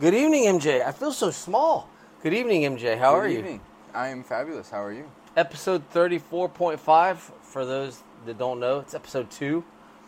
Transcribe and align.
Good 0.00 0.14
evening, 0.14 0.44
MJ. 0.44 0.82
I 0.82 0.92
feel 0.92 1.12
so 1.12 1.30
small. 1.30 1.86
Good 2.22 2.32
evening, 2.32 2.62
MJ. 2.62 2.98
How 2.98 3.14
are 3.14 3.28
you? 3.28 3.36
Good 3.36 3.44
are 3.44 3.48
evening. 3.48 3.54
you? 3.56 3.60
I 3.92 4.08
am 4.08 4.22
fabulous. 4.22 4.70
How 4.70 4.82
are 4.82 4.94
you? 4.94 5.04
Episode 5.36 5.82
34.5. 5.92 7.18
For 7.18 7.66
those 7.66 8.02
that 8.24 8.38
don't 8.38 8.60
know, 8.60 8.78
it's 8.78 8.94
episode 8.94 9.30
two 9.30 9.62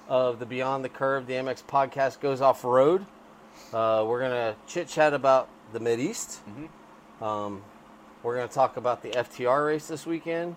of 0.09 0.39
the 0.39 0.47
Beyond 0.47 0.83
the 0.83 0.89
Curve, 0.89 1.27
the 1.27 1.35
MX 1.35 1.65
podcast 1.65 2.21
goes 2.21 2.41
off 2.41 2.65
road. 2.65 3.05
Uh, 3.71 4.07
we're 4.09 4.21
going 4.21 4.31
to 4.31 4.57
chit 4.67 4.89
chat 4.89 5.13
about 5.13 5.51
the 5.75 5.81
Mid 5.81 6.01
East. 6.01 6.41
Um, 7.21 7.63
we're 8.23 8.37
going 8.37 8.49
to 8.49 8.55
talk 8.55 8.79
about 8.79 9.03
the 9.03 9.11
FTR 9.11 9.67
race 9.67 9.89
this 9.89 10.07
weekend. 10.07 10.57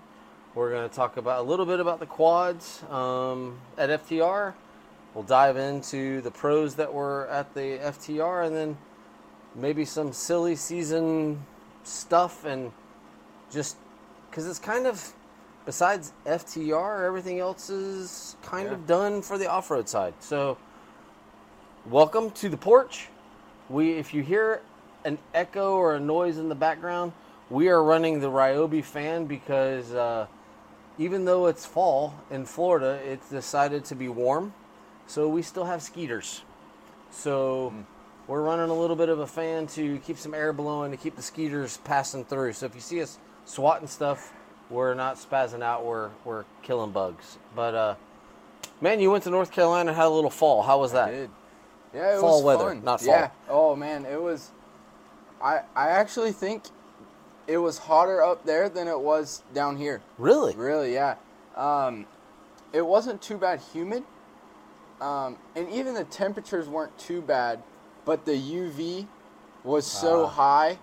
We're 0.53 0.71
going 0.71 0.89
to 0.89 0.95
talk 0.95 1.17
about 1.17 1.41
a 1.41 1.43
little 1.43 1.65
bit 1.65 1.81
about 1.81 1.99
the 1.99 2.05
quads 2.05 2.83
um, 2.89 3.59
at 3.77 3.89
FTR. 3.89 4.53
We'll 5.13 5.25
dive 5.25 5.57
into 5.57 6.21
the 6.21 6.31
pros 6.31 6.75
that 6.75 6.93
were 6.93 7.27
at 7.27 7.53
the 7.53 7.79
FTR 7.83 8.47
and 8.47 8.55
then 8.55 8.77
maybe 9.55 9.85
some 9.85 10.11
silly 10.11 10.55
season 10.55 11.43
stuff 11.83 12.45
and 12.45 12.71
just 13.51 13.77
because 14.29 14.47
it's 14.47 14.59
kind 14.59 14.85
of 14.85 15.13
besides 15.65 16.13
FTR, 16.25 17.05
everything 17.05 17.39
else 17.39 17.69
is 17.69 18.35
kind 18.43 18.67
Yeah. 18.67 18.73
of 18.73 18.85
done 18.85 19.21
for 19.21 19.37
the 19.37 19.49
off-road 19.49 19.89
side. 19.89 20.13
So, 20.19 20.57
welcome 21.85 22.31
to 22.31 22.49
the 22.49 22.57
porch. 22.57 23.07
We, 23.69 23.93
if 23.93 24.13
you 24.13 24.21
hear 24.21 24.61
an 25.05 25.17
echo 25.33 25.75
or 25.75 25.95
a 25.95 25.99
noise 25.99 26.37
in 26.37 26.49
the 26.49 26.55
background, 26.55 27.13
we 27.49 27.69
are 27.69 27.83
running 27.83 28.19
the 28.19 28.29
Ryobi 28.29 28.83
fan 28.83 29.25
because 29.25 29.93
uh, 29.93 30.27
even 30.97 31.25
though 31.25 31.47
it's 31.47 31.65
fall 31.65 32.13
in 32.29 32.45
Florida, 32.45 32.99
it's 33.03 33.29
decided 33.29 33.85
to 33.85 33.95
be 33.95 34.07
warm, 34.07 34.53
so 35.07 35.27
we 35.27 35.41
still 35.41 35.65
have 35.65 35.81
skeeters. 35.81 36.43
So 37.11 37.73
we're 38.27 38.41
running 38.41 38.69
a 38.69 38.73
little 38.73 38.95
bit 38.95 39.09
of 39.09 39.19
a 39.19 39.27
fan 39.27 39.67
to 39.67 39.99
keep 39.99 40.17
some 40.17 40.33
air 40.33 40.53
blowing 40.53 40.91
to 40.91 40.97
keep 40.97 41.15
the 41.15 41.21
skeeters 41.21 41.77
passing 41.83 42.25
through. 42.25 42.53
So 42.53 42.65
if 42.65 42.75
you 42.75 42.81
see 42.81 43.01
us 43.01 43.19
swatting 43.45 43.87
stuff, 43.87 44.33
we're 44.69 44.93
not 44.93 45.17
spazzing 45.17 45.61
out. 45.61 45.85
We're 45.85 46.09
we're 46.23 46.45
killing 46.63 46.91
bugs. 46.91 47.37
But 47.55 47.75
uh, 47.75 47.95
man, 48.81 48.99
you 48.99 49.11
went 49.11 49.23
to 49.25 49.29
North 49.29 49.51
Carolina 49.51 49.89
and 49.91 49.97
had 49.97 50.07
a 50.07 50.09
little 50.09 50.29
fall. 50.31 50.63
How 50.63 50.79
was 50.79 50.91
that? 50.93 51.11
Did. 51.11 51.29
Yeah, 51.93 52.17
it 52.17 52.19
Fall 52.19 52.43
was 52.43 52.43
weather, 52.43 52.69
fun. 52.71 52.83
not 52.83 52.99
fall. 53.01 53.13
Yeah. 53.15 53.29
Oh 53.47 53.75
man, 53.75 54.05
it 54.05 54.21
was. 54.21 54.51
I 55.41 55.61
I 55.75 55.89
actually 55.89 56.31
think 56.31 56.63
it 57.47 57.57
was 57.57 57.77
hotter 57.77 58.23
up 58.23 58.43
there 58.45 58.67
than 58.69 58.87
it 58.87 58.99
was 58.99 59.43
down 59.53 59.77
here. 59.77 60.01
Really? 60.17 60.55
Really, 60.55 60.93
yeah. 60.93 61.15
Um, 61.55 62.05
it 62.73 62.85
wasn't 62.85 63.21
too 63.21 63.37
bad 63.37 63.61
humid, 63.71 64.03
um, 64.99 65.37
and 65.55 65.69
even 65.69 65.93
the 65.93 66.03
temperatures 66.03 66.67
weren't 66.67 66.97
too 66.97 67.21
bad, 67.21 67.61
but 68.05 68.25
the 68.25 68.35
UV 68.37 69.07
was 69.63 69.85
so 69.85 70.25
Ah. 70.25 70.29
high 70.29 70.79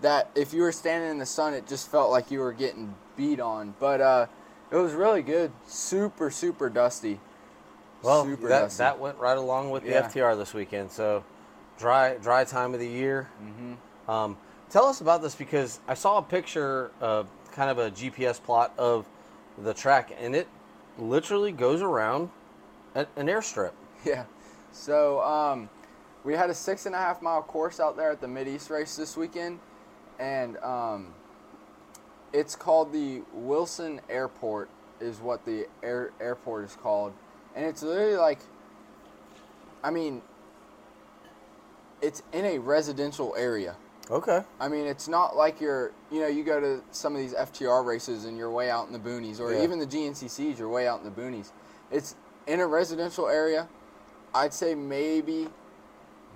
that 0.00 0.30
if 0.34 0.52
you 0.52 0.62
were 0.62 0.72
standing 0.72 1.10
in 1.10 1.18
the 1.18 1.26
sun, 1.26 1.54
it 1.54 1.66
just 1.68 1.88
felt 1.90 2.10
like 2.10 2.30
you 2.30 2.40
were 2.40 2.52
getting 2.52 2.94
beat 3.16 3.38
on. 3.38 3.74
But 3.78 4.00
uh, 4.00 4.26
it 4.70 4.76
was 4.76 4.94
really 4.94 5.22
good. 5.22 5.52
Super, 5.66 6.30
super 6.30 6.68
dusty. 6.68 7.20
Well, 8.02 8.24
super 8.24 8.48
that 8.48 8.60
dusty. 8.62 8.78
that 8.78 8.98
went 8.98 9.18
right 9.18 9.36
along 9.38 9.70
with 9.70 9.84
the 9.84 9.90
Yeah. 9.90 10.08
FTR 10.08 10.36
this 10.36 10.54
weekend. 10.54 10.90
So 10.90 11.22
dry 11.78 12.14
dry 12.16 12.44
time 12.44 12.74
of 12.74 12.80
the 12.80 12.88
year. 12.88 13.28
hmm 13.38 13.74
Um, 14.10 14.36
tell 14.70 14.86
us 14.86 15.00
about 15.00 15.22
this 15.22 15.34
because 15.36 15.78
I 15.86 15.94
saw 15.94 16.18
a 16.18 16.22
picture, 16.22 16.90
uh, 17.00 17.24
kind 17.52 17.70
of 17.70 17.78
a 17.78 17.90
GPS 17.90 18.42
plot 18.42 18.72
of 18.76 19.06
the 19.58 19.72
track, 19.74 20.12
and 20.18 20.34
it 20.34 20.48
literally 20.98 21.52
goes 21.52 21.80
around 21.82 22.30
an 22.94 23.06
airstrip. 23.16 23.72
Yeah. 24.04 24.24
So 24.72 25.22
um, 25.22 25.68
we 26.24 26.34
had 26.34 26.50
a 26.50 26.54
six 26.54 26.86
and 26.86 26.94
a 26.94 26.98
half 26.98 27.22
mile 27.22 27.42
course 27.42 27.80
out 27.80 27.96
there 27.96 28.10
at 28.10 28.20
the 28.20 28.28
Mid 28.28 28.48
East 28.48 28.70
race 28.70 28.96
this 28.96 29.16
weekend, 29.16 29.58
and 30.18 30.56
um, 30.58 31.14
it's 32.32 32.54
called 32.56 32.92
the 32.92 33.22
Wilson 33.32 34.00
Airport, 34.08 34.68
is 35.00 35.18
what 35.20 35.44
the 35.44 35.66
air, 35.82 36.10
airport 36.20 36.64
is 36.64 36.76
called, 36.76 37.12
and 37.54 37.64
it's 37.66 37.82
literally 37.82 38.16
like, 38.16 38.40
I 39.82 39.90
mean, 39.90 40.22
it's 42.00 42.22
in 42.32 42.44
a 42.44 42.58
residential 42.58 43.34
area. 43.36 43.76
Okay. 44.10 44.42
I 44.60 44.68
mean, 44.68 44.86
it's 44.86 45.08
not 45.08 45.36
like 45.36 45.60
you're, 45.60 45.92
you 46.10 46.20
know, 46.20 46.26
you 46.26 46.42
go 46.44 46.60
to 46.60 46.82
some 46.90 47.14
of 47.14 47.20
these 47.20 47.32
FTR 47.34 47.84
races 47.84 48.24
and 48.24 48.36
you're 48.36 48.50
way 48.50 48.68
out 48.70 48.86
in 48.88 48.92
the 48.92 48.98
boonies, 48.98 49.40
or 49.40 49.52
Yeah. 49.52 49.62
even 49.62 49.78
the 49.78 49.86
GNCCs, 49.86 50.58
you're 50.58 50.68
way 50.68 50.86
out 50.88 51.00
in 51.02 51.04
the 51.04 51.20
boonies. 51.20 51.52
It's 51.90 52.16
in 52.46 52.60
a 52.60 52.66
residential 52.66 53.28
area. 53.28 53.68
I'd 54.34 54.52
say 54.52 54.74
maybe, 54.74 55.48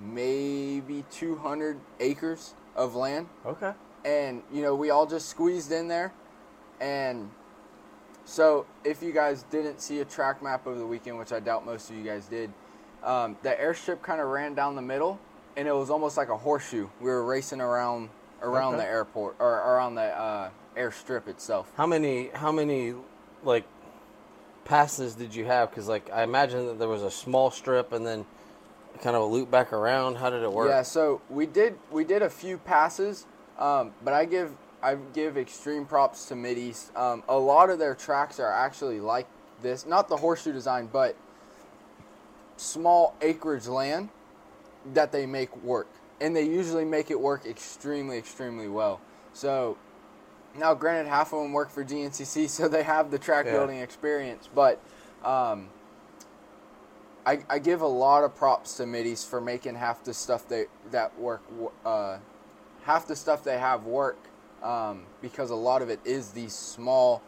maybe 0.00 1.04
200 1.10 1.78
acres 2.00 2.54
of 2.74 2.94
land, 2.94 3.28
Okay. 3.44 3.72
and 4.04 4.42
you 4.52 4.62
know, 4.62 4.74
we 4.74 4.90
all 4.90 5.06
just 5.06 5.28
squeezed 5.28 5.72
in 5.72 5.88
there, 5.88 6.12
and 6.80 7.30
so 8.24 8.66
if 8.84 9.02
you 9.02 9.12
guys 9.12 9.44
didn't 9.50 9.80
see 9.80 10.00
a 10.00 10.04
track 10.04 10.42
map 10.42 10.66
over 10.66 10.78
the 10.78 10.86
weekend, 10.86 11.18
which 11.18 11.32
I 11.32 11.40
doubt 11.40 11.64
most 11.64 11.90
of 11.90 11.96
you 11.96 12.02
guys 12.04 12.26
did, 12.26 12.52
um, 13.02 13.36
the 13.42 13.50
airstrip 13.50 14.02
kind 14.02 14.20
of 14.20 14.28
ran 14.28 14.54
down 14.54 14.74
the 14.74 14.82
middle, 14.82 15.18
and 15.56 15.68
it 15.68 15.72
was 15.74 15.90
almost 15.90 16.16
like 16.16 16.28
a 16.28 16.36
horseshoe. 16.36 16.88
We 17.00 17.06
were 17.06 17.24
racing 17.24 17.60
around 17.60 18.10
around 18.42 18.74
Okay. 18.74 18.84
the 18.84 18.88
airport 18.90 19.36
or 19.38 19.48
around 19.48 19.94
the 19.94 20.02
uh, 20.02 20.50
airstrip 20.76 21.26
itself. 21.28 21.72
How 21.76 21.86
many 21.86 22.28
how 22.34 22.52
many 22.52 22.94
like 23.42 23.64
passes 24.64 25.14
did 25.14 25.34
you 25.34 25.44
have? 25.46 25.70
Because 25.70 25.88
like 25.88 26.10
I 26.12 26.22
imagine 26.22 26.66
that 26.66 26.78
there 26.78 26.88
was 26.88 27.02
a 27.02 27.10
small 27.10 27.50
strip 27.50 27.92
and 27.92 28.04
then 28.04 28.26
kind 29.00 29.16
of 29.16 29.22
a 29.22 29.26
loop 29.26 29.50
back 29.50 29.72
around. 29.72 30.16
How 30.16 30.30
did 30.30 30.42
it 30.42 30.52
work? 30.52 30.68
Yeah, 30.68 30.82
so 30.82 31.20
we 31.28 31.46
did 31.46 31.78
we 31.90 32.04
did 32.04 32.22
a 32.22 32.30
few 32.30 32.58
passes, 32.58 33.26
um, 33.58 33.92
but 34.04 34.14
I 34.14 34.24
give 34.24 34.52
I 34.82 34.96
give 35.12 35.36
extreme 35.36 35.84
props 35.86 36.26
to 36.26 36.34
Mideast. 36.34 36.96
Um, 36.96 37.22
a 37.28 37.38
lot 37.38 37.70
of 37.70 37.78
their 37.78 37.94
tracks 37.94 38.38
are 38.38 38.52
actually 38.52 39.00
like 39.00 39.26
this, 39.62 39.86
not 39.86 40.08
the 40.08 40.16
horseshoe 40.16 40.52
design, 40.52 40.88
but 40.92 41.16
small 42.56 43.14
acreage 43.20 43.66
land 43.66 44.08
that 44.94 45.12
they 45.12 45.26
make 45.26 45.54
work, 45.62 45.88
and 46.20 46.34
they 46.34 46.44
usually 46.44 46.84
make 46.84 47.10
it 47.10 47.20
work 47.20 47.46
extremely 47.46 48.18
extremely 48.18 48.68
well. 48.68 49.00
So 49.32 49.76
now, 50.56 50.74
granted, 50.74 51.08
half 51.08 51.32
of 51.32 51.42
them 51.42 51.52
work 51.52 51.70
for 51.70 51.84
GNCC, 51.84 52.48
so 52.48 52.68
they 52.68 52.82
have 52.82 53.10
the 53.10 53.18
track 53.18 53.46
Yeah. 53.46 53.52
building 53.52 53.78
experience, 53.78 54.48
but. 54.54 54.80
Um, 55.24 55.70
I, 57.26 57.40
I 57.50 57.58
give 57.58 57.80
a 57.80 57.88
lot 57.88 58.22
of 58.22 58.36
props 58.36 58.76
to 58.76 58.86
Middies 58.86 59.24
for 59.24 59.40
making 59.40 59.74
half 59.74 60.04
the 60.04 60.14
stuff 60.14 60.48
they 60.48 60.66
that 60.92 61.18
work 61.18 61.42
uh, 61.84 62.18
half 62.84 63.08
the 63.08 63.16
stuff 63.16 63.42
they 63.42 63.58
have 63.58 63.84
work 63.84 64.16
um, 64.62 65.02
because 65.20 65.50
a 65.50 65.56
lot 65.56 65.82
of 65.82 65.90
it 65.90 65.98
is 66.04 66.30
these 66.30 66.54
small 66.54 67.20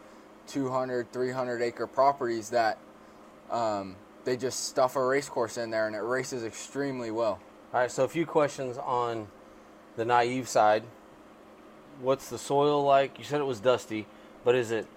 200 0.47 1.11
300 1.11 1.61
acre 1.61 1.85
properties 1.85 2.49
that 2.51 2.77
um, 3.51 3.97
they 4.23 4.37
just 4.37 4.65
stuff 4.65 4.95
a 4.95 5.05
race 5.05 5.27
course 5.27 5.57
in 5.57 5.69
there 5.69 5.85
and 5.85 5.95
it 5.95 5.99
races 5.99 6.45
extremely 6.45 7.11
well 7.11 7.39
All 7.73 7.81
right. 7.81 7.91
So 7.91 8.05
a 8.05 8.07
few 8.07 8.25
questions 8.25 8.77
on 8.77 9.27
the 9.97 10.05
naive 10.05 10.47
side. 10.47 10.83
What's 11.99 12.29
the 12.29 12.37
soil 12.37 12.83
like? 12.83 13.19
You 13.19 13.25
said 13.25 13.41
it 13.41 13.45
was 13.45 13.59
dusty, 13.59 14.07
but 14.45 14.55
is 14.55 14.71
it 14.71 14.87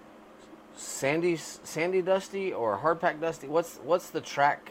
sandy 0.76 1.36
sandy 1.36 2.02
dusty 2.02 2.52
or 2.52 2.76
hard 2.76 3.00
packed 3.00 3.20
dusty? 3.20 3.48
What's 3.48 3.78
what's 3.78 4.08
the 4.10 4.20
track 4.20 4.70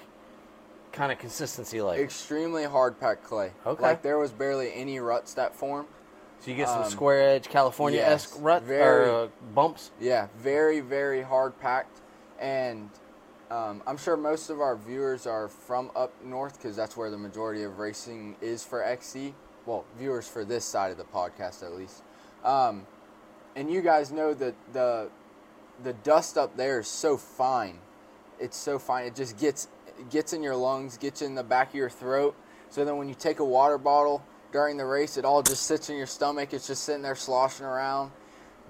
kind 0.92 1.12
of 1.12 1.18
consistency 1.20 1.82
like? 1.82 2.00
extremely 2.00 2.64
hard 2.66 3.00
packed 3.00 3.24
clay 3.24 3.52
Okay. 3.66 3.82
like 3.82 4.02
there 4.02 4.18
was 4.18 4.32
barely 4.32 4.74
any 4.74 5.00
ruts 5.00 5.34
that 5.36 5.56
form 5.56 5.88
So 6.40 6.52
you 6.52 6.58
get 6.58 6.68
some 6.70 6.84
Um, 6.84 6.90
square 6.90 7.22
edge 7.22 7.48
California 7.50 8.02
esque 8.02 8.32
yes, 8.34 8.40
rut 8.42 8.64
very. 8.64 9.10
or 9.10 9.12
uh, 9.26 9.28
bumps. 9.54 9.92
Yeah, 10.00 10.28
very, 10.38 10.80
very 10.80 11.22
hard 11.22 11.58
packed. 11.60 12.02
And 12.40 12.90
um, 13.52 13.84
I'm 13.86 13.98
sure 13.98 14.18
most 14.18 14.50
of 14.50 14.60
our 14.60 14.76
viewers 14.76 15.28
are 15.28 15.48
from 15.48 15.92
up 15.96 16.12
north 16.24 16.58
because 16.58 16.76
that's 16.76 16.98
where 16.98 17.12
the 17.12 17.18
majority 17.18 17.62
of 17.64 17.78
racing 17.78 18.36
is 18.42 18.64
for 18.64 18.84
XC. 18.84 19.36
Well, 19.68 19.86
viewers 20.00 20.28
for 20.28 20.44
this 20.44 20.66
side 20.66 20.90
of 20.90 20.98
the 20.98 21.04
podcast 21.04 21.62
at 21.64 21.74
least. 21.74 22.02
Um, 22.44 22.88
and 23.56 23.70
you 23.72 23.82
guys 23.82 24.12
know 24.12 24.34
that 24.34 24.56
the 24.74 25.10
the 25.84 25.94
dust 25.94 26.38
up 26.38 26.58
there 26.58 26.80
is 26.80 26.88
so 26.88 27.18
fine. 27.18 27.78
It's 28.40 28.58
so 28.58 28.80
fine. 28.80 29.06
It 29.06 29.14
just 29.16 29.38
gets 29.38 29.68
gets 30.10 30.34
in 30.34 30.42
your 30.44 30.56
lungs, 30.56 30.98
gets 30.98 31.22
in 31.22 31.36
the 31.36 31.44
back 31.44 31.70
of 31.70 31.76
your 31.76 31.90
throat. 31.90 32.36
So 32.70 32.86
then 32.86 32.98
when 32.98 33.10
you 33.10 33.16
take 33.16 33.40
a 33.40 33.46
water 33.46 33.78
bottle 33.78 34.24
during 34.52 34.78
the 34.78 34.86
race, 34.86 35.18
it 35.18 35.26
all 35.26 35.42
just 35.42 35.64
sits 35.64 35.90
in 35.90 35.98
your 35.98 36.08
stomach. 36.08 36.54
It's 36.54 36.68
just 36.68 36.84
sitting 36.84 37.02
there 37.02 37.16
sloshing 37.16 37.66
around 37.66 38.12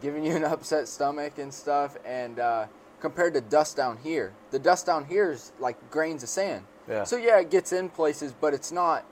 giving 0.02 0.26
you 0.26 0.36
an 0.36 0.44
upset 0.46 0.88
stomach 0.88 1.38
and 1.38 1.54
stuff. 1.54 1.96
And 2.06 2.40
uh, 2.40 2.66
compared 3.00 3.34
to 3.36 3.42
dust 3.42 3.78
down 3.78 3.98
here, 3.98 4.34
the 4.50 4.60
dust 4.60 4.86
down 4.86 5.06
here 5.06 5.32
is 5.32 5.54
like 5.60 5.90
grains 5.90 6.24
of 6.24 6.30
sand. 6.30 6.66
Yeah. 6.90 7.04
So 7.04 7.16
yeah, 7.16 7.40
it 7.40 7.52
gets 7.52 7.72
in 7.72 7.90
places, 7.90 8.34
but 8.34 8.54
it's 8.54 8.72
not. 8.72 9.06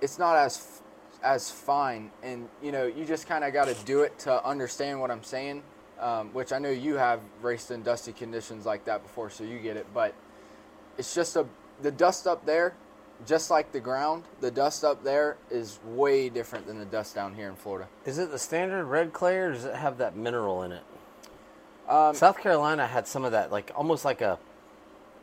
It's 0.00 0.18
not 0.18 0.36
as 0.36 0.82
as 1.22 1.50
fine, 1.50 2.10
and 2.22 2.48
you 2.62 2.70
know, 2.70 2.84
you 2.86 3.06
just 3.06 3.26
kind 3.26 3.42
of 3.42 3.52
got 3.54 3.66
to 3.66 3.74
do 3.86 4.02
it 4.02 4.16
to 4.20 4.44
understand 4.44 5.00
what 5.00 5.10
I'm 5.10 5.24
saying. 5.24 5.62
Um, 5.98 6.34
which 6.34 6.52
I 6.52 6.58
know 6.58 6.68
you 6.68 6.96
have 6.96 7.20
raced 7.40 7.70
in 7.70 7.82
dusty 7.82 8.12
conditions 8.12 8.66
like 8.66 8.84
that 8.84 9.02
before, 9.02 9.30
so 9.30 9.44
you 9.44 9.58
get 9.58 9.78
it. 9.78 9.86
But 9.94 10.14
it's 10.98 11.14
just 11.14 11.36
a 11.36 11.46
the 11.82 11.90
dust 11.90 12.26
up 12.26 12.44
there 12.46 12.74
just 13.26 13.50
like 13.50 13.72
the 13.72 13.80
ground, 13.80 14.24
the 14.42 14.50
dust 14.50 14.84
up 14.84 15.02
there 15.02 15.38
is 15.50 15.78
way 15.86 16.28
different 16.28 16.66
than 16.66 16.78
the 16.78 16.84
dust 16.84 17.14
down 17.14 17.34
here 17.34 17.48
in 17.48 17.56
Florida. 17.56 17.88
Is 18.04 18.18
it 18.18 18.30
the 18.30 18.38
standard 18.38 18.84
red 18.84 19.14
clay 19.14 19.38
or 19.38 19.52
does 19.52 19.64
it 19.64 19.74
have 19.74 19.96
that 19.98 20.14
mineral 20.14 20.62
in 20.64 20.72
it? 20.72 20.82
Um, 21.88 22.14
South 22.14 22.36
Carolina 22.38 22.86
had 22.86 23.08
some 23.08 23.24
of 23.24 23.32
that, 23.32 23.50
like 23.50 23.70
almost 23.74 24.04
like 24.04 24.20
a, 24.20 24.38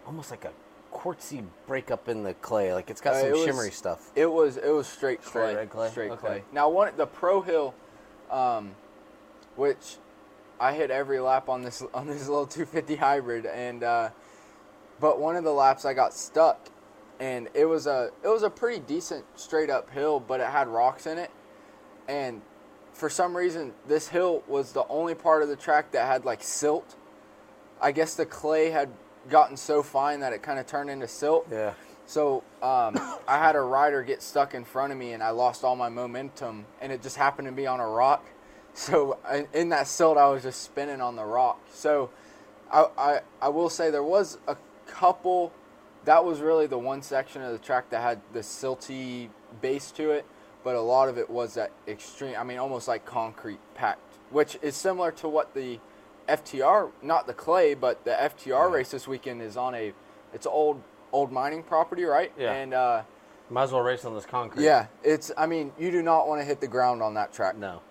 almost 0.08 0.32
like 0.32 0.44
a 0.46 0.52
quartzy 0.92 1.44
breakup 1.68 2.10
in 2.10 2.24
the 2.24 2.34
clay. 2.36 2.74
Like 2.74 2.90
it's 2.90 3.00
got 3.02 3.14
Uh, 3.14 3.20
some 3.20 3.28
it 3.30 3.32
was- 3.34 3.44
shimmery 3.44 3.70
stuff. 3.72 4.10
It 4.16 4.26
was 4.32 4.58
it 4.58 4.70
was 4.72 4.88
straight, 4.88 5.24
Straight 5.24 5.44
clay, 5.44 5.56
red 5.56 5.70
clay? 5.70 5.90
Straight 5.92 6.12
Okay. 6.14 6.20
clay. 6.20 6.44
Now 6.52 6.70
one 6.70 6.94
the 6.98 7.06
Pro 7.06 7.42
Hill, 7.42 7.76
um, 8.32 8.76
which 9.56 9.98
I 10.60 10.74
hit 10.74 10.90
every 10.90 11.20
lap 11.20 11.48
on 11.48 11.62
this 11.62 11.84
on 11.94 12.08
this 12.08 12.28
little 12.28 12.48
250 12.48 12.96
hybrid, 12.96 13.46
and 13.46 13.84
uh, 13.84 14.10
but 15.04 15.20
one 15.20 15.36
of 15.36 15.44
the 15.44 15.52
laps 15.52 15.84
I 15.84 15.94
got 15.94 16.14
stuck, 16.14 16.70
and 17.20 17.50
it 17.54 17.66
was 17.66 17.88
a 17.88 18.12
it 18.24 18.30
was 18.30 18.42
a 18.42 18.50
pretty 18.50 18.80
decent 18.80 19.26
straight 19.36 19.70
up 19.70 19.90
hill, 19.90 20.22
but 20.22 20.40
it 20.40 20.48
had 20.48 20.70
rocks 20.70 21.06
in 21.06 21.18
it, 21.18 21.30
and 22.08 22.42
for 22.94 23.10
some 23.10 23.36
reason 23.36 23.74
this 23.86 24.08
hill 24.08 24.44
was 24.48 24.72
the 24.72 24.88
only 24.88 25.14
part 25.14 25.44
of 25.44 25.50
the 25.50 25.58
track 25.58 25.92
that 25.92 26.08
had 26.08 26.24
like 26.24 26.42
silt. 26.42 26.96
I 27.82 27.92
guess 27.92 28.16
the 28.16 28.26
clay 28.26 28.70
had 28.70 28.88
gotten 29.30 29.58
so 29.58 29.84
fine 29.84 30.22
that 30.22 30.32
it 30.32 30.42
kind 30.42 30.58
of 30.58 30.68
turned 30.68 30.90
into 30.90 31.10
silt. 31.10 31.48
Yeah. 31.52 31.74
So 32.06 32.38
um, 32.62 32.98
I 33.28 33.40
had 33.40 33.58
a 33.58 33.62
rider 33.62 34.04
get 34.04 34.22
stuck 34.22 34.54
in 34.54 34.64
front 34.64 34.94
of 34.94 34.98
me, 34.98 35.12
and 35.12 35.22
I 35.22 35.32
lost 35.32 35.66
all 35.66 35.76
my 35.76 35.90
momentum, 35.90 36.66
and 36.80 36.94
it 36.94 37.02
just 37.02 37.18
happened 37.18 37.50
to 37.50 37.52
be 37.52 37.68
on 37.68 37.82
a 37.82 37.88
rock. 37.88 38.26
So 38.74 39.18
in- 39.32 39.50
in 39.54 39.70
that 39.70 39.88
silt, 39.88 40.18
I 40.18 40.30
was 40.30 40.44
just 40.44 40.62
spinning 40.62 41.02
on 41.02 41.18
the 41.18 41.26
rock. 41.26 41.60
So 41.74 42.10
I, 42.72 42.86
I 42.98 43.20
I 43.42 43.50
will 43.50 43.70
say 43.70 43.92
there 43.92 44.02
was 44.02 44.38
a 44.48 44.56
couple. 44.94 45.52
That 46.06 46.24
was 46.26 46.40
really 46.42 46.68
the 46.68 46.78
one 46.78 47.02
section 47.02 47.42
of 47.42 47.52
the 47.52 47.58
track 47.58 47.90
that 47.92 48.02
had 48.02 48.22
the 48.34 48.40
silty 48.40 49.30
base 49.62 49.90
to 49.92 50.12
it, 50.12 50.26
but 50.64 50.76
a 50.76 50.82
lot 50.82 51.08
of 51.10 51.18
it 51.18 51.30
was 51.30 51.54
that 51.56 51.72
extreme. 51.88 52.36
I 52.38 52.44
mean, 52.44 52.58
almost 52.60 52.88
like 52.88 53.06
concrete 53.06 53.60
packed, 53.74 54.18
which 54.30 54.58
is 54.62 54.76
similar 54.76 55.12
to 55.14 55.30
what 55.30 55.54
the 55.54 55.80
FTR, 56.28 56.92
not 57.02 57.26
the 57.28 57.34
clay, 57.34 57.74
but 57.74 58.04
the 58.06 58.12
FTR 58.12 58.70
Yeah. 58.70 58.76
race 58.76 58.92
this 58.92 59.08
weekend 59.08 59.42
is 59.42 59.58
on 59.58 59.76
a. 59.76 59.94
It's 60.34 60.46
old 60.46 60.82
old 61.12 61.32
mining 61.32 61.64
property, 61.64 62.04
right? 62.04 62.32
Yeah. 62.38 62.52
And 62.54 62.74
uh, 62.74 63.04
Might 63.50 63.64
as 63.64 63.72
well 63.72 63.82
race 63.82 64.04
on 64.06 64.14
this 64.14 64.26
concrete. 64.26 64.64
yeah, 64.64 64.88
it's. 65.04 65.32
I 65.38 65.46
mean, 65.46 65.72
you 65.80 65.90
do 65.92 66.02
not 66.02 66.28
want 66.28 66.42
to 66.42 66.46
hit 66.46 66.60
the 66.60 66.68
ground 66.68 67.02
on 67.02 67.14
that 67.16 67.32
track. 67.34 67.56
No. 67.58 67.82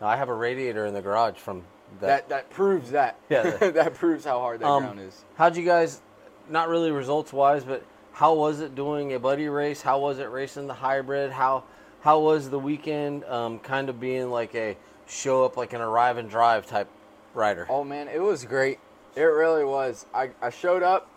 no. 0.00 0.06
I 0.06 0.16
have 0.16 0.28
a 0.28 0.34
radiator 0.34 0.86
in 0.86 0.94
the 0.94 1.02
garage 1.02 1.36
from 1.38 1.64
that. 2.00 2.06
That 2.06 2.28
that 2.28 2.50
proves 2.50 2.90
that. 2.92 3.16
Yeah, 3.30 3.50
that 3.70 3.94
proves 3.94 4.24
how 4.24 4.38
hard 4.40 4.60
that 4.60 4.66
Um, 4.66 4.82
ground 4.84 5.00
is. 5.00 5.24
How'd 5.36 5.56
you 5.56 5.64
guys, 5.64 6.02
not 6.50 6.68
really 6.68 6.90
results 6.90 7.32
wise, 7.32 7.64
but 7.64 7.84
how 8.12 8.34
was 8.34 8.60
it 8.60 8.74
doing 8.74 9.12
a 9.14 9.18
buddy 9.18 9.48
race? 9.48 9.82
How 9.82 9.98
was 10.00 10.18
it 10.18 10.30
racing 10.30 10.66
the 10.66 10.74
hybrid? 10.74 11.30
How 11.30 11.64
how 12.00 12.20
was 12.20 12.50
the 12.50 12.58
weekend? 12.58 13.24
Um, 13.24 13.58
kind 13.58 13.88
of 13.88 14.00
being 14.00 14.30
like 14.30 14.54
a 14.54 14.76
show 15.06 15.44
up 15.44 15.56
like 15.56 15.72
an 15.72 15.80
arrive 15.80 16.16
and 16.16 16.28
drive 16.28 16.66
type 16.66 16.88
rider. 17.34 17.66
Oh 17.68 17.84
man, 17.84 18.08
it 18.08 18.20
was 18.20 18.44
great. 18.44 18.78
It 19.14 19.22
really 19.22 19.64
was. 19.64 20.06
I, 20.14 20.30
I 20.40 20.50
showed 20.50 20.82
up. 20.82 21.10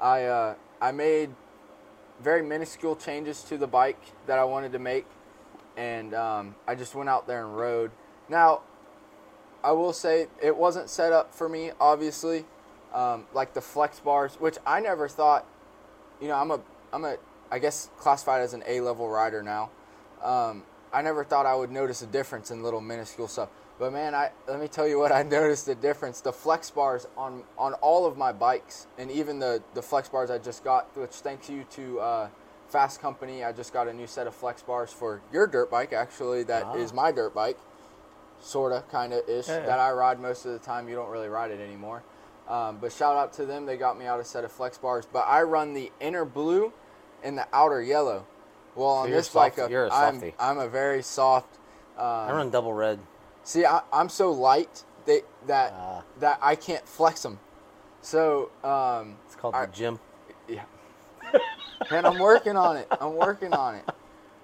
I 0.00 0.24
uh, 0.24 0.54
I 0.80 0.92
made 0.92 1.30
very 2.22 2.42
minuscule 2.42 2.96
changes 2.96 3.42
to 3.44 3.56
the 3.56 3.66
bike 3.66 4.00
that 4.26 4.38
I 4.38 4.44
wanted 4.44 4.72
to 4.72 4.78
make, 4.78 5.06
and 5.76 6.14
um, 6.14 6.54
I 6.66 6.74
just 6.74 6.94
went 6.94 7.08
out 7.08 7.26
there 7.26 7.44
and 7.44 7.56
rode. 7.56 7.90
Now, 8.28 8.62
I 9.62 9.72
will 9.72 9.92
say 9.92 10.28
it 10.42 10.56
wasn't 10.56 10.88
set 10.90 11.12
up 11.12 11.34
for 11.34 11.48
me, 11.48 11.72
obviously, 11.80 12.44
um, 12.92 13.26
like 13.34 13.54
the 13.54 13.60
flex 13.60 14.00
bars, 14.00 14.34
which 14.40 14.58
I 14.66 14.80
never 14.80 15.08
thought. 15.08 15.46
You 16.20 16.28
know, 16.28 16.36
I'm 16.36 16.50
a 16.50 16.60
I'm 16.92 17.04
a 17.04 17.16
I 17.50 17.58
guess 17.58 17.88
classified 17.98 18.42
as 18.42 18.52
an 18.54 18.62
A 18.66 18.80
level 18.80 19.08
rider 19.08 19.42
now. 19.42 19.70
Um, 20.22 20.64
I 20.92 21.02
never 21.02 21.24
thought 21.24 21.46
I 21.46 21.54
would 21.54 21.70
notice 21.70 22.02
a 22.02 22.06
difference 22.06 22.50
in 22.50 22.62
little 22.62 22.80
minuscule 22.80 23.28
stuff. 23.28 23.48
But 23.78 23.92
man, 23.92 24.14
I 24.14 24.30
let 24.46 24.60
me 24.60 24.68
tell 24.68 24.86
you 24.86 24.98
what 24.98 25.12
I 25.12 25.22
noticed 25.38 25.66
the 25.66 25.74
difference. 25.74 26.20
The 26.20 26.32
flex 26.32 26.70
bars 26.70 27.06
on 27.16 27.44
on 27.56 27.74
all 27.74 28.06
of 28.06 28.16
my 28.16 28.32
bikes, 28.32 28.86
and 28.98 29.10
even 29.10 29.38
the 29.38 29.62
the 29.74 29.82
flex 29.82 30.08
bars 30.08 30.30
I 30.30 30.38
just 30.38 30.62
got, 30.64 30.94
which 30.96 31.10
thanks 31.12 31.48
you 31.48 31.64
to 31.70 32.00
uh, 32.00 32.28
Fast 32.68 33.00
Company, 33.00 33.42
I 33.44 33.52
just 33.52 33.72
got 33.72 33.88
a 33.88 33.92
new 33.92 34.06
set 34.06 34.26
of 34.26 34.34
flex 34.34 34.62
bars 34.62 34.92
for 34.92 35.22
your 35.32 35.46
dirt 35.46 35.70
bike. 35.70 35.92
Actually, 35.92 36.42
that 36.44 36.76
is 36.76 36.92
Ah. 36.92 36.96
my 36.96 37.12
dirt 37.12 37.34
bike, 37.34 37.56
sorta, 38.40 38.84
kind 38.90 39.12
of 39.12 39.26
ish. 39.28 39.48
Yeah, 39.48 39.58
yeah. 39.60 39.66
That 39.66 39.78
I 39.78 39.92
ride 39.92 40.20
most 40.20 40.44
of 40.44 40.52
the 40.52 40.58
time. 40.58 40.88
You 40.88 40.94
don't 40.96 41.08
really 41.10 41.28
ride 41.28 41.50
it 41.50 41.60
anymore. 41.60 42.02
Um, 42.50 42.78
but 42.80 42.92
shout 42.92 43.16
out 43.16 43.32
to 43.34 43.46
them. 43.46 43.64
They 43.64 43.76
got 43.76 43.96
me 43.98 44.06
out 44.06 44.18
a 44.20 44.24
set 44.24 44.44
of 44.44 44.50
flex 44.50 44.76
bars. 44.76 45.06
But 45.10 45.20
I 45.28 45.42
run 45.42 45.72
the 45.72 45.92
inner 46.00 46.24
blue 46.24 46.72
and 47.22 47.38
the 47.38 47.46
outer 47.52 47.80
yellow. 47.80 48.26
Well, 48.74 48.88
on 48.88 49.08
you're 49.08 49.18
this 49.18 49.30
soft- 49.30 49.56
bike, 49.56 49.64
uh, 49.66 49.68
you're 49.70 49.86
a 49.86 49.92
I'm, 49.94 50.14
softy. 50.14 50.34
I'm 50.38 50.58
a 50.58 50.68
very 50.68 51.02
soft. 51.02 51.58
Um, 51.96 52.04
I 52.06 52.32
run 52.32 52.50
double 52.50 52.72
red. 52.72 52.98
See, 53.44 53.64
I, 53.64 53.82
I'm 53.92 54.08
so 54.08 54.30
light 54.32 54.84
they, 55.06 55.22
that 55.46 55.72
Ah. 55.76 56.02
that 56.18 56.38
I 56.42 56.54
can't 56.56 56.86
flex 56.86 57.22
them. 57.22 57.38
So, 58.02 58.50
um, 58.64 59.16
It's 59.26 59.36
called 59.36 59.54
I- 59.54 59.66
the 59.66 59.72
gym. 59.72 59.98
yeah, 60.48 60.64
and 61.90 62.06
I'm 62.06 62.18
working 62.18 62.56
on 62.56 62.76
it. 62.76 62.86
I'm 63.00 63.14
working 63.14 63.52
on 63.52 63.76
it. 63.76 63.84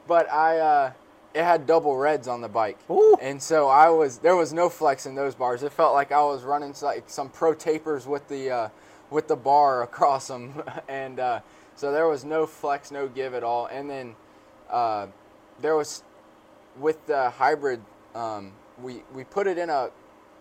But 0.06 0.31
I, 0.31 0.58
uh, 0.58 0.93
it 1.37 1.44
had 1.44 1.67
double 1.67 1.97
reds 1.99 2.29
on 2.29 2.41
the 2.41 2.49
bike, 2.49 2.79
Ooh. 2.91 3.15
and 3.21 3.43
so 3.43 3.69
I 3.69 3.91
was 3.91 4.19
there 4.19 4.35
was 4.35 4.55
no 4.55 4.71
flex 4.71 5.05
in 5.05 5.15
those 5.15 5.35
bars. 5.35 5.62
It 5.62 5.71
felt 5.71 5.93
like 5.93 6.11
I 6.11 6.23
was 6.23 6.44
running 6.44 6.75
like 6.81 7.05
some 7.09 7.29
pro 7.29 7.53
tapers 7.53 8.06
with 8.06 8.27
the 8.29 8.50
uh, 8.50 8.69
with 9.11 9.29
the 9.29 9.37
bar 9.37 9.83
across 9.91 10.29
them, 10.29 10.62
and 10.88 11.21
uh, 11.21 11.41
so 11.75 11.93
there 11.93 12.09
was 12.09 12.25
no 12.25 12.47
flex, 12.47 12.91
no 12.91 13.06
give 13.06 13.35
at 13.35 13.44
all. 13.44 13.67
And 13.67 13.91
then 13.91 14.17
uh, 14.71 15.09
there 15.61 15.77
was 15.77 16.03
with 16.81 17.06
the 17.06 17.29
hybrid, 17.29 17.82
um, 18.15 18.53
we 18.82 19.03
we 19.15 19.23
put 19.25 19.47
it 19.47 19.59
in 19.59 19.69
a, 19.69 19.91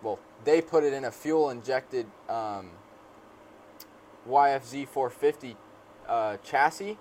well, 0.02 0.18
they 0.44 0.62
put 0.62 0.82
it 0.82 0.94
in 0.94 1.04
a 1.04 1.10
fuel 1.10 1.50
injected 1.50 2.06
um, 2.30 2.70
YFZ 4.26 4.88
450 4.88 5.56
uh, 6.08 6.38
chassis, 6.38 6.96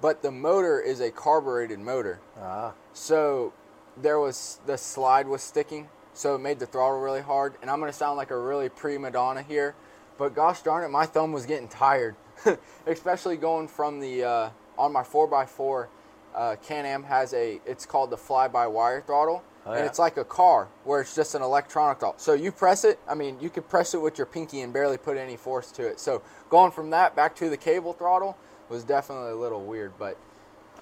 but 0.00 0.22
the 0.22 0.30
motor 0.30 0.80
is 0.80 1.00
a 1.00 1.10
carbureted 1.10 1.78
motor. 1.78 2.20
Ah. 2.40 2.74
So 2.92 3.52
there 3.96 4.18
was 4.18 4.60
the 4.66 4.78
slide 4.78 5.26
was 5.26 5.42
sticking, 5.42 5.88
so 6.14 6.34
it 6.34 6.38
made 6.38 6.58
the 6.58 6.66
throttle 6.66 7.00
really 7.00 7.22
hard. 7.22 7.54
And 7.62 7.70
I'm 7.70 7.80
gonna 7.80 7.92
sound 7.92 8.16
like 8.16 8.30
a 8.30 8.38
really 8.38 8.68
prima 8.68 9.10
donna 9.10 9.42
here, 9.42 9.74
but 10.16 10.34
gosh 10.34 10.62
darn 10.62 10.84
it, 10.84 10.88
my 10.88 11.06
thumb 11.06 11.32
was 11.32 11.46
getting 11.46 11.68
tired, 11.68 12.16
especially 12.86 13.36
going 13.36 13.68
from 13.68 14.00
the 14.00 14.24
uh, 14.24 14.50
on 14.76 14.92
my 14.92 15.02
4x4. 15.02 15.88
Uh, 16.34 16.56
Can-Am 16.62 17.02
has 17.04 17.34
a 17.34 17.60
it's 17.66 17.86
called 17.86 18.10
the 18.10 18.16
fly-by-wire 18.16 19.02
throttle, 19.06 19.42
Oh, 19.68 19.72
and 19.72 19.84
it's 19.84 19.98
like 19.98 20.16
a 20.16 20.24
car 20.24 20.68
where 20.84 21.00
it's 21.00 21.14
just 21.14 21.34
an 21.34 21.42
electronic 21.42 21.98
throttle. 21.98 22.18
So 22.18 22.32
you 22.32 22.52
press 22.52 22.84
it. 22.84 22.98
I 23.08 23.14
mean, 23.14 23.38
you 23.40 23.50
could 23.50 23.68
press 23.68 23.92
it 23.92 24.00
with 24.00 24.16
your 24.16 24.26
pinky 24.26 24.62
and 24.62 24.72
barely 24.72 24.96
put 24.96 25.16
any 25.16 25.36
force 25.36 25.70
to 25.72 25.86
it. 25.86 26.00
So 26.00 26.22
going 26.48 26.70
from 26.70 26.90
that 26.90 27.14
back 27.14 27.34
to 27.36 27.50
the 27.50 27.56
cable 27.56 27.92
throttle 27.92 28.36
was 28.68 28.84
definitely 28.84 29.30
a 29.30 29.36
little 29.36 29.64
weird, 29.64 29.92
but 29.98 30.16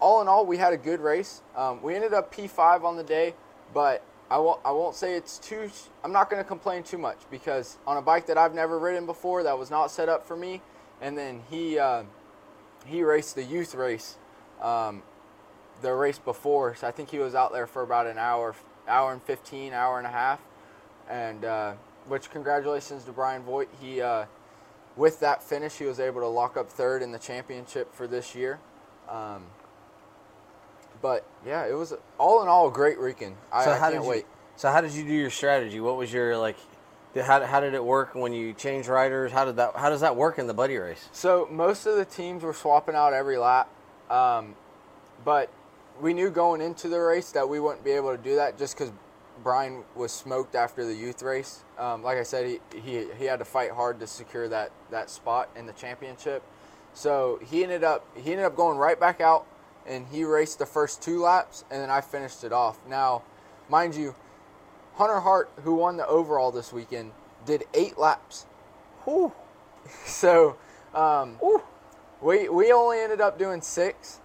all 0.00 0.20
in 0.20 0.28
all, 0.28 0.44
we 0.44 0.58
had 0.58 0.72
a 0.72 0.76
good 0.76 1.00
race. 1.00 1.42
Um, 1.56 1.82
we 1.82 1.94
ended 1.94 2.12
up 2.12 2.34
P5 2.34 2.84
on 2.84 2.96
the 2.96 3.02
day, 3.02 3.34
but 3.72 4.02
I 4.30 4.38
won't, 4.38 4.60
I 4.64 4.72
won't 4.72 4.94
say 4.94 5.14
it's 5.14 5.38
too. 5.38 5.70
I'm 6.04 6.12
not 6.12 6.28
going 6.28 6.42
to 6.42 6.46
complain 6.46 6.82
too 6.82 6.98
much 6.98 7.18
because 7.30 7.78
on 7.86 7.96
a 7.96 8.02
bike 8.02 8.26
that 8.26 8.36
I've 8.36 8.54
never 8.54 8.78
ridden 8.78 9.06
before, 9.06 9.42
that 9.44 9.58
was 9.58 9.70
not 9.70 9.90
set 9.90 10.08
up 10.08 10.26
for 10.26 10.36
me, 10.36 10.60
and 11.00 11.16
then 11.16 11.42
he 11.48 11.78
uh, 11.78 12.02
he 12.86 13.02
raced 13.02 13.36
the 13.36 13.44
youth 13.44 13.74
race, 13.74 14.16
um, 14.60 15.02
the 15.80 15.92
race 15.92 16.18
before. 16.18 16.74
So 16.74 16.86
I 16.88 16.90
think 16.90 17.10
he 17.10 17.18
was 17.18 17.34
out 17.34 17.52
there 17.52 17.66
for 17.66 17.82
about 17.82 18.06
an 18.06 18.18
hour, 18.18 18.54
hour 18.88 19.12
and 19.12 19.22
15, 19.22 19.72
hour 19.72 19.98
and 19.98 20.06
a 20.06 20.10
half, 20.10 20.40
and 21.08 21.44
uh, 21.44 21.72
which 22.08 22.30
congratulations 22.30 23.04
to 23.04 23.12
Brian 23.12 23.42
Voigt. 23.42 23.68
He 23.80 24.00
uh, 24.00 24.26
with 24.96 25.20
that 25.20 25.42
finish, 25.42 25.74
he 25.74 25.84
was 25.84 26.00
able 26.00 26.20
to 26.20 26.26
lock 26.26 26.56
up 26.56 26.68
third 26.70 27.02
in 27.02 27.12
the 27.12 27.18
championship 27.18 27.94
for 27.94 28.06
this 28.06 28.34
year. 28.34 28.58
Um, 29.08 29.44
but 31.02 31.24
yeah, 31.46 31.66
it 31.66 31.74
was 31.74 31.92
all 32.18 32.42
in 32.42 32.48
all 32.48 32.68
a 32.68 32.72
great 32.72 33.00
weekend. 33.00 33.36
I, 33.52 33.64
So 33.64 33.70
I 33.72 33.74
how 33.74 33.90
can't 33.90 33.94
did 33.94 34.02
you? 34.04 34.08
wait. 34.10 34.26
So 34.56 34.70
how 34.70 34.80
did 34.80 34.92
you 34.92 35.04
do 35.04 35.12
your 35.12 35.30
strategy? 35.30 35.80
What 35.80 35.96
was 35.96 36.12
your 36.12 36.36
like? 36.38 36.56
How, 37.14 37.44
how 37.46 37.60
did 37.60 37.72
it 37.72 37.82
work 37.82 38.14
when 38.14 38.32
you 38.34 38.52
change 38.52 38.88
riders? 38.88 39.32
How 39.32 39.44
did 39.44 39.56
that? 39.56 39.76
How 39.76 39.90
does 39.90 40.00
that 40.00 40.16
work 40.16 40.38
in 40.38 40.46
the 40.46 40.54
buddy 40.54 40.76
race? 40.76 41.08
So 41.12 41.48
most 41.50 41.86
of 41.86 41.96
the 41.96 42.04
teams 42.04 42.42
were 42.42 42.52
swapping 42.52 42.94
out 42.94 43.12
every 43.12 43.38
lap, 43.38 43.68
um, 44.10 44.54
but 45.24 45.50
we 46.00 46.12
knew 46.12 46.30
going 46.30 46.60
into 46.60 46.88
the 46.88 46.98
race 47.00 47.32
that 47.32 47.48
we 47.48 47.58
wouldn't 47.60 47.84
be 47.84 47.92
able 47.92 48.14
to 48.14 48.22
do 48.22 48.36
that 48.36 48.58
just 48.58 48.76
because 48.76 48.92
Brian 49.42 49.84
was 49.94 50.12
smoked 50.12 50.54
after 50.54 50.84
the 50.84 50.94
youth 50.94 51.22
race. 51.22 51.64
Um, 51.78 52.02
like 52.02 52.18
I 52.18 52.22
said, 52.22 52.46
he, 52.46 52.60
he 52.80 53.06
he 53.18 53.24
had 53.26 53.38
to 53.38 53.44
fight 53.44 53.70
hard 53.72 54.00
to 54.00 54.06
secure 54.06 54.48
that 54.48 54.70
that 54.90 55.10
spot 55.10 55.50
in 55.56 55.66
the 55.66 55.72
championship. 55.72 56.42
So 56.94 57.38
he 57.44 57.62
ended 57.62 57.84
up 57.84 58.06
he 58.16 58.32
ended 58.32 58.46
up 58.46 58.56
going 58.56 58.78
right 58.78 58.98
back 58.98 59.20
out, 59.20 59.46
and 59.86 60.06
he 60.10 60.24
raced 60.24 60.58
the 60.58 60.66
first 60.66 61.02
two 61.02 61.20
laps, 61.20 61.64
and 61.70 61.80
then 61.82 61.90
I 61.90 62.00
finished 62.00 62.44
it 62.44 62.52
off. 62.52 62.78
Now, 62.88 63.22
mind 63.68 63.94
you, 63.94 64.14
Hunter 64.94 65.20
Hart, 65.20 65.50
who 65.62 65.74
won 65.74 65.96
the 65.98 66.06
overall 66.06 66.50
this 66.50 66.72
weekend, 66.72 67.12
did 67.44 67.64
eight 67.74 67.98
laps. 67.98 68.46
Whew. 69.04 69.32
So 70.04 70.56
um, 70.94 71.38
we 72.20 72.48
we 72.48 72.72
only 72.72 72.98
ended 72.98 73.20
up 73.20 73.38
doing 73.38 73.60
six, 73.60 74.20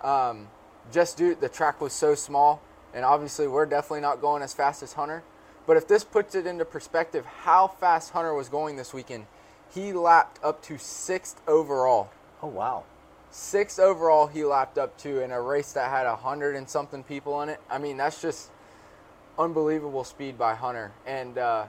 Um, 0.00 0.48
just 0.90 1.18
due 1.18 1.34
the 1.34 1.48
track 1.50 1.80
was 1.82 1.92
so 1.92 2.14
small, 2.14 2.62
and 2.94 3.04
obviously 3.04 3.46
we're 3.46 3.66
definitely 3.66 4.00
not 4.00 4.20
going 4.20 4.42
as 4.42 4.52
fast 4.54 4.82
as 4.82 4.94
Hunter. 4.94 5.22
But 5.66 5.76
if 5.76 5.86
this 5.86 6.04
puts 6.04 6.34
it 6.34 6.46
into 6.46 6.64
perspective, 6.64 7.24
how 7.24 7.68
fast 7.68 8.10
Hunter 8.10 8.34
was 8.34 8.48
going 8.48 8.76
this 8.76 8.92
weekend, 8.92 9.26
he 9.72 9.92
lapped 9.92 10.42
up 10.42 10.62
to 10.64 10.78
sixth 10.78 11.40
overall. 11.46 12.10
Oh 12.42 12.48
wow. 12.48 12.84
Sixth 13.30 13.78
overall, 13.78 14.26
he 14.26 14.44
lapped 14.44 14.76
up 14.76 14.98
to 14.98 15.22
in 15.22 15.30
a 15.30 15.40
race 15.40 15.72
that 15.72 15.90
had 15.90 16.06
a 16.06 16.16
hundred 16.16 16.54
and 16.56 16.68
something 16.68 17.02
people 17.02 17.40
in 17.42 17.48
it. 17.48 17.60
I 17.70 17.78
mean, 17.78 17.96
that's 17.96 18.20
just 18.20 18.50
unbelievable 19.38 20.04
speed 20.04 20.36
by 20.36 20.54
Hunter. 20.54 20.92
And 21.06 21.38
uh, 21.38 21.66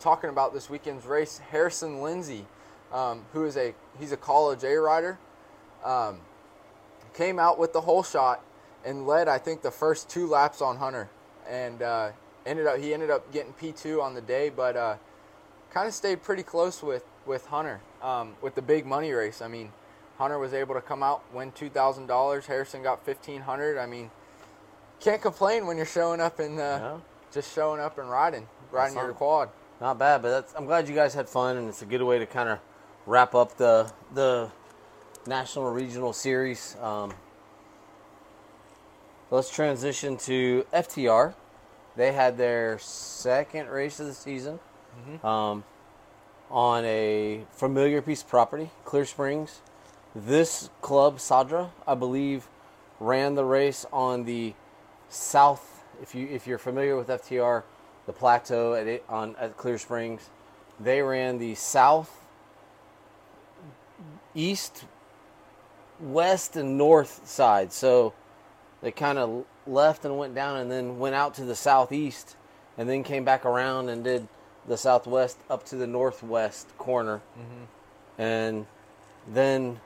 talking 0.00 0.28
about 0.28 0.52
this 0.52 0.68
weekend's 0.68 1.06
race, 1.06 1.38
Harrison 1.38 2.02
Lindsay, 2.02 2.46
um, 2.92 3.24
who 3.32 3.44
is 3.44 3.56
a 3.56 3.74
he's 3.98 4.12
a 4.12 4.16
college 4.16 4.64
A 4.64 4.74
rider, 4.78 5.18
um, 5.84 6.20
came 7.14 7.38
out 7.38 7.58
with 7.58 7.72
the 7.72 7.80
whole 7.82 8.02
shot 8.02 8.42
and 8.84 9.06
led 9.06 9.28
I 9.28 9.38
think 9.38 9.62
the 9.62 9.70
first 9.70 10.08
two 10.08 10.26
laps 10.26 10.60
on 10.62 10.76
Hunter, 10.76 11.08
and 11.48 11.82
uh, 11.82 12.10
ended 12.46 12.66
up 12.66 12.78
he 12.78 12.92
ended 12.94 13.10
up 13.10 13.30
getting 13.32 13.52
P2 13.54 14.02
on 14.02 14.14
the 14.14 14.20
day, 14.20 14.50
but 14.50 14.76
uh, 14.76 14.96
kind 15.70 15.88
of 15.88 15.94
stayed 15.94 16.22
pretty 16.22 16.42
close 16.42 16.82
with 16.82 17.04
with 17.26 17.46
Hunter 17.46 17.80
um, 18.02 18.34
with 18.42 18.54
the 18.54 18.62
big 18.62 18.86
money 18.86 19.12
race. 19.12 19.40
I 19.42 19.48
mean, 19.48 19.72
Hunter 20.18 20.38
was 20.38 20.52
able 20.54 20.74
to 20.74 20.80
come 20.80 21.02
out 21.02 21.22
win 21.32 21.52
two 21.52 21.70
thousand 21.70 22.06
dollars. 22.06 22.46
Harrison 22.46 22.82
got 22.82 23.04
fifteen 23.04 23.42
hundred. 23.42 23.78
I 23.78 23.86
mean, 23.86 24.10
can't 25.00 25.20
complain 25.22 25.66
when 25.66 25.76
you're 25.76 25.86
showing 25.86 26.20
up 26.20 26.38
and 26.38 26.58
uh, 26.60 26.78
No. 26.78 27.02
just 27.32 27.54
showing 27.54 27.80
up 27.80 27.98
and 27.98 28.08
riding, 28.10 28.46
riding 28.70 28.96
your 28.96 29.12
quad. 29.14 29.48
Not 29.80 29.98
bad, 29.98 30.22
but 30.22 30.30
that's, 30.30 30.54
I'm 30.56 30.66
glad 30.66 30.88
you 30.88 30.94
guys 30.94 31.14
had 31.14 31.28
fun, 31.28 31.56
and 31.56 31.68
it's 31.68 31.82
a 31.82 31.86
good 31.86 32.00
way 32.02 32.18
to 32.18 32.26
kind 32.26 32.48
of 32.48 32.58
wrap 33.06 33.34
up 33.34 33.56
the 33.56 33.90
the 34.14 34.50
national 35.26 35.70
regional 35.72 36.12
series. 36.12 36.76
Um, 36.80 37.12
let's 39.34 39.50
transition 39.50 40.16
to 40.16 40.64
FTR. 40.72 41.34
They 41.96 42.12
had 42.12 42.38
their 42.38 42.78
second 42.78 43.68
race 43.68 43.98
of 43.98 44.06
the 44.06 44.14
season 44.14 44.60
um, 45.24 45.64
on 46.52 46.84
a 46.84 47.40
familiar 47.50 48.00
piece 48.00 48.22
of 48.22 48.28
property, 48.28 48.70
Clear 48.84 49.04
Springs. 49.04 49.60
This 50.14 50.70
club, 50.80 51.18
Sadra, 51.18 51.70
I 51.84 51.96
believe, 51.96 52.46
ran 53.00 53.34
the 53.34 53.44
race 53.44 53.84
on 53.92 54.24
the 54.24 54.54
south. 55.08 55.82
If 56.00 56.14
you 56.14 56.28
if 56.28 56.46
you're 56.46 56.58
familiar 56.58 56.96
with 56.96 57.08
FTR, 57.08 57.64
the 58.06 58.12
plateau 58.12 58.74
at 58.74 58.86
it, 58.86 59.04
on 59.08 59.34
at 59.40 59.56
Clear 59.56 59.78
Springs, 59.78 60.30
they 60.78 61.02
ran 61.02 61.38
the 61.38 61.56
south, 61.56 62.24
east, 64.32 64.84
west, 65.98 66.54
and 66.54 66.78
north 66.78 67.26
side. 67.26 67.72
So 67.72 68.12
they 68.84 68.92
kind 68.92 69.18
of 69.18 69.46
left 69.66 70.04
and 70.04 70.18
went 70.18 70.34
down, 70.34 70.58
and 70.58 70.70
then 70.70 70.98
went 70.98 71.14
out 71.14 71.32
to 71.34 71.44
the 71.44 71.54
southeast, 71.56 72.36
and 72.76 72.86
then 72.86 73.02
came 73.02 73.24
back 73.24 73.46
around 73.46 73.88
and 73.88 74.04
did 74.04 74.28
the 74.68 74.76
southwest 74.76 75.38
up 75.48 75.64
to 75.64 75.76
the 75.76 75.86
northwest 75.86 76.68
corner, 76.76 77.22
and 78.18 78.66
then 79.26 79.80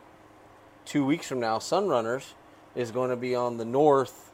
two 0.85 1.05
weeks 1.05 1.29
from 1.29 1.39
now, 1.39 1.59
Sunrunners 1.59 2.33
is 2.75 2.91
going 2.91 3.11
to 3.11 3.17
be 3.17 3.37
on 3.37 3.57
the 3.57 3.65
north 3.65 4.33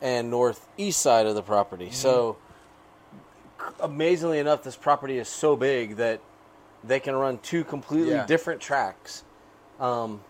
and 0.00 0.30
northeast 0.30 1.00
side 1.02 1.26
of 1.26 1.34
the 1.34 1.42
property. 1.42 1.90
So, 1.90 2.38
amazingly 3.78 4.38
enough, 4.38 4.62
this 4.62 4.74
property 4.76 5.18
is 5.18 5.28
so 5.28 5.54
big 5.54 5.96
that 5.96 6.20
they 6.82 6.98
can 6.98 7.14
run 7.14 7.38
two 7.38 7.62
completely 7.62 8.12
Yeah. 8.14 8.26
different 8.26 8.60
tracks, 8.62 9.22
um, 9.78 10.22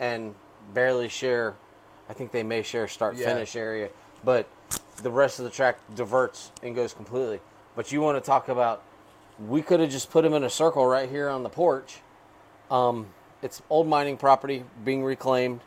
and 0.00 0.34
barely 0.74 1.08
share. 1.08 1.54
I 2.08 2.12
think 2.12 2.32
they 2.32 2.42
may 2.42 2.62
share 2.62 2.88
start 2.88 3.16
Yeah. 3.16 3.26
finish 3.26 3.56
area, 3.56 3.88
but 4.24 4.46
the 5.02 5.10
rest 5.10 5.38
of 5.38 5.44
the 5.44 5.50
track 5.50 5.78
diverts 5.94 6.50
and 6.62 6.74
goes 6.74 6.92
completely. 6.94 7.40
But 7.74 7.90
you 7.92 8.00
want 8.00 8.22
to 8.22 8.26
talk 8.26 8.48
about? 8.48 8.82
We 9.48 9.62
could 9.62 9.80
have 9.80 9.90
just 9.90 10.10
put 10.10 10.24
him 10.24 10.34
in 10.34 10.44
a 10.44 10.50
circle 10.50 10.86
right 10.86 11.08
here 11.08 11.28
on 11.28 11.42
the 11.42 11.48
porch. 11.48 12.00
Um, 12.70 13.08
it's 13.40 13.62
old 13.70 13.86
mining 13.88 14.16
property 14.16 14.64
being 14.84 15.02
reclaimed, 15.04 15.60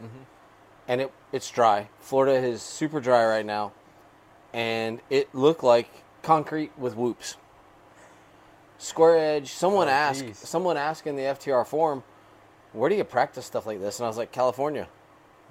and 0.88 1.01
it 1.01 1.12
it's 1.32 1.50
dry. 1.50 1.89
Florida 2.00 2.34
is 2.46 2.62
super 2.62 3.00
dry 3.01 3.25
right 3.25 3.46
now, 3.46 3.72
and 4.54 5.01
it 5.10 5.34
looked 5.34 5.63
like 5.63 5.89
concrete 6.22 6.72
with 6.77 6.96
whoops. 6.96 7.38
Square 8.77 9.18
edge. 9.18 9.51
Someone 9.54 9.88
Oh, 9.88 9.92
asked. 9.92 10.22
geez. 10.22 10.38
Someone 10.38 10.77
asked 10.77 11.08
in 11.08 11.15
the 11.15 11.24
FTR 11.25 11.65
forum, 11.65 12.04
"Where 12.74 12.89
do 12.89 12.96
you 12.96 13.04
practice 13.04 13.46
stuff 13.46 13.65
like 13.65 13.80
this?" 13.80 14.00
And 14.00 14.06
I 14.06 14.10
was 14.10 14.18
like, 14.18 14.32
"California." 14.32 14.88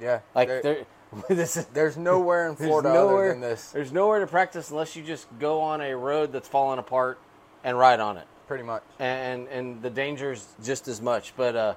Yeah, 0.01 0.21
Like 0.35 0.49
there- 0.49 0.87
this 1.29 1.57
is 1.57 1.67
there's 1.67 1.97
nowhere 1.97 2.49
in 2.49 2.57
Florida 2.57 2.93
nowhere, 2.93 3.19
other 3.25 3.29
than 3.29 3.41
this. 3.41 3.71
There's 3.71 3.93
nowhere 3.93 4.21
to 4.21 4.27
practice 4.27 4.71
unless 4.71 4.97
you 4.97 5.03
just 5.05 5.27
go 5.39 5.61
on 5.61 5.81
a 5.81 5.95
road 5.97 6.33
that's 6.33 6.49
falling 6.49 6.79
apart 6.81 7.19
and 7.63 7.79
ride 7.79 8.01
on 8.01 8.17
it 8.17 8.27
Pretty 8.49 8.65
much. 8.65 8.83
and 8.99 9.47
and 9.49 9.81
the 9.81 9.91
danger's 9.91 10.45
just 10.63 10.89
as 10.89 11.01
much. 11.01 11.35
But 11.37 11.55
uh, 11.57 11.75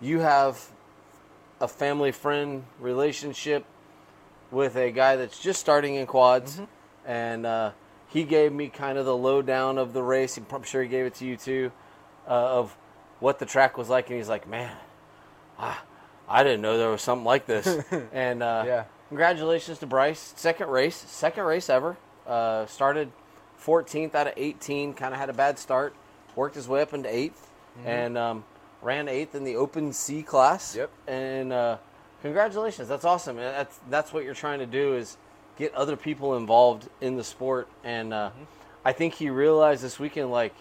you 0.00 0.20
have 0.20 0.64
a 1.60 1.66
family 1.66 2.12
friend 2.12 2.64
relationship 2.78 3.64
with 4.52 4.76
a 4.76 4.92
guy 4.92 5.16
that's 5.16 5.40
just 5.40 5.58
starting 5.58 5.96
in 5.96 6.06
quads, 6.06 6.60
and 7.04 7.44
uh, 7.44 7.72
he 8.06 8.22
gave 8.22 8.52
me 8.52 8.68
kind 8.68 8.98
of 8.98 9.04
the 9.04 9.16
lowdown 9.16 9.78
of 9.78 9.92
the 9.92 10.02
race. 10.02 10.38
I'm 10.52 10.62
sure 10.62 10.82
he 10.82 10.88
gave 10.88 11.06
it 11.06 11.14
to 11.16 11.26
you 11.26 11.36
too, 11.36 11.72
uh, 12.28 12.30
of 12.30 12.76
what 13.18 13.40
the 13.40 13.46
track 13.46 13.76
was 13.76 13.88
like, 13.88 14.08
and 14.10 14.16
he's 14.16 14.28
like, 14.28 14.46
"Man, 14.48 14.70
I, 15.58 15.76
I 16.28 16.42
didn't 16.42 16.60
know 16.62 16.76
there 16.78 16.90
was 16.90 17.02
something 17.02 17.24
like 17.24 17.46
this." 17.46 17.66
and 18.12 18.42
uh, 18.42 18.64
Yeah. 18.66 18.84
congratulations 19.08 19.78
to 19.78 19.86
Bryce, 19.86 20.34
second 20.36 20.68
race, 20.68 20.96
second 20.96 21.44
race 21.44 21.68
ever. 21.70 21.96
Uh, 22.26 22.66
started 22.66 23.10
14th 23.62 24.14
out 24.14 24.26
of 24.26 24.32
18, 24.36 24.94
kind 24.94 25.14
of 25.14 25.20
had 25.20 25.30
a 25.30 25.32
bad 25.32 25.58
start, 25.58 25.94
worked 26.34 26.54
his 26.56 26.68
way 26.68 26.82
up 26.82 26.92
into 26.92 27.08
8th, 27.08 27.46
and 27.84 28.18
um, 28.18 28.44
ran 28.82 29.06
eighth 29.08 29.34
in 29.34 29.44
the 29.44 29.56
Open 29.56 29.92
C 29.92 30.22
class. 30.22 30.74
Yep. 30.74 30.90
And 31.06 31.52
uh, 31.52 31.76
congratulations, 32.22 32.88
that's 32.88 33.04
awesome. 33.04 33.36
That's 33.36 33.78
that's 33.90 34.12
what 34.12 34.24
you're 34.24 34.34
trying 34.34 34.58
to 34.60 34.66
do 34.66 34.94
is 34.96 35.16
get 35.58 35.74
other 35.74 35.96
people 35.96 36.36
involved 36.36 36.88
in 37.00 37.16
the 37.16 37.24
sport. 37.24 37.68
And 37.84 38.12
uh, 38.12 38.30
I 38.84 38.92
think 38.92 39.14
he 39.14 39.30
realized 39.30 39.82
this 39.82 39.98
weekend, 39.98 40.30
like, 40.30 40.54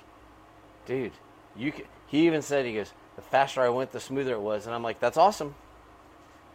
dude, 0.86 1.12
you. 1.56 1.72
Can, 1.72 1.86
he 2.08 2.28
even 2.28 2.42
said 2.44 2.66
he 2.66 2.74
goes, 2.76 2.94
the 3.16 3.22
faster 3.22 3.62
I 3.62 3.70
went, 3.70 3.92
the 3.92 4.00
smoother 4.00 4.34
it 4.34 4.42
was, 4.42 4.66
and 4.66 4.76
I'm 4.76 4.84
like, 4.84 5.00
that's 5.00 5.18
awesome. 5.18 5.56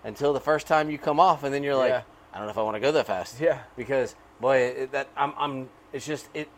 Until 0.05 0.33
the 0.33 0.41
first 0.41 0.67
time 0.67 0.91
you 0.91 0.99
come 0.99 1.21
off, 1.21 1.45
and 1.45 1.53
then 1.53 1.63
you're 1.63 1.77
like, 1.77 1.91
Yeah. 1.91 2.03
I 2.33 2.39
don't 2.39 2.47
know 2.47 2.51
if 2.53 2.59
I 2.59 2.63
want 2.63 2.77
to 2.77 2.81
go 2.81 2.93
that 2.93 3.07
fast 3.07 3.41
Yeah. 3.41 3.59
because 3.77 4.15
boy, 4.41 4.57
it, 4.59 4.93
that 4.93 5.09
I'm, 5.17 5.33
I'm. 5.37 5.69
It's 5.93 6.07
just 6.07 6.29
it. 6.35 6.49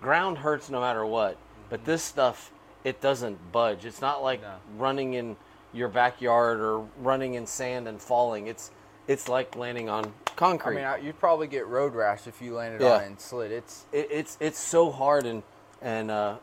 Ground 0.00 0.38
hurts 0.38 0.70
no 0.70 0.80
matter 0.80 1.04
what, 1.04 1.36
but 1.68 1.84
this 1.84 2.02
stuff 2.02 2.52
it 2.84 3.00
doesn't 3.00 3.52
budge. 3.52 3.84
It's 3.84 4.00
not 4.00 4.22
like 4.22 4.40
No. 4.42 4.54
running 4.78 5.14
in 5.14 5.36
your 5.72 5.88
backyard 5.88 6.60
or 6.60 6.80
running 6.98 7.34
in 7.34 7.46
sand 7.46 7.86
and 7.88 8.00
falling. 8.00 8.46
It's 8.46 8.70
it's 9.08 9.28
like 9.28 9.56
landing 9.56 9.88
on 9.88 10.12
concrete. 10.36 10.82
I 10.84 10.96
mean, 10.98 11.06
you'd 11.06 11.18
probably 11.18 11.46
get 11.48 11.66
road 11.66 11.94
rash 11.94 12.26
if 12.26 12.40
you 12.40 12.54
landed 12.54 12.80
Yeah. 12.80 12.94
on 12.96 13.02
it 13.02 13.06
and 13.06 13.20
slid. 13.20 13.50
It's 13.52 13.84
it, 13.92 14.08
it's 14.10 14.36
it's 14.40 14.58
so 14.58 14.90
hard 14.90 15.26
and 15.26 15.42
and 15.82 16.10
uh, 16.10 16.36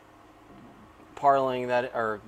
parlaying 1.15 1.67
that 1.67 1.91
or 1.93 2.21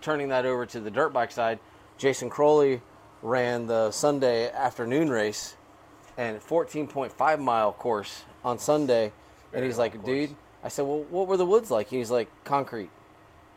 turning 0.00 0.28
that 0.28 0.46
over 0.46 0.66
to 0.66 0.80
the 0.80 0.90
dirt 0.90 1.12
bike 1.12 1.32
side. 1.32 1.58
Jason 1.98 2.30
Crowley 2.30 2.80
ran 3.22 3.66
the 3.66 3.90
Sunday 3.90 4.50
afternoon 4.50 5.10
race 5.10 5.56
and 6.16 6.40
14.5 6.40 7.40
mile 7.40 7.72
course 7.72 8.24
on 8.44 8.58
Sunday, 8.58 9.12
and 9.52 9.64
he's 9.64 9.78
like, 9.78 9.94
long 9.94 10.04
"Dude," 10.04 10.36
I 10.62 10.68
said, 10.68 10.86
"Well, 10.86 11.04
what 11.10 11.28
were 11.28 11.36
the 11.36 11.46
woods 11.46 11.70
like?" 11.70 11.88
He's 11.88 12.10
like, 12.10 12.28
"Concrete." 12.44 12.90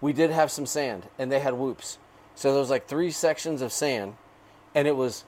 We 0.02 0.14
did 0.14 0.32
have 0.32 0.52
some 0.52 0.66
sand, 0.66 1.08
and 1.18 1.32
they 1.32 1.40
had 1.40 1.54
whoops. 1.54 1.98
So 2.36 2.52
there 2.52 2.60
was 2.60 2.70
like 2.70 2.88
three 2.88 3.12
sections 3.12 3.62
of 3.62 3.72
sand, 3.72 4.16
and 4.76 4.88
it 4.88 4.96
was 4.96 5.24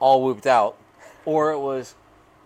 all 0.00 0.22
whooped 0.22 0.46
out, 0.46 0.76
or 1.24 1.52
it 1.52 1.58
was 1.58 1.94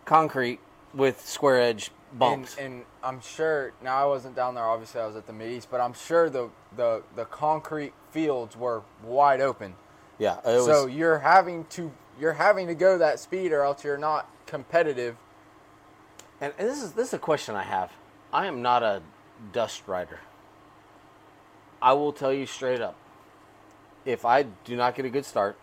concrete 0.05 0.61
with 0.93 1.27
square 1.27 1.61
edge 1.61 1.91
bumps. 2.13 2.57
And, 2.57 2.75
and 2.75 2.85
I'm 3.03 3.21
sure 3.21 3.73
now 3.83 4.03
I 4.03 4.07
wasn't 4.07 4.37
down 4.37 4.55
there. 4.55 4.65
Obviously, 4.65 5.01
I 5.01 5.07
was 5.07 5.17
at 5.17 5.27
the 5.27 5.33
Mid 5.33 5.51
East, 5.51 5.69
but 5.71 5.81
I'm 5.81 5.93
sure 5.93 6.31
the 6.31 6.51
the 6.77 7.03
the 7.17 7.25
concrete 7.27 7.93
fields 8.11 8.57
were 8.57 8.83
wide 9.03 9.41
open. 9.41 9.75
Yeah, 10.19 10.39
it 10.39 10.57
was. 10.57 10.67
so 10.67 10.87
you're 10.87 11.21
having 11.21 11.65
to 11.67 11.93
you're 12.19 12.35
having 12.35 12.67
to 12.67 12.75
go 12.75 12.99
that 12.99 13.19
speed, 13.21 13.53
or 13.53 13.63
else 13.63 13.85
you're 13.85 13.99
not 13.99 14.29
competitive. 14.47 15.17
and, 16.41 16.53
and 16.59 16.69
this 16.69 16.83
is 16.83 16.93
this 16.93 17.09
is 17.09 17.15
a 17.15 17.19
question 17.19 17.55
I 17.55 17.63
have. 17.63 17.93
I 18.33 18.47
am 18.47 18.63
not 18.63 18.83
a 18.83 19.03
dust 19.53 19.83
rider. 19.87 20.21
I 21.83 21.95
will 21.95 22.13
tell 22.13 22.33
you 22.33 22.47
straight 22.47 22.81
up. 22.81 22.97
If 24.05 24.25
I 24.25 24.43
do 24.43 24.77
not 24.77 24.95
get 24.95 25.05
a 25.05 25.11
good 25.11 25.25
start, 25.25 25.59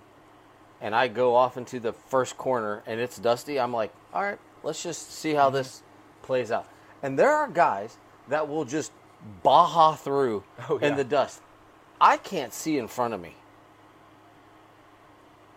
and 0.81 0.95
I 0.95 1.07
go 1.07 1.35
off 1.35 1.57
into 1.57 1.79
the 1.79 1.93
first 1.93 2.37
corner 2.37 2.83
and 2.85 2.99
it's 2.99 3.17
dusty, 3.17 3.59
I'm 3.59 3.73
like, 3.73 3.93
all 4.13 4.23
right, 4.23 4.39
let's 4.63 4.81
just 4.83 5.11
see 5.11 5.33
how 5.33 5.47
mm-hmm. 5.47 5.57
this 5.57 5.83
plays 6.27 6.51
out. 6.51 6.67
And 7.01 7.17
there 7.17 7.31
are 7.31 7.47
guys 7.47 7.97
that 8.27 8.47
will 8.47 8.65
just 8.65 8.91
baja 9.41 9.95
through 9.95 10.43
Oh, 10.69 10.77
in 10.77 10.95
the 10.95 11.03
dust. 11.03 11.41
I 11.99 12.17
can't 12.17 12.53
see 12.53 12.77
in 12.77 12.87
front 12.87 13.13
of 13.15 13.19
me. 13.21 13.33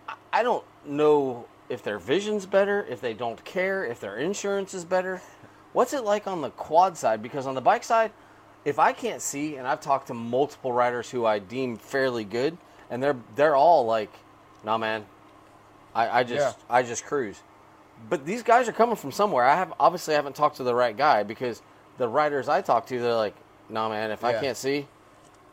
I- 0.08 0.14
I 0.32 0.42
don't. 0.42 0.64
know 0.86 1.44
if 1.68 1.82
their 1.82 1.98
vision's 1.98 2.46
better, 2.46 2.86
if 2.88 3.02
they 3.02 3.12
don't 3.12 3.44
care, 3.44 3.84
if 3.84 4.00
their 4.00 4.16
insurance 4.16 4.72
is 4.72 4.82
better. 4.86 5.20
What's 5.74 5.92
it 5.92 6.04
like 6.04 6.26
on 6.26 6.40
the 6.40 6.48
quad 6.50 6.96
side? 6.96 7.22
Because 7.22 7.46
on 7.46 7.54
the 7.54 7.60
bike 7.60 7.84
side, 7.84 8.10
if 8.64 8.78
I 8.78 8.94
can't 8.94 9.20
see, 9.20 9.56
and 9.56 9.68
I've 9.68 9.80
talked 9.82 10.06
to 10.06 10.14
multiple 10.14 10.72
riders 10.72 11.10
who 11.10 11.26
I 11.26 11.38
deem 11.38 11.76
fairly 11.76 12.24
good, 12.24 12.56
and 12.88 13.02
they're 13.02 13.16
they're 13.36 13.54
all 13.56 13.84
like, 13.84 14.10
"Nah, 14.64 14.78
man, 14.78 15.04
I, 15.94 16.20
I 16.20 16.24
just 16.24 16.56
Yeah. 16.56 16.64
I 16.74 16.82
just 16.82 17.04
cruise." 17.04 17.42
But 18.08 18.24
these 18.26 18.42
guys 18.42 18.68
are 18.68 18.72
coming 18.72 18.96
from 18.96 19.12
somewhere. 19.12 19.44
I 19.44 19.56
have 19.56 19.72
obviously 19.78 20.14
I 20.14 20.16
haven't 20.16 20.34
talked 20.36 20.56
to 20.56 20.62
the 20.64 20.74
right 20.74 20.96
guy 20.96 21.22
because 21.22 21.62
the 21.98 22.08
riders 22.08 22.48
I 22.48 22.60
talk 22.62 22.86
to, 22.86 22.98
they're 23.00 23.14
like, 23.14 23.34
"Nah, 23.68 23.88
man, 23.88 24.10
if 24.10 24.24
I 24.24 24.32
can't 24.32 24.56
see, 24.56 24.86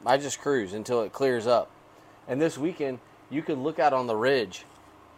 I 0.05 0.17
just 0.17 0.39
cruise 0.39 0.73
until 0.73 1.01
it 1.01 1.11
clears 1.11 1.45
up." 1.45 1.69
And 2.27 2.41
this 2.41 2.57
weekend, 2.57 2.99
you 3.29 3.41
could 3.41 3.57
look 3.57 3.79
out 3.79 3.93
on 3.93 4.07
the 4.07 4.15
ridge, 4.15 4.65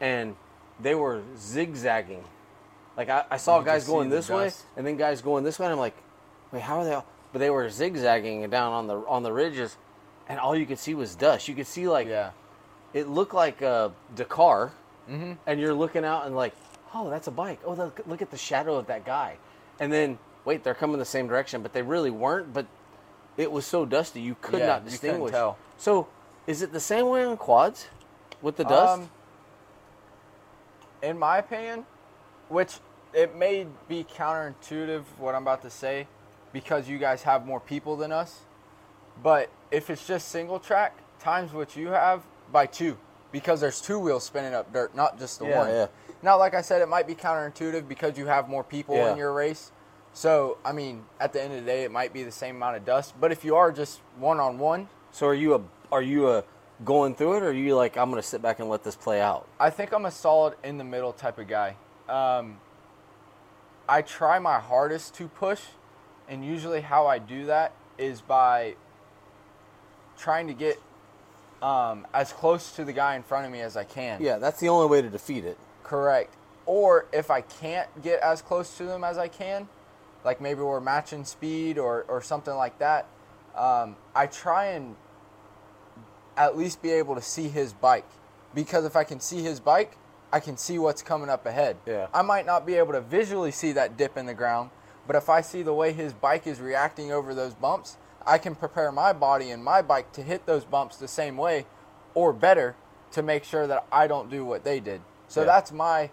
and 0.02 0.36
they 0.80 0.96
were 0.96 1.22
zigzagging. 1.38 2.24
Like 2.98 3.10
I, 3.10 3.26
I 3.32 3.38
saw 3.38 3.60
You 3.60 3.66
guys 3.66 3.86
going 3.88 4.10
this 4.10 4.30
way, 4.30 4.52
and 4.76 4.86
then 4.86 4.98
guys 4.98 5.22
going 5.22 5.44
this 5.44 5.60
way. 5.60 5.68
And 5.68 5.74
I'm 5.74 5.80
like, 5.80 5.96
wait, 6.52 6.62
how 6.64 6.80
are 6.80 6.84
they? 6.86 6.94
All? 6.94 7.06
But 7.32 7.40
they 7.40 7.50
were 7.52 7.70
zigzagging 7.70 8.50
down 8.50 8.74
on 8.74 8.88
the 8.88 8.96
on 9.08 9.24
the 9.24 9.32
ridges, 9.32 9.78
and 10.28 10.40
all 10.40 10.56
you 10.56 10.66
could 10.66 10.80
see 10.80 10.96
was 10.96 11.16
dust. 11.16 11.48
You 11.48 11.56
could 11.56 11.68
see 11.68 11.88
like 11.88 12.08
Yeah. 12.08 12.32
it 12.94 13.08
looked 13.08 13.34
like 13.36 13.62
uh, 13.62 13.90
Dakar, 14.16 14.72
Mhm. 15.10 15.38
and 15.46 15.60
you're 15.60 15.74
looking 15.76 16.04
out 16.04 16.26
and 16.26 16.36
like, 16.36 16.54
oh, 16.94 17.10
that's 17.10 17.28
a 17.28 17.32
bike. 17.32 17.60
Oh, 17.66 17.74
look, 17.74 18.02
look 18.06 18.22
at 18.22 18.32
the 18.32 18.38
shadow 18.38 18.76
of 18.76 18.88
that 18.88 19.06
guy. 19.06 19.38
And 19.80 19.92
then 19.92 20.18
wait, 20.46 20.64
they're 20.64 20.74
coming 20.74 20.98
the 20.98 21.06
same 21.06 21.28
direction, 21.28 21.62
but 21.62 21.74
they 21.74 21.82
really 21.82 22.12
weren't. 22.12 22.54
But 22.54 22.66
it 23.38 23.52
was 23.52 23.66
so 23.66 23.86
dusty, 23.86 24.22
you 24.22 24.36
could 24.42 24.60
Yeah, 24.60 24.66
not 24.68 24.84
you 24.86 24.90
distinguish. 24.92 25.32
tell. 25.32 25.58
So, 25.78 26.08
is 26.48 26.62
it 26.62 26.72
the 26.74 26.80
same 26.80 27.08
way 27.08 27.24
on 27.24 27.38
quads 27.38 27.88
with 28.42 28.58
the 28.58 28.64
dust? 28.64 29.02
Um, 29.02 29.10
in 31.02 31.18
my 31.18 31.38
opinion, 31.38 31.86
which 32.50 32.80
it 33.14 33.36
may 33.36 33.68
be 33.88 34.04
counterintuitive 34.04 35.04
what 35.18 35.36
I'm 35.36 35.44
about 35.44 35.62
to 35.62 35.70
say 35.70 36.08
because 36.52 36.90
you 36.90 36.98
guys 36.98 37.24
have 37.24 37.46
more 37.46 37.60
people 37.60 37.96
than 37.96 38.12
us, 38.12 38.40
but 39.24 39.50
if 39.72 39.90
it's 39.90 40.06
just 40.06 40.30
single 40.30 40.60
track, 40.60 40.98
times 41.20 41.54
what 41.54 41.76
you 41.78 41.90
have 41.90 42.24
by 42.52 42.66
two 42.66 42.98
because 43.32 43.62
there's 43.62 43.80
two 43.82 44.00
wheels 44.00 44.24
spinning 44.24 44.54
up 44.54 44.74
dirt, 44.74 44.96
not 44.96 45.20
just 45.20 45.40
the 45.40 45.46
Yeah, 45.46 45.58
one. 45.60 45.70
yeah. 45.70 45.88
Now, 46.22 46.38
like 46.38 46.54
I 46.54 46.62
said, 46.62 46.82
it 46.82 46.90
might 46.90 47.08
be 47.08 47.16
counterintuitive 47.16 47.88
because 47.88 48.18
you 48.18 48.26
have 48.28 48.50
more 48.50 48.64
people 48.64 48.96
Yeah. 48.96 49.12
in 49.12 49.18
your 49.18 49.34
race. 49.34 49.72
So, 50.14 50.58
I 50.66 50.72
mean, 50.72 51.06
at 51.20 51.34
the 51.34 51.42
end 51.42 51.54
of 51.54 51.60
the 51.60 51.66
day, 51.66 51.84
it 51.84 51.92
might 51.92 52.12
be 52.14 52.24
the 52.24 52.32
same 52.32 52.56
amount 52.58 52.76
of 52.78 52.86
dust. 52.86 53.14
But 53.20 53.32
if 53.32 53.46
you 53.46 53.56
are 53.56 53.72
just 53.72 54.02
one 54.18 54.40
on 54.40 54.58
one, 54.60 54.90
so 55.12 55.28
are 55.28 55.34
you 55.34 55.56
a 55.56 55.62
are 55.92 56.02
you 56.02 56.30
a 56.30 56.44
going 56.84 57.16
through 57.16 57.38
it, 57.38 57.44
or 57.44 57.50
are 57.50 57.54
you 57.54 57.76
like 57.76 57.98
I'm 57.98 58.10
going 58.10 58.22
to 58.22 58.28
sit 58.28 58.42
back 58.42 58.60
and 58.60 58.70
let 58.70 58.84
this 58.84 58.96
play 58.96 59.22
out? 59.22 59.48
I 59.60 59.70
think 59.70 59.94
I'm 59.94 60.06
a 60.06 60.12
solid 60.12 60.56
in 60.64 60.78
the 60.78 60.84
middle 60.84 61.14
type 61.14 61.38
of 61.38 61.48
guy. 61.48 61.76
Um, 62.08 62.60
I 63.88 64.02
try 64.02 64.40
my 64.40 64.60
hardest 64.60 65.14
to 65.16 65.28
push, 65.28 65.62
and 66.28 66.44
usually 66.46 66.82
how 66.82 67.08
I 67.08 67.20
do 67.20 67.46
that 67.46 67.74
is 67.98 68.22
by 68.22 68.76
trying 70.18 70.48
to 70.48 70.54
get 70.54 70.80
um, 71.62 72.08
as 72.14 72.32
close 72.32 72.72
to 72.74 72.86
the 72.86 72.94
guy 72.94 73.16
in 73.16 73.24
front 73.24 73.46
of 73.46 73.52
me 73.52 73.62
as 73.62 73.76
I 73.76 73.84
can. 73.84 74.22
Yeah, 74.22 74.38
that's 74.38 74.60
the 74.60 74.70
only 74.70 74.88
way 74.88 75.02
to 75.02 75.10
defeat 75.10 75.46
it. 75.46 75.58
Correct. 75.90 76.36
Or 76.68 77.08
if 77.12 77.32
I 77.32 77.42
can't 77.42 77.90
get 78.04 78.20
as 78.22 78.44
close 78.44 78.78
to 78.78 78.84
them 78.84 79.04
as 79.04 79.18
I 79.18 79.28
can, 79.28 79.68
like 80.24 80.40
maybe 80.40 80.62
we're 80.62 80.80
matching 80.80 81.26
speed 81.26 81.80
or, 81.80 82.06
or 82.08 82.22
something 82.22 82.54
like 82.54 82.78
that, 82.78 83.08
um, 83.56 83.96
I 84.14 84.28
try 84.28 84.68
and 84.68 84.96
at 86.38 86.56
least 86.56 86.84
be 86.84 86.92
able 86.92 87.16
to 87.16 87.24
see 87.24 87.50
his 87.50 87.74
bike. 87.74 88.06
Because 88.54 88.86
if 88.86 88.96
I 88.96 89.04
can 89.04 89.20
see 89.20 89.42
his 89.42 89.60
bike, 89.60 89.98
I 90.32 90.40
can 90.40 90.58
see 90.58 90.78
what's 90.78 91.02
coming 91.02 91.28
up 91.28 91.48
ahead. 91.48 91.78
Yeah. 91.88 92.06
I 92.14 92.22
might 92.22 92.46
not 92.46 92.68
be 92.68 92.76
able 92.76 92.94
to 92.94 93.02
visually 93.02 93.52
see 93.52 93.72
that 93.72 93.98
dip 93.98 94.16
in 94.16 94.28
the 94.28 94.36
ground, 94.36 94.70
but 95.08 95.16
if 95.16 95.28
I 95.28 95.42
see 95.42 95.64
the 95.64 95.74
way 95.74 95.92
his 95.92 96.14
bike 96.14 96.46
is 96.46 96.62
reacting 96.62 97.12
over 97.12 97.34
those 97.34 97.56
bumps, 97.56 97.98
I 98.28 98.38
can 98.38 98.54
prepare 98.54 98.92
my 98.92 99.12
body 99.12 99.50
and 99.50 99.64
my 99.64 99.82
bike 99.82 100.12
to 100.14 100.22
hit 100.22 100.46
those 100.46 100.66
bumps 100.66 100.98
the 100.98 101.08
same 101.08 101.36
way 101.36 101.66
or 102.14 102.32
better 102.32 102.76
to 103.14 103.24
make 103.24 103.44
sure 103.44 103.66
that 103.66 103.88
I 103.92 104.06
don't 104.06 104.30
do 104.30 104.46
what 104.46 104.64
they 104.64 104.80
did. 104.80 105.02
So 105.30 105.42
Yeah. 105.42 105.46
that's 105.46 105.72
my 105.72 106.10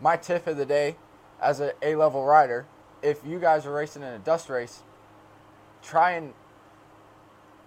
my 0.00 0.16
tip 0.16 0.46
of 0.46 0.56
the 0.56 0.66
day 0.66 0.96
as 1.40 1.60
a 1.60 1.72
A 1.82 1.94
level 1.94 2.24
rider. 2.24 2.66
If 3.02 3.24
you 3.24 3.38
guys 3.38 3.66
are 3.66 3.72
racing 3.72 4.02
in 4.02 4.08
a 4.08 4.18
dust 4.18 4.48
race, 4.48 4.82
try 5.82 6.12
and 6.12 6.34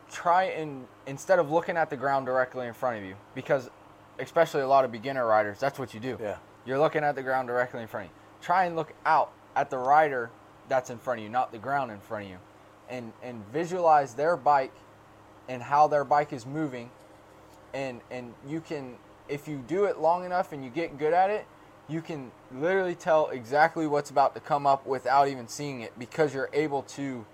try 0.09 0.43
and 0.43 0.87
instead 1.05 1.39
of 1.39 1.49
looking 1.49 1.77
at 1.77 1.89
the 1.89 1.95
ground 1.97 2.25
directly 2.25 2.67
in 2.67 2.73
front 2.73 2.97
of 2.97 3.03
you, 3.03 3.15
because 3.33 3.69
especially 4.19 4.61
a 4.61 4.67
lot 4.67 4.83
of 4.83 4.91
beginner 4.91 5.25
riders, 5.25 5.59
that's 5.59 5.79
what 5.79 5.93
you 5.93 5.99
do. 5.99 6.17
Yeah. 6.21 6.37
You're 6.65 6.79
looking 6.79 7.03
at 7.03 7.15
the 7.15 7.23
ground 7.23 7.47
directly 7.47 7.81
in 7.81 7.87
front 7.87 8.07
of 8.07 8.11
you. 8.11 8.17
Try 8.41 8.65
and 8.65 8.75
look 8.75 8.93
out 9.05 9.31
at 9.55 9.69
the 9.69 9.77
rider 9.77 10.29
that's 10.67 10.89
in 10.89 10.97
front 10.97 11.19
of 11.19 11.23
you, 11.23 11.29
not 11.29 11.51
the 11.51 11.57
ground 11.57 11.91
in 11.91 11.99
front 11.99 12.25
of 12.25 12.31
you. 12.31 12.37
And 12.89 13.13
and 13.21 13.45
visualize 13.47 14.15
their 14.15 14.35
bike 14.35 14.73
and 15.47 15.63
how 15.63 15.87
their 15.87 16.03
bike 16.03 16.33
is 16.33 16.45
moving. 16.45 16.89
And 17.73 18.01
and 18.09 18.33
you 18.47 18.59
can 18.59 18.97
if 19.31 19.47
you 19.47 19.63
do 19.67 19.85
it 19.85 19.99
long 19.99 20.25
enough 20.25 20.51
and 20.51 20.63
you 20.63 20.69
get 20.69 20.97
good 20.97 21.13
at 21.13 21.29
it, 21.29 21.45
you 21.87 22.01
can 22.01 22.31
literally 22.53 22.95
tell 22.95 23.29
exactly 23.29 23.87
what's 23.87 24.09
about 24.09 24.35
to 24.35 24.41
come 24.41 24.67
up 24.67 24.85
without 24.85 25.27
even 25.27 25.47
seeing 25.47 25.81
it 25.81 25.97
because 25.97 26.33
you're 26.33 26.49
able 26.53 26.83
to 26.83 27.25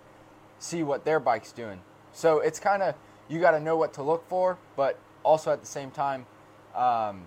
see 0.60 0.83
what 0.83 1.05
their 1.05 1.19
bike's 1.19 1.51
doing. 1.51 1.81
So 2.13 2.39
it's 2.39 2.60
kind 2.60 2.81
of 2.81 2.95
you 3.27 3.39
got 3.39 3.51
to 3.51 3.60
know 3.60 3.75
what 3.75 3.93
to 3.93 4.03
look 4.03 4.27
for, 4.29 4.57
but 4.75 4.97
also 5.23 5.51
at 5.51 5.60
the 5.62 5.67
same 5.67 5.91
time, 5.91 6.25
um, 6.75 7.23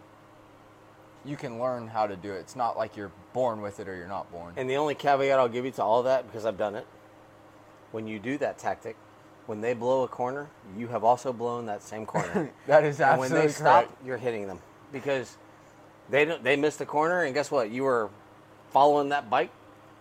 you 1.24 1.36
can 1.36 1.60
learn 1.60 1.88
how 1.88 2.06
to 2.06 2.16
do 2.16 2.32
it. 2.32 2.38
It's 2.38 2.56
not 2.56 2.78
like 2.78 2.96
you're 2.96 3.12
born 3.32 3.60
with 3.60 3.80
it 3.80 3.88
or 3.88 3.96
you're 3.96 4.08
not 4.08 4.30
born. 4.32 4.54
And 4.56 4.68
the 4.70 4.76
only 4.76 4.94
caveat 4.94 5.38
I'll 5.38 5.48
give 5.48 5.64
you 5.64 5.70
to 5.72 5.82
all 5.82 6.02
that, 6.04 6.26
because 6.26 6.46
I've 6.46 6.56
done 6.56 6.74
it, 6.74 6.86
when 7.92 8.06
you 8.06 8.18
do 8.18 8.38
that 8.38 8.58
tactic, 8.58 8.96
when 9.50 9.60
they 9.60 9.74
blow 9.74 10.04
a 10.04 10.08
corner, 10.08 10.48
you 10.78 10.86
have 10.86 11.02
also 11.02 11.32
blown 11.32 11.66
that 11.66 11.82
same 11.82 12.06
corner. 12.06 12.52
that 12.68 12.84
is 12.84 13.00
absolutely 13.00 13.26
and 13.26 13.34
when 13.34 13.46
they 13.48 13.52
stop, 13.52 13.84
correct. 13.86 14.06
you're 14.06 14.16
hitting 14.16 14.46
them 14.46 14.60
because 14.92 15.36
they 16.08 16.24
don't, 16.24 16.44
they 16.44 16.54
missed 16.54 16.78
the 16.78 16.86
corner, 16.86 17.24
and 17.24 17.34
guess 17.34 17.50
what? 17.50 17.68
You 17.68 17.82
were 17.82 18.10
following 18.70 19.08
that 19.08 19.28
bike, 19.28 19.50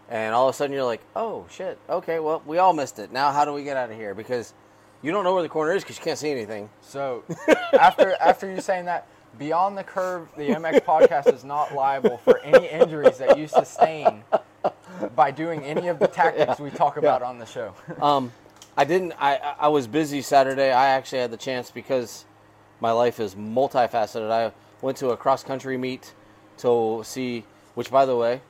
and 0.07 0.35
all 0.35 0.47
of 0.47 0.53
a 0.53 0.55
sudden 0.55 0.71
you're 0.71 0.83
like, 0.83 1.01
oh 1.15 1.47
shit, 1.49 1.79
okay, 1.89 2.19
well 2.19 2.43
we 2.45 2.59
all 2.59 2.73
missed 2.73 2.99
it. 2.99 3.11
Now 3.11 3.31
how 3.31 3.43
do 3.43 3.51
we 3.51 3.63
get 3.63 3.75
out 3.75 3.89
of 3.89 3.97
here? 3.97 4.13
Because 4.13 4.53
you 5.01 5.11
don't 5.11 5.23
know 5.23 5.33
where 5.33 5.41
the 5.41 5.49
corner 5.49 5.73
is 5.73 5.81
because 5.81 5.97
you 5.97 6.03
can't 6.03 6.19
see 6.19 6.29
anything. 6.29 6.69
So 6.81 7.23
after 7.73 8.15
after 8.21 8.53
you 8.53 8.61
saying 8.61 8.85
that, 8.85 9.07
beyond 9.39 9.79
the 9.79 9.83
curve, 9.83 10.29
the 10.37 10.49
MX 10.49 10.81
podcast 10.81 11.33
is 11.33 11.43
not 11.43 11.73
liable 11.73 12.17
for 12.17 12.37
any 12.41 12.67
injuries 12.67 13.17
that 13.17 13.35
you 13.35 13.47
sustain 13.47 14.23
by 15.15 15.31
doing 15.31 15.63
any 15.63 15.87
of 15.87 15.97
the 15.97 16.07
tactics 16.07 16.59
we 16.59 16.69
talk 16.69 16.97
about 17.03 17.23
on 17.23 17.39
the 17.39 17.47
show. 17.47 17.73
Um, 17.99 18.31
I 18.79 18.85
didn't. 18.85 19.11
I 19.19 19.35
I- 19.59 19.67
was 19.67 19.87
busy 19.87 20.21
Saturday. 20.21 20.71
I 20.71 20.87
actually 20.87 21.19
had 21.19 21.31
the 21.31 21.37
chance 21.37 21.69
because 21.69 22.23
my 22.79 22.93
life 22.93 23.19
is 23.19 23.35
multifaceted. 23.35 24.31
I 24.31 24.53
went 24.81 24.97
to 24.99 25.09
a 25.09 25.17
cross 25.17 25.43
country 25.43 25.77
meet 25.77 26.13
to 26.59 27.01
see. 27.03 27.43
Which, 27.75 27.91
by 27.91 28.05
the 28.05 28.15
way, 28.15 28.41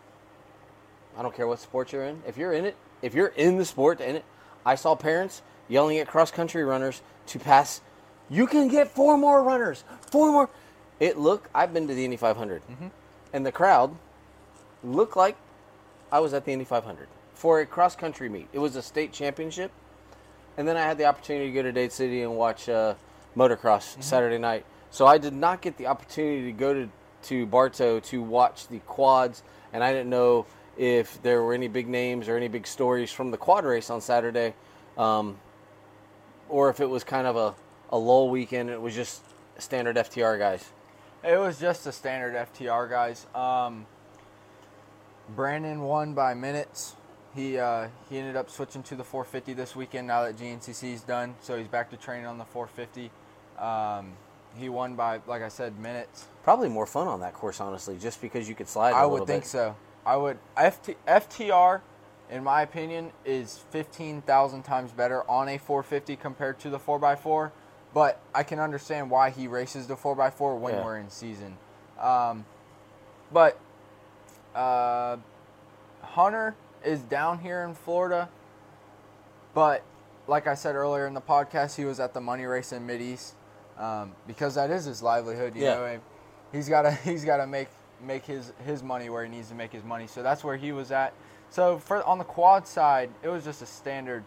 I 1.17 1.23
don't 1.23 1.35
care 1.35 1.47
what 1.47 1.59
sport 1.59 1.91
you're 1.91 2.05
in. 2.05 2.21
If 2.27 2.37
you're 2.37 2.53
in 2.53 2.63
it, 2.65 2.75
if 3.01 3.15
you're 3.15 3.33
in 3.37 3.57
the 3.57 3.65
sport 3.65 4.01
in 4.01 4.17
it, 4.17 4.25
I 4.63 4.75
saw 4.75 4.93
parents 4.93 5.41
yelling 5.67 5.97
at 5.97 6.07
cross 6.07 6.29
country 6.29 6.63
runners 6.63 7.01
to 7.25 7.39
pass. 7.39 7.81
You 8.29 8.45
can 8.45 8.67
get 8.67 8.87
four 8.87 9.17
more 9.17 9.41
runners. 9.41 9.83
Four 10.11 10.31
more. 10.31 10.49
It 10.99 11.17
looked. 11.17 11.49
I've 11.55 11.73
been 11.73 11.87
to 11.87 11.95
the 11.95 12.05
Indy 12.05 12.17
500, 12.17 12.61
mm-hmm. 12.61 12.87
and 13.33 13.43
the 13.43 13.51
crowd 13.51 13.95
looked 14.83 15.17
like 15.17 15.37
I 16.11 16.19
was 16.19 16.35
at 16.35 16.45
the 16.45 16.51
Indy 16.51 16.65
500 16.65 17.07
for 17.33 17.61
a 17.61 17.65
cross 17.65 17.95
country 17.95 18.29
meet. 18.29 18.47
It 18.53 18.59
was 18.59 18.75
a 18.75 18.83
state 18.83 19.11
championship, 19.11 19.71
and 20.57 20.67
then 20.67 20.77
I 20.77 20.81
had 20.81 20.97
the 20.97 21.05
opportunity 21.05 21.47
to 21.47 21.53
go 21.53 21.63
to 21.63 21.71
Dade 21.71 21.91
City 21.91 22.21
and 22.21 22.35
watch 22.35 22.69
uh, 22.69 22.95
motocross 23.35 24.01
Saturday 24.03 24.38
night. 24.38 24.65
So 24.91 25.05
I 25.05 25.17
did 25.17 25.33
not 25.33 25.62
get 25.62 25.77
the 25.77 25.88
opportunity 25.88 26.45
to 26.45 26.51
go 26.51 26.73
to 26.73 26.89
to 27.21 27.45
Bartow 27.45 27.99
to 27.99 28.23
watch 28.23 28.67
the 28.69 28.79
quads, 28.79 29.43
and 29.73 29.83
I 29.83 29.91
didn't 29.91 30.09
know 30.09 30.45
if 30.77 31.21
there 31.21 31.43
were 31.43 31.53
any 31.53 31.67
big 31.67 31.89
names 31.89 32.29
or 32.29 32.38
any 32.38 32.47
big 32.47 32.65
stories 32.65 33.12
from 33.12 33.31
the 33.31 33.38
quad 33.38 33.65
race 33.65 33.89
on 33.89 33.99
Saturday, 33.99 34.53
um, 34.97 35.38
or 36.47 36.69
if 36.69 36.79
it 36.79 36.89
was 36.89 37.03
kind 37.03 37.27
of 37.27 37.35
a, 37.35 37.53
a 37.89 37.97
lull 37.97 38.29
weekend. 38.29 38.69
It 38.69 38.81
was 38.81 38.95
just 38.95 39.21
standard 39.57 39.97
FTR 39.97 40.39
guys. 40.39 40.71
It 41.23 41.38
was 41.38 41.59
just 41.59 41.85
a 41.85 41.91
standard 41.91 42.33
FTR, 42.33 42.89
guys. 42.89 43.27
Um, 43.35 43.85
Brandon 45.35 45.81
won 45.81 46.13
by 46.13 46.33
minutes. 46.33 46.95
He 47.35 47.57
uh, 47.59 47.87
he 48.09 48.17
ended 48.17 48.35
up 48.35 48.49
switching 48.49 48.81
to 48.83 48.95
the 48.95 49.03
450 49.03 49.53
this 49.53 49.75
weekend 49.75 50.07
now 50.07 50.23
that 50.23 50.37
GNCC 50.37 50.93
is 50.93 51.01
done, 51.01 51.35
so 51.41 51.57
he's 51.57 51.67
back 51.67 51.89
to 51.91 51.97
training 51.97 52.25
on 52.25 52.37
the 52.37 52.45
450. 52.45 53.11
Um, 53.59 54.13
he 54.57 54.67
won 54.67 54.95
by, 54.95 55.19
like 55.27 55.43
I 55.43 55.49
said, 55.49 55.77
minutes. 55.79 56.25
Probably 56.43 56.69
more 56.69 56.87
fun 56.87 57.07
on 57.07 57.19
that 57.19 57.33
course, 57.33 57.61
honestly, 57.61 57.97
just 57.99 58.19
because 58.21 58.49
you 58.49 58.55
could 58.55 58.67
slide. 58.67 58.93
I 58.93 59.01
I 59.01 59.05
would 59.05 59.27
think 59.27 59.45
so. 59.45 59.75
I 60.05 60.17
would 60.17 60.39
FT, 60.57 60.95
FTR, 61.07 61.81
in 62.31 62.43
my 62.43 62.63
opinion, 62.63 63.11
is 63.25 63.59
15,000 63.69 64.63
times 64.63 64.91
better 64.91 65.29
on 65.29 65.49
a 65.49 65.59
450 65.59 66.15
compared 66.15 66.57
to 66.61 66.69
the 66.71 66.79
4x4. 66.79 67.51
But 67.93 68.19
I 68.33 68.43
can 68.43 68.59
understand 68.59 69.09
why 69.11 69.29
he 69.29 69.47
races 69.47 69.87
the 69.87 69.95
4x4 69.95 70.57
when 70.57 70.75
Yeah. 70.75 70.83
we're 70.83 70.97
in 70.97 71.09
season. 71.09 71.57
Um, 71.99 72.45
but 73.31 73.59
uh, 74.55 75.17
Hunter 76.01 76.55
is 76.83 77.01
down 77.01 77.39
here 77.39 77.63
in 77.63 77.73
Florida. 77.73 78.29
But 79.53 79.83
like 80.27 80.47
I 80.47 80.53
said 80.55 80.75
earlier 80.75 81.07
in 81.07 81.13
the 81.13 81.21
podcast, 81.21 81.75
he 81.75 81.85
was 81.85 81.99
at 81.99 82.13
the 82.13 82.21
money 82.21 82.45
race 82.45 82.71
in 82.71 82.85
Mid 82.85 83.01
East 83.01 83.35
um, 83.77 84.13
because 84.27 84.55
that 84.55 84.69
is 84.69 84.85
his 84.85 85.01
livelihood. 85.01 85.55
You 85.55 85.63
Yeah. 85.63 85.75
know, 85.75 85.99
he's 86.51 86.69
got 86.69 86.83
to 86.83 86.91
he's 87.03 87.25
got 87.25 87.37
to 87.37 87.47
make 87.47 87.67
make 88.01 88.25
his 88.25 88.53
his 88.65 88.81
money 88.83 89.09
where 89.09 89.23
he 89.23 89.29
needs 89.29 89.49
to 89.49 89.55
make 89.55 89.71
his 89.71 89.83
money. 89.83 90.07
So 90.07 90.23
that's 90.23 90.43
where 90.43 90.55
he 90.57 90.71
was 90.71 90.91
at. 90.91 91.13
So 91.49 91.79
for 91.79 92.03
on 92.03 92.17
the 92.19 92.23
quad 92.23 92.67
side, 92.67 93.09
it 93.23 93.29
was 93.29 93.43
just 93.43 93.61
a 93.61 93.65
standard 93.65 94.23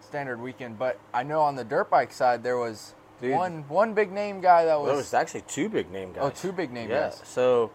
standard 0.00 0.40
weekend. 0.40 0.78
But 0.78 0.98
I 1.14 1.22
know 1.22 1.40
on 1.40 1.56
the 1.56 1.64
dirt 1.64 1.90
bike 1.90 2.12
side 2.12 2.42
there 2.42 2.58
was 2.58 2.94
Dude. 3.20 3.32
one 3.34 3.64
one 3.68 3.94
big 3.94 4.12
name 4.12 4.40
guy 4.42 4.66
that 4.66 4.78
was, 4.78 4.88
there 4.88 4.96
was 4.96 5.14
actually 5.14 5.40
two 5.48 5.68
big 5.70 5.90
name 5.90 6.12
guys. 6.12 6.22
oh 6.22 6.30
two 6.30 6.52
big 6.52 6.70
name 6.70 6.90
Yeah. 6.90 7.04
guys. 7.04 7.22
So 7.24 7.70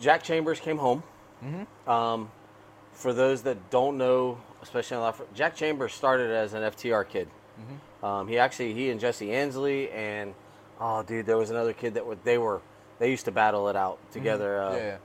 Jack 0.00 0.22
Chambers 0.22 0.58
came 0.58 0.78
home. 0.78 1.02
Mhm. 1.44 1.88
Um, 1.90 2.30
for 2.92 3.12
those 3.12 3.42
that 3.42 3.70
don't 3.70 3.98
know, 3.98 4.38
especially 4.62 4.96
on 4.98 5.12
the 5.16 5.24
Jack 5.34 5.56
Chambers 5.56 5.92
started 5.92 6.30
as 6.30 6.54
an 6.54 6.62
FTR 6.62 7.04
kid. 7.08 7.28
Mm-hmm. 7.60 8.04
Um, 8.04 8.28
he 8.28 8.38
actually 8.38 8.74
he 8.74 8.90
and 8.90 9.00
Jesse 9.00 9.32
Ansley 9.32 9.90
and 9.90 10.34
oh 10.80 11.02
dude, 11.02 11.26
there 11.26 11.36
was 11.38 11.50
another 11.50 11.72
kid 11.72 11.94
that 11.94 12.04
were, 12.06 12.16
they 12.24 12.38
were 12.38 12.60
they 12.98 13.10
used 13.10 13.24
to 13.24 13.30
battle 13.32 13.68
it 13.68 13.76
out 13.76 13.98
together. 14.12 14.60
Uh, 14.62 14.66
Mm-hmm. 14.70 14.76
yeah, 14.78 14.96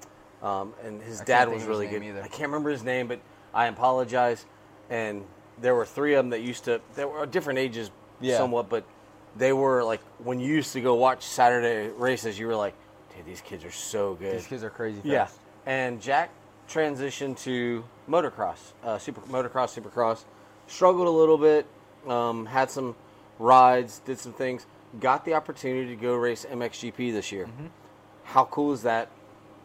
yeah. 0.44 0.60
Um, 0.62 0.74
and 0.84 1.02
his 1.02 1.22
I 1.22 1.24
dad 1.24 1.50
was 1.50 1.64
really 1.64 1.88
good. 1.88 2.04
either. 2.04 2.22
I 2.22 2.28
can't 2.28 2.50
remember 2.50 2.70
his 2.70 2.84
name, 2.84 3.08
but 3.08 3.20
I 3.56 3.66
apologize. 3.68 4.46
And 4.92 5.26
there 5.60 5.74
were 5.74 5.86
three 5.86 6.14
of 6.14 6.24
them 6.24 6.30
that 6.30 6.42
used 6.42 6.66
to. 6.66 6.80
They 6.96 7.06
were 7.06 7.26
different 7.26 7.58
ages, 7.58 7.90
Yeah. 8.22 8.38
somewhat, 8.38 8.70
but 8.70 8.84
they 9.36 9.52
were 9.54 9.84
like 9.84 10.02
when 10.24 10.40
you 10.40 10.54
used 10.54 10.74
to 10.74 10.82
go 10.82 10.94
watch 10.94 11.24
Saturday 11.24 11.90
races, 11.98 12.38
you 12.38 12.46
were 12.46 12.56
like, 12.56 12.76
dude, 13.16 13.26
these 13.26 13.42
kids 13.42 13.66
are 13.66 13.72
so 13.72 14.14
good. 14.14 14.36
These 14.36 14.46
kids 14.48 14.64
are 14.64 14.70
crazy. 14.70 15.02
Yeah. 15.04 15.28
And 15.68 16.02
Jack 16.02 16.30
transitioned 16.70 17.38
to 17.44 17.84
motocross, 18.10 18.72
uh, 18.84 18.98
super 18.98 19.20
motocross, 19.22 19.78
supercross. 19.80 20.24
Struggled 20.68 21.08
a 21.08 21.12
little 21.12 21.38
bit, 21.38 21.66
um, 22.08 22.46
had 22.46 22.72
some 22.72 22.96
rides, 23.38 24.00
did 24.06 24.18
some 24.18 24.32
things. 24.32 24.66
Got 25.02 25.26
the 25.26 25.34
opportunity 25.34 25.90
to 25.94 26.02
go 26.02 26.16
race 26.16 26.46
MXGP 26.50 27.12
this 27.12 27.34
year. 27.34 27.46
Mm-hmm. 27.48 27.66
How 28.24 28.46
cool 28.46 28.72
is 28.72 28.84
that? 28.84 29.10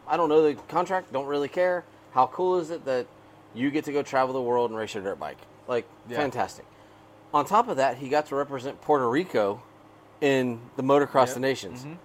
I 0.05 0.17
don't 0.17 0.27
know 0.27 0.41
the 0.43 0.55
contract. 0.67 1.13
Don't 1.13 1.25
really 1.25 1.47
care. 1.47 1.85
How 2.11 2.27
cool 2.27 2.59
is 2.59 2.69
it 2.69 2.83
that 2.83 3.07
you 3.55 3.71
get 3.71 3.85
to 3.85 3.93
go 3.93 4.03
travel 4.03 4.33
the 4.33 4.41
world 4.41 4.71
and 4.71 4.77
race 4.77 4.93
your 4.93 5.03
dirt 5.03 5.19
bike? 5.19 5.37
Like 5.69 5.85
Yeah. 6.09 6.17
fantastic. 6.17 6.65
On 7.33 7.45
top 7.45 7.69
of 7.69 7.77
that, 7.77 7.95
he 7.97 8.09
got 8.09 8.25
to 8.27 8.35
represent 8.35 8.81
Puerto 8.81 9.09
Rico 9.09 9.61
in 10.19 10.59
the 10.75 10.83
Motocross 10.83 11.27
Yep. 11.27 11.33
the 11.35 11.39
Nations. 11.39 11.85
Mhm. 11.85 11.97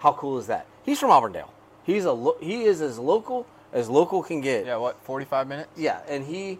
How 0.00 0.12
cool 0.12 0.36
is 0.36 0.46
that? 0.46 0.66
He's 0.82 1.00
from 1.00 1.10
Auburndale. 1.10 1.50
He's 1.86 2.04
a 2.04 2.12
lo- 2.12 2.36
he 2.40 2.64
is 2.64 2.82
as 2.82 2.98
local 2.98 3.46
as 3.72 3.88
local 3.88 4.22
can 4.22 4.40
get. 4.40 4.66
Yeah, 4.66 4.76
what, 4.76 5.00
45 5.04 5.46
minutes? 5.46 5.68
Yeah, 5.76 6.00
and 6.08 6.24
he 6.24 6.58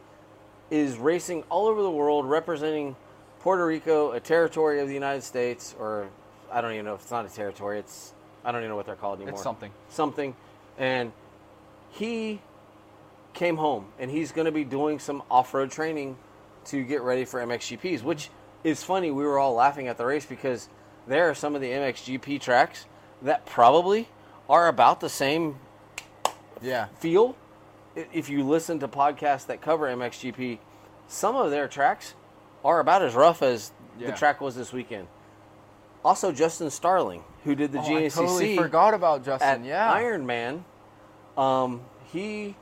is 0.71 0.97
racing 0.99 1.43
all 1.51 1.67
over 1.67 1.83
the 1.83 1.91
world 1.91 2.27
representing 2.27 2.95
Puerto 3.41 3.67
Rico, 3.67 4.13
a 4.13 4.21
territory 4.21 4.81
of 4.81 4.89
the 4.89 4.95
United 4.95 5.23
States, 5.23 5.75
or 5.79 6.09
I 6.53 6.61
don't 6.61 6.73
even 6.73 6.85
know 6.85 6.95
if 6.95 7.03
it's 7.03 7.11
not 7.11 7.27
a 7.27 7.29
territory. 7.29 7.81
It's 7.81 8.13
I 8.45 8.53
don't 8.53 8.61
even 8.61 8.71
know 8.71 8.77
what 8.77 8.87
they're 8.87 8.95
called 8.95 9.19
anymore. 9.19 9.35
It's 9.35 9.43
something. 9.43 9.73
Something, 9.89 10.37
and 10.79 11.13
he 11.91 12.41
came 13.35 13.57
home, 13.57 13.87
and 13.99 14.11
he's 14.11 14.31
going 14.33 14.47
to 14.47 14.53
be 14.53 14.65
doing 14.65 14.99
some 14.99 15.23
off-road 15.31 15.71
training 15.71 16.17
to 16.67 16.83
get 16.85 17.03
ready 17.03 17.25
for 17.25 17.41
MXGPs, 17.41 18.03
which 18.03 18.31
is 18.65 18.83
funny. 18.83 19.11
We 19.11 19.25
were 19.25 19.39
all 19.39 19.55
laughing 19.55 19.89
at 19.89 19.99
the 19.99 20.07
race 20.07 20.25
because 20.25 20.69
there 21.07 21.29
are 21.29 21.35
some 21.35 21.55
of 21.55 21.61
the 21.61 21.71
MXGP 21.71 22.41
tracks 22.41 22.87
that 23.23 23.45
probably 23.45 24.09
are 24.49 24.69
about 24.69 25.01
the 25.01 25.09
same 25.09 25.59
Yeah. 26.61 26.87
feel. 26.99 27.37
If 27.95 28.29
you 28.29 28.45
listen 28.45 28.79
to 28.81 28.89
podcasts 28.89 29.47
that 29.47 29.61
cover 29.61 29.87
MXGP, 29.89 30.59
some 31.09 31.35
of 31.37 31.51
their 31.51 31.69
tracks 31.69 32.15
are 32.65 32.81
about 32.81 33.03
as 33.03 33.15
rough 33.15 33.43
as 33.43 33.73
Yeah. 33.99 34.11
the 34.11 34.17
track 34.17 34.41
was 34.41 34.55
this 34.55 34.73
weekend. 34.73 35.09
Also, 36.05 36.31
Justin 36.31 36.71
Starling, 36.71 37.25
who 37.45 37.55
did 37.55 37.73
the 37.73 37.79
Oh, 37.79 37.83
I 37.83 37.85
GNCC 37.89 38.15
totally 38.27 38.57
forgot 38.57 38.95
about 38.95 39.25
Justin. 39.25 39.65
Yeah. 39.65 39.91
Iron 39.93 40.27
Man, 40.27 40.65
um, 41.37 41.83
he 42.13 42.55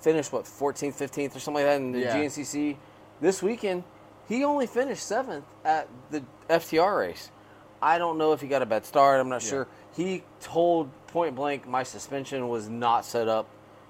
finished 0.00 0.32
what 0.32 0.46
14th, 0.46 0.94
15th, 0.96 1.34
or 1.34 1.40
something 1.40 1.64
like 1.64 1.72
that 1.72 1.76
in 1.76 1.92
the 1.92 2.00
Yeah. 2.00 2.12
GNCC. 2.14 2.76
This 3.20 3.42
weekend, 3.42 3.84
he 4.28 4.44
only 4.44 4.66
finished 4.66 5.04
seventh 5.06 5.44
at 5.64 5.88
the 6.10 6.22
FTR 6.50 6.98
race. 6.98 7.30
I 7.80 7.98
don't 7.98 8.18
know 8.18 8.32
if 8.32 8.40
he 8.40 8.48
got 8.48 8.62
a 8.62 8.66
bad 8.66 8.84
start. 8.84 9.20
I'm 9.20 9.28
not 9.28 9.42
Yeah. 9.42 9.48
sure. 9.50 9.66
He 9.96 10.22
told 10.40 10.90
point 11.08 11.34
blank 11.34 11.66
my 11.66 11.82
suspension 11.82 12.48
was 12.48 12.68
not 12.68 13.04
set 13.04 13.28
up 13.28 13.48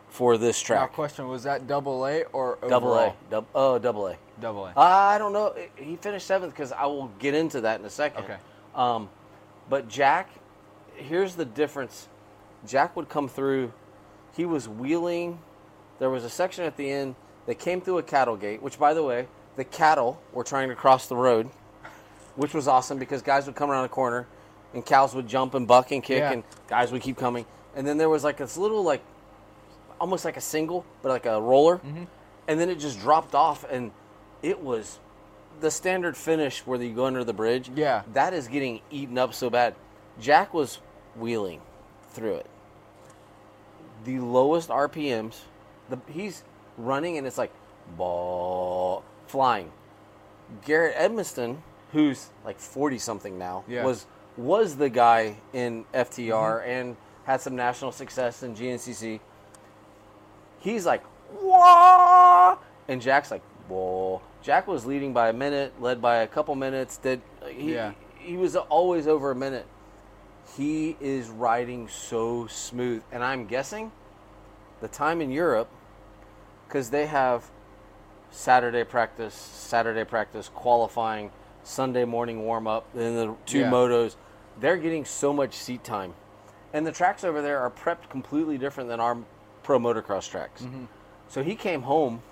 for 0.09 0.39
this 0.39 0.63
Now, 0.63 0.67
track. 0.79 0.93
question 0.93 1.27
was 1.29 1.43
that 1.43 1.67
double 1.67 2.07
A 2.07 2.23
or 2.33 2.59
Double 2.69 2.95
A, 2.95 2.97
overall? 2.97 3.17
Dub- 3.31 3.47
oh 3.55 3.79
double 3.79 4.07
A. 4.07 4.17
Double 4.41 4.67
A. 4.67 4.73
I 4.77 5.19
don't 5.19 5.33
know. 5.33 5.55
He 5.77 5.97
finished 5.97 6.27
seventh 6.27 6.53
because 6.55 6.71
I 6.71 6.87
will 6.87 7.09
get 7.19 7.35
into 7.35 7.63
that 7.63 7.81
in 7.81 7.87
a 7.87 7.91
second. 7.91 8.25
Okay. 8.25 8.37
Um, 8.75 9.09
but 9.69 9.89
Jack, 9.89 10.31
here's 10.95 11.35
the 11.35 11.45
difference. 11.45 12.09
Jack 12.67 12.95
would 12.97 13.09
come 13.09 13.29
through. 13.29 13.73
He 14.37 14.45
was 14.45 14.69
wheeling. 14.69 15.39
There 15.99 16.11
was 16.11 16.23
a 16.25 16.31
section 16.31 16.65
at 16.65 16.77
the 16.77 16.89
end 16.89 17.17
that 17.47 17.59
came 17.59 17.81
through 17.81 17.99
a 17.99 18.03
cattle 18.03 18.37
gate, 18.37 18.63
which, 18.63 18.79
by 18.79 18.95
the 18.95 19.03
way, 19.03 19.27
the 19.57 19.65
cattle 19.65 20.21
were 20.33 20.45
trying 20.45 20.69
to 20.69 20.75
cross 20.75 21.07
the 21.09 21.17
road, 21.17 21.49
which 22.37 22.53
was 22.55 22.69
awesome 22.69 22.99
because 22.99 23.23
guys 23.23 23.47
would 23.47 23.57
come 23.57 23.71
around 23.71 23.83
the 23.83 23.89
corner 23.89 24.27
and 24.77 24.85
cows 24.87 25.15
would 25.15 25.27
jump 25.27 25.55
and 25.55 25.67
buck 25.67 25.91
and 25.91 26.03
kick 26.05 26.19
Yeah. 26.21 26.33
and 26.33 26.45
guys 26.69 26.93
would 26.93 27.03
keep 27.03 27.17
coming. 27.17 27.47
And 27.75 27.87
then 27.87 27.97
there 27.99 28.09
was 28.09 28.23
like 28.23 28.37
this 28.37 28.57
little, 28.57 28.83
like, 28.85 29.03
almost 30.01 30.25
like 30.25 30.37
a 30.37 30.41
single, 30.41 30.85
but 31.03 31.09
like 31.09 31.27
a 31.27 31.41
roller. 31.41 31.79
Mm-hmm. 31.79 32.05
And 32.47 32.61
then 32.61 32.69
it 32.69 32.79
just 32.79 33.01
dropped 33.01 33.35
off 33.35 33.65
and 33.69 33.91
it 34.43 34.61
was 34.61 34.99
the 35.61 35.71
standard 35.71 36.17
finish 36.17 36.61
where 36.67 36.81
you 36.81 36.95
go 36.95 37.07
under 37.07 37.25
the 37.25 37.33
bridge. 37.33 37.71
Yeah. 37.75 38.03
That 38.13 38.35
is 38.35 38.47
getting 38.49 38.81
eaten 38.91 39.17
up 39.19 39.35
so 39.35 39.49
bad. 39.51 39.75
Jack 40.21 40.53
was 40.55 40.79
wheeling 41.17 41.61
through 42.11 42.35
it. 42.37 42.47
The 44.05 44.21
lowest 44.21 44.69
RPMs, 44.69 45.41
the, 45.89 45.99
he's 46.11 46.45
running 46.77 47.17
and 47.19 47.27
it's 47.27 47.39
like 47.39 47.53
ball 47.97 49.03
flying. 49.27 49.71
Garrett 50.67 50.95
Edmiston, 50.97 51.57
who's 51.93 52.29
like 52.45 52.59
40 52.61 52.99
something 52.99 53.39
now, 53.39 53.65
Yeah. 53.67 53.85
was 53.85 54.07
was 54.37 54.77
the 54.77 54.89
guy 54.89 55.37
in 55.53 55.85
FTR 55.95 56.61
mm-hmm. 56.61 56.71
and 56.71 56.97
had 57.25 57.41
some 57.41 57.57
national 57.57 57.93
success 57.93 58.43
in 58.43 58.55
GNCC. 58.55 59.21
He's 60.61 60.87
like, 60.87 61.03
whoa! 61.41 62.59
And 62.89 63.01
Jack's 63.01 63.31
like, 63.31 63.43
whoa. 63.69 64.21
Jack 64.43 64.67
was 64.69 64.87
leading 64.87 65.13
by 65.13 65.29
a 65.29 65.33
minute, 65.33 65.73
led 65.81 66.01
by 66.01 66.17
a 66.19 66.27
couple 66.27 66.55
minutes. 66.55 66.99
Did 66.99 67.21
he? 67.49 67.75
Yeah. 67.75 67.93
He 68.19 68.37
was 68.37 68.57
always 68.57 69.07
over 69.07 69.31
a 69.31 69.35
minute. 69.35 69.67
He 70.57 70.97
is 71.01 71.29
riding 71.29 71.89
so 71.89 72.47
smooth, 72.47 73.03
and 73.11 73.25
I'm 73.25 73.47
guessing 73.47 73.91
the 74.81 74.89
time 74.89 75.21
in 75.21 75.31
Europe 75.31 75.69
because 76.67 76.91
they 76.91 77.07
have 77.07 77.51
Saturday 78.31 78.85
practice, 78.85 79.35
Saturday 79.35 80.05
practice, 80.05 80.49
qualifying, 80.55 81.31
Sunday 81.65 82.05
morning 82.05 82.45
warm 82.45 82.67
up, 82.67 82.87
then 82.95 83.17
the 83.17 83.35
two 83.45 83.61
Yeah. 83.61 83.71
motos. 83.71 84.17
They're 84.61 84.77
getting 84.77 85.05
so 85.05 85.33
much 85.33 85.55
seat 85.55 85.85
time, 85.85 86.15
and 86.73 86.87
the 86.87 86.93
tracks 86.93 87.25
over 87.25 87.43
there 87.43 87.61
are 87.61 87.71
prepped 87.71 88.09
completely 88.09 88.59
different 88.59 88.89
than 88.89 89.01
our 89.01 89.17
pro 89.63 89.79
motocross 89.79 90.31
tracks. 90.31 90.63
Mm-hmm. 90.63 90.85
So 91.29 91.43
he 91.43 91.55
came 91.55 91.83
home, 91.83 92.23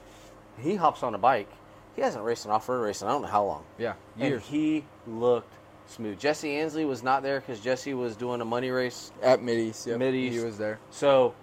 he 0.58 0.76
hops 0.76 1.02
on 1.02 1.14
a 1.14 1.18
bike. 1.18 1.50
He 1.96 2.02
hasn't 2.02 2.24
raced 2.24 2.44
an 2.44 2.50
off-road 2.50 2.82
race 2.82 3.02
in 3.02 3.08
I 3.08 3.12
don't 3.12 3.22
know 3.22 3.28
how 3.28 3.44
long. 3.44 3.64
Yeah. 3.78 3.94
And 4.18 4.40
he 4.40 4.84
looked 5.06 5.52
smooth. 5.87 6.18
Jesse 6.18 6.50
Ansley 6.56 6.84
was 6.84 7.02
not 7.02 7.22
there 7.22 7.40
because 7.40 7.60
Jesse 7.60 7.94
was 7.94 8.16
doing 8.16 8.40
a 8.40 8.44
money 8.44 8.70
race 8.70 9.12
At 9.22 9.42
Middies. 9.42 9.87
Yep. 9.87 9.98
Mid-East. 9.98 10.37
He 10.37 10.44
was 10.44 10.58
there. 10.58 10.78
so 10.90 11.34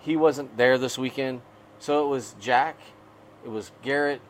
he 0.00 0.16
wasn't 0.16 0.56
there 0.56 0.76
this 0.78 0.98
weekend. 0.98 1.40
So 1.78 2.06
it 2.06 2.08
was 2.08 2.34
Jack, 2.40 2.78
it 3.44 3.48
was 3.48 3.72
Garrett, 3.82 4.20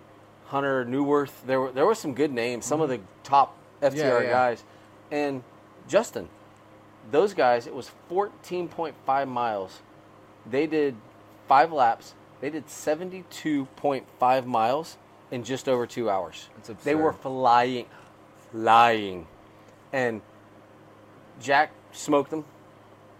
Hunter 0.46 0.85
Newworth. 0.85 1.32
There 1.46 1.61
were 1.61 1.72
there 1.72 1.85
were 1.87 1.94
some 1.94 2.14
good 2.14 2.32
names, 2.32 2.64
some 2.64 2.80
of 2.80 2.88
the 2.88 3.00
top 3.24 3.56
FTR 3.82 3.90
Mm-hmm. 3.90 3.98
Yeah, 3.98 4.20
yeah. 4.20 4.30
guys, 4.30 4.64
and 5.11 5.42
Justin. 5.88 6.29
Those 7.11 7.35
guys. 7.35 7.66
It 7.66 7.75
was 7.75 7.90
14.5 8.11 9.29
miles. 9.29 9.81
They 10.49 10.66
did 10.66 10.96
five 11.49 11.72
laps. 11.72 12.14
They 12.40 12.51
did 12.51 12.66
72.5 12.66 14.46
miles 14.46 14.96
in 15.31 15.42
just 15.44 15.68
over 15.68 15.87
two 15.87 16.11
hours. 16.11 16.49
They 16.85 16.94
were 16.94 17.12
flying, 17.12 17.87
flying, 18.53 19.27
and 19.92 20.20
Jack 21.40 21.70
smoked 21.92 22.31
them. 22.31 22.44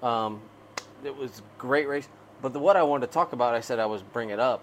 Um, 0.02 0.40
it 1.05 1.16
was 1.16 1.38
a 1.38 1.42
great 1.61 1.88
race. 1.88 2.09
But 2.42 2.52
the 2.52 2.59
what 2.59 2.76
I 2.76 2.83
wanted 2.83 3.07
to 3.07 3.12
talk 3.12 3.33
about, 3.33 3.55
I 3.55 3.61
said 3.61 3.79
I 3.79 3.87
was 3.87 4.02
bring 4.02 4.31
it 4.31 4.38
up. 4.38 4.62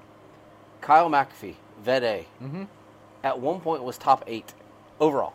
Kyle 0.81 1.09
McAfee, 1.09 1.55
Vet 1.81 2.03
A, 2.03 2.27
Mhm. 2.41 2.67
at 3.23 3.39
one 3.39 3.59
point 3.61 3.83
was 3.83 3.97
top 3.97 4.23
eight 4.27 4.53
overall. 4.99 5.33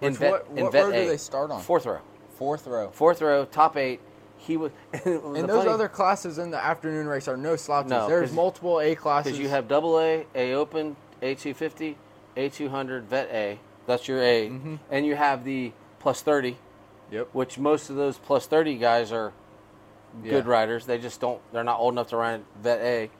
Which 0.00 0.16
Vet- 0.16 0.30
what- 0.30 0.46
in 0.56 0.64
what 0.64 0.72
Vet 0.72 0.84
row 0.84 0.92
do 0.92 1.06
they 1.06 1.16
start 1.16 1.50
on? 1.50 1.60
Fourth 1.60 1.86
row. 1.86 1.98
Fourth 2.36 2.66
row. 2.66 2.90
fourth 2.92 3.20
row, 3.20 3.44
top 3.44 3.76
eight. 3.76 4.00
He 4.36 4.56
was. 4.56 4.70
and 4.92 5.36
And 5.36 5.48
those 5.48 5.66
other 5.66 5.88
classes 5.88 6.38
in 6.38 6.50
the 6.52 6.62
afternoon 6.64 7.06
race 7.08 7.26
are 7.26 7.36
no 7.36 7.56
slouches. 7.56 7.90
No, 7.90 8.06
There's 8.08 8.32
multiple 8.32 8.80
A 8.80 8.94
classes. 8.94 9.32
because 9.32 9.40
you 9.42 9.48
have 9.48 9.66
double 9.66 9.98
A, 9.98 10.24
A 10.36 10.52
Open, 10.54 10.96
A 11.22 11.34
two 11.34 11.52
fifty, 11.54 11.96
A 12.36 12.48
two 12.48 12.68
hundred, 12.68 13.04
Vet 13.06 13.28
A. 13.32 13.58
That's 13.86 14.06
your 14.06 14.22
A, 14.22 14.48
Mm-hmm. 14.50 14.76
and 14.90 15.04
you 15.06 15.16
have 15.16 15.42
the 15.44 15.72
plus 15.98 16.22
thirty, 16.22 16.58
Yep. 17.10 17.30
which 17.32 17.58
most 17.58 17.90
of 17.90 17.96
those 17.96 18.16
plus 18.18 18.46
thirty 18.46 18.76
guys 18.76 19.10
are 19.10 19.32
good 20.22 20.46
riders. 20.46 20.86
They 20.86 20.98
just 20.98 21.20
don't. 21.20 21.40
They're 21.52 21.64
not 21.64 21.80
old 21.80 21.94
enough 21.94 22.08
to 22.10 22.16
ride 22.16 22.42
Vet 22.62 22.80
A. 22.80 23.10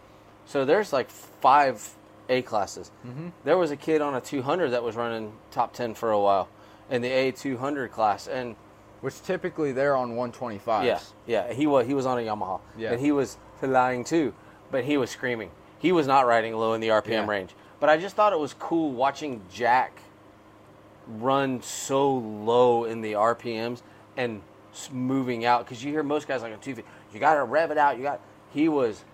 So 0.47 0.65
there's 0.65 0.93
like 0.93 1.11
five 1.11 1.95
A 2.29 2.43
classes. 2.43 2.91
Mm-hmm. 3.05 3.29
There 3.45 3.59
was 3.59 3.71
a 3.73 3.77
kid 3.77 4.01
on 4.01 4.15
a 4.15 4.21
200 4.21 4.71
that 4.71 4.83
was 4.85 4.95
running 4.97 5.33
top 5.51 5.73
10 5.73 5.95
for 5.95 6.11
a 6.13 6.21
while 6.21 6.49
in 6.91 7.03
the 7.03 7.09
A 7.09 7.31
200 7.33 7.91
class, 7.93 8.27
and 8.29 8.57
Which 9.01 9.23
typically 9.23 9.73
they're 9.73 9.97
on 9.97 10.13
125s. 10.17 10.85
yeah, 10.85 10.99
yeah, 11.27 11.53
he 11.53 11.67
was 11.67 11.87
he 11.87 11.95
was 11.95 12.07
on 12.07 12.19
a 12.19 12.23
Yamaha, 12.23 12.61
Yeah. 12.77 12.93
and 12.93 13.01
he 13.01 13.13
was 13.13 13.37
flying 13.61 14.05
too, 14.05 14.33
but 14.71 14.85
he 14.85 14.97
was 14.97 15.11
screaming. 15.11 15.51
He 15.79 15.93
was 15.93 16.07
not 16.07 16.27
riding 16.27 16.55
low 16.57 16.73
in 16.75 16.81
the 16.81 16.89
RPM 16.91 17.25
Yeah. 17.27 17.31
range. 17.31 17.55
But 17.81 17.89
I 17.89 17.97
just 17.97 18.17
thought 18.17 18.33
it 18.33 18.39
was 18.41 18.55
cool 18.55 18.91
watching 18.91 19.43
Jack 19.53 20.01
run 21.07 21.63
so 21.63 22.11
low 22.13 22.85
in 22.85 23.01
the 23.01 23.13
RPMs 23.15 23.83
and 24.17 24.43
moving 24.93 25.45
out 25.45 25.65
because 25.65 25.83
you 25.83 25.91
hear 25.93 26.03
most 26.03 26.29
guys 26.29 26.43
like 26.43 26.53
on 26.53 26.61
two 26.61 26.75
feet, 26.75 26.85
you 27.13 27.21
got 27.21 27.35
to 27.35 27.45
rev 27.45 27.71
it 27.71 27.79
out. 27.79 27.97
You 27.97 28.03
got 28.03 28.21
he 28.53 28.69
was 28.69 29.05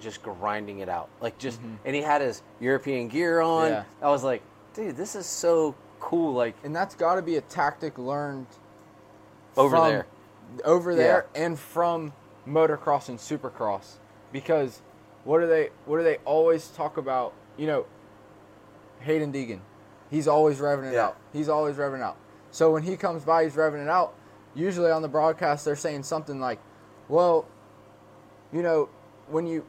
just 0.00 0.22
grinding 0.22 0.80
it 0.80 0.88
out 0.88 1.08
like 1.20 1.38
just, 1.38 1.60
and 1.84 1.94
he 1.94 2.02
had 2.02 2.20
his 2.20 2.42
European 2.60 3.08
gear 3.08 3.40
on. 3.40 3.64
Mm-hmm. 3.70 3.72
Yeah. 4.02 4.06
I 4.06 4.10
was 4.10 4.24
like, 4.24 4.42
dude, 4.74 4.96
this 4.96 5.14
is 5.14 5.26
so 5.26 5.74
cool. 6.04 6.32
Like 6.34 6.54
And 6.62 6.74
that's 6.76 6.94
got 6.94 7.14
to 7.16 7.22
be 7.22 7.36
a 7.36 7.40
tactic 7.40 7.98
learned 7.98 8.46
over 9.56 9.76
from- 9.76 9.88
there. 9.88 10.06
over 10.64 10.94
there 10.94 11.26
and 11.34 11.58
from 11.58 12.12
motocross 12.46 13.08
and 13.08 13.18
supercross. 13.18 13.94
Because 14.32 14.82
what 15.24 15.40
do 15.40 15.46
they 15.46 15.70
what 15.86 15.96
do 15.98 16.04
they 16.04 16.18
always 16.24 16.68
talk 16.68 16.96
about? 16.96 17.32
You 17.56 17.66
know 17.66 17.86
Haiden 19.04 19.32
Deegan. 19.32 19.60
He's 20.10 20.28
always 20.28 20.58
revving 20.58 20.90
it 20.90 20.94
Yeah. 20.94 21.06
out. 21.06 21.16
He's 21.32 21.48
always 21.48 21.76
revving 21.76 22.02
out. 22.02 22.16
So 22.50 22.70
when 22.72 22.82
he 22.82 22.96
comes 22.96 23.24
by 23.24 23.44
he's 23.44 23.54
revving 23.54 23.82
it 23.82 23.88
out. 23.88 24.12
Usually 24.54 24.90
on 24.90 25.02
the 25.02 25.08
broadcast 25.08 25.64
they're 25.64 25.74
saying 25.74 26.04
something 26.04 26.38
like 26.40 26.60
well 27.08 27.46
you 28.52 28.62
know 28.62 28.88
when 29.28 29.46
you 29.46 29.64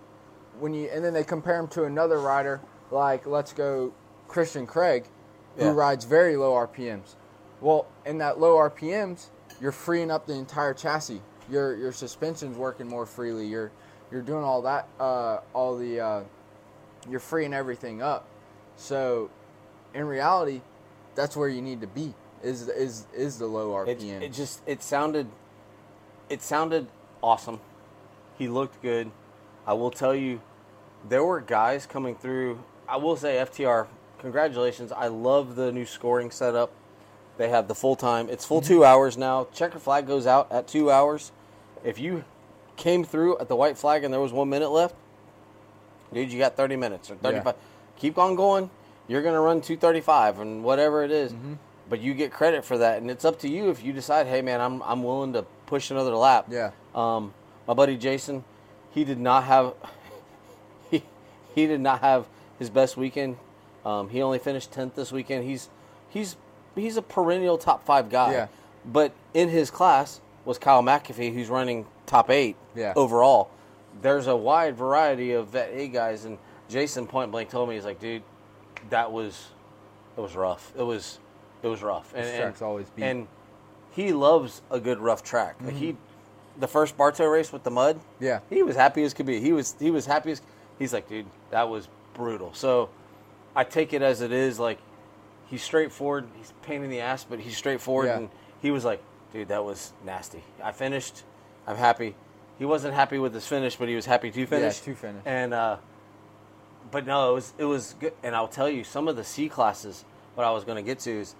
when 0.60 0.74
you 0.76 0.88
and 0.90 1.04
then 1.04 1.14
they 1.14 1.24
compare 1.24 1.58
him 1.58 1.68
to 1.70 1.86
another 1.86 2.20
rider 2.20 2.62
like 2.92 3.26
let's 3.26 3.52
go 3.52 3.92
christian 4.28 4.68
craig 4.68 5.06
who 5.58 5.66
Yeah. 5.66 5.72
rides 5.74 6.06
very 6.06 6.36
low 6.38 6.54
rpms 6.54 7.16
well 7.62 7.86
in 8.06 8.18
that 8.20 8.40
low 8.40 8.56
rpms 8.58 9.28
you're 9.62 9.72
freeing 9.72 10.12
up 10.12 10.26
the 10.28 10.34
entire 10.34 10.74
chassis 10.74 11.22
your 11.50 11.76
your 11.76 11.92
suspension's 11.92 12.58
working 12.58 12.88
more 12.88 13.06
freely 13.06 13.46
you're 13.48 13.72
you're 14.12 14.22
doing 14.22 14.44
all 14.44 14.62
that 14.64 14.88
uh, 15.00 15.40
all 15.54 15.76
the 15.78 16.00
uh, 16.00 16.22
you're 17.10 17.20
freeing 17.20 17.54
everything 17.54 18.02
up 18.02 18.26
so 18.78 19.30
in 19.94 20.06
reality 20.06 20.62
that's 21.16 21.36
where 21.38 21.48
you 21.50 21.62
need 21.62 21.82
to 21.82 21.88
be 21.88 22.14
is 22.44 22.68
is 22.68 23.06
is 23.14 23.38
the 23.40 23.46
low 23.48 23.82
It, 23.84 24.00
rpm 24.00 24.22
it 24.22 24.34
just 24.34 24.62
it 24.68 24.84
sounded 24.84 25.28
it 26.30 26.42
sounded 26.42 26.88
awesome. 27.22 27.60
He 28.38 28.48
looked 28.48 28.82
good. 28.82 29.12
I 29.68 29.74
will 29.74 29.92
tell 29.92 30.14
you, 30.16 30.42
there 31.08 31.24
were 31.24 31.40
guys 31.40 31.86
coming 31.86 32.16
through. 32.16 32.64
I 32.90 32.98
will 32.98 33.16
say 33.16 33.36
FTR, 33.36 33.86
congratulations. 34.26 34.92
I 34.92 35.08
love 35.08 35.56
the 35.56 35.72
new 35.72 35.86
scoring 35.86 36.32
setup. 36.32 36.72
They 37.38 37.50
have 37.50 37.68
the 37.68 37.76
full 37.76 37.96
time. 37.96 38.28
It's 38.28 38.44
full 38.44 38.60
two 38.60 38.84
hours 38.84 39.18
now. 39.18 39.48
Checker 39.54 39.78
flag 39.78 40.08
goes 40.08 40.26
out 40.26 40.52
at 40.52 40.68
two 40.68 40.90
hours. 40.90 41.32
If 41.84 42.00
you 42.00 42.24
came 42.76 43.04
through 43.04 43.38
at 43.38 43.50
the 43.50 43.56
white 43.56 43.78
flag 43.78 44.04
and 44.04 44.12
there 44.12 44.20
was 44.20 44.34
one 44.34 44.50
minute 44.50 44.70
left, 44.70 44.96
dude, 46.12 46.32
you 46.32 46.40
got 46.40 46.58
thirty 46.58 46.76
minutes 46.76 47.12
or 47.12 47.16
thirty 47.18 47.40
five. 47.42 47.56
Keep 47.98 48.18
on 48.18 48.36
going. 48.36 48.72
You're 49.08 49.22
gonna 49.22 49.42
run 49.42 49.62
two 49.62 49.78
thirty 49.78 50.02
five 50.02 50.40
and 50.40 50.64
whatever 50.64 51.04
it 51.04 51.12
is. 51.12 51.36
But 51.88 52.00
you 52.02 52.16
get 52.16 52.32
credit 52.32 52.66
for 52.66 52.80
that, 52.80 52.98
and 52.98 53.12
it's 53.12 53.26
up 53.26 53.38
to 53.42 53.48
you 53.48 53.70
if 53.70 53.84
you 53.84 53.94
decide, 53.94 54.26
hey 54.26 54.42
man, 54.42 54.60
I'm 54.60 54.82
I'm 54.82 55.04
willing 55.04 55.34
to 55.34 55.44
push 55.68 55.92
another 55.92 56.16
lap. 56.16 56.48
Yeah. 56.50 56.72
Um, 56.96 57.32
my 57.68 57.76
buddy 57.76 57.96
Jason, 57.96 58.44
he 58.90 59.04
did 59.04 59.20
not 59.20 59.44
have 59.44 59.76
he, 60.90 61.04
he 61.54 61.68
did 61.68 61.82
not 61.82 62.02
have 62.02 62.26
his 62.58 62.72
best 62.72 62.98
weekend. 62.98 63.38
Um, 63.86 64.10
he 64.10 64.22
only 64.22 64.40
finished 64.40 64.72
tenth 64.72 64.96
this 64.96 65.12
weekend. 65.12 65.46
He's 65.46 65.70
he's 66.10 66.36
he's 66.76 66.98
a 66.98 67.02
perennial 67.02 67.58
top 67.58 67.86
five 67.86 68.10
guy. 68.10 68.32
Yeah. 68.32 68.48
But 68.86 69.14
in 69.34 69.50
his 69.50 69.70
class 69.72 70.22
was 70.44 70.58
Kyle 70.58 70.84
McAfee, 70.84 71.34
who's 71.34 71.50
running 71.50 71.86
top 72.06 72.30
eight 72.30 72.56
Yeah. 72.76 72.94
overall. 72.96 73.50
There's 74.02 74.28
a 74.28 74.36
wide 74.36 74.76
variety 74.76 75.32
of 75.34 75.48
vet 75.50 75.70
A 75.74 75.88
guys, 75.88 76.26
and 76.26 76.38
Jason 76.70 77.08
point 77.08 77.32
blank 77.32 77.50
told 77.50 77.70
me 77.70 77.76
he's 77.76 77.86
like, 77.86 78.00
dude, 78.00 78.24
that 78.90 79.12
was 79.12 79.48
it 80.18 80.22
was 80.22 80.36
rough. 80.36 80.72
It 80.78 80.84
was 80.84 81.20
it 81.64 81.68
was 81.68 81.82
rough. 81.84 82.12
And, 82.14 82.24
This 82.24 82.32
and- 82.34 82.42
track's 82.42 82.62
always 82.62 82.90
beat. 82.90 83.04
and 83.06 83.28
he 83.92 84.12
loves 84.14 84.62
a 84.70 84.80
good 84.80 85.00
rough 85.00 85.24
track. 85.24 85.56
Like 85.64 85.76
he, 85.76 85.96
the 86.60 86.68
first 86.68 86.98
Bartow 86.98 87.26
race 87.28 87.52
with 87.54 87.64
the 87.64 87.72
mud, 87.72 88.00
Yeah. 88.20 88.40
he 88.50 88.62
was 88.62 88.76
happy 88.76 89.04
as 89.04 89.14
could 89.14 89.26
be. 89.26 89.40
He 89.40 89.54
was 89.54 89.76
he 89.80 89.90
was 89.92 90.06
happy 90.06 90.32
as 90.32 90.42
he's 90.80 90.92
like, 90.94 91.08
dude, 91.08 91.26
that 91.52 91.70
was 91.70 91.88
brutal. 92.14 92.54
So 92.54 92.90
I 93.56 93.64
take 93.64 93.94
it 93.94 94.02
as 94.02 94.22
it 94.22 94.32
is. 94.32 94.60
Like 94.60 94.80
he's 95.48 95.64
straightforward. 95.64 96.28
He's 96.38 96.52
a 96.52 96.66
pain 96.66 96.84
in 96.84 96.90
the 96.90 97.02
ass, 97.02 97.24
but 97.24 97.40
he's 97.40 97.58
straightforward. 97.58 98.08
Yeah. 98.08 98.18
And 98.18 98.30
he 98.62 98.72
was 98.72 98.86
like, 98.86 99.02
dude, 99.34 99.48
that 99.50 99.64
was 99.64 99.94
nasty. 100.04 100.44
I 100.64 100.72
finished. 100.72 101.24
I'm 101.68 101.78
happy. 101.78 102.16
He 102.58 102.66
wasn't 102.66 102.94
happy 102.94 103.18
with 103.18 103.34
his 103.34 103.46
finish, 103.46 103.76
but 103.76 103.90
he 103.90 103.96
was 103.96 104.06
happy 104.06 104.32
to 104.32 104.46
finish. 104.46 104.80
to 104.82 104.96
finish. 104.96 105.22
And 105.26 105.54
uh, 105.54 105.78
but 106.92 107.06
no, 107.06 107.32
it 107.32 107.34
was 107.34 107.54
it 107.58 107.66
was 107.66 107.96
good. 108.00 108.14
And 108.24 108.36
I'll 108.36 108.48
tell 108.48 108.70
you, 108.70 108.84
some 108.84 109.08
of 109.08 109.16
the 109.16 109.24
C 109.24 109.50
classes. 109.50 110.06
What 110.36 110.46
I 110.46 110.52
was 110.52 110.66
going 110.66 110.76
to 110.76 110.82
get 110.84 111.00
to 111.00 111.12
is 111.12 111.34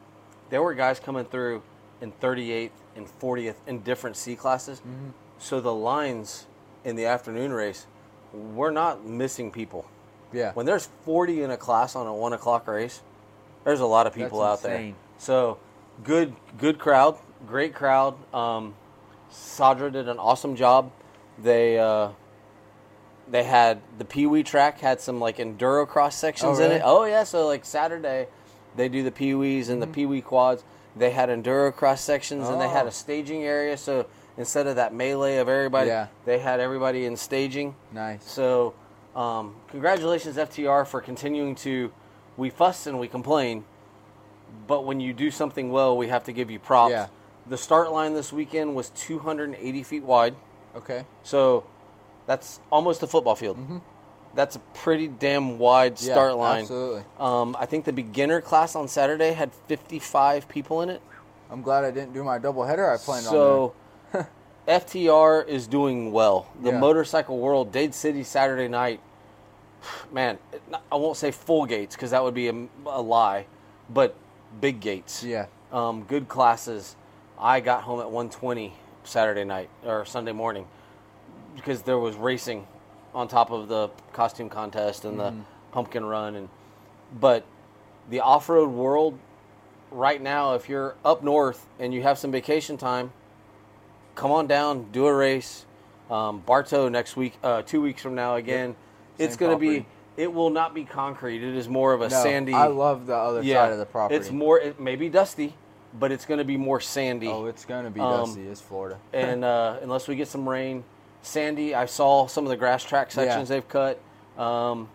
there 0.50 0.64
were 0.64 0.74
guys 0.74 1.02
coming 1.02 1.26
through 1.26 1.62
in 2.00 2.14
38th 2.14 2.70
and 2.96 3.08
40th 3.20 3.56
in 3.68 3.80
different 3.82 4.16
C 4.16 4.38
classes. 4.38 4.80
Mm-hmm. 4.80 5.10
So 5.38 5.60
the 5.60 5.74
lines 5.74 6.46
in 6.86 6.96
the 6.96 7.06
afternoon 7.06 7.52
race, 7.52 7.88
we're 8.32 8.72
not 8.72 9.06
missing 9.06 9.52
people. 9.52 9.86
Yeah. 10.36 10.52
When 10.54 10.66
there's 10.66 10.90
40 11.06 11.44
in 11.44 11.52
a 11.52 11.58
class 11.58 11.96
on 11.96 12.06
a 12.08 12.14
one 12.14 12.34
o'clock 12.34 12.68
race, 12.68 13.02
there's 13.64 13.80
a 13.80 13.86
lot 13.86 14.06
of 14.06 14.14
people 14.14 14.42
That's 14.42 14.64
out 14.64 14.70
there. 14.70 14.94
So 15.18 15.58
good, 16.04 16.36
good 16.58 16.78
crowd, 16.78 17.18
great 17.48 17.74
crowd. 17.74 18.16
Um, 18.34 18.76
Sadra 19.32 19.92
did 19.92 20.08
an 20.10 20.20
awesome 20.20 20.56
job. 20.56 20.92
They 21.42 21.80
uh, 21.80 22.10
they 23.30 23.44
had 23.44 23.80
the 23.98 24.06
Pee 24.06 24.26
Wee 24.28 24.44
track 24.44 24.80
had 24.80 25.02
some 25.02 25.20
like 25.20 25.38
enduro 25.38 25.88
cross 25.88 26.16
sections 26.16 26.60
Oh, 26.60 26.64
in 26.64 26.72
it. 26.72 26.82
Oh 26.86 27.06
yeah, 27.06 27.24
so 27.24 27.48
like 27.48 27.66
Saturday, 27.66 28.28
they 28.76 28.88
do 28.90 29.04
the 29.04 29.12
Pee 29.12 29.34
Wees 29.34 29.70
and 29.70 29.82
the 29.82 29.88
Pee 29.88 30.06
Wee 30.06 30.22
quads. 30.22 30.64
They 30.96 31.12
had 31.12 31.30
enduro 31.30 31.74
cross 31.74 32.02
sections 32.02 32.48
and 32.48 32.62
they 32.62 32.68
had 32.68 32.78
Mm-hmm. 32.80 32.86
Oh. 32.86 32.90
a 32.90 32.92
staging 32.92 33.44
area. 33.44 33.78
So 33.78 34.06
instead 34.38 34.68
of 34.68 34.76
that 34.78 34.94
melee 34.94 35.38
of 35.38 35.50
everybody, 35.50 35.88
Yeah. 35.90 36.08
they 36.26 36.40
had 36.40 36.60
everybody 36.60 37.06
in 37.06 37.18
staging. 37.18 37.76
Nice. 37.92 38.24
So, 38.30 38.74
um, 39.16 39.56
congratulations, 39.70 40.38
FTR, 40.38 40.86
for 40.88 41.02
continuing 41.02 41.56
to. 41.56 41.92
We 42.38 42.50
fuss 42.50 42.86
and 42.86 43.00
we 43.00 43.08
complain, 43.08 43.64
but 44.68 44.84
when 44.86 45.00
you 45.00 45.14
do 45.14 45.32
something 45.32 45.72
well, 45.72 45.96
we 45.96 46.10
have 46.10 46.26
to 46.26 46.34
give 46.34 46.52
you 46.52 46.60
props. 46.60 46.92
Yeah. 46.92 47.08
The 47.48 47.58
start 47.58 47.92
line 47.94 48.14
this 48.14 48.34
weekend 48.34 48.76
was 48.76 48.90
280 48.90 49.84
feet 49.84 50.04
wide, 50.04 50.36
Okay. 50.76 51.06
so 51.24 51.64
that's 52.26 52.60
almost 52.72 53.04
a 53.04 53.08
football 53.08 53.36
field. 53.36 53.58
That's 54.34 54.58
a 54.58 54.60
pretty 54.74 55.08
damn 55.08 55.60
wide 55.60 55.96
Mm-hmm. 55.96 56.08
Yeah, 56.08 56.14
start 56.14 56.36
line. 56.36 56.62
absolutely. 56.64 57.04
Um, 57.20 57.56
I 57.58 57.66
think 57.68 57.86
the 57.86 57.94
beginner 57.94 58.42
class 58.42 58.76
on 58.76 58.90
Saturday 58.90 59.32
had 59.32 59.52
55 59.70 60.50
people 60.50 60.82
in 60.82 60.90
it. 60.90 61.02
I'm 61.50 61.62
glad 61.62 61.86
I 61.86 61.92
didn't 61.92 62.14
do 62.14 62.22
my 62.24 62.38
double 62.38 62.66
header 62.66 62.90
I 62.92 62.98
planned 62.98 63.28
on. 63.28 63.32
So, 63.32 63.76
FTR 64.68 65.48
is 65.48 65.68
doing 65.68 66.12
well. 66.12 66.48
The 66.62 66.72
Yeah. 66.72 66.80
motorcycle 66.80 67.38
world, 67.38 67.72
Dade 67.72 67.94
City 67.94 68.24
Saturday 68.24 68.68
night, 68.68 69.00
man, 70.12 70.40
I 70.92 70.96
won't 70.96 71.18
say 71.18 71.32
full 71.32 71.66
gates 71.66 71.96
because 71.96 72.12
that 72.12 72.24
would 72.24 72.34
be 72.34 72.48
a, 72.48 72.68
a 72.88 73.02
lie, 73.02 73.46
but 73.90 74.16
big 74.60 74.80
gates. 74.80 75.24
there. 75.24 75.48
Um, 75.72 76.04
good 76.04 76.28
classes. 76.28 76.96
I 77.40 77.60
got 77.60 77.84
home 77.84 78.00
at 78.00 78.08
1:20 78.08 78.72
Saturday 79.04 79.44
night 79.44 79.70
or 79.86 80.06
Sunday 80.06 80.32
morning 80.32 80.66
because 81.56 81.84
there 81.84 82.00
was 82.00 82.16
racing 82.16 82.66
on 83.14 83.28
top 83.28 83.52
of 83.52 83.68
the 83.68 83.90
costume 84.14 84.50
contest 84.50 85.06
and 85.06 85.20
Mm-hmm. 85.20 85.40
the 85.40 85.46
pumpkin 85.72 86.06
run 86.06 86.36
and 86.36 86.50
but 87.20 87.44
the 88.10 88.20
off-road 88.22 88.70
world 88.72 89.20
right 89.92 90.22
now 90.22 90.54
if 90.54 90.68
you're 90.70 90.96
up 91.04 91.22
north 91.24 91.68
and 91.80 91.94
you 91.94 92.02
have 92.02 92.18
some 92.18 92.32
vacation 92.32 92.78
time 92.78 93.12
come 94.16 94.32
on 94.32 94.48
down 94.48 94.86
do 94.92 95.06
a 95.06 95.14
race 95.14 95.66
um, 96.10 96.40
bartow 96.40 96.90
next 96.90 97.16
week 97.16 97.38
uh, 97.44 97.62
two 97.62 97.82
weeks 97.82 98.02
from 98.02 98.16
now 98.16 98.36
again 98.36 98.76
it's 99.18 99.36
going 99.36 99.52
to 99.52 99.58
be 99.58 99.86
it 100.18 100.32
will 100.32 100.50
not 100.50 100.74
be 100.74 100.84
concrete 100.86 101.44
it 101.44 101.56
is 101.56 101.68
more 101.68 101.94
of 101.94 102.02
a 102.02 102.10
No, 102.10 102.24
sandy 102.24 102.54
I 102.54 102.68
love 102.68 103.06
the 103.06 103.16
other 103.16 103.44
side 103.44 103.72
of 103.72 103.80
the 103.80 103.86
property. 103.86 104.16
it's 104.16 104.32
more 104.32 104.60
it 104.60 104.80
may 104.80 104.96
be 104.96 105.10
dusty 105.10 105.56
but 106.00 106.12
it's 106.12 106.26
going 106.26 106.40
to 106.40 106.44
be 106.44 106.58
more 106.58 106.82
sandy. 106.82 107.28
Oh, 107.28 107.46
it's 107.46 107.66
gonna 107.66 107.90
be 107.90 108.02
Um, 108.02 108.26
dusty. 108.26 108.46
It's 108.48 108.62
Florida. 108.62 109.00
and 109.14 109.46
uh, 109.46 109.78
unless 109.82 110.08
we 110.08 110.16
get 110.16 110.28
some 110.28 110.48
rain, 110.48 110.84
sandy. 111.22 111.74
I 111.74 111.86
saw 111.86 112.28
some 112.28 112.44
of 112.44 112.50
the 112.50 112.58
grass 112.58 112.84
track 112.84 113.12
sections 113.12 113.50
Yeah. 113.50 113.56
they've 113.56 113.70
cut. 113.70 114.00
Um, 114.38 114.90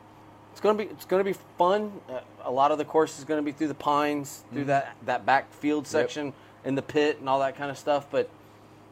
it's 0.52 0.60
gonna 0.60 0.78
be 0.78 0.84
it's 0.84 1.06
gonna 1.06 1.24
be 1.24 1.34
fun. 1.56 1.92
Uh, 2.08 2.20
a 2.44 2.50
lot 2.50 2.70
of 2.70 2.78
the 2.78 2.84
course 2.84 3.18
is 3.18 3.24
gonna 3.24 3.42
be 3.42 3.52
through 3.52 3.68
the 3.68 3.74
pines, 3.74 4.44
through 4.52 4.64
that 4.66 4.94
that 5.06 5.24
back 5.24 5.52
field 5.54 5.86
section 5.86 6.32
in 6.64 6.74
the 6.74 6.82
pit 6.82 7.18
and 7.20 7.28
all 7.28 7.40
that 7.40 7.56
kind 7.56 7.70
of 7.70 7.78
stuff. 7.78 8.06
But 8.10 8.28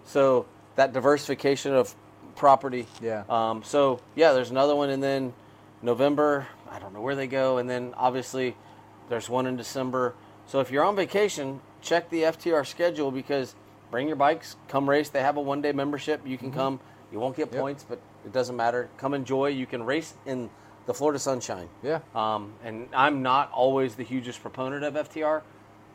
so 0.09 0.47
that 0.77 0.93
diversification 0.93 1.75
of 1.75 1.95
property. 2.35 2.87
Yeah. 3.01 3.25
Um, 3.29 3.63
so 3.63 4.01
yeah, 4.17 4.33
there's 4.33 4.51
another 4.51 4.75
one, 4.75 4.91
and 4.91 5.03
then 5.03 5.33
November. 5.83 6.47
I 6.71 6.79
don't 6.79 6.93
know 6.93 7.01
where 7.01 7.15
they 7.17 7.27
go, 7.27 7.59
and 7.59 7.69
then 7.69 7.95
obviously 7.97 8.57
there's 9.09 9.29
one 9.29 9.47
in 9.47 9.57
December. 9.57 10.15
So 10.47 10.61
if 10.61 10.71
you're 10.71 10.85
on 10.85 10.97
vacation, 10.97 11.61
check 11.83 12.11
the 12.11 12.23
FTR 12.23 12.67
schedule 12.67 13.11
because 13.11 13.55
bring 13.91 14.07
your 14.07 14.17
bikes, 14.17 14.57
come 14.69 14.89
race. 14.89 15.09
They 15.11 15.21
have 15.23 15.37
a 15.37 15.41
one 15.43 15.63
day 15.63 15.73
membership. 15.73 16.27
You 16.27 16.39
can 16.39 16.51
come. 16.53 16.81
You 17.13 17.21
won't 17.21 17.37
get 17.37 17.47
Mm-hmm. 17.49 17.55
Yep. 17.55 17.61
points, 17.63 17.87
but 17.89 18.01
it 18.25 18.33
doesn't 18.33 18.57
matter. 18.57 18.89
Come 18.99 19.15
enjoy. 19.15 19.49
You 19.49 19.67
can 19.67 19.83
race 19.83 20.15
in 20.27 20.51
the 20.87 20.95
Florida 20.95 21.19
sunshine. 21.19 21.69
Yeah. 21.83 22.01
Um, 22.15 22.53
and 22.65 22.89
I'm 22.95 23.23
not 23.23 23.51
always 23.53 23.95
the 23.95 24.05
hugest 24.05 24.41
proponent 24.43 24.85
of 24.85 24.95
FTR, 24.95 25.43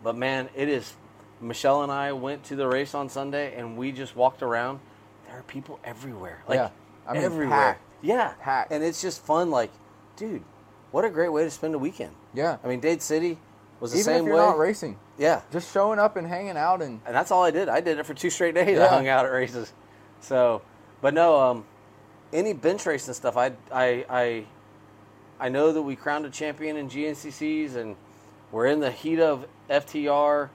but 0.04 0.16
man, 0.16 0.50
it 0.56 0.70
is. 0.70 0.94
Michelle 1.42 1.84
and 1.84 1.92
I 1.92 2.12
went 2.14 2.44
to 2.46 2.56
the 2.56 2.68
race 2.68 2.94
on 2.96 3.10
Sunday, 3.10 3.56
and 3.58 3.78
we 3.78 3.92
just 3.92 4.16
walked 4.16 4.42
around. 4.42 4.80
There 5.28 5.38
are 5.40 5.44
people 5.44 5.80
everywhere. 5.84 6.44
Like 6.48 6.58
Yeah. 6.58 6.70
I 7.08 7.14
mean, 7.14 7.24
everywhere. 7.24 7.50
packed. 7.50 7.82
Yeah, 8.02 8.34
Packed. 8.42 8.72
and 8.72 8.84
it's 8.84 9.02
just 9.02 9.26
fun. 9.26 9.50
Like, 9.50 9.72
dude, 10.16 10.44
what 10.92 11.06
a 11.06 11.10
great 11.10 11.30
way 11.32 11.44
to 11.44 11.52
spend 11.52 11.74
a 11.76 11.78
weekend. 11.80 12.12
Yeah. 12.34 12.58
I 12.64 12.68
mean, 12.68 12.80
Dade 12.80 13.02
City 13.02 13.38
was 13.80 13.92
the 13.92 13.98
Even 14.00 14.04
same 14.06 14.20
if 14.22 14.26
you're 14.28 14.36
way. 14.36 14.42
not 14.42 14.58
racing, 14.58 14.98
yeah, 15.18 15.42
just 15.52 15.74
showing 15.74 16.00
up 16.00 16.16
and 16.18 16.26
hanging 16.28 16.56
out 16.58 16.82
and 16.82 17.02
and 17.06 17.16
that's 17.16 17.32
all 17.32 17.44
I 17.44 17.52
did. 17.52 17.68
I 17.70 17.82
did 17.82 18.00
it 18.00 18.06
for 18.06 18.14
two 18.14 18.30
straight 18.30 18.56
days. 18.56 18.78
I 18.80 18.88
hung 18.88 19.08
out 19.08 19.26
at 19.26 19.32
races. 19.32 19.74
So, 20.22 20.62
but 21.02 21.14
no, 21.14 21.40
um, 21.40 21.66
any 22.32 22.54
bench 22.54 22.86
racing 22.86 23.14
stuff. 23.14 23.36
I, 23.38 23.52
I, 23.72 24.06
I, 24.10 24.46
I 25.40 25.50
know 25.50 25.72
that 25.74 25.82
we 25.82 25.96
crowned 25.96 26.26
a 26.26 26.30
champion 26.30 26.78
in 26.78 26.90
GNCCs, 26.90 27.76
and 27.76 27.96
we're 28.52 28.68
in 28.68 28.80
the 28.80 28.92
heat 28.92 29.20
of 29.20 29.46
FTR 29.70 30.50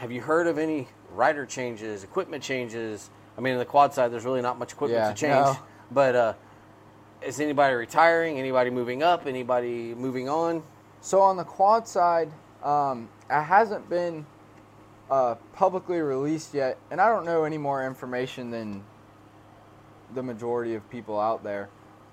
have 0.00 0.10
you 0.10 0.22
heard 0.22 0.46
of 0.46 0.56
any 0.56 0.88
rider 1.12 1.44
changes, 1.44 2.04
equipment 2.04 2.42
changes? 2.42 3.10
I 3.36 3.42
mean, 3.42 3.52
in 3.52 3.58
the 3.58 3.66
quad 3.66 3.92
side, 3.92 4.10
there's 4.10 4.24
really 4.24 4.40
not 4.40 4.58
much 4.58 4.72
equipment 4.72 5.02
yeah, 5.02 5.12
to 5.12 5.14
change. 5.14 5.58
No. 5.58 5.58
But 5.90 6.16
uh, 6.16 6.32
is 7.20 7.38
anybody 7.38 7.74
retiring? 7.74 8.38
Anybody 8.38 8.70
moving 8.70 9.02
up? 9.02 9.26
Anybody 9.26 9.94
moving 9.94 10.26
on? 10.26 10.62
So 11.02 11.20
on 11.20 11.36
the 11.36 11.44
quad 11.44 11.86
side, 11.86 12.30
um, 12.64 13.10
it 13.28 13.42
hasn't 13.42 13.90
been 13.90 14.24
uh, 15.10 15.34
publicly 15.52 16.00
released 16.00 16.54
yet, 16.54 16.78
and 16.90 16.98
I 16.98 17.10
don't 17.10 17.26
know 17.26 17.44
any 17.44 17.58
more 17.58 17.86
information 17.86 18.50
than 18.50 18.82
the 20.14 20.22
majority 20.22 20.74
of 20.76 20.88
people 20.88 21.20
out 21.20 21.44
there. 21.44 21.68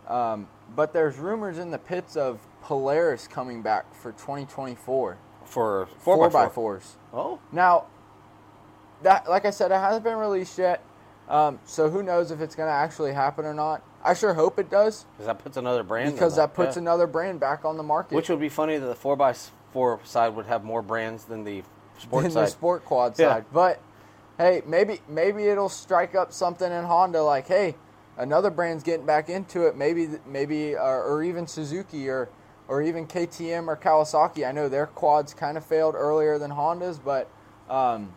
Um, 0.10 0.50
but 0.76 0.92
there's 0.92 1.18
rumors 1.18 1.58
in 1.58 1.72
the 1.72 1.78
pits 1.78 2.18
of 2.18 2.42
Polaris 2.62 3.30
coming 3.30 3.62
back 3.62 3.96
for 3.96 4.12
2024 4.12 5.18
for 5.48 5.88
4 6.00 6.30
4x4s. 6.30 6.96
Oh, 7.18 7.40
Now, 7.52 7.86
that 9.02 9.28
like 9.30 9.46
I 9.46 9.50
said, 9.50 9.72
it 9.72 9.76
hasn't 9.76 10.04
been 10.04 10.18
released 10.18 10.58
yet. 10.58 10.84
Um, 11.28 11.60
so 11.66 11.90
who 11.90 12.04
knows 12.04 12.32
if 12.32 12.40
it's 12.40 12.56
going 12.56 12.68
to 12.70 12.74
actually 12.74 13.14
happen 13.14 13.44
or 13.46 13.54
not? 13.54 13.84
I 14.04 14.14
sure 14.14 14.34
hope 14.34 14.60
it 14.60 14.70
does 14.70 15.06
because 15.18 15.26
that 15.26 15.40
puts 15.40 15.58
another 15.58 15.84
brand. 15.84 16.14
because 16.14 16.38
that 16.38 16.54
puts 16.54 16.76
yeah. 16.76 16.84
another 16.84 17.08
brand 17.08 17.40
back 17.40 17.66
on 17.66 17.76
the 17.76 17.84
market. 17.84 18.16
Which 18.16 18.30
would 18.30 18.40
be 18.40 18.50
funny 18.50 18.78
that 18.78 18.86
the 18.86 18.96
four 18.96 19.22
x 19.22 19.52
four 19.74 20.00
side 20.06 20.36
would 20.36 20.46
have 20.46 20.64
more 20.64 20.82
brands 20.82 21.26
than 21.26 21.44
the 21.44 21.64
sport 21.98 22.24
than 22.24 22.32
side. 22.32 22.48
the 22.48 22.52
sport 22.52 22.86
quad 22.86 23.20
Yeah. 23.20 23.34
side. 23.34 23.46
But 23.52 23.82
hey, 24.38 24.62
maybe 24.66 25.02
maybe 25.10 25.46
it'll 25.48 25.68
strike 25.68 26.16
up 26.16 26.32
something 26.32 26.72
in 26.72 26.86
Honda 26.86 27.22
like, 27.24 27.48
hey, 27.48 27.76
another 28.18 28.50
brand's 28.50 28.84
getting 28.84 29.06
back 29.06 29.28
into 29.28 29.66
it. 29.68 29.76
Maybe 29.76 30.08
maybe 30.26 30.78
uh, 30.78 30.82
or 30.84 31.24
even 31.24 31.46
Suzuki 31.48 32.08
or 32.08 32.30
or 32.68 32.82
even 32.82 33.08
KTM 33.08 33.68
or 33.68 33.78
Kawasaki. 33.78 34.48
I 34.48 34.52
know 34.52 34.70
their 34.70 34.88
quads 34.88 35.34
kind 35.34 35.58
of 35.58 35.66
failed 35.66 35.96
earlier 35.96 36.38
than 36.38 36.52
Honda's, 36.52 37.00
but 37.00 37.30
um, 37.70 38.14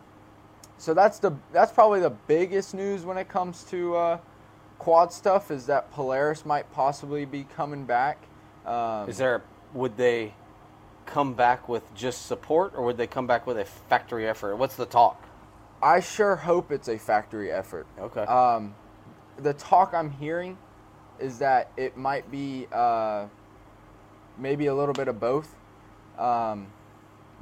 so 0.77 0.93
that's 0.93 1.19
the 1.19 1.31
that's 1.51 1.71
probably 1.71 1.99
the 1.99 2.09
biggest 2.09 2.73
news 2.73 3.03
when 3.03 3.17
it 3.17 3.29
comes 3.29 3.63
to 3.65 3.95
uh, 3.95 4.17
quad 4.79 5.13
stuff 5.13 5.51
is 5.51 5.67
that 5.67 5.91
Polaris 5.91 6.45
might 6.45 6.71
possibly 6.73 7.25
be 7.25 7.43
coming 7.55 7.85
back. 7.85 8.17
Um, 8.65 9.09
Is 9.09 9.17
there? 9.17 9.43
Would 9.73 9.95
they 9.95 10.33
come 11.05 11.33
back 11.33 11.69
with 11.69 11.83
just 11.93 12.25
support, 12.25 12.73
or 12.75 12.83
would 12.85 12.97
they 12.97 13.07
come 13.07 13.27
back 13.27 13.45
with 13.45 13.57
a 13.57 13.65
factory 13.65 14.27
effort? 14.27 14.55
What's 14.55 14.75
the 14.75 14.85
talk? 14.85 15.23
I 15.83 15.99
sure 15.99 16.35
hope 16.35 16.71
it's 16.71 16.87
a 16.87 16.97
factory 16.97 17.51
effort. 17.51 17.87
Okay. 17.99 18.21
Um, 18.21 18.75
the 19.37 19.53
talk 19.53 19.93
I'm 19.93 20.11
hearing 20.11 20.57
is 21.19 21.39
that 21.39 21.71
it 21.77 21.97
might 21.97 22.29
be 22.31 22.67
uh, 22.71 23.25
maybe 24.37 24.67
a 24.67 24.75
little 24.75 24.93
bit 24.93 25.07
of 25.07 25.19
both, 25.19 25.55
um, 26.17 26.67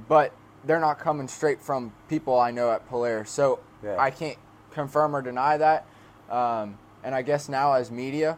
but 0.08 0.34
they're 0.66 0.80
not 0.80 1.00
coming 1.00 1.28
straight 1.28 1.62
from 1.62 1.94
people 2.10 2.40
I 2.40 2.52
know 2.52 2.72
at 2.72 2.88
Polaris, 2.88 3.30
so 3.30 3.60
Yeah. 3.84 3.96
I 4.00 4.12
can't 4.12 4.38
confirm 4.72 5.16
or 5.16 5.22
deny 5.22 5.58
that. 5.58 5.86
Um, 6.30 6.78
and 7.04 7.16
I 7.16 7.22
guess 7.22 7.48
now 7.50 7.74
as 7.74 7.90
media, 7.92 8.38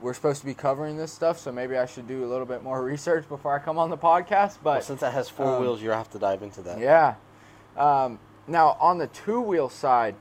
we're 0.00 0.14
supposed 0.14 0.40
to 0.40 0.46
be 0.46 0.54
covering 0.54 0.96
this 0.96 1.12
stuff, 1.12 1.38
so 1.38 1.52
maybe 1.52 1.76
I 1.76 1.86
should 1.86 2.06
do 2.08 2.24
a 2.24 2.28
little 2.28 2.46
bit 2.46 2.62
more 2.62 2.82
research 2.92 3.28
before 3.28 3.54
I 3.54 3.58
come 3.58 3.78
on 3.78 3.90
the 3.90 3.98
podcast. 3.98 4.58
But 4.62 4.74
well, 4.74 4.80
since 4.82 5.00
that 5.00 5.12
has 5.12 5.28
four 5.28 5.56
um, 5.56 5.60
wheels, 5.62 5.82
you 5.82 5.90
have 5.90 6.10
to 6.10 6.18
dive 6.18 6.42
into 6.42 6.62
that. 6.62 6.78
yeah. 6.78 7.14
Um, 7.76 8.18
now 8.46 8.76
on 8.80 8.98
the 8.98 9.06
two 9.08 9.40
wheel 9.40 9.68
side, 9.68 10.14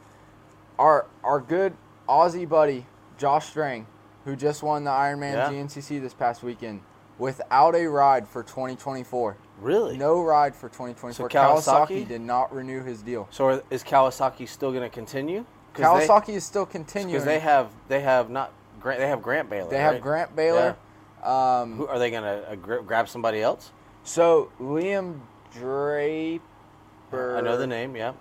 our 0.80 1.06
our 1.24 1.40
good 1.40 1.74
Aussie 2.08 2.48
buddy 2.48 2.86
Josh 3.18 3.48
Strang, 3.48 3.88
who 4.26 4.36
just 4.36 4.64
won 4.64 4.84
the 4.84 4.92
Ironman 4.92 5.34
Yeah. 5.34 5.50
GNCC 5.50 6.00
this 6.02 6.14
past 6.14 6.44
weekend, 6.44 6.82
without 7.18 7.76
a 7.76 7.88
ride 7.88 8.28
for 8.28 8.44
2024. 8.44 9.38
Really? 9.60 9.98
No 9.98 10.22
ride 10.22 10.56
for 10.56 10.70
2024. 10.70 11.14
So 11.14 11.28
Kawasaki? 11.28 12.08
did 12.08 12.22
not 12.22 12.54
renew 12.54 12.84
his 12.84 13.02
deal. 13.02 13.28
So 13.32 13.62
is 13.70 13.84
Kawasaki 13.84 14.48
still 14.48 14.72
going 14.72 14.84
to 14.84 14.90
continue? 14.90 15.46
Kawasaki 15.76 16.30
is 16.30 16.44
still 16.44 16.66
continuing. 16.66 17.14
because 17.14 17.26
they 17.26 17.40
have 17.40 17.70
they 17.88 18.02
have 18.02 18.30
not 18.30 18.52
Grant 18.82 19.00
they 19.00 19.08
have 19.08 19.22
Grant 19.22 19.50
Baylor. 19.50 19.70
They 19.70 19.78
have? 19.78 20.02
Grant 20.02 20.36
Baylor. 20.36 20.76
Um, 21.24 21.78
Who 21.78 21.88
are 21.88 22.00
they 22.00 22.10
going 22.10 22.24
to 22.24 22.52
uh, 22.52 22.56
gra- 22.56 22.84
grab 22.84 23.08
somebody 23.08 23.42
else? 23.42 23.72
so 24.04 24.52
Liam 24.60 25.20
Draper. 25.54 27.38
I 27.38 27.42
know 27.42 27.58
the 27.58 27.68
name. 27.68 27.96
Yeah. 27.96 28.14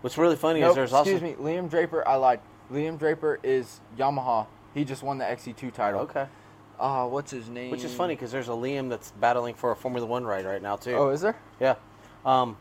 What's 0.00 0.18
really 0.18 0.36
funny 0.36 0.60
Nope, 0.60 0.70
is 0.70 0.74
there's 0.74 0.92
also 0.92 1.10
excuse 1.10 1.22
me, 1.22 1.36
Liam 1.42 1.70
Draper. 1.70 2.06
I 2.06 2.16
lied. 2.16 2.40
Liam 2.72 2.98
Draper 2.98 3.38
is 3.42 3.80
Yamaha. 3.96 4.46
He 4.74 4.84
just 4.84 5.02
won 5.02 5.18
the 5.18 5.24
XC2 5.24 5.72
title. 5.72 6.00
okay, 6.02 6.26
Uh, 6.78 7.06
what's 7.06 7.30
his 7.30 7.48
name? 7.48 7.70
which 7.70 7.84
is 7.84 7.94
funny 7.94 8.14
because 8.14 8.30
there's 8.30 8.48
a 8.48 8.52
Liam 8.52 8.88
that's 8.88 9.10
battling 9.12 9.54
for 9.54 9.70
a 9.72 9.76
Formula 9.76 10.06
One 10.06 10.24
ride 10.24 10.44
right 10.44 10.62
now 10.62 10.76
too. 10.76 10.94
Oh, 10.94 11.10
is 11.10 11.20
there? 11.20 11.36
yeah. 11.60 11.74
Um, 12.24 12.56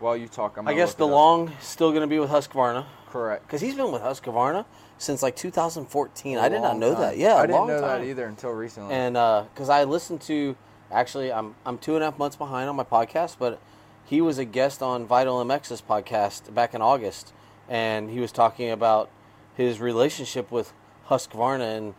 While 0.00 0.16
you 0.16 0.28
talk, 0.28 0.56
I'm 0.56 0.66
I 0.68 0.72
gonna 0.72 0.82
guess 0.82 0.98
look 0.98 1.08
it 1.08 1.12
up. 1.12 1.18
DeLong 1.18 1.60
still 1.62 1.90
going 1.90 2.02
to 2.02 2.06
be 2.06 2.18
with 2.18 2.30
Husqvarna 2.30 2.84
Correct. 3.08 3.46
because 3.46 3.60
he's 3.60 3.74
been 3.74 3.90
with 3.92 4.02
Husqvarna 4.02 4.64
since 4.98 5.22
like 5.22 5.36
2014. 5.36 6.36
A 6.36 6.40
I 6.40 6.48
did 6.48 6.60
not 6.60 6.72
long 6.72 6.80
know 6.80 6.92
time. 6.92 7.00
that. 7.02 7.16
Yeah, 7.18 7.34
I 7.34 7.44
a 7.44 7.46
didn't 7.46 7.56
long 7.58 7.68
know 7.68 7.80
time. 7.80 8.00
that 8.02 8.06
either 8.06 8.26
until 8.26 8.50
recently. 8.50 8.94
And 8.94 9.14
because 9.14 9.68
I 9.68 9.84
listened 9.84 10.20
to, 10.22 10.56
actually, 10.90 11.32
I'm 11.32 11.54
I'm 11.64 11.78
two 11.78 11.94
and 11.94 12.02
a 12.04 12.10
half 12.10 12.18
months 12.18 12.36
behind 12.36 12.68
on 12.68 12.76
my 12.76 12.84
podcast, 12.84 13.36
but 13.38 13.60
he 14.04 14.20
was 14.20 14.38
a 14.38 14.44
guest 14.44 14.82
on 14.82 15.06
Vital 15.06 15.42
MX's 15.44 15.80
podcast 15.80 16.52
back 16.54 16.74
in 16.74 16.82
August, 16.82 17.32
and 17.68 18.10
he 18.10 18.20
was 18.20 18.30
talking 18.32 18.70
about 18.70 19.08
his 19.56 19.80
relationship 19.80 20.50
with 20.52 20.72
Husqvarna, 21.08 21.76
and 21.76 21.94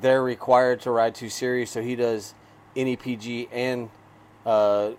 they're 0.00 0.22
required 0.22 0.80
to 0.82 0.90
ride 0.90 1.14
two 1.14 1.28
series, 1.28 1.70
so 1.70 1.82
he 1.82 1.96
does 1.96 2.34
NEPG 2.76 3.48
and 3.52 3.88
uh, 4.44 4.90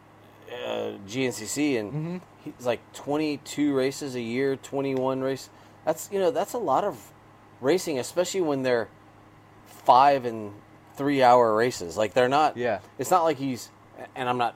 uh, 0.66 0.92
GNCC, 1.08 1.78
and 1.80 1.94
Mhm. 1.94 2.22
he's 2.44 2.66
like 2.66 2.80
22 2.94 3.74
races 3.76 4.16
a 4.16 4.22
year, 4.22 4.56
21 4.56 5.22
race. 5.22 5.50
That's 5.86 6.10
you 6.12 6.20
know 6.20 6.32
that's 6.32 6.54
a 6.54 6.58
lot 6.58 6.84
of 6.84 7.12
racing, 7.62 7.98
especially 8.00 8.42
when 8.42 8.64
they're 8.64 8.90
five 9.66 10.26
and 10.26 10.54
three 10.96 11.24
hour 11.24 11.56
races. 11.56 11.98
Like 11.98 12.14
they're 12.14 12.30
not. 12.30 12.58
Yeah. 12.58 12.80
It's 12.98 13.12
not 13.12 13.24
like 13.24 13.38
he's, 13.38 13.70
and 14.16 14.28
I'm 14.28 14.38
not 14.38 14.56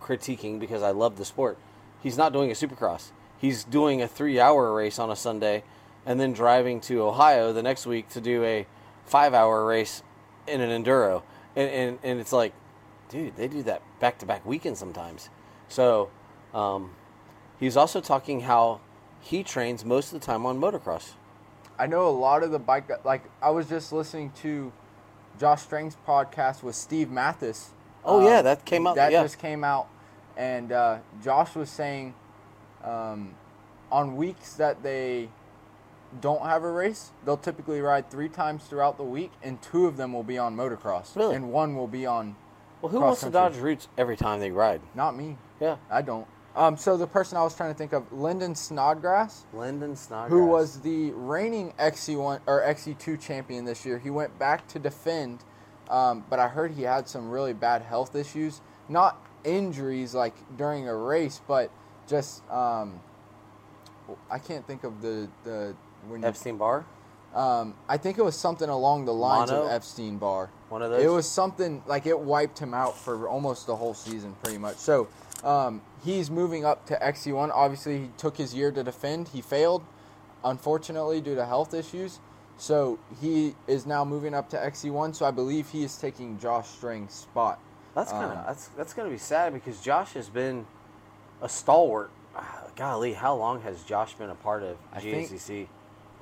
critiquing 0.00 0.58
because 0.58 0.82
I 0.82 0.90
love 0.90 1.16
the 1.18 1.24
sport. 1.24 1.58
He's 2.02 2.16
not 2.18 2.32
doing 2.32 2.50
a 2.50 2.54
supercross. 2.54 3.10
He's 3.38 3.62
doing 3.64 4.02
a 4.02 4.08
three 4.08 4.40
hour 4.40 4.72
race 4.74 4.98
on 4.98 5.10
a 5.10 5.16
Sunday, 5.16 5.62
and 6.06 6.18
then 6.20 6.32
driving 6.32 6.80
to 6.82 7.02
Ohio 7.02 7.52
the 7.52 7.62
next 7.62 7.86
week 7.86 8.08
to 8.10 8.20
do 8.20 8.42
a 8.44 8.66
five 9.06 9.34
hour 9.34 9.64
race 9.64 10.02
in 10.46 10.60
an 10.60 10.82
enduro. 10.82 11.22
And 11.56 11.70
and, 11.70 11.98
and 12.02 12.20
it's 12.20 12.32
like, 12.32 12.52
dude, 13.08 13.36
they 13.36 13.48
do 13.48 13.62
that 13.64 13.82
back 14.00 14.18
to 14.18 14.26
back 14.26 14.44
weekends 14.46 14.78
sometimes. 14.78 15.28
So, 15.68 16.10
um, 16.54 16.90
he's 17.58 17.76
also 17.76 18.00
talking 18.00 18.40
how 18.40 18.80
he 19.20 19.42
trains 19.42 19.84
most 19.84 20.12
of 20.12 20.20
the 20.20 20.26
time 20.26 20.44
on 20.46 20.58
motocross. 20.60 21.12
I 21.78 21.86
know 21.86 22.06
a 22.08 22.10
lot 22.10 22.42
of 22.42 22.50
the 22.50 22.58
bike. 22.58 22.90
Like 23.04 23.22
I 23.40 23.50
was 23.50 23.68
just 23.68 23.92
listening 23.92 24.32
to 24.42 24.72
Josh 25.38 25.62
Strang's 25.62 25.96
podcast 26.06 26.62
with 26.62 26.74
Steve 26.74 27.10
Mathis. 27.10 27.70
Oh, 28.04 28.26
yeah, 28.26 28.42
that 28.42 28.64
came 28.64 28.86
out- 28.86 28.96
That 28.96 29.12
yeah. 29.12 29.22
just 29.22 29.38
came 29.38 29.62
out, 29.62 29.86
and 30.36 30.72
uh, 30.72 30.98
Josh 31.22 31.54
was 31.54 31.70
saying 31.70 32.14
um, 32.82 33.34
on 33.92 34.16
weeks 34.16 34.54
that 34.54 34.82
they 34.82 35.28
don't 36.20 36.42
have 36.44 36.62
a 36.62 36.70
race, 36.70 37.10
they'll 37.24 37.36
typically 37.36 37.80
ride 37.80 38.10
three 38.10 38.28
times 38.28 38.64
throughout 38.64 38.96
the 38.98 39.04
week, 39.04 39.32
and 39.42 39.60
two 39.62 39.86
of 39.86 39.96
them 39.96 40.12
will 40.12 40.22
be 40.22 40.38
on 40.38 40.56
motocross, 40.56 41.16
Really? 41.16 41.34
and 41.34 41.52
one 41.52 41.76
will 41.76 41.86
be 41.88 42.04
on. 42.06 42.36
Well, 42.80 42.90
who 42.92 43.00
wants 43.00 43.20
to 43.22 43.30
dodge 43.30 43.56
routes 43.56 43.88
every 43.96 44.16
time 44.16 44.40
they 44.40 44.50
ride? 44.50 44.80
Not 44.94 45.16
me. 45.16 45.38
Yeah. 45.60 45.76
I 45.90 46.02
don't. 46.02 46.26
Um, 46.54 46.76
so 46.76 46.96
the 46.98 47.06
person 47.06 47.38
I 47.38 47.42
was 47.42 47.54
trying 47.56 47.72
to 47.72 47.78
think 47.78 47.92
of, 47.94 48.12
Lyndon 48.12 48.54
Snodgrass, 48.54 49.46
Lyndon 49.54 49.96
Snodgrass. 49.96 50.30
who 50.30 50.44
was 50.46 50.80
the 50.80 51.12
reigning 51.12 51.72
XC1 51.78 52.40
or 52.46 52.60
XC2 52.60 53.18
champion 53.20 53.64
this 53.64 53.86
year. 53.86 53.98
He 53.98 54.10
went 54.10 54.38
back 54.38 54.66
to 54.68 54.78
defend, 54.78 55.44
um, 55.88 56.24
but 56.28 56.38
I 56.38 56.48
heard 56.48 56.72
he 56.72 56.82
had 56.82 57.08
some 57.08 57.30
really 57.30 57.54
bad 57.54 57.80
health 57.82 58.14
issues. 58.14 58.60
Not 58.88 59.24
injuries 59.44 60.14
like 60.14 60.34
during 60.58 60.86
a 60.88 60.94
race, 60.94 61.40
but 61.48 61.70
just 62.06 62.42
um, 62.50 63.00
I 64.30 64.38
can't 64.38 64.66
think 64.66 64.84
of 64.84 65.00
the 65.00 65.28
the 65.44 65.74
when 66.08 66.22
you, 66.22 66.28
Epstein 66.28 66.56
Barr? 66.56 66.84
um, 67.34 67.74
I 67.88 67.96
think 67.96 68.18
it 68.18 68.24
was 68.24 68.36
something 68.36 68.68
along 68.68 69.06
the 69.06 69.14
lines 69.14 69.50
Mono? 69.50 69.66
of 69.66 69.72
Epstein 69.72 70.18
Barr. 70.18 70.50
One 70.68 70.82
of 70.82 70.90
those? 70.90 71.04
It 71.04 71.08
was 71.08 71.28
something 71.28 71.82
like 71.86 72.06
it 72.06 72.18
wiped 72.18 72.58
him 72.58 72.74
out 72.74 72.96
for 72.96 73.28
almost 73.28 73.66
the 73.66 73.76
whole 73.76 73.94
season, 73.94 74.34
pretty 74.42 74.58
much. 74.58 74.76
So 74.76 75.08
um, 75.44 75.82
he's 76.04 76.30
moving 76.30 76.64
up 76.64 76.86
to 76.86 76.96
XC1. 76.96 77.50
Obviously, 77.50 77.98
he 77.98 78.10
took 78.16 78.36
his 78.36 78.54
year 78.54 78.70
to 78.72 78.82
defend. 78.82 79.28
He 79.28 79.40
failed, 79.40 79.82
unfortunately, 80.44 81.20
due 81.20 81.34
to 81.34 81.46
health 81.46 81.74
issues. 81.74 82.20
So 82.58 82.98
he 83.20 83.54
is 83.66 83.86
now 83.86 84.04
moving 84.04 84.34
up 84.34 84.48
to 84.50 84.56
XC1. 84.56 85.16
So 85.16 85.26
I 85.26 85.30
believe 85.30 85.70
he 85.70 85.84
is 85.84 85.96
taking 85.96 86.38
Josh 86.38 86.68
Strang's 86.68 87.12
spot. 87.12 87.58
That's 87.94 88.10
kind 88.10 88.32
of 88.32 88.38
Um, 88.38 88.44
that's 88.46 88.68
that's 88.68 88.94
gonna 88.94 89.10
be 89.10 89.18
sad 89.18 89.52
because 89.52 89.80
Josh 89.80 90.14
has 90.14 90.28
been 90.28 90.66
a 91.42 91.48
stalwart. 91.48 92.10
Ah, 92.34 92.62
Golly, 92.76 93.12
how 93.12 93.34
long 93.34 93.60
has 93.62 93.82
Josh 93.82 94.14
been 94.14 94.30
a 94.30 94.34
part 94.34 94.62
of 94.62 94.78
GNCC? 94.96 95.66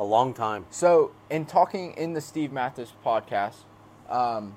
A 0.00 0.04
long 0.04 0.32
time. 0.32 0.64
So, 0.70 1.10
in 1.28 1.44
talking 1.44 1.92
in 1.92 2.14
the 2.14 2.22
Steve 2.22 2.52
Mathis 2.52 2.90
podcast, 3.04 3.56
um, 4.08 4.56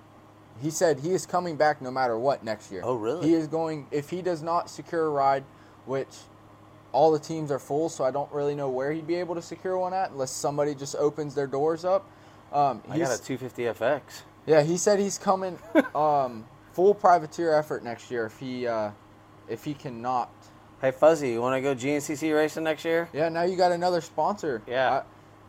he 0.62 0.70
said 0.70 1.02
he 1.02 1.12
is 1.12 1.26
coming 1.26 1.58
back 1.58 1.82
no 1.82 1.92
matter 1.92 2.18
what 2.18 2.46
next 2.46 2.72
year. 2.72 2.80
Oh, 2.82 2.96
really? 2.96 3.28
He 3.28 3.34
is 3.34 3.48
going 3.48 3.86
if 3.92 4.10
he 4.10 4.22
does 4.22 4.42
not 4.42 4.70
secure 4.70 5.08
a 5.08 5.10
ride, 5.10 5.44
which 5.86 6.08
all 6.94 7.12
the 7.12 7.20
teams 7.20 7.52
are 7.52 7.60
full, 7.60 7.90
so 7.90 8.06
I 8.06 8.12
don't 8.12 8.32
really 8.32 8.56
know 8.56 8.70
where 8.70 8.94
he'd 8.94 9.06
be 9.06 9.16
able 9.16 9.36
to 9.36 9.42
secure 9.42 9.78
one 9.78 9.94
at 9.94 10.12
unless 10.12 10.32
somebody 10.32 10.74
just 10.74 10.96
opens 10.96 11.36
their 11.36 11.48
doors 11.48 11.84
up. 11.84 12.10
Um, 12.54 12.82
I 12.88 12.98
got 12.98 13.20
a 13.20 13.22
250 13.22 13.64
FX. 13.64 14.02
yeah, 14.46 14.62
he 14.64 14.78
said 14.78 14.98
he's 14.98 15.18
coming 15.18 15.60
um, 15.94 16.46
full 16.72 16.94
privateer 16.94 17.54
effort 17.54 17.84
next 17.84 18.10
year 18.10 18.28
if 18.28 18.40
he 18.40 18.66
uh, 18.66 18.92
if 19.50 19.66
he 19.66 19.74
cannot. 19.74 20.32
Hey 20.80 20.92
Fuzzy, 20.92 21.32
you 21.32 21.42
want 21.42 21.56
to 21.58 21.62
go 21.62 21.76
GNCC 21.76 22.34
racing 22.34 22.64
next 22.64 22.86
year? 22.86 23.10
Yeah, 23.12 23.28
now 23.30 23.44
you 23.44 23.58
got 23.58 23.72
another 23.72 24.00
sponsor. 24.02 24.62
Yeah. 24.68 25.04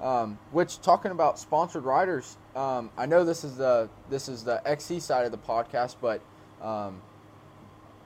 Um, 0.05 0.39
which 0.53 0.83
talking 0.83 1.13
about 1.13 1.39
sponsored 1.39 1.85
riders, 1.85 2.37
um, 2.55 2.91
I 2.97 3.07
know 3.07 3.25
this 3.25 3.43
is 3.43 3.57
the 3.57 3.89
this 4.11 4.29
is 4.29 4.45
the 4.45 4.61
XC 4.69 5.01
side 5.01 5.25
of 5.25 5.33
the 5.33 5.39
podcast, 5.39 5.97
but 6.01 6.21
um, 6.61 7.01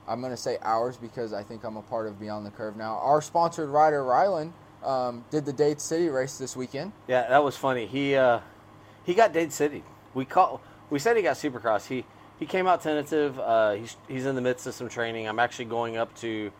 I'm 0.07 0.21
gonna 0.21 0.37
say 0.37 0.57
ours 0.61 0.95
because 0.95 1.33
I 1.33 1.43
think 1.43 1.65
I'm 1.65 1.75
a 1.75 1.81
part 1.81 2.07
of 2.07 2.17
Beyond 2.17 2.45
the 2.45 2.51
Curve 2.51 2.77
now. 2.77 2.99
Our 2.99 3.21
sponsored 3.21 3.69
rider 3.69 4.01
Rylan 4.01 4.53
um, 4.83 5.25
did 5.29 5.45
the 5.45 5.51
Dade 5.51 5.81
City 5.81 6.07
race 6.07 6.37
this 6.37 6.55
weekend. 6.55 6.93
Yeah, 7.07 7.27
that 7.27 7.43
was 7.43 7.57
funny. 7.57 7.85
He 7.85 8.15
uh, 8.15 8.39
he 9.05 9.13
got 9.13 9.33
Dade 9.33 9.51
City. 9.51 9.83
We 10.13 10.23
call 10.23 10.61
we 10.89 10.99
said 10.99 11.17
he 11.17 11.21
got 11.21 11.35
Supercross. 11.35 11.85
He 11.85 12.05
he 12.39 12.45
came 12.45 12.65
out 12.65 12.81
tentative. 12.81 13.37
Uh, 13.37 13.73
he's 13.73 13.97
he's 14.07 14.25
in 14.25 14.35
the 14.35 14.41
midst 14.41 14.65
of 14.67 14.73
some 14.73 14.87
training. 14.87 15.27
I'm 15.27 15.39
actually 15.39 15.65
going 15.65 15.97
up 15.97 16.15
to 16.19 16.51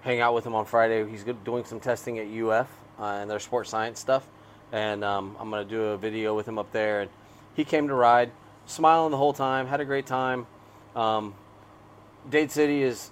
hang 0.00 0.20
out 0.20 0.34
with 0.34 0.46
him 0.46 0.54
on 0.54 0.64
Friday. 0.64 1.08
He's 1.08 1.24
doing 1.44 1.64
some 1.64 1.80
testing 1.80 2.18
at 2.18 2.26
UF 2.26 2.68
uh, 2.98 3.04
and 3.04 3.30
their 3.30 3.38
sports 3.38 3.70
science 3.70 4.00
stuff, 4.00 4.26
and 4.72 5.04
um, 5.04 5.36
I'm 5.38 5.50
gonna 5.50 5.64
do 5.64 5.82
a 5.86 5.96
video 5.96 6.34
with 6.36 6.46
him 6.46 6.58
up 6.58 6.70
there. 6.72 7.00
And 7.02 7.10
he 7.54 7.64
came 7.64 7.88
to 7.88 7.94
ride, 7.94 8.30
smiling 8.66 9.10
the 9.10 9.16
whole 9.16 9.32
time, 9.32 9.66
had 9.66 9.80
a 9.80 9.84
great 9.84 10.06
time. 10.06 10.46
Um, 10.96 11.34
Dade 12.28 12.50
City 12.50 12.82
is 12.82 13.10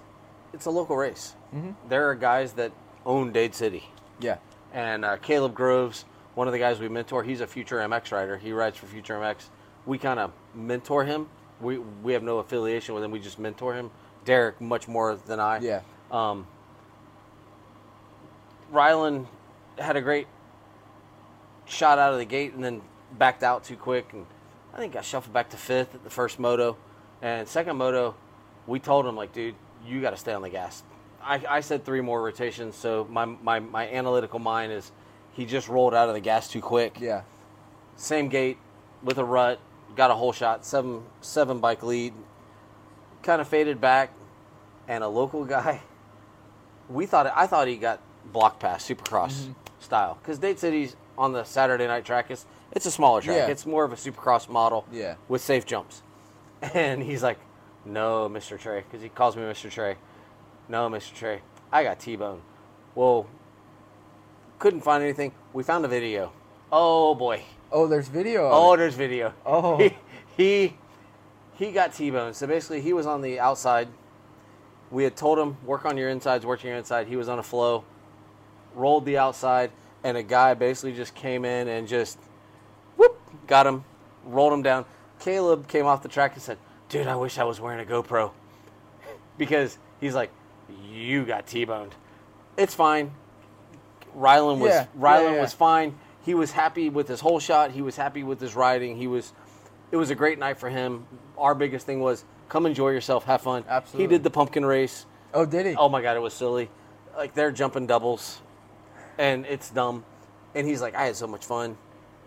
it's 0.53 0.65
a 0.65 0.69
local 0.71 0.95
race. 0.95 1.33
Mhm. 1.55 1.75
There 1.89 2.09
are 2.09 2.15
guys 2.15 2.53
that 2.53 2.71
own 3.05 3.31
Dade 3.31 3.55
City 3.55 3.83
Yeah, 4.19 4.37
and 4.73 5.05
uh, 5.05 5.17
Caleb 5.17 5.53
Groves, 5.53 6.05
one 6.35 6.47
of 6.47 6.51
the 6.53 6.59
guys 6.59 6.79
we 6.79 6.89
mentor, 6.89 7.23
he's 7.23 7.41
a 7.41 7.47
future 7.47 7.77
MX 7.77 8.11
rider. 8.11 8.37
He 8.37 8.51
rides 8.51 8.77
for 8.77 8.85
Future 8.85 9.15
MX. 9.17 9.45
We 9.85 9.97
kind 9.97 10.19
of 10.19 10.31
mentor 10.53 11.05
him. 11.05 11.27
We 11.61 11.77
we 11.77 12.13
have 12.13 12.23
no 12.23 12.39
affiliation 12.39 12.93
with 12.95 13.03
him. 13.03 13.11
We 13.11 13.19
just 13.19 13.39
mentor 13.39 13.73
him. 13.73 13.89
Derek 14.25 14.59
much 14.59 14.87
more 14.87 15.15
than 15.15 15.39
I. 15.39 15.59
yeah, 15.59 15.81
Um, 16.11 16.45
Rylan 18.73 19.25
had 19.77 19.95
a 19.95 20.01
great 20.01 20.27
shot 21.67 21.99
out 21.99 22.13
of 22.13 22.19
the 22.19 22.25
gate 22.25 22.53
and 22.53 22.63
then 22.63 22.81
backed 23.17 23.43
out 23.43 23.63
too 23.63 23.75
quick, 23.77 24.11
and 24.13 24.25
I 24.73 24.77
think 24.77 24.95
I 24.95 25.01
shuffled 25.01 25.33
back 25.33 25.49
to 25.51 25.57
fifth 25.57 25.95
at 25.95 26.03
the 26.03 26.09
first 26.09 26.39
moto. 26.39 26.77
And 27.21 27.47
second 27.47 27.77
moto, 27.77 28.15
we 28.67 28.79
told 28.79 29.05
him 29.05 29.15
like, 29.15 29.33
dude, 29.33 29.55
you 29.85 30.01
got 30.01 30.11
to 30.11 30.17
stay 30.17 30.33
on 30.33 30.41
the 30.41 30.49
gas. 30.49 30.83
I, 31.21 31.41
I 31.49 31.59
said 31.61 31.83
three 31.83 32.01
more 32.01 32.21
rotations, 32.21 32.75
so 32.75 33.07
my, 33.09 33.25
my 33.25 33.59
my 33.59 33.87
analytical 33.89 34.39
mind 34.39 34.71
is 34.71 34.91
he 35.33 35.45
just 35.45 35.67
rolled 35.67 35.93
out 35.93 36.07
of 36.09 36.13
the 36.15 36.21
gas 36.21 36.47
too 36.47 36.61
quick. 36.61 36.97
yeah, 36.99 37.21
Same 37.95 38.29
gate 38.29 38.57
with 39.03 39.17
a 39.17 39.25
rut, 39.25 39.59
got 39.95 40.09
a 40.11 40.13
whole 40.15 40.31
shot, 40.31 40.63
seven 40.65 41.03
seven 41.21 41.59
bike 41.59 41.83
lead, 41.83 42.13
kind 43.23 43.41
of 43.41 43.47
faded 43.47 43.81
back, 43.81 44.11
and 44.87 45.03
a 45.03 45.07
local 45.07 45.43
guy. 45.45 45.81
We 46.89 47.05
thought 47.05 47.31
I 47.35 47.47
thought 47.47 47.67
he 47.67 47.75
got 47.77 47.99
block 48.31 48.59
pass 48.59 48.87
Supercross 48.87 49.31
Mm-hmm. 49.33 49.51
style 49.79 50.17
because 50.21 50.39
Dade 50.39 50.59
City's 50.59 50.95
on 51.17 51.33
the 51.33 51.43
Saturday 51.43 51.87
night 51.87 52.05
track. 52.05 52.29
It's 52.29 52.45
it's 52.71 52.85
a 52.85 52.91
smaller 52.91 53.21
track. 53.21 53.37
Yeah. 53.37 53.47
It's 53.47 53.65
more 53.65 53.83
of 53.83 53.91
a 53.91 53.95
Supercross 53.95 54.49
model. 54.49 54.85
Yeah. 54.91 55.15
with 55.27 55.41
safe 55.41 55.65
jumps. 55.65 56.03
And 56.73 57.03
he's 57.03 57.21
like, 57.21 57.37
"No, 57.85 58.27
Mr. 58.29 58.59
Trey," 58.59 58.81
because 58.81 59.01
he 59.01 59.09
calls 59.09 59.35
me 59.35 59.43
Mr. 59.43 59.69
Trey. 59.69 59.95
No, 60.67 60.89
Mr. 60.89 61.13
Trey, 61.13 61.41
I 61.71 61.83
got 61.83 61.99
T-bone. 61.99 62.41
Well, 62.95 63.27
couldn't 64.59 64.81
find 64.81 65.03
anything. 65.03 65.33
We 65.53 65.63
found 65.63 65.85
a 65.85 65.87
video. 65.87 66.31
Oh 66.71 67.13
boy. 67.15 67.43
Oh, 67.71 67.87
there's 67.87 68.07
video. 68.07 68.49
Oh, 68.51 68.73
it. 68.73 68.77
there's 68.77 68.95
video. 68.95 69.33
Oh. 69.45 69.77
He, 70.37 70.43
he 70.43 70.77
he 71.53 71.71
got 71.71 71.93
T-boned. 71.93 72.35
So 72.35 72.45
basically, 72.45 72.81
he 72.81 72.93
was 72.93 73.07
on 73.07 73.21
the 73.21 73.39
outside. 73.39 73.87
We 74.91 75.03
had 75.03 75.15
told 75.15 75.39
him 75.39 75.57
work 75.65 75.85
on 75.85 75.97
your 75.97 76.09
insides, 76.09 76.45
work 76.45 76.61
on 76.61 76.67
your 76.67 76.77
inside. 76.77 77.07
He 77.07 77.15
was 77.15 77.27
on 77.27 77.39
a 77.39 77.43
flow, 77.43 77.83
rolled 78.75 79.05
the 79.05 79.17
outside, 79.17 79.71
and 80.07 80.15
a 80.15 80.23
guy 80.23 80.53
basically 80.53 80.93
just 80.93 81.13
came 81.13 81.43
in 81.43 81.67
and 81.67 81.85
just 81.85 82.17
whoop 82.95 83.19
got 83.45 83.67
him, 83.67 83.83
rolled 84.23 84.53
him 84.53 84.61
down. 84.63 84.85
Caleb 85.19 85.67
came 85.67 85.85
off 85.85 86.01
the 86.01 86.07
track 86.07 86.33
and 86.33 86.41
said, 86.41 86.57
"Dude, 86.87 87.07
I 87.07 87.17
wish 87.17 87.37
I 87.37 87.43
was 87.43 87.59
wearing 87.59 87.85
a 87.85 87.89
GoPro," 87.89 88.31
because 89.37 89.77
he's 89.99 90.15
like, 90.15 90.31
"You 90.89 91.25
got 91.25 91.45
T-boned." 91.45 91.93
It's 92.55 92.73
fine. 92.73 93.11
Rylan 94.17 94.59
was 94.59 94.69
Yeah, 94.71 94.85
Rylan 94.97 95.23
yeah, 95.23 95.33
yeah. 95.35 95.41
was 95.41 95.53
fine. 95.53 95.97
He 96.23 96.33
was 96.33 96.51
happy 96.51 96.89
with 96.89 97.09
his 97.09 97.19
whole 97.19 97.39
shot. 97.39 97.71
He 97.71 97.81
was 97.81 97.97
happy 97.97 98.23
with 98.23 98.39
his 98.39 98.55
riding. 98.55 98.95
He 98.95 99.07
was. 99.07 99.33
It 99.91 99.97
was 99.97 100.09
a 100.09 100.15
great 100.15 100.39
night 100.39 100.57
for 100.57 100.69
him. 100.69 101.05
Our 101.37 101.53
biggest 101.53 101.85
thing 101.85 101.99
was 101.99 102.23
come 102.47 102.65
enjoy 102.65 102.89
yourself, 102.91 103.25
have 103.25 103.41
fun. 103.41 103.65
Absolutely. 103.67 104.03
He 104.03 104.07
did 104.07 104.23
the 104.23 104.29
pumpkin 104.29 104.65
race. 104.65 105.05
oh, 105.33 105.45
did 105.45 105.65
he? 105.65 105.75
Oh 105.75 105.89
my 105.89 106.01
god, 106.01 106.15
it 106.15 106.21
was 106.21 106.33
silly. 106.33 106.69
Like 107.15 107.33
they're 107.33 107.51
jumping 107.51 107.87
doubles, 107.87 108.41
and 109.17 109.45
it's 109.45 109.69
dumb. 109.69 110.03
And 110.55 110.67
he's 110.67 110.81
like, 110.81 110.95
I 110.95 111.05
had 111.05 111.15
so 111.15 111.27
much 111.27 111.45
fun, 111.45 111.77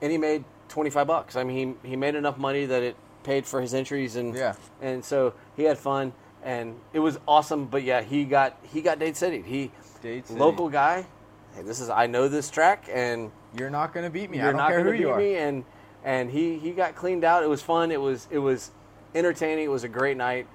and 0.02 0.12
he 0.12 0.18
made 0.18 0.44
twenty 0.68 0.90
five 0.90 1.06
bucks. 1.06 1.36
I 1.36 1.44
mean, 1.44 1.76
he 1.82 1.88
he 1.90 1.96
made 1.96 2.14
enough 2.14 2.38
money 2.38 2.66
that 2.66 2.82
it 2.82 2.96
paid 3.24 3.46
for 3.46 3.60
his 3.60 3.74
entries, 3.74 4.16
and 4.16 4.34
Yeah. 4.34 4.54
and 4.80 5.04
so 5.04 5.34
he 5.56 5.64
had 5.64 5.78
fun, 5.78 6.12
and 6.42 6.76
it 6.92 7.00
was 7.00 7.18
awesome. 7.26 7.66
But 7.66 7.82
yeah, 7.82 8.02
he 8.02 8.24
got 8.24 8.56
he 8.72 8.80
got 8.82 8.98
Dade 8.98 9.16
City. 9.16 9.42
He 9.42 9.70
Dade 10.02 10.26
City. 10.26 10.38
local 10.38 10.68
guy. 10.68 11.06
Hey, 11.54 11.62
this 11.62 11.80
is 11.80 11.90
I 11.90 12.06
know 12.06 12.28
this 12.28 12.48
track, 12.50 12.88
and 12.92 13.32
You're 13.58 13.70
not 13.70 13.92
gonna 13.92 14.10
beat 14.10 14.30
me. 14.30 14.38
I 14.38 14.44
you're 14.44 14.52
don't 14.52 14.58
not 14.58 14.68
care 14.68 14.84
going 14.84 14.86
who 14.86 14.92
to 14.92 14.98
you 14.98 15.06
beat 15.06 15.12
are. 15.12 15.18
me. 15.18 15.36
And 15.36 15.64
and 16.04 16.30
he 16.30 16.58
he 16.58 16.70
got 16.70 16.94
cleaned 16.94 17.24
out. 17.24 17.42
It 17.42 17.48
was 17.48 17.60
fun. 17.62 17.90
It 17.90 18.00
was 18.00 18.28
it 18.30 18.38
was 18.38 18.70
entertaining. 19.14 19.64
It 19.64 19.70
was 19.70 19.82
a 19.84 19.88
great 19.88 20.16
night. 20.16 20.46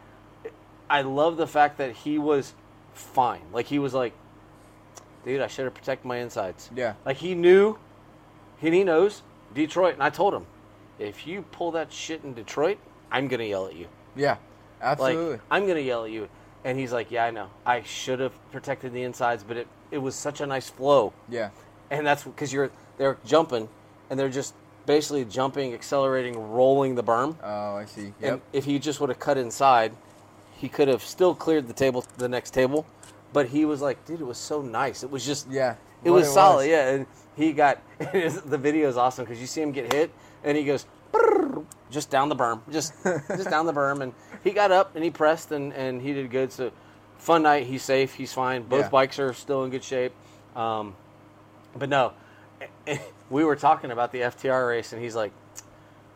I 0.90 1.02
love 1.02 1.36
the 1.38 1.48
fact 1.48 1.78
that 1.80 1.92
he 1.92 2.18
was 2.18 2.54
fine. 2.94 3.42
Like 3.52 3.66
he 3.66 3.80
was 3.80 3.94
like, 3.94 4.14
dude, 5.26 5.42
I 5.42 5.48
should 5.48 5.66
have 5.66 5.74
protected 5.74 6.06
my 6.06 6.18
insides. 6.18 6.70
Yeah. 6.76 6.94
Like 7.06 7.18
he 7.18 7.34
knew, 7.36 7.78
and 8.62 8.74
he 8.74 8.84
knows 8.84 9.24
Detroit. 9.54 9.96
And 9.96 10.04
I 10.04 10.10
told 10.10 10.34
him, 10.34 10.46
if 11.00 11.28
you 11.28 11.42
pull 11.52 11.72
that 11.72 11.92
shit 11.92 12.24
in 12.24 12.34
Detroit, 12.34 12.78
I'm 13.12 13.28
gonna 13.28 13.44
yell 13.44 13.66
at 13.68 13.76
you. 13.76 13.88
Yeah, 14.16 14.38
absolutely. 14.82 15.32
Like 15.34 15.42
I'm 15.52 15.68
gonna 15.68 15.80
yell 15.82 16.06
at 16.06 16.12
you. 16.12 16.30
And 16.64 16.80
he's 16.80 16.92
like, 16.94 17.12
yeah, 17.12 17.26
I 17.26 17.32
know. 17.32 17.50
I 17.66 17.84
should 17.84 18.20
have 18.20 18.34
protected 18.52 18.94
the 18.94 19.04
insides, 19.04 19.44
but 19.44 19.58
it 19.58 19.68
it 19.92 19.98
was 20.00 20.16
such 20.16 20.42
a 20.42 20.48
nice 20.48 20.68
flow 20.70 21.14
yeah, 21.30 21.50
and 21.92 22.06
that's 22.06 22.24
because 22.24 22.52
you're 22.52 22.72
they're 22.98 23.18
jumping 23.24 23.70
and 24.10 24.20
they're 24.20 24.30
just 24.30 24.54
basically 24.88 25.26
jumping, 25.26 25.74
accelerating, 25.74 26.52
rolling 26.52 26.96
the 26.96 27.04
berm. 27.04 27.36
oh, 27.44 27.76
I 27.76 27.86
see. 27.86 28.06
And 28.06 28.14
Yep. 28.22 28.42
if 28.54 28.66
he 28.66 28.80
just 28.80 29.00
would 29.00 29.10
have 29.10 29.20
cut 29.20 29.38
inside, 29.38 29.94
he 30.58 30.70
could 30.70 30.88
have 30.88 31.04
still 31.04 31.34
cleared 31.36 31.68
the 31.68 31.74
table, 31.74 32.04
the 32.18 32.28
next 32.30 32.52
table, 32.52 32.86
but 33.36 33.48
he 33.50 33.66
was 33.66 33.82
like, 33.82 34.04
dude, 34.06 34.22
it 34.22 34.26
was 34.26 34.38
so 34.40 34.62
nice. 34.64 35.04
It 35.04 35.12
was 35.12 35.24
just 35.26 35.48
Yeah, 35.52 35.76
it 36.04 36.10
was 36.10 36.34
solid. 36.34 36.68
Yeah, 36.70 36.90
and 36.90 37.06
he 37.36 37.54
got 37.54 37.80
the 38.00 38.58
video 38.60 38.88
is 38.90 38.98
awesome 38.98 39.26
because 39.26 39.40
you 39.40 39.46
see 39.48 39.62
him 39.62 39.72
get 39.72 39.94
hit 39.94 40.10
and 40.44 40.58
he 40.58 40.64
goes 40.64 40.86
just 41.92 42.10
down 42.10 42.30
the 42.30 42.36
berm, 42.36 42.62
just 42.72 42.94
just 43.30 43.50
down 43.50 43.66
the 43.66 43.74
berm, 43.74 44.02
and 44.02 44.14
he 44.44 44.52
got 44.52 44.72
up 44.72 44.96
and 44.96 45.04
he 45.04 45.12
pressed 45.12 45.52
and 45.52 45.72
and 45.74 46.02
he 46.02 46.14
did 46.14 46.32
good. 46.32 46.52
So 46.52 46.72
fun 47.18 47.44
night. 47.44 47.68
He's 47.68 47.84
safe. 47.84 48.14
He's 48.16 48.34
fine. 48.34 48.64
Both 48.64 48.86
Yeah. 48.86 48.90
bikes 48.90 49.20
are 49.20 49.34
still 49.34 49.64
in 49.64 49.70
good 49.70 49.84
shape. 49.84 50.14
Um, 50.56 50.96
but 51.78 51.90
no, 51.90 52.14
we 53.30 53.44
were 53.44 53.56
talking 53.56 53.92
about 53.92 54.12
the 54.12 54.20
FTR 54.22 54.68
race, 54.70 54.94
and 54.94 55.02
he's 55.02 55.16
like, 55.16 55.32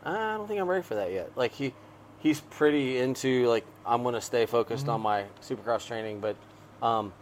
I 0.04 0.34
don't 0.36 0.48
think 0.48 0.60
I'm 0.60 0.68
ready 0.68 0.82
for 0.82 0.94
that 0.96 1.12
yet. 1.12 1.30
Like 1.36 1.52
he, 1.52 1.74
he's 2.18 2.40
pretty 2.40 2.98
into 2.98 3.46
like 3.48 3.64
I'm 3.84 4.02
gonna 4.02 4.20
stay 4.20 4.46
focused 4.46 4.84
Mm-hmm. 4.84 4.94
on 4.94 5.00
my 5.02 5.24
Supercross 5.42 5.86
training, 5.86 6.20
but 6.20 6.36
um, 6.82 7.12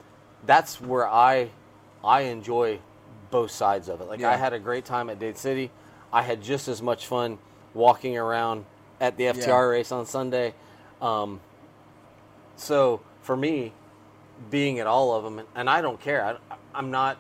that's 0.47 0.81
where 0.81 1.07
I, 1.09 1.51
I 2.05 2.23
enjoy 2.23 2.79
both 3.31 3.51
sides 3.51 3.89
of 3.89 4.01
it. 4.01 4.05
Like 4.09 4.21
Yeah. 4.21 4.31
I 4.31 4.37
had 4.37 4.53
a 4.53 4.59
great 4.59 4.85
time 4.85 5.11
at 5.11 5.19
Dade 5.19 5.37
City. 5.37 5.71
I 6.13 6.23
had 6.23 6.43
just 6.43 6.69
as 6.69 6.81
much 6.81 7.07
fun 7.07 7.39
walking 7.75 8.17
around 8.17 8.65
at 9.01 9.17
the 9.17 9.25
FTR 9.25 9.47
Yeah. 9.47 9.59
race 9.61 9.93
on 9.93 10.07
Sunday. 10.07 10.55
Um, 11.03 11.41
so 12.57 13.01
for 13.23 13.37
me, 13.37 13.73
being 14.51 14.79
at 14.79 14.87
all 14.87 15.15
of 15.15 15.25
them, 15.25 15.45
and 15.55 15.69
I 15.69 15.81
don't 15.83 16.01
care. 16.01 16.25
I, 16.25 16.37
I'm 16.75 16.91
not, 16.91 17.19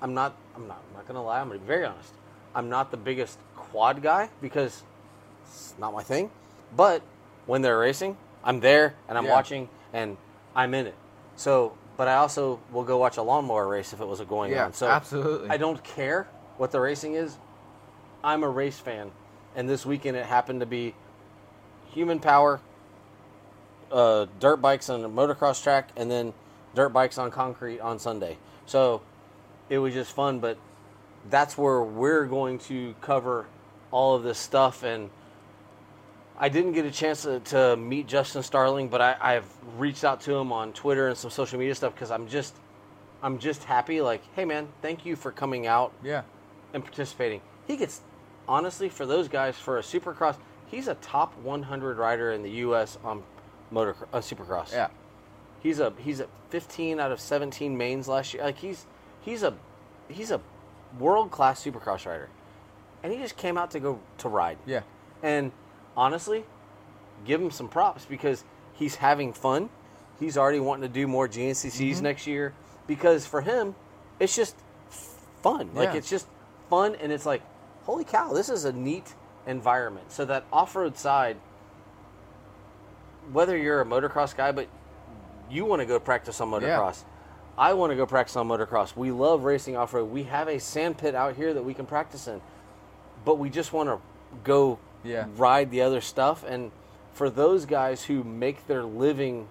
I'm 0.00 0.14
not, 0.14 0.34
I'm 0.54 0.66
not, 0.68 0.82
I'm 0.88 0.96
not 0.96 1.06
gonna 1.06 1.22
lie. 1.22 1.40
I'm 1.40 1.48
gonna 1.48 1.58
be 1.60 1.66
very 1.66 1.84
honest. 1.84 2.12
I'm 2.54 2.68
not 2.68 2.90
the 2.90 2.96
biggest 2.96 3.38
quad 3.56 4.02
guy 4.02 4.28
because 4.40 4.82
it's 5.44 5.74
not 5.78 5.92
my 5.92 6.02
thing. 6.02 6.30
But 6.76 7.02
when 7.46 7.62
they're 7.62 7.78
racing, 7.78 8.16
I'm 8.42 8.60
there 8.60 8.94
and 9.08 9.18
I'm 9.18 9.24
Yeah. 9.24 9.32
watching 9.32 9.68
and 9.92 10.16
I'm 10.54 10.72
in 10.74 10.86
it. 10.86 10.94
So, 11.36 11.76
but 11.96 12.08
I 12.08 12.16
also 12.16 12.60
will 12.72 12.84
go 12.84 12.98
watch 12.98 13.16
a 13.16 13.22
lawnmower 13.22 13.66
race 13.68 13.92
if 13.92 14.00
it 14.00 14.06
was 14.06 14.20
going 14.20 14.52
Yeah, 14.52 14.66
on. 14.66 14.72
So 14.72 14.88
absolutely. 14.88 15.50
I 15.50 15.56
don't 15.56 15.82
care 15.82 16.26
what 16.56 16.70
the 16.70 16.80
racing 16.80 17.14
is. 17.14 17.36
I'm 18.22 18.42
a 18.42 18.48
race 18.48 18.78
fan, 18.78 19.10
and 19.54 19.68
this 19.68 19.84
weekend 19.84 20.16
it 20.16 20.26
happened 20.26 20.60
to 20.60 20.66
be 20.66 20.94
human 21.92 22.20
power, 22.20 22.60
uh, 23.92 24.26
dirt 24.40 24.56
bikes 24.56 24.88
on 24.88 25.04
a 25.04 25.08
motocross 25.08 25.62
track, 25.62 25.90
and 25.96 26.10
then 26.10 26.32
dirt 26.74 26.88
bikes 26.90 27.18
on 27.18 27.30
concrete 27.30 27.80
on 27.80 27.98
Sunday. 27.98 28.38
So 28.66 29.02
it 29.68 29.78
was 29.78 29.94
just 29.94 30.12
fun, 30.12 30.40
but 30.40 30.58
that's 31.30 31.56
where 31.56 31.82
we're 31.82 32.26
going 32.26 32.58
to 32.60 32.94
cover 33.00 33.46
all 33.90 34.14
of 34.14 34.22
this 34.22 34.38
stuff. 34.38 34.82
And 34.82 35.10
I 36.38 36.48
didn't 36.48 36.72
get 36.72 36.84
a 36.84 36.90
chance 36.90 37.22
to, 37.22 37.40
to 37.40 37.76
meet 37.76 38.06
Justin 38.08 38.42
Starling, 38.42 38.88
but 38.88 39.00
I, 39.00 39.16
I've 39.20 39.48
reached 39.78 40.04
out 40.04 40.20
to 40.22 40.34
him 40.34 40.52
on 40.52 40.72
Twitter 40.72 41.08
and 41.08 41.16
some 41.16 41.30
social 41.30 41.58
media 41.58 41.74
stuff 41.74 41.94
because 41.94 42.10
I'm 42.10 42.26
just, 42.26 42.54
I'm 43.22 43.38
just 43.38 43.64
happy. 43.64 44.00
Like, 44.00 44.22
hey 44.34 44.44
man, 44.44 44.68
thank 44.82 45.06
you 45.06 45.14
for 45.16 45.30
coming 45.30 45.66
out 45.66 45.92
Yeah, 46.02 46.22
and 46.72 46.82
participating. 46.82 47.40
He 47.66 47.76
gets, 47.76 48.00
honestly, 48.48 48.88
for 48.88 49.06
those 49.06 49.28
guys, 49.28 49.56
for 49.56 49.78
a 49.78 49.82
supercross, 49.82 50.36
he's 50.66 50.88
a 50.88 50.94
top 50.96 51.36
100 51.38 51.98
rider 51.98 52.32
in 52.32 52.42
the 52.42 52.50
U.S. 52.50 52.98
on 53.04 53.22
motor 53.70 53.96
uh, 54.12 54.18
supercross. 54.18 54.72
yeah, 54.72 54.88
he's 55.62 55.78
a 55.78 55.92
he's 55.98 56.20
at 56.20 56.28
15 56.50 56.98
out 57.00 57.12
of 57.12 57.20
17 57.20 57.76
mains 57.76 58.08
last 58.08 58.34
year. 58.34 58.42
Like 58.42 58.58
he's 58.58 58.86
he's 59.20 59.42
a 59.44 59.54
he's 60.08 60.30
a 60.32 60.40
world 60.98 61.30
class 61.30 61.64
supercross 61.64 62.06
rider, 62.06 62.28
and 63.04 63.12
he 63.12 63.18
just 63.20 63.36
came 63.36 63.56
out 63.56 63.70
to 63.70 63.80
go 63.80 64.00
to 64.18 64.28
ride. 64.28 64.58
yeah, 64.66 64.80
And 65.22 65.52
honestly, 65.96 66.44
give 67.24 67.40
him 67.40 67.50
some 67.50 67.68
props 67.68 68.04
because 68.04 68.44
he's 68.74 68.96
having 68.96 69.32
fun. 69.32 69.68
He's 70.20 70.36
already 70.36 70.60
wanting 70.60 70.88
to 70.88 70.94
do 70.94 71.06
more 71.06 71.28
GNCCs 71.28 71.72
Mm-hmm. 71.96 72.02
next 72.02 72.26
year 72.26 72.54
because 72.86 73.26
for 73.26 73.40
him, 73.40 73.74
it's 74.20 74.34
just 74.36 74.56
fun. 75.42 75.70
Like 75.74 75.90
it's 75.96 76.08
just 76.08 76.26
fun, 76.70 76.94
and 76.96 77.10
it's 77.12 77.26
like, 77.26 77.42
holy 77.84 78.04
cow, 78.04 78.32
this 78.32 78.48
is 78.48 78.64
a 78.64 78.72
neat 78.72 79.14
environment. 79.46 80.10
So 80.12 80.24
that 80.26 80.44
off 80.52 80.74
road 80.76 80.96
side, 80.96 81.36
whether 83.32 83.56
you're 83.56 83.80
a 83.80 83.84
motocross 83.84 84.36
guy, 84.36 84.52
but 84.52 84.68
you 85.50 85.64
want 85.64 85.80
to 85.80 85.86
go 85.86 85.98
practice 85.98 86.40
on 86.40 86.50
motocross. 86.50 87.04
I 87.56 87.72
want 87.74 87.90
to 87.92 87.96
go 87.96 88.06
practice 88.06 88.36
on 88.36 88.48
motocross. 88.48 88.96
We 88.96 89.10
love 89.12 89.44
racing 89.44 89.76
off 89.76 89.94
road. 89.94 90.06
We 90.06 90.24
have 90.24 90.48
a 90.48 90.58
sand 90.58 90.98
pit 90.98 91.14
out 91.14 91.36
here 91.36 91.54
that 91.54 91.62
we 91.64 91.72
can 91.74 91.86
practice 91.86 92.26
in, 92.26 92.40
but 93.24 93.38
we 93.38 93.48
just 93.50 93.72
want 93.72 93.88
to 93.88 93.98
go 94.42 94.78
Yeah. 95.04 95.26
ride 95.36 95.70
the 95.70 95.82
other 95.82 96.00
stuff. 96.00 96.44
And 96.46 96.70
for 97.12 97.30
those 97.30 97.66
guys 97.66 98.04
who 98.04 98.24
make 98.24 98.66
their 98.66 98.82
living 98.82 99.48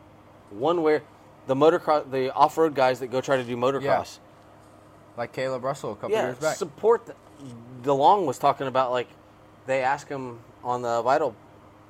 one 0.50 0.82
way, 0.84 1.02
the 1.48 1.56
motocross, 1.56 2.10
the 2.10 2.34
off 2.34 2.58
road 2.58 2.76
guys 2.76 3.00
that 3.00 3.08
go 3.08 3.22
try 3.22 3.38
to 3.38 3.44
do 3.44 3.56
motocross, 3.58 4.20
like 5.18 5.34
Kailub 5.34 5.62
Russell 5.62 5.92
a 5.92 5.96
couple 5.96 6.12
yeah, 6.12 6.24
years 6.28 6.38
back. 6.38 6.56
support. 6.56 7.06
The, 7.06 7.16
DeLong 7.84 8.26
was 8.26 8.40
talking 8.40 8.68
about 8.68 8.92
like 8.92 9.08
they 9.66 9.82
ask 9.82 10.08
him 10.08 10.40
on 10.64 10.82
the 10.82 11.02
vital, 11.02 11.36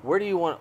where 0.02 0.18
do 0.18 0.24
you 0.24 0.36
want 0.36 0.60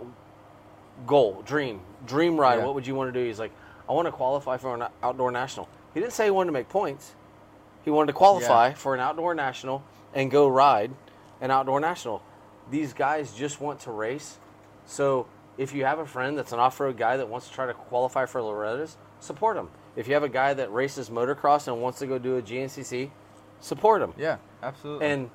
goal, 1.08 1.42
dream, 1.46 1.82
dream 2.06 2.40
ride? 2.40 2.60
Yeah. 2.60 2.66
What 2.66 2.76
would 2.76 2.86
you 2.88 2.96
want 2.96 3.14
to 3.14 3.20
do? 3.20 3.26
He's 3.26 3.40
like, 3.40 3.52
I 3.90 3.94
want 3.94 4.08
to 4.08 4.12
qualify 4.12 4.58
for 4.58 4.76
an 4.76 4.84
outdoor 5.02 5.32
national. 5.32 5.68
He 5.94 6.00
didn't 6.00 6.14
say 6.14 6.26
he 6.26 6.32
wanted 6.32 6.48
to 6.48 6.54
make 6.54 6.70
points. 6.70 7.14
He 7.84 7.92
wanted 7.92 8.08
to 8.08 8.14
qualify 8.14 8.70
Yeah. 8.70 8.74
for 8.76 8.94
an 8.94 9.00
outdoor 9.00 9.34
national 9.36 9.84
and 10.14 10.32
go 10.32 10.48
ride 10.48 10.92
an 11.42 11.52
outdoor 11.52 11.80
national. 11.80 12.22
These 12.72 12.94
guys 12.94 13.34
just 13.34 13.62
want 13.62 13.82
to 13.82 13.92
race. 13.92 14.38
So 14.86 15.28
if 15.58 15.74
you 15.74 15.86
have 15.86 16.00
a 16.00 16.06
friend 16.06 16.38
that's 16.38 16.52
an 16.52 16.60
off-road 16.60 16.98
guy 16.98 17.18
that 17.18 17.28
wants 17.28 17.48
to 17.48 17.54
try 17.54 17.66
to 17.66 17.74
qualify 17.74 18.26
for 18.26 18.42
Loretta's, 18.42 18.98
support 19.20 19.58
him. 19.58 19.70
If 19.96 20.08
you 20.08 20.14
have 20.16 20.24
a 20.24 20.30
guy 20.30 20.54
that 20.54 20.72
races 20.74 21.10
motocross 21.10 21.68
and 21.68 21.82
wants 21.82 22.00
to 22.00 22.08
go 22.08 22.18
do 22.18 22.38
a 22.38 22.42
GNCC, 22.42 23.12
support 23.60 24.02
him. 24.02 24.14
yeah, 24.18 24.38
absolutely. 24.62 25.06
And 25.08 25.30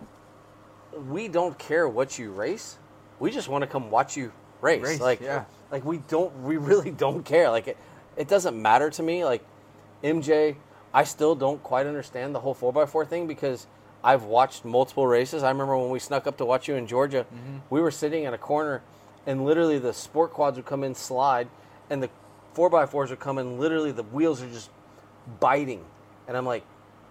we 1.09 1.29
don't 1.29 1.57
care 1.59 1.89
what 1.89 2.19
you 2.19 2.33
race. 2.33 2.79
We 3.21 3.31
just 3.31 3.49
want 3.49 3.63
to 3.63 3.69
come 3.69 3.91
watch 3.91 4.17
you 4.17 4.33
race. 4.61 4.83
Race, 4.83 5.01
like, 5.01 5.21
yeah. 5.21 5.45
like 5.71 5.85
we 5.85 5.99
don't, 6.09 6.35
we 6.43 6.57
really 6.57 6.91
don't 6.91 7.25
care. 7.25 7.51
Like, 7.51 7.69
it, 7.69 7.77
it 8.17 8.29
doesn't 8.29 8.61
matter 8.61 8.91
to 8.91 9.03
me. 9.03 9.25
Like, 9.25 9.45
MJ, 10.03 10.57
I 10.93 11.05
still 11.05 11.35
don't 11.35 11.63
quite 11.63 11.87
understand 11.87 12.35
the 12.35 12.41
whole 12.41 12.55
4x4 12.55 13.07
thing 13.07 13.27
because 13.27 13.67
I've 14.05 14.23
watched 14.25 14.65
multiple 14.65 15.07
races. 15.07 15.43
I 15.43 15.49
remember 15.51 15.77
when 15.77 15.91
we 15.91 15.99
snuck 15.99 16.27
up 16.27 16.37
to 16.39 16.45
watch 16.45 16.69
you 16.69 16.75
in 16.77 16.87
Georgia, 16.87 17.27
Mm-hmm. 17.35 17.57
we 17.71 17.81
were 17.81 17.91
sitting 17.91 18.25
in 18.25 18.35
a 18.35 18.39
corner 18.39 18.83
and 19.27 19.45
literally 19.45 19.79
the 19.79 19.93
sport 19.93 20.33
quads 20.33 20.57
would 20.57 20.67
come 20.67 20.85
in 20.85 20.95
slide 20.95 21.49
and 21.91 22.03
the 22.03 22.09
4x4s 22.55 23.11
would 23.11 23.21
come 23.21 23.39
in, 23.39 23.59
literally 23.59 23.93
the 23.93 24.03
wheels 24.05 24.43
are 24.43 24.49
just 24.49 24.71
biting. 25.41 25.85
And 26.27 26.37
I'm 26.37 26.47
like, 26.47 26.65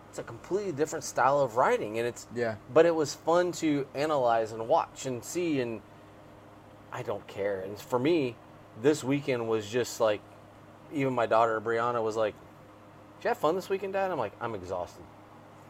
it's 0.09 0.19
a 0.19 0.23
completely 0.23 0.71
different 0.71 1.03
style 1.03 1.39
of 1.41 1.57
riding. 1.57 1.99
And 1.99 2.07
it's, 2.07 2.27
Yeah. 2.33 2.55
but 2.73 2.85
it 2.85 2.95
was 2.95 3.13
fun 3.13 3.51
to 3.53 3.85
analyze 3.93 4.51
and 4.51 4.67
watch 4.67 5.05
and 5.05 5.23
see 5.23 5.59
and 5.61 5.81
I 6.91 7.03
don't 7.03 7.25
care. 7.27 7.59
And 7.61 7.77
for 7.79 7.99
me, 7.99 8.35
this 8.81 9.03
weekend 9.03 9.47
was 9.49 9.67
just 9.67 9.99
like 9.99 10.21
even 10.93 11.13
my 11.13 11.25
daughter 11.25 11.59
Brianna 11.59 12.01
was 12.01 12.15
like, 12.15 12.33
Did 13.19 13.25
you 13.25 13.27
have 13.29 13.37
fun 13.37 13.55
this 13.55 13.67
weekend, 13.69 13.93
Dad? 13.93 14.09
I'm 14.09 14.17
like, 14.17 14.33
I'm 14.39 14.55
exhausted. 14.55 15.03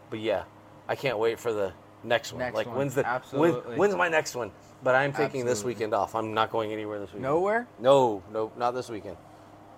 But 0.09 0.19
yeah, 0.19 0.43
I 0.87 0.95
can't 0.95 1.19
wait 1.19 1.39
for 1.39 1.53
the 1.53 1.73
next 2.03 2.31
one. 2.31 2.39
Next 2.39 2.55
like 2.55 2.67
one. 2.67 2.77
when's 2.77 2.95
the 2.95 3.03
when, 3.03 3.11
Absolutely. 3.11 3.75
when's 3.77 3.95
my 3.95 4.09
next 4.09 4.35
one? 4.35 4.51
But 4.83 4.95
I'm 4.95 5.11
taking 5.11 5.45
this 5.45 5.63
weekend 5.63 5.93
off. 5.93 6.15
I'm 6.15 6.33
not 6.33 6.51
going 6.51 6.71
anywhere 6.71 6.99
this 6.99 7.09
weekend. 7.09 7.23
Nowhere. 7.23 7.67
No, 7.79 8.21
no, 8.31 8.51
not 8.57 8.71
this 8.71 8.89
weekend. 8.89 9.17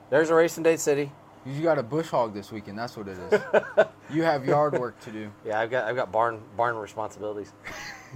There's 0.09 0.29
a 0.29 0.35
race 0.35 0.57
in 0.57 0.63
Dade 0.63 0.79
City. 0.79 1.11
You 1.45 1.61
got 1.63 1.77
a 1.79 1.83
bush 1.83 2.09
hog 2.09 2.33
this 2.33 2.51
weekend. 2.51 2.77
That's 2.77 2.97
what 2.97 3.07
it 3.07 3.17
is. 3.17 3.41
you 4.11 4.23
have 4.23 4.45
yard 4.45 4.77
work 4.77 4.99
to 5.01 5.11
do. 5.11 5.31
Yeah, 5.45 5.59
I've 5.59 5.71
got 5.71 5.85
I've 5.85 5.95
got 5.95 6.11
barn 6.11 6.41
barn 6.57 6.75
responsibilities, 6.75 7.53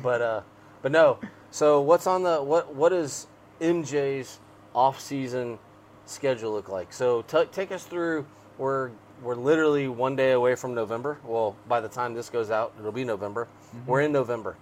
but 0.03 0.21
uh, 0.21 0.41
but 0.81 0.91
no. 0.91 1.19
So 1.49 1.81
what's 1.81 2.05
on 2.05 2.23
the 2.23 2.41
what 2.43 2.75
what 2.75 2.89
does 2.89 3.27
MJ's 3.61 4.39
off 4.75 4.99
season 4.99 5.57
schedule 6.05 6.51
look 6.51 6.67
like? 6.67 6.91
So 6.91 7.21
t- 7.21 7.45
take 7.51 7.71
us 7.71 7.85
through. 7.85 8.25
We're 8.57 8.91
we're 9.23 9.35
literally 9.35 9.87
one 9.87 10.15
day 10.15 10.31
away 10.33 10.55
from 10.55 10.73
November. 10.73 11.17
Well, 11.23 11.55
by 11.67 11.79
the 11.79 11.87
time 11.87 12.13
this 12.13 12.29
goes 12.29 12.51
out, 12.51 12.73
it'll 12.77 12.91
be 12.91 13.05
November. 13.05 13.47
We're 13.87 14.01
in 14.01 14.11
November. 14.11 14.57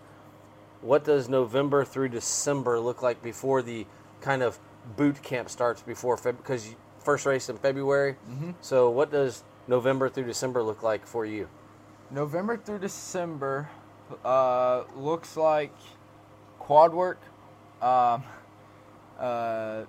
What 0.81 1.03
does 1.03 1.29
November 1.29 1.83
through 1.83 2.09
December 2.09 2.79
look 2.79 3.01
like 3.01 3.21
before 3.21 3.61
the 3.61 3.85
kind 4.21 4.41
of 4.41 4.59
boot 4.95 5.21
camp 5.21 5.49
starts 5.49 5.81
before 5.81 6.15
Feb? 6.17 6.37
Because 6.37 6.75
first 6.99 7.25
race 7.25 7.49
in 7.49 7.57
February. 7.57 8.15
So 8.61 8.89
what 8.89 9.11
does 9.11 9.43
November 9.67 10.09
through 10.09 10.25
December 10.25 10.63
look 10.63 10.83
like 10.83 11.05
for 11.05 11.25
you? 11.25 11.47
November 12.09 12.57
through 12.57 12.79
December 12.79 13.69
uh, 14.23 14.83
looks 14.95 15.37
like 15.37 15.73
quad 16.59 16.93
work. 16.93 17.19
Um, 17.81 18.23
uh, 19.19 19.83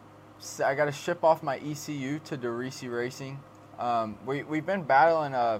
I 0.64 0.74
got 0.74 0.86
to 0.86 0.92
ship 0.92 1.24
off 1.24 1.42
my 1.42 1.56
ECU 1.58 2.18
to 2.20 2.36
Derisi 2.36 2.92
Racing. 2.92 3.38
Um, 3.82 4.16
we, 4.24 4.44
we've 4.44 4.64
been 4.64 4.84
battling, 4.84 5.34
uh, 5.34 5.58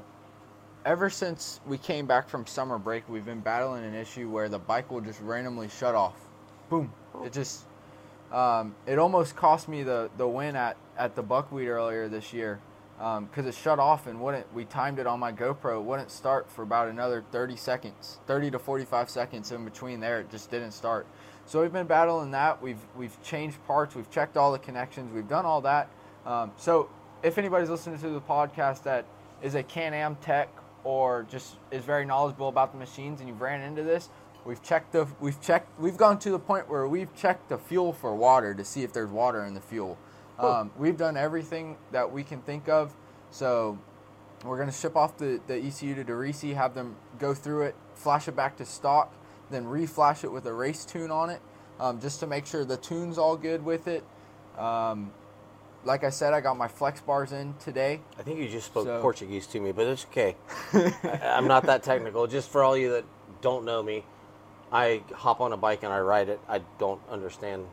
ever 0.84 1.10
since 1.10 1.58
we 1.66 1.76
came 1.76 2.06
back 2.06 2.28
from 2.28 2.46
summer 2.46 2.78
break, 2.78 3.08
we've 3.08 3.24
been 3.24 3.40
battling 3.40 3.84
an 3.84 3.96
issue 3.96 4.30
where 4.30 4.48
the 4.48 4.60
bike 4.60 4.92
will 4.92 5.00
just 5.00 5.20
randomly 5.22 5.68
shut 5.68 5.96
off. 5.96 6.14
Boom. 6.70 6.92
It 7.24 7.32
just, 7.32 7.64
um, 8.30 8.76
it 8.86 9.00
almost 9.00 9.34
cost 9.34 9.68
me 9.68 9.82
the, 9.82 10.08
the 10.18 10.28
win 10.28 10.54
at, 10.54 10.76
at 10.96 11.16
the 11.16 11.22
Buckwheat 11.24 11.66
earlier 11.66 12.06
this 12.06 12.32
year. 12.32 12.60
because 12.96 13.44
it 13.44 13.56
shut 13.56 13.80
off 13.80 14.06
and 14.06 14.20
wouldn't. 14.20 14.46
We 14.54 14.66
timed 14.66 15.00
it 15.00 15.06
on 15.08 15.18
my 15.18 15.32
GoPro. 15.32 15.80
It 15.80 15.82
wouldn't 15.82 16.12
start 16.12 16.48
for 16.48 16.62
about 16.62 16.86
another 16.86 17.24
30 17.32 17.56
seconds, 17.56 18.20
30 18.28 18.52
to 18.52 18.58
45 18.60 19.10
seconds 19.10 19.50
in 19.50 19.64
between 19.64 19.98
there. 19.98 20.20
It 20.20 20.30
just 20.30 20.48
didn't 20.48 20.70
start. 20.70 21.08
So 21.44 21.60
we've 21.60 21.72
been 21.72 21.88
battling 21.88 22.30
that. 22.30 22.62
We've 22.62 22.78
we've 22.96 23.20
changed 23.24 23.58
parts. 23.66 23.96
We've 23.96 24.08
checked 24.12 24.36
all 24.36 24.52
the 24.52 24.60
connections. 24.60 25.12
We've 25.12 25.26
done 25.26 25.44
all 25.44 25.60
that. 25.62 25.88
Um, 26.24 26.52
so 26.56 26.88
if 27.22 27.38
anybody's 27.38 27.70
listening 27.70 27.98
to 28.00 28.10
the 28.10 28.20
podcast 28.20 28.82
that 28.82 29.04
is 29.42 29.54
a 29.54 29.62
Can-Am 29.62 30.16
tech 30.16 30.48
or 30.84 31.26
just 31.30 31.56
is 31.70 31.84
very 31.84 32.04
knowledgeable 32.04 32.48
about 32.48 32.72
the 32.72 32.78
machines 32.78 33.20
and 33.20 33.28
you've 33.28 33.40
ran 33.40 33.60
into 33.60 33.82
this, 33.82 34.08
we've 34.44 34.62
checked 34.62 34.92
the 34.92 35.06
we've 35.20 35.40
checked 35.40 35.78
we've 35.78 35.96
gone 35.96 36.18
to 36.18 36.30
the 36.30 36.38
point 36.38 36.68
where 36.68 36.88
we've 36.88 37.14
checked 37.14 37.48
the 37.48 37.58
fuel 37.58 37.92
for 37.92 38.14
water 38.14 38.54
to 38.54 38.64
see 38.64 38.82
if 38.82 38.92
there's 38.92 39.10
water 39.10 39.44
in 39.44 39.54
the 39.54 39.60
fuel. 39.60 39.96
Um, 40.38 40.72
we've 40.76 40.96
done 40.96 41.16
everything 41.16 41.76
that 41.92 42.10
we 42.10 42.24
can 42.24 42.40
think 42.40 42.68
of. 42.68 42.92
So 43.30 43.78
we're 44.44 44.58
gonna 44.58 44.72
ship 44.72 44.96
off 44.96 45.16
the, 45.16 45.40
the 45.46 45.56
ECU 45.56 45.94
to 45.94 46.04
Derisi, 46.04 46.54
have 46.54 46.74
them 46.74 46.96
go 47.18 47.34
through 47.34 47.62
it, 47.62 47.76
flash 47.94 48.26
it 48.26 48.34
back 48.34 48.56
to 48.56 48.64
stock, 48.64 49.14
then 49.50 49.64
reflash 49.64 50.24
it 50.24 50.32
with 50.32 50.46
a 50.46 50.52
race 50.52 50.84
tune 50.84 51.12
on 51.12 51.30
it, 51.30 51.40
um, 51.78 52.00
just 52.00 52.18
to 52.20 52.26
make 52.26 52.46
sure 52.46 52.64
the 52.64 52.76
tune's 52.76 53.18
all 53.18 53.36
good 53.36 53.64
with 53.64 53.86
it. 53.86 54.02
Um, 54.58 55.12
like 55.85 56.05
I 56.05 56.11
said, 56.11 56.33
I 56.33 56.41
got 56.41 56.57
my 56.57 56.68
flex 56.68 57.01
bars 57.01 57.33
in 57.33 57.55
today. 57.55 58.01
I 58.18 58.22
think 58.22 58.39
you 58.39 58.49
just 58.49 58.66
spoke 58.66 58.87
So- 58.87 59.01
Portuguese 59.01 59.47
to 59.49 59.61
me, 59.61 59.72
but 59.72 59.87
it's 59.87 60.05
okay. 60.07 60.37
I, 60.72 61.20
I'm 61.37 61.49
not 61.49 61.64
that 61.64 61.83
technical. 61.83 62.26
Just 62.26 62.51
for 62.51 62.62
all 62.62 62.76
you 62.76 62.91
that 62.93 63.05
don't 63.41 63.64
know 63.64 63.83
me, 63.83 64.05
I 64.70 65.03
hop 65.14 65.41
on 65.41 65.53
a 65.53 65.57
bike 65.57 65.83
and 65.83 65.93
I 65.93 66.01
ride 66.01 66.28
it. 66.28 66.41
I 66.49 66.61
don't 66.78 67.01
understand 67.11 67.66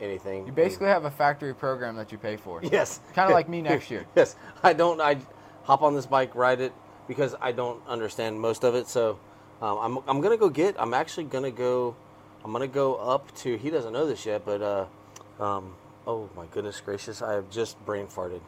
anything. 0.00 0.46
You 0.46 0.52
basically 0.52 0.88
have 0.88 1.04
a 1.04 1.10
factory 1.10 1.54
program 1.54 1.96
that 1.96 2.12
you 2.12 2.18
pay 2.18 2.36
for. 2.36 2.60
yes, 2.72 3.00
Kind 3.14 3.30
of 3.30 3.34
like 3.34 3.48
me 3.48 3.62
next 3.62 3.90
year. 3.90 4.06
yes, 4.16 4.36
I 4.62 4.72
don't. 4.72 5.00
I 5.00 5.18
hop 5.62 5.82
on 5.82 5.94
this 5.94 6.06
bike, 6.06 6.34
ride 6.34 6.60
it 6.60 6.72
because 7.08 7.34
I 7.40 7.52
don't 7.52 7.80
understand 7.86 8.40
most 8.40 8.64
of 8.64 8.74
it. 8.74 8.88
So 8.88 9.18
um, 9.62 9.78
I'm 9.78 9.98
I'm 10.08 10.20
gonna 10.20 10.36
go 10.36 10.48
get. 10.48 10.74
I'm 10.78 10.92
actually 10.92 11.24
gonna 11.24 11.50
go. 11.50 11.96
I'm 12.44 12.52
gonna 12.52 12.66
go 12.66 12.96
up 12.96 13.34
to. 13.36 13.56
He 13.56 13.70
doesn't 13.70 13.92
know 13.92 14.06
this 14.06 14.26
yet, 14.26 14.44
but 14.44 14.60
uh, 14.60 15.42
um, 15.42 15.74
oh 16.06 16.28
my 16.36 16.46
goodness 16.46 16.80
gracious, 16.80 17.22
I 17.22 17.32
have 17.34 17.50
just 17.50 17.82
brain 17.84 18.06
farted. 18.06 18.40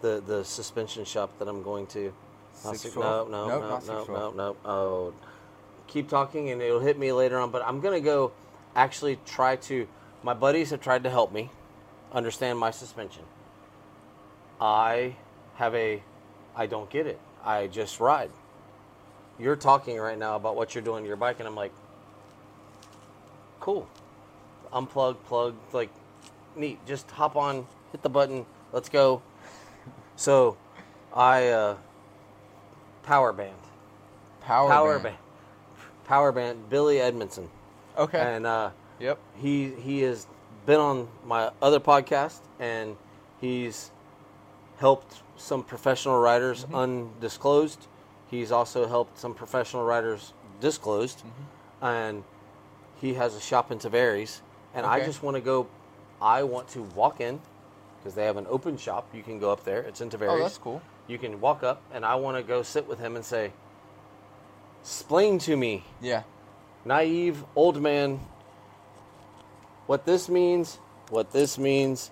The 0.00 0.22
the 0.26 0.44
suspension 0.44 1.04
shop 1.04 1.38
that 1.38 1.48
I'm 1.48 1.62
going 1.62 1.86
to. 1.88 2.12
Not 2.64 2.76
six- 2.76 2.94
no, 2.96 3.26
no, 3.26 3.48
Nope, 3.48 3.62
no, 3.62 3.68
no, 3.68 3.74
no, 3.74 3.80
612. 3.80 4.36
no. 4.36 4.56
Oh, 4.64 5.14
keep 5.86 6.08
talking 6.08 6.50
and 6.50 6.60
it'll 6.60 6.80
hit 6.80 6.98
me 6.98 7.12
later 7.12 7.38
on. 7.38 7.50
But 7.50 7.62
I'm 7.64 7.80
gonna 7.80 8.00
go 8.00 8.32
actually 8.74 9.18
try 9.26 9.56
to. 9.56 9.86
My 10.22 10.34
buddies 10.34 10.70
have 10.70 10.80
tried 10.80 11.02
to 11.04 11.10
help 11.10 11.32
me 11.32 11.50
understand 12.12 12.58
my 12.58 12.70
suspension. 12.70 13.22
I 14.60 15.16
have 15.54 15.74
a, 15.74 16.02
I 16.54 16.66
don't 16.66 16.88
get 16.88 17.06
it. 17.08 17.18
I 17.44 17.66
just 17.66 17.98
ride. 17.98 18.30
You're 19.38 19.56
talking 19.56 19.98
right 19.98 20.16
now 20.16 20.36
about 20.36 20.54
what 20.54 20.74
you're 20.74 20.84
doing 20.84 21.02
to 21.02 21.08
your 21.08 21.16
bike, 21.16 21.40
and 21.40 21.48
I'm 21.48 21.56
like, 21.56 21.72
cool. 23.58 23.88
Unplug, 24.72 25.16
plug, 25.24 25.56
like, 25.72 25.90
neat. 26.56 26.84
Just 26.86 27.10
hop 27.10 27.36
on, 27.36 27.66
hit 27.92 28.02
the 28.02 28.08
button, 28.08 28.46
let's 28.72 28.88
go. 28.88 29.22
So, 30.16 30.56
I, 31.14 31.48
uh, 31.48 31.76
power 33.02 33.32
band. 33.32 33.56
Power, 34.42 34.68
Power 34.68 34.92
band. 34.94 35.02
band. 35.04 35.16
Power 36.04 36.32
band, 36.32 36.68
Billy 36.68 37.00
Edmondson. 37.00 37.48
Okay. 37.96 38.18
And, 38.20 38.46
uh, 38.46 38.70
yep. 38.98 39.18
he 39.36 39.70
he 39.70 40.00
has 40.02 40.26
been 40.66 40.80
on 40.80 41.08
my 41.26 41.50
other 41.60 41.80
podcast 41.80 42.40
and 42.60 42.96
he's 43.40 43.90
helped 44.78 45.22
some 45.36 45.62
professional 45.62 46.18
riders 46.20 46.64
Mm-hmm. 46.64 46.74
undisclosed. 46.74 47.86
He's 48.30 48.50
also 48.52 48.86
helped 48.88 49.18
some 49.18 49.34
professional 49.34 49.84
riders 49.84 50.32
disclosed, 50.60 51.18
Mm-hmm. 51.18 51.84
and 51.84 52.24
he 53.00 53.14
has 53.14 53.34
a 53.34 53.40
shop 53.40 53.70
in 53.70 53.78
Tavares. 53.78 54.40
And 54.74 54.86
I 54.86 55.04
just 55.04 55.22
want 55.22 55.36
to 55.36 55.40
go. 55.40 55.66
I 56.22 56.44
want 56.44 56.68
to 56.68 56.82
walk 56.94 57.20
in 57.20 57.40
because 57.98 58.14
they 58.14 58.24
have 58.24 58.36
an 58.36 58.46
open 58.48 58.76
shop. 58.78 59.08
You 59.12 59.22
can 59.24 59.38
go 59.40 59.50
up 59.50 59.64
there. 59.64 59.80
It's 59.82 60.00
in 60.00 60.08
Tavares. 60.08 60.28
Oh, 60.30 60.38
that's 60.38 60.58
cool. 60.58 60.80
You 61.08 61.18
can 61.18 61.40
walk 61.40 61.62
up, 61.64 61.82
and 61.92 62.06
I 62.06 62.14
want 62.14 62.36
to 62.36 62.42
go 62.44 62.62
sit 62.62 62.86
with 62.86 63.00
him 63.00 63.16
and 63.16 63.24
say, 63.24 63.52
"Explain 64.82 65.38
to 65.40 65.56
me 65.56 65.84
Yeah. 66.00 66.22
naive 66.84 67.44
old 67.56 67.80
man 67.82 68.20
what 69.86 70.04
this 70.04 70.28
means, 70.28 70.78
what 71.10 71.32
this 71.32 71.58
means 71.58 72.10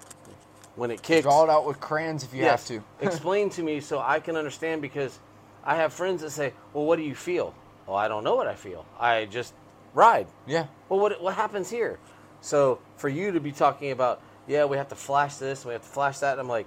when 0.74 0.90
it 0.90 1.02
kicks. 1.02 1.22
Draw 1.22 1.44
it 1.44 1.50
out 1.50 1.66
with 1.66 1.80
crayons 1.80 2.24
if 2.24 2.34
you 2.34 2.42
Yes. 2.42 2.68
have 2.68 2.78
to. 2.78 2.84
Explain 3.06 3.48
to 3.50 3.62
me 3.62 3.80
so 3.80 4.00
I 4.00 4.18
can 4.20 4.36
understand 4.36 4.82
because 4.82 5.18
I 5.64 5.76
have 5.76 5.92
friends 5.92 6.22
that 6.22 6.30
say, 6.30 6.52
"Well, 6.72 6.84
what 6.84 6.96
do 6.96 7.02
you 7.02 7.14
feel?" 7.14 7.54
Well, 7.86 7.96
I 7.96 8.08
don't 8.08 8.24
know 8.24 8.34
what 8.34 8.46
I 8.48 8.54
feel. 8.54 8.84
I 8.98 9.26
just 9.26 9.54
ride. 9.94 10.26
yeah. 10.46 10.66
Well, 10.88 10.98
what 11.00 11.22
what 11.22 11.34
happens 11.34 11.70
here? 11.70 11.98
So 12.41 12.80
for 12.97 13.09
you 13.09 13.32
to 13.32 13.41
be 13.41 13.53
talking 13.53 13.91
about, 13.91 14.22
yeah, 14.47 14.64
we 14.64 14.76
have 14.76 14.88
to 14.88 14.95
flash 14.95 15.36
this, 15.36 15.64
we 15.64 15.72
have 15.72 15.82
to 15.82 15.88
flash 15.88 16.18
that. 16.18 16.38
I'm 16.38 16.49
like, 16.49 16.66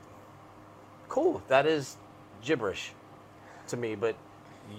cool. 1.09 1.41
That 1.47 1.65
is 1.65 1.97
gibberish 2.41 2.91
to 3.67 3.77
me, 3.77 3.95
but 3.95 4.15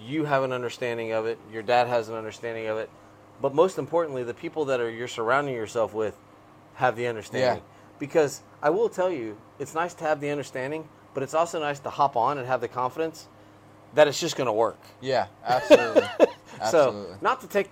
you 0.05 0.25
have 0.25 0.43
an 0.43 0.51
understanding 0.51 1.11
of 1.11 1.25
it. 1.25 1.37
Your 1.51 1.63
dad 1.63 1.87
has 1.87 2.09
an 2.09 2.15
understanding 2.15 2.67
of 2.67 2.77
it. 2.77 2.89
But 3.41 3.53
most 3.53 3.77
importantly, 3.77 4.23
the 4.23 4.33
people 4.33 4.65
that 4.65 4.79
are 4.79 4.89
you're 4.89 5.07
surrounding 5.07 5.53
yourself 5.53 5.93
with 5.93 6.17
have 6.75 6.95
the 6.95 7.07
understanding. 7.07 7.61
Yeah. 7.63 7.97
Because 7.99 8.41
I 8.61 8.69
will 8.69 8.89
tell 8.89 9.11
you, 9.11 9.37
it's 9.59 9.73
nice 9.73 9.93
to 9.95 10.03
have 10.05 10.19
the 10.19 10.29
understanding, 10.29 10.87
but 11.13 11.23
it's 11.23 11.33
also 11.33 11.59
nice 11.59 11.79
to 11.79 11.89
hop 11.89 12.15
on 12.15 12.37
and 12.37 12.47
have 12.47 12.61
the 12.61 12.67
confidence 12.67 13.27
that 13.93 14.07
it's 14.07 14.19
just 14.19 14.35
going 14.35 14.47
to 14.47 14.53
work. 14.53 14.79
Yeah. 15.01 15.27
Absolutely. 15.45 16.03
absolutely. 16.61 17.11
So 17.11 17.17
not 17.21 17.41
to 17.41 17.47
take, 17.47 17.69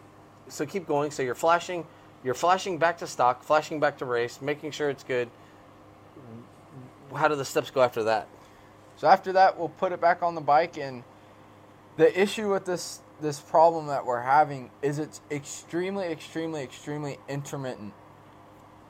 so 0.47 0.65
keep 0.65 0.87
going. 0.87 1.11
So 1.11 1.23
you're 1.23 1.35
flashing, 1.35 1.85
you're 2.23 2.33
flashing 2.33 2.77
back 2.77 2.97
to 2.99 3.07
stock, 3.07 3.43
flashing 3.43 3.79
back 3.79 3.97
to 3.97 4.05
race, 4.05 4.41
making 4.41 4.71
sure 4.71 4.89
it's 4.89 5.03
good. 5.03 5.29
How 7.13 7.27
do 7.27 7.35
the 7.35 7.45
steps 7.45 7.69
go 7.69 7.81
after 7.81 8.03
that? 8.03 8.27
So 8.95 9.07
after 9.07 9.33
that, 9.33 9.57
we'll 9.57 9.69
put 9.69 9.91
it 9.91 9.99
back 9.99 10.23
on 10.23 10.35
the 10.35 10.41
bike. 10.41 10.77
And 10.77 11.03
the 11.97 12.19
issue 12.19 12.51
with 12.51 12.65
this 12.65 13.01
this 13.21 13.39
problem 13.39 13.87
that 13.87 14.05
we're 14.05 14.21
having 14.21 14.69
is 14.81 14.99
it's 14.99 15.21
extremely, 15.31 16.05
extremely, 16.07 16.61
extremely 16.61 17.19
intermittent. 17.27 17.93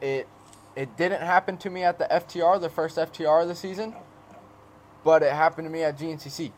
It 0.01 0.27
it 0.75 0.95
didn't 0.97 1.21
happen 1.21 1.57
to 1.57 1.69
me 1.69 1.83
at 1.83 1.99
the 1.99 2.05
FTR, 2.05 2.59
the 2.59 2.69
first 2.69 2.97
FTR 2.97 3.43
of 3.43 3.47
the 3.47 3.55
season, 3.55 3.95
but 5.03 5.21
it 5.21 5.31
happened 5.31 5.67
to 5.67 5.71
me 5.71 5.83
at 5.83 5.97
GNCC. 5.97 6.51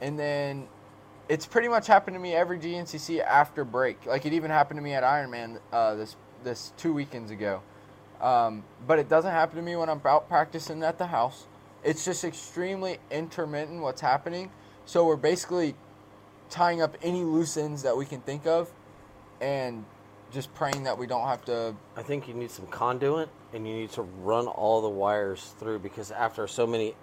And 0.00 0.18
then 0.18 0.68
it's 1.28 1.46
pretty 1.46 1.68
much 1.68 1.86
happened 1.86 2.14
to 2.14 2.20
me 2.20 2.34
every 2.34 2.58
GNCC 2.58 3.22
after 3.22 3.64
break. 3.64 4.06
Like 4.06 4.24
it 4.26 4.32
even 4.32 4.50
happened 4.50 4.78
to 4.78 4.82
me 4.82 4.94
at 4.94 5.02
Ironman 5.02 5.60
uh, 5.72 5.94
this 5.94 6.16
this 6.44 6.72
two 6.76 6.92
weekends 6.92 7.30
ago. 7.30 7.62
Um, 8.20 8.64
but 8.86 8.98
it 8.98 9.08
doesn't 9.08 9.30
happen 9.30 9.56
to 9.56 9.62
me 9.62 9.76
when 9.76 9.88
I'm 9.88 10.00
out 10.04 10.28
practicing 10.28 10.82
at 10.82 10.98
the 10.98 11.06
house. 11.06 11.46
It's 11.84 12.04
just 12.04 12.24
extremely 12.24 12.98
intermittent 13.10 13.80
what's 13.80 14.00
happening. 14.00 14.50
So 14.86 15.04
we're 15.04 15.16
basically 15.16 15.74
tying 16.50 16.82
up 16.82 16.96
any 17.02 17.22
loose 17.22 17.56
ends 17.56 17.82
that 17.82 17.96
we 17.96 18.06
can 18.06 18.20
think 18.20 18.46
of, 18.46 18.72
and 19.40 19.84
just 20.32 20.52
praying 20.54 20.84
that 20.84 20.98
we 20.98 21.06
don't 21.06 21.26
have 21.26 21.44
to. 21.44 21.74
I 21.96 22.02
think 22.02 22.26
you 22.26 22.34
need 22.34 22.50
some 22.50 22.66
conduit 22.66 23.28
and 23.52 23.66
you 23.66 23.74
need 23.74 23.92
to 23.92 24.02
run 24.02 24.46
all 24.46 24.82
the 24.82 24.88
wires 24.88 25.54
through 25.58 25.78
because 25.78 26.10
after 26.10 26.46
so 26.46 26.66
many, 26.66 26.94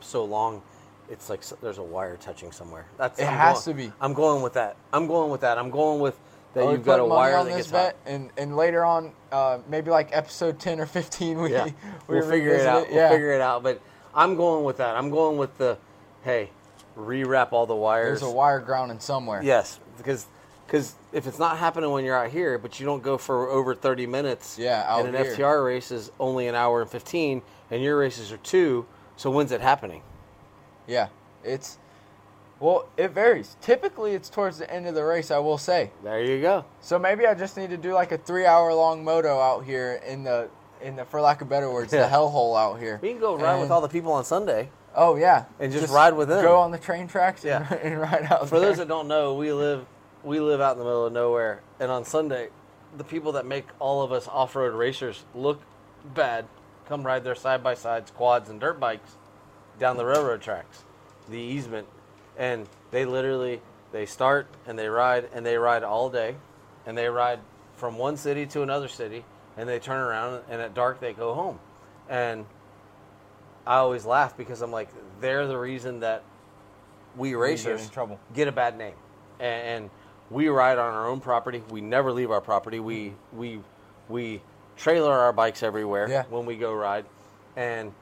so 0.00 0.24
long, 0.24 0.62
it's 1.10 1.28
like 1.28 1.42
there's 1.60 1.78
a 1.78 1.82
wire 1.82 2.16
touching 2.16 2.52
somewhere. 2.52 2.86
That's 2.96 3.18
It 3.18 3.24
I'm 3.24 3.34
has 3.34 3.64
going- 3.64 3.76
to 3.76 3.82
be. 3.84 3.92
I'm 4.00 4.14
going 4.14 4.42
with 4.42 4.52
that. 4.54 4.76
I'm 4.92 5.06
going 5.06 5.30
with 5.30 5.40
that. 5.42 5.58
I'm 5.58 5.70
going 5.70 6.00
with 6.00 6.16
that. 6.54 6.66
We 6.66 6.72
you've 6.72 6.84
got 6.84 7.00
a 7.00 7.04
wire 7.04 7.36
on 7.36 7.46
that 7.46 7.56
this 7.56 7.66
gets 7.66 7.72
bet, 7.72 7.96
hot. 8.04 8.12
and 8.12 8.30
and 8.38 8.56
later 8.56 8.84
on, 8.84 9.12
uh, 9.32 9.58
maybe 9.68 9.90
like 9.90 10.10
episode 10.12 10.58
ten 10.58 10.80
or 10.80 10.86
fifteen, 10.86 11.40
we 11.40 11.52
Yeah, 11.52 11.64
we 12.06 12.16
we'll 12.16 12.28
figure 12.28 12.54
it 12.54 12.66
out. 12.66 12.88
We'll 12.90 13.08
figure 13.10 13.32
it 13.32 13.40
out. 13.40 13.62
But 13.62 13.80
I'm 14.14 14.36
going 14.36 14.64
with 14.64 14.78
that. 14.78 14.96
I'm 14.96 15.10
going 15.10 15.36
with 15.36 15.56
the, 15.58 15.78
hey, 16.22 16.50
rewrap 16.96 17.52
all 17.52 17.66
the 17.66 17.76
wires. 17.76 18.20
There's 18.20 18.32
a 18.32 18.34
wire 18.34 18.60
grounding 18.60 18.98
somewhere. 19.00 19.42
Yes, 19.42 19.78
because 19.96 20.26
because 20.66 20.94
if 21.12 21.26
it's 21.26 21.38
not 21.40 21.58
happening 21.58 21.90
when 21.90 22.04
you're 22.04 22.16
out 22.16 22.30
here, 22.30 22.56
but 22.58 22.78
you 22.78 22.86
don't 22.86 23.02
go 23.02 23.18
for 23.18 23.48
over 23.48 23.74
30 23.74 24.06
minutes. 24.06 24.56
Yeah, 24.58 24.84
out 24.86 25.04
and 25.04 25.14
an 25.16 25.24
here. 25.24 25.34
FTR 25.34 25.64
race 25.66 25.90
is 25.90 26.12
only 26.20 26.46
an 26.46 26.54
hour 26.54 26.82
and 26.82 26.88
15, 26.90 27.42
and 27.72 27.82
your 27.82 27.98
races 27.98 28.30
are 28.30 28.36
two. 28.38 28.86
So 29.16 29.30
when's 29.30 29.50
it 29.52 29.60
happening? 29.60 30.02
Yeah, 30.90 31.08
it's 31.44 31.78
well, 32.58 32.88
it 32.98 33.12
varies. 33.12 33.56
Typically, 33.62 34.12
it's 34.12 34.28
towards 34.28 34.58
the 34.58 34.70
end 34.70 34.86
of 34.86 34.94
the 34.94 35.04
race. 35.04 35.30
I 35.30 35.38
will 35.38 35.56
say. 35.56 35.90
There 36.02 36.22
you 36.22 36.42
go. 36.42 36.64
So 36.80 36.98
maybe 36.98 37.26
I 37.26 37.34
just 37.34 37.56
need 37.56 37.70
to 37.70 37.76
do 37.78 37.94
like 37.94 38.12
a 38.12 38.18
three-hour-long 38.18 39.02
moto 39.02 39.38
out 39.38 39.64
here 39.64 40.02
in 40.06 40.24
the 40.24 40.48
in 40.82 40.96
the, 40.96 41.04
for 41.04 41.20
lack 41.20 41.40
of 41.42 41.48
better 41.48 41.70
words, 41.70 41.92
Yeah. 41.92 42.02
the 42.02 42.08
hellhole 42.14 42.58
out 42.58 42.80
here. 42.80 42.98
We 43.02 43.10
can 43.10 43.20
go 43.20 43.36
ride 43.36 43.60
with 43.60 43.70
all 43.70 43.80
the 43.80 43.88
people 43.88 44.12
on 44.12 44.24
Sunday. 44.24 44.70
Oh 44.94 45.14
yeah, 45.14 45.44
And 45.60 45.70
just 45.72 45.92
ride 45.92 46.14
with 46.14 46.28
them. 46.28 46.42
Go 46.42 46.58
on 46.58 46.70
the 46.72 46.78
train 46.78 47.06
tracks 47.06 47.44
Yeah. 47.44 47.66
and, 47.70 47.80
and 47.92 48.00
ride 48.00 48.26
out. 48.30 48.48
For 48.48 48.58
there. 48.58 48.70
those 48.70 48.78
that 48.78 48.88
don't 48.88 49.06
know, 49.06 49.34
we 49.34 49.52
live 49.52 49.86
we 50.24 50.40
live 50.40 50.60
out 50.60 50.72
in 50.72 50.78
the 50.78 50.84
middle 50.84 51.06
of 51.06 51.12
nowhere, 51.12 51.62
and 51.78 51.90
on 51.90 52.04
Sunday, 52.04 52.48
the 52.96 53.04
people 53.04 53.32
that 53.32 53.46
make 53.46 53.66
all 53.78 54.02
of 54.02 54.10
us 54.12 54.26
off-road 54.28 54.74
racers 54.74 55.24
look 55.34 55.60
bad 56.14 56.44
come 56.88 57.04
ride 57.06 57.22
their 57.24 57.34
side 57.36 57.62
by 57.62 57.72
sides, 57.74 58.10
quads, 58.10 58.50
and 58.50 58.58
dirt 58.60 58.80
bikes 58.80 59.16
down 59.80 59.96
the 59.96 60.04
railroad 60.04 60.40
tracks, 60.42 60.84
the 61.28 61.38
easement, 61.38 61.88
and 62.38 62.68
they 62.92 63.04
literally 63.04 63.60
they 63.90 64.06
start 64.06 64.46
and 64.66 64.78
they 64.78 64.86
ride 64.88 65.28
and 65.32 65.44
they 65.44 65.56
ride 65.56 65.82
all 65.82 66.08
day, 66.08 66.36
and 66.86 66.96
they 66.96 67.08
ride 67.08 67.40
from 67.74 67.98
one 67.98 68.16
city 68.16 68.46
to 68.46 68.62
another 68.62 68.86
city, 68.86 69.24
and 69.56 69.68
they 69.68 69.80
turn 69.80 69.98
around 70.00 70.42
and 70.48 70.60
at 70.60 70.74
dark 70.74 71.00
they 71.00 71.12
go 71.12 71.34
home, 71.34 71.58
and 72.08 72.44
I 73.66 73.76
always 73.78 74.04
laugh 74.04 74.36
because 74.36 74.62
I'm 74.62 74.70
like 74.70 74.88
they're 75.20 75.46
the 75.48 75.58
reason 75.58 76.00
that 76.00 76.22
we 77.16 77.34
racers 77.34 77.80
get 78.34 78.46
a 78.46 78.52
bad 78.52 78.78
name, 78.78 78.94
and, 79.40 79.62
and 79.84 79.90
we 80.30 80.48
ride 80.48 80.78
on 80.78 80.94
our 80.94 81.08
own 81.08 81.20
property. 81.20 81.62
We 81.70 81.80
never 81.80 82.12
leave 82.12 82.30
our 82.30 82.40
property. 82.40 82.78
We 82.80 83.14
we 83.32 83.60
we 84.08 84.42
trailer 84.76 85.12
our 85.12 85.32
bikes 85.32 85.62
everywhere 85.62 86.08
Yeah. 86.08 86.24
when 86.30 86.46
we 86.46 86.56
go 86.56 86.72
ride, 86.72 87.06
and 87.56 87.92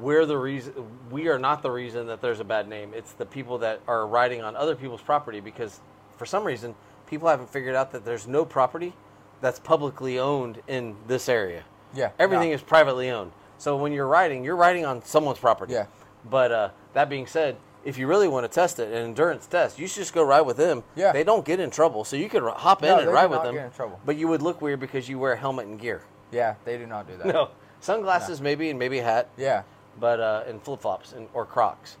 we're 0.00 0.26
the 0.26 0.36
reason. 0.36 0.72
We 1.10 1.28
are 1.28 1.38
not 1.38 1.62
the 1.62 1.70
reason 1.70 2.06
that 2.08 2.20
there's 2.20 2.40
a 2.40 2.44
bad 2.44 2.68
name. 2.68 2.92
It's 2.94 3.12
the 3.12 3.26
people 3.26 3.58
that 3.58 3.80
are 3.86 4.06
riding 4.06 4.42
on 4.42 4.56
other 4.56 4.74
people's 4.74 5.02
property 5.02 5.40
because 5.40 5.80
for 6.16 6.26
some 6.26 6.44
reason 6.44 6.74
people 7.06 7.28
haven't 7.28 7.50
figured 7.50 7.74
out 7.74 7.92
that 7.92 8.04
there's 8.04 8.26
no 8.26 8.44
property 8.44 8.92
that's 9.40 9.58
publicly 9.58 10.18
owned 10.18 10.60
in 10.66 10.96
this 11.06 11.28
area. 11.28 11.64
Yeah, 11.94 12.10
everything 12.18 12.50
no. 12.50 12.54
is 12.54 12.62
privately 12.62 13.10
owned. 13.10 13.32
So 13.58 13.76
when 13.76 13.92
you're 13.92 14.06
riding, 14.08 14.44
you're 14.44 14.56
riding 14.56 14.84
on 14.84 15.02
someone's 15.04 15.38
property. 15.38 15.72
Yeah. 15.74 15.86
But 16.28 16.52
uh, 16.52 16.70
that 16.94 17.08
being 17.08 17.26
said, 17.26 17.56
if 17.84 17.96
you 17.96 18.06
really 18.06 18.28
want 18.28 18.44
to 18.44 18.48
test 18.54 18.78
it, 18.80 18.88
an 18.88 18.94
endurance 18.94 19.46
test, 19.46 19.78
you 19.78 19.86
should 19.86 20.00
just 20.02 20.12
go 20.12 20.22
ride 20.24 20.40
with 20.42 20.56
them. 20.56 20.82
Yeah. 20.96 21.12
They 21.12 21.22
don't 21.24 21.44
get 21.44 21.60
in 21.60 21.70
trouble, 21.70 22.04
so 22.04 22.16
you 22.16 22.28
could 22.28 22.42
hop 22.42 22.82
in 22.82 22.88
No, 22.88 22.98
and 22.98 23.10
ride 23.12 23.26
with 23.26 23.38
not 23.38 23.44
them. 23.44 23.54
get 23.54 23.66
in 23.66 23.70
trouble. 23.72 24.00
But 24.04 24.16
you 24.16 24.28
would 24.28 24.42
look 24.42 24.60
weird 24.60 24.80
because 24.80 25.08
you 25.08 25.18
wear 25.18 25.32
a 25.32 25.36
helmet 25.36 25.66
and 25.66 25.78
gear. 25.78 26.02
Yeah, 26.32 26.56
they 26.64 26.76
do 26.76 26.86
not 26.86 27.06
do 27.06 27.16
that. 27.18 27.26
No, 27.28 27.50
sunglasses 27.80 28.40
maybe 28.40 28.68
and 28.70 28.78
maybe 28.78 28.98
a 28.98 29.04
hat, 29.04 29.28
Yeah. 29.36 29.62
But 29.98 30.20
uh, 30.20 30.44
flip 30.58 30.80
flops 30.80 31.12
and 31.12 31.28
or 31.32 31.44
Crocs. 31.44 31.96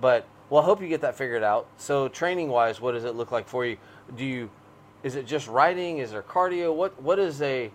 But 0.00 0.26
well, 0.50 0.62
I 0.62 0.64
hope 0.64 0.82
you 0.82 0.88
get 0.88 1.00
that 1.02 1.16
figured 1.16 1.42
out. 1.42 1.66
So 1.76 2.08
training 2.08 2.48
wise, 2.48 2.80
what 2.80 2.92
does 2.92 3.04
it 3.04 3.14
look 3.14 3.32
like 3.32 3.48
for 3.48 3.64
you? 3.64 3.76
Do 4.16 4.24
you 4.24 4.50
is 5.02 5.16
it 5.16 5.26
just 5.26 5.48
riding? 5.48 5.98
Is 5.98 6.10
there 6.10 6.22
cardio? 6.22 6.74
What 6.74 7.00
what 7.00 7.18
is 7.18 7.40
a 7.42 7.70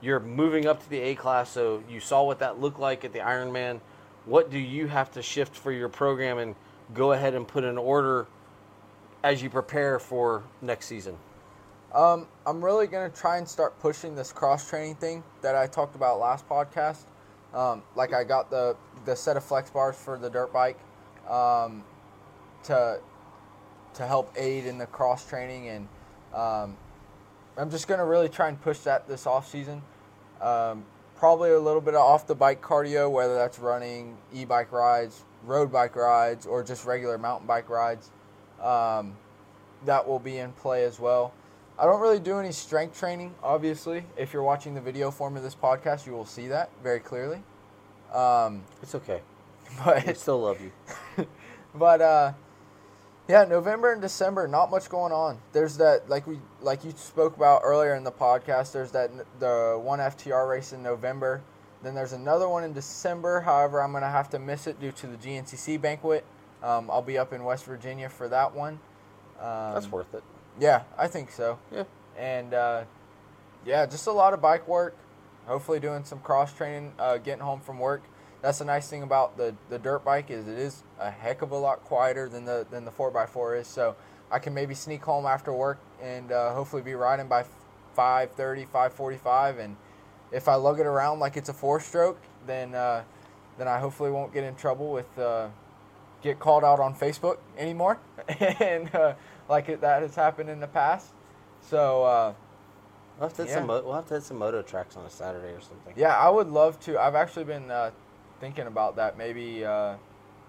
you're 0.00 0.20
moving 0.20 0.66
up 0.66 0.82
to 0.82 0.90
the 0.90 0.98
A 0.98 1.14
class, 1.14 1.50
so 1.50 1.82
you 1.88 2.00
saw 2.00 2.22
what 2.22 2.38
that 2.40 2.60
looked 2.60 2.78
like 2.78 3.04
at 3.04 3.12
the 3.12 3.20
Ironman. 3.20 3.80
What 4.26 4.50
do 4.50 4.58
you 4.58 4.86
have 4.88 5.10
to 5.12 5.22
shift 5.22 5.56
for 5.56 5.72
your 5.72 5.88
program 5.88 6.38
and 6.38 6.54
go 6.94 7.12
ahead 7.12 7.34
and 7.34 7.48
put 7.48 7.64
in 7.64 7.78
order 7.78 8.26
as 9.24 9.42
you 9.42 9.48
prepare 9.48 9.98
for 9.98 10.44
next 10.60 10.86
season? 10.86 11.16
Um, 11.94 12.28
I'm 12.46 12.62
really 12.62 12.86
gonna 12.86 13.08
try 13.08 13.38
and 13.38 13.48
start 13.48 13.78
pushing 13.80 14.14
this 14.14 14.32
cross 14.32 14.68
training 14.68 14.96
thing 14.96 15.24
that 15.40 15.54
I 15.54 15.66
talked 15.66 15.94
about 15.94 16.20
last 16.20 16.46
podcast. 16.48 17.04
Um, 17.54 17.82
like 17.94 18.12
I 18.12 18.22
got 18.22 18.50
the 18.50 18.76
the 19.06 19.16
set 19.16 19.36
of 19.36 19.44
flex 19.44 19.70
bars 19.70 19.96
for 19.96 20.18
the 20.18 20.28
dirt 20.28 20.52
bike 20.52 20.78
um, 21.28 21.82
to 22.64 23.00
to 23.94 24.06
help 24.06 24.30
aid 24.36 24.66
in 24.66 24.76
the 24.76 24.86
cross 24.86 25.26
training, 25.26 25.68
and 25.68 25.88
um, 26.34 26.76
I'm 27.56 27.70
just 27.70 27.88
gonna 27.88 28.04
really 28.04 28.28
try 28.28 28.48
and 28.48 28.60
push 28.60 28.80
that 28.80 29.08
this 29.08 29.26
off 29.26 29.48
season. 29.48 29.80
Um, 30.40 30.84
probably 31.16 31.50
a 31.50 31.58
little 31.58 31.80
bit 31.80 31.94
of 31.94 32.00
off 32.00 32.26
the 32.26 32.34
bike 32.34 32.60
cardio, 32.60 33.10
whether 33.10 33.34
that's 33.34 33.58
running, 33.58 34.18
e-bike 34.34 34.70
rides, 34.70 35.24
road 35.44 35.72
bike 35.72 35.96
rides, 35.96 36.44
or 36.44 36.62
just 36.62 36.84
regular 36.84 37.16
mountain 37.16 37.46
bike 37.46 37.70
rides. 37.70 38.10
Um, 38.60 39.16
that 39.86 40.06
will 40.06 40.18
be 40.18 40.38
in 40.38 40.52
play 40.52 40.84
as 40.84 41.00
well. 41.00 41.32
I 41.78 41.84
don't 41.84 42.00
really 42.00 42.20
do 42.20 42.38
any 42.38 42.52
strength 42.52 42.98
training, 42.98 43.34
obviously. 43.42 44.04
If 44.16 44.32
you're 44.32 44.42
watching 44.42 44.74
the 44.74 44.80
video 44.80 45.10
form 45.10 45.36
of 45.36 45.42
this 45.42 45.54
podcast, 45.54 46.06
you 46.06 46.12
will 46.12 46.24
see 46.24 46.48
that 46.48 46.70
very 46.82 47.00
clearly. 47.00 47.42
Um, 48.16 48.64
It's 48.82 48.94
okay. 48.94 49.20
But 49.84 50.08
I 50.08 50.12
still 50.14 50.40
love 50.40 50.58
you. 50.60 51.26
but 51.74 52.00
uh, 52.00 52.32
yeah, 53.28 53.44
November 53.44 53.92
and 53.92 54.00
December, 54.00 54.46
not 54.46 54.70
much 54.70 54.88
going 54.88 55.12
on. 55.12 55.38
There's 55.52 55.76
that 55.78 56.08
like 56.08 56.26
we 56.26 56.38
like 56.62 56.84
you 56.84 56.92
spoke 56.96 57.36
about 57.36 57.62
earlier 57.64 57.94
in 57.94 58.04
the 58.04 58.12
podcast. 58.12 58.72
There's 58.72 58.92
that 58.92 59.10
the 59.40 59.78
one 59.82 59.98
FTR 59.98 60.48
race 60.48 60.72
in 60.72 60.82
November. 60.82 61.42
Then 61.82 61.94
there's 61.94 62.12
another 62.12 62.48
one 62.48 62.64
in 62.64 62.72
December. 62.72 63.40
However, 63.40 63.82
I'm 63.82 63.92
gonna 63.92 64.08
have 64.10 64.30
to 64.30 64.38
miss 64.38 64.66
it 64.66 64.80
due 64.80 64.92
to 64.92 65.06
the 65.08 65.16
GNCC 65.16 65.80
banquet. 65.80 66.24
Um, 66.62 66.90
I'll 66.90 67.02
be 67.02 67.18
up 67.18 67.32
in 67.32 67.44
West 67.44 67.64
Virginia 67.66 68.08
for 68.08 68.28
that 68.28 68.54
one. 68.54 68.78
Um, 69.40 69.74
That's 69.74 69.90
worth 69.90 70.14
it. 70.14 70.22
Yeah, 70.58 70.82
I 70.96 71.08
think 71.08 71.30
so. 71.30 71.58
Yeah. 71.70 71.84
And 72.16 72.54
uh, 72.54 72.84
yeah, 73.66 73.84
just 73.84 74.06
a 74.06 74.12
lot 74.12 74.32
of 74.32 74.40
bike 74.40 74.66
work. 74.66 74.96
Hopefully, 75.46 75.80
doing 75.80 76.04
some 76.04 76.18
cross 76.20 76.52
training. 76.52 76.92
Uh, 76.98 77.18
getting 77.18 77.42
home 77.42 77.60
from 77.60 77.78
work. 77.78 78.02
That's 78.42 78.58
the 78.58 78.64
nice 78.64 78.88
thing 78.88 79.02
about 79.02 79.36
the, 79.36 79.54
the 79.70 79.78
dirt 79.78 80.04
bike 80.04 80.30
is 80.30 80.46
it 80.46 80.58
is 80.58 80.84
a 81.00 81.10
heck 81.10 81.42
of 81.42 81.50
a 81.50 81.56
lot 81.56 81.82
quieter 81.84 82.28
than 82.28 82.44
the 82.44 82.66
than 82.70 82.84
the 82.84 82.90
four 82.90 83.16
x 83.16 83.30
four 83.30 83.56
is. 83.56 83.66
So 83.66 83.96
I 84.30 84.38
can 84.38 84.54
maybe 84.54 84.74
sneak 84.74 85.02
home 85.02 85.26
after 85.26 85.52
work 85.52 85.78
and 86.02 86.30
uh, 86.32 86.52
hopefully 86.52 86.82
be 86.82 86.94
riding 86.94 87.28
by 87.28 87.44
5:30, 87.96 88.68
5:45. 88.68 89.58
And 89.58 89.76
if 90.32 90.48
I 90.48 90.54
lug 90.54 90.80
it 90.80 90.86
around 90.86 91.20
like 91.20 91.36
it's 91.36 91.48
a 91.48 91.54
four 91.54 91.80
stroke, 91.80 92.20
then 92.46 92.74
uh, 92.74 93.04
then 93.58 93.68
I 93.68 93.78
hopefully 93.78 94.10
won't 94.10 94.32
get 94.32 94.44
in 94.44 94.54
trouble 94.54 94.90
with 94.90 95.18
uh, 95.18 95.48
get 96.22 96.38
called 96.38 96.64
out 96.64 96.80
on 96.80 96.94
Facebook 96.94 97.38
anymore, 97.56 97.98
and 98.60 98.94
uh, 98.94 99.14
like 99.48 99.68
it, 99.68 99.80
that 99.80 100.02
has 100.02 100.14
happened 100.14 100.50
in 100.50 100.60
the 100.60 100.66
past. 100.66 101.12
So 101.60 102.04
uh, 102.04 102.34
We'll 103.18 103.28
have, 103.28 103.36
to 103.36 103.42
hit 103.44 103.48
Yeah. 103.50 103.54
some, 103.60 103.66
we'll 103.68 103.92
have 103.94 104.06
to 104.06 104.14
hit 104.14 104.22
some 104.24 104.38
moto 104.38 104.62
tracks 104.62 104.96
on 104.96 105.04
a 105.04 105.10
Saturday 105.10 105.48
or 105.52 105.60
something. 105.60 105.94
yeah, 105.96 106.16
I 106.16 106.28
would 106.28 106.48
love 106.48 106.78
to. 106.80 106.98
I've 107.00 107.14
actually 107.14 107.44
been 107.44 107.70
uh, 107.70 107.90
thinking 108.40 108.66
about 108.66 108.96
that. 108.96 109.16
Maybe 109.16 109.60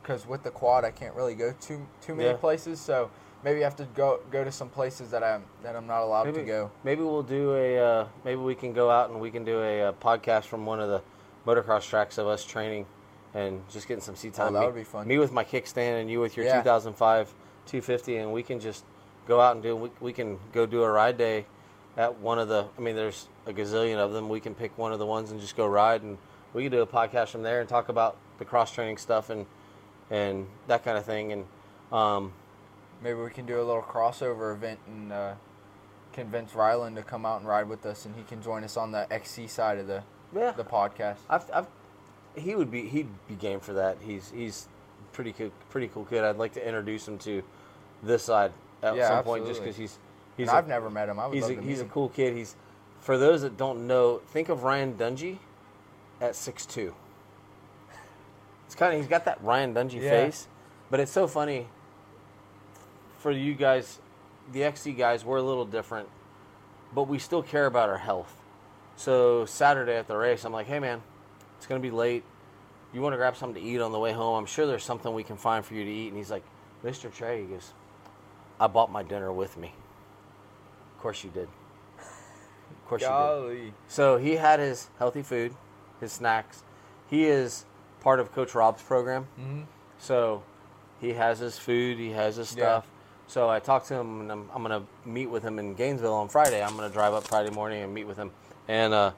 because 0.02 0.28
with 0.28 0.44
the 0.44 0.52
quad, 0.52 0.84
I 0.86 0.92
can't 0.92 1.16
really 1.16 1.36
go 1.36 1.54
too 1.62 1.86
too 2.02 2.16
many 2.16 2.30
Yeah. 2.30 2.36
places. 2.36 2.80
So 2.82 3.10
maybe 3.44 3.62
I 3.62 3.64
have 3.64 3.76
to 3.78 3.86
go 3.96 4.20
go 4.32 4.44
to 4.44 4.52
some 4.52 4.70
places 4.70 5.12
that 5.12 5.24
I'm 5.24 5.44
that 5.64 5.76
I'm 5.76 5.88
not 5.88 6.02
allowed 6.02 6.26
maybe, 6.26 6.40
to 6.40 6.46
go. 6.46 6.72
Maybe 6.84 7.02
we'll 7.04 7.24
do 7.24 7.56
a. 7.56 7.80
Uh, 7.80 8.08
maybe 8.26 8.42
we 8.42 8.56
can 8.56 8.74
go 8.74 8.90
out 8.90 9.10
and 9.10 9.20
we 9.22 9.32
can 9.32 9.46
do 9.46 9.62
a, 9.62 9.84
uh 9.84 9.92
podcast 9.94 10.46
from 10.46 10.66
one 10.66 10.80
of 10.82 10.90
the 10.90 11.02
motocross 11.46 11.88
tracks 11.88 12.18
of 12.18 12.28
us 12.28 12.44
training 12.44 12.86
and 13.34 13.62
just 13.70 13.88
getting 13.88 14.04
some 14.04 14.16
seat 14.18 14.34
time. 14.34 14.56
Oh, 14.56 14.60
that 14.60 14.66
would 14.66 14.76
be 14.76 14.84
fun. 14.84 15.08
Me 15.08 15.18
with 15.20 15.32
my 15.32 15.44
kickstand 15.46 16.02
and 16.02 16.10
you 16.12 16.20
with 16.20 16.36
your 16.36 16.46
Yeah. 16.46 16.58
2005 16.58 17.34
250, 17.66 18.18
and 18.18 18.34
we 18.34 18.44
can 18.44 18.60
just 18.60 18.84
go 19.26 19.40
out 19.40 19.54
and 19.56 19.64
do. 19.64 19.76
We, 19.76 19.92
we 20.02 20.12
can 20.14 20.38
go 20.52 20.66
do 20.66 20.84
a 20.84 20.92
ride 20.92 21.18
day 21.18 21.46
at 21.98 22.20
one 22.20 22.40
of 22.40 22.48
the. 22.48 22.68
I 22.78 22.82
mean, 22.82 22.96
there's 22.96 23.28
a 23.46 23.52
gazillion 23.52 23.98
of 23.98 24.14
them. 24.14 24.30
We 24.30 24.40
can 24.40 24.56
pick 24.56 24.78
one 24.78 24.94
of 24.94 25.00
the 25.00 25.06
ones 25.06 25.32
and 25.32 25.42
just 25.42 25.58
go 25.58 25.68
ride, 25.68 26.04
and 26.04 26.18
we 26.54 26.64
can 26.64 26.72
do 26.72 26.82
a 26.82 26.88
podcast 26.88 27.30
from 27.30 27.44
there 27.44 27.60
and 27.60 27.68
talk 27.68 27.90
about 27.90 28.16
the 28.38 28.46
cross 28.46 28.72
training 28.72 28.98
stuff 28.98 29.30
and 29.30 29.46
and 30.10 30.48
that 30.68 30.86
kind 30.86 30.98
of 30.98 31.06
thing. 31.06 31.32
And 31.34 31.46
um, 31.92 32.32
Maybe 33.02 33.20
we 33.20 33.30
can 33.30 33.46
do 33.46 33.58
a 33.58 33.64
little 33.64 33.82
crossover 33.82 34.54
event 34.54 34.80
and 34.88 35.12
uh, 35.12 35.34
convince 36.14 36.52
Rylan 36.52 36.96
to 36.96 37.04
come 37.04 37.26
out 37.26 37.40
and 37.40 37.48
ride 37.48 37.68
with 37.68 37.86
us, 37.86 38.06
and 38.06 38.16
he 38.16 38.24
can 38.24 38.42
join 38.42 38.64
us 38.64 38.78
on 38.78 38.92
the 38.92 39.12
XC 39.12 39.48
side 39.48 39.78
of 39.78 39.88
the 39.88 40.04
yeah, 40.36 40.52
the 40.52 40.64
podcast. 40.64 41.18
I've, 41.30 41.50
I've, 41.54 41.68
he 42.36 42.56
would 42.56 42.72
be 42.72 42.88
he'd 42.88 43.10
be 43.28 43.36
game 43.36 43.60
for 43.60 43.74
that. 43.74 43.98
He's 44.02 44.32
he's 44.32 44.68
pretty 45.14 45.34
cool, 45.34 45.52
pretty 45.70 45.88
cool 45.88 46.06
kid. 46.06 46.24
I'd 46.24 46.38
like 46.38 46.54
to 46.54 46.66
introduce 46.66 47.08
him 47.08 47.18
to 47.20 47.44
this 48.04 48.24
side 48.24 48.52
at 48.84 48.96
Yeah, 48.96 49.08
some 49.08 49.24
point, 49.24 49.46
just 49.48 49.62
because 49.62 49.76
he's 49.76 49.98
he's 50.38 50.48
a, 50.50 50.54
I've 50.54 50.68
never 50.68 50.90
met 50.90 51.10
him. 51.10 51.20
I 51.20 51.28
would 51.28 51.36
he's 51.36 51.50
a, 51.50 51.62
he's 51.62 51.82
a 51.82 51.86
cool 51.86 52.10
kid. 52.10 52.36
He's 52.36 52.56
for 53.02 53.18
those 53.18 53.42
that 53.42 53.58
don't 53.58 53.88
know, 53.88 54.20
think 54.30 54.50
of 54.50 54.64
Ryan 54.64 54.94
Dungey 54.96 55.38
at 56.22 56.36
six 56.36 56.66
two. 56.66 56.94
It's 58.66 58.76
kind 58.76 58.94
of 58.94 59.00
he's 59.00 59.08
got 59.10 59.26
that 59.26 59.42
Ryan 59.44 59.74
Dungey 59.74 60.02
Yeah. 60.02 60.10
face, 60.10 60.48
but 60.90 61.00
it's 61.00 61.12
so 61.12 61.28
funny. 61.28 61.68
For 63.20 63.32
you 63.32 63.56
guys, 63.56 64.00
the 64.52 64.64
XC 64.64 64.94
guys, 64.94 65.26
we're 65.26 65.38
a 65.38 65.44
little 65.44 65.66
different, 65.66 66.08
but 66.94 67.04
we 67.08 67.18
still 67.20 67.42
care 67.44 67.66
about 67.66 67.90
our 67.90 67.98
health. 67.98 68.42
So 68.96 69.46
Saturday 69.46 69.96
at 69.96 70.08
the 70.08 70.16
race, 70.18 70.44
I'm 70.46 70.54
like, 70.54 70.68
hey 70.68 70.80
man, 70.80 71.02
it's 71.58 71.66
gonna 71.66 71.80
be 71.82 71.92
late. 71.92 72.24
You 72.94 73.02
want 73.02 73.14
to 73.14 73.18
grab 73.18 73.36
something 73.36 73.62
to 73.62 73.68
eat 73.70 73.80
on 73.82 73.92
the 73.92 74.00
way 74.00 74.14
home? 74.14 74.38
I'm 74.38 74.46
sure 74.46 74.66
there's 74.66 74.84
something 74.84 75.14
we 75.14 75.24
can 75.24 75.36
find 75.38 75.64
for 75.64 75.74
you 75.74 75.84
to 75.84 75.92
eat. 75.92 76.08
And 76.08 76.18
he's 76.18 76.32
like, 76.32 76.44
Mr. 76.84 77.14
Trey, 77.14 77.42
he 77.42 77.48
goes, 77.48 77.74
I 78.60 78.68
bought 78.68 78.92
my 78.92 79.04
dinner 79.04 79.32
with 79.32 79.58
me. 79.58 79.74
Of 80.98 81.02
course 81.04 81.24
you 81.24 81.30
did. 81.30 81.48
Of 82.00 82.88
course 82.88 83.02
you 83.04 83.08
did. 83.08 83.14
So 83.88 84.18
he 84.18 84.36
had 84.38 84.60
his 84.60 84.90
healthy 84.98 85.22
food, 85.22 85.54
his 86.02 86.12
snacks. 86.12 86.64
He 87.08 87.26
is 87.26 87.66
part 88.02 88.20
of 88.20 88.32
Coach 88.34 88.56
Rob's 88.56 88.82
program. 88.82 89.28
hmm 89.36 89.62
So 90.00 90.42
he 91.00 91.14
has 91.14 91.38
his 91.40 91.58
food, 91.60 91.98
he 92.00 92.12
has 92.12 92.38
his 92.38 92.56
Yeah. 92.56 92.64
stuff. 92.80 92.88
So 93.28 93.50
I 93.50 93.60
talked 93.60 93.88
to 93.90 93.94
him, 93.96 94.22
and 94.22 94.32
I'm, 94.32 94.50
I'm 94.56 94.64
going 94.64 94.82
to 94.82 95.10
meet 95.10 95.28
with 95.28 95.44
him 95.44 95.60
in 95.60 95.76
Gainesville 95.76 96.14
on 96.14 96.30
Friday. 96.30 96.64
I'm 96.64 96.76
going 96.78 96.90
to 96.90 96.94
drive 96.94 97.14
up 97.14 97.28
Friday 97.28 97.50
morning 97.52 97.84
and 97.84 97.94
meet 97.94 98.06
with 98.08 98.18
him. 98.18 98.32
And 98.70 98.94
uh, 98.94 99.12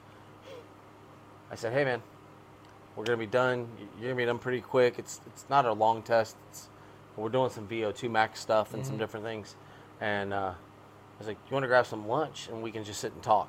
I 1.50 1.54
said, 1.54 1.72
hey, 1.72 1.84
man, 1.84 2.02
we're 2.96 3.04
going 3.04 3.18
to 3.18 3.24
be 3.24 3.30
done. 3.30 3.68
You're 3.78 3.86
going 4.02 4.08
to 4.10 4.14
be 4.16 4.24
done 4.26 4.38
pretty 4.38 4.60
quick. 4.60 4.98
It's, 4.98 5.20
it's 5.26 5.44
not 5.48 5.64
a 5.64 5.72
long 5.72 6.02
test. 6.02 6.36
It's, 6.50 6.68
we're 7.16 7.28
doing 7.28 7.50
some 7.50 7.66
VO2 7.68 8.10
max 8.10 8.40
stuff 8.40 8.74
and 8.74 8.84
some 8.84 8.96
Mhm. 8.96 8.98
different 8.98 9.24
things. 9.26 9.54
And 10.00 10.32
uh, 10.32 10.54
was 11.20 11.28
like, 11.28 11.38
you 11.48 11.54
want 11.54 11.62
to 11.62 11.68
grab 11.68 11.86
some 11.86 12.08
lunch 12.08 12.48
and 12.48 12.62
we 12.62 12.72
can 12.72 12.82
just 12.82 13.00
sit 13.00 13.12
and 13.12 13.22
talk? 13.22 13.48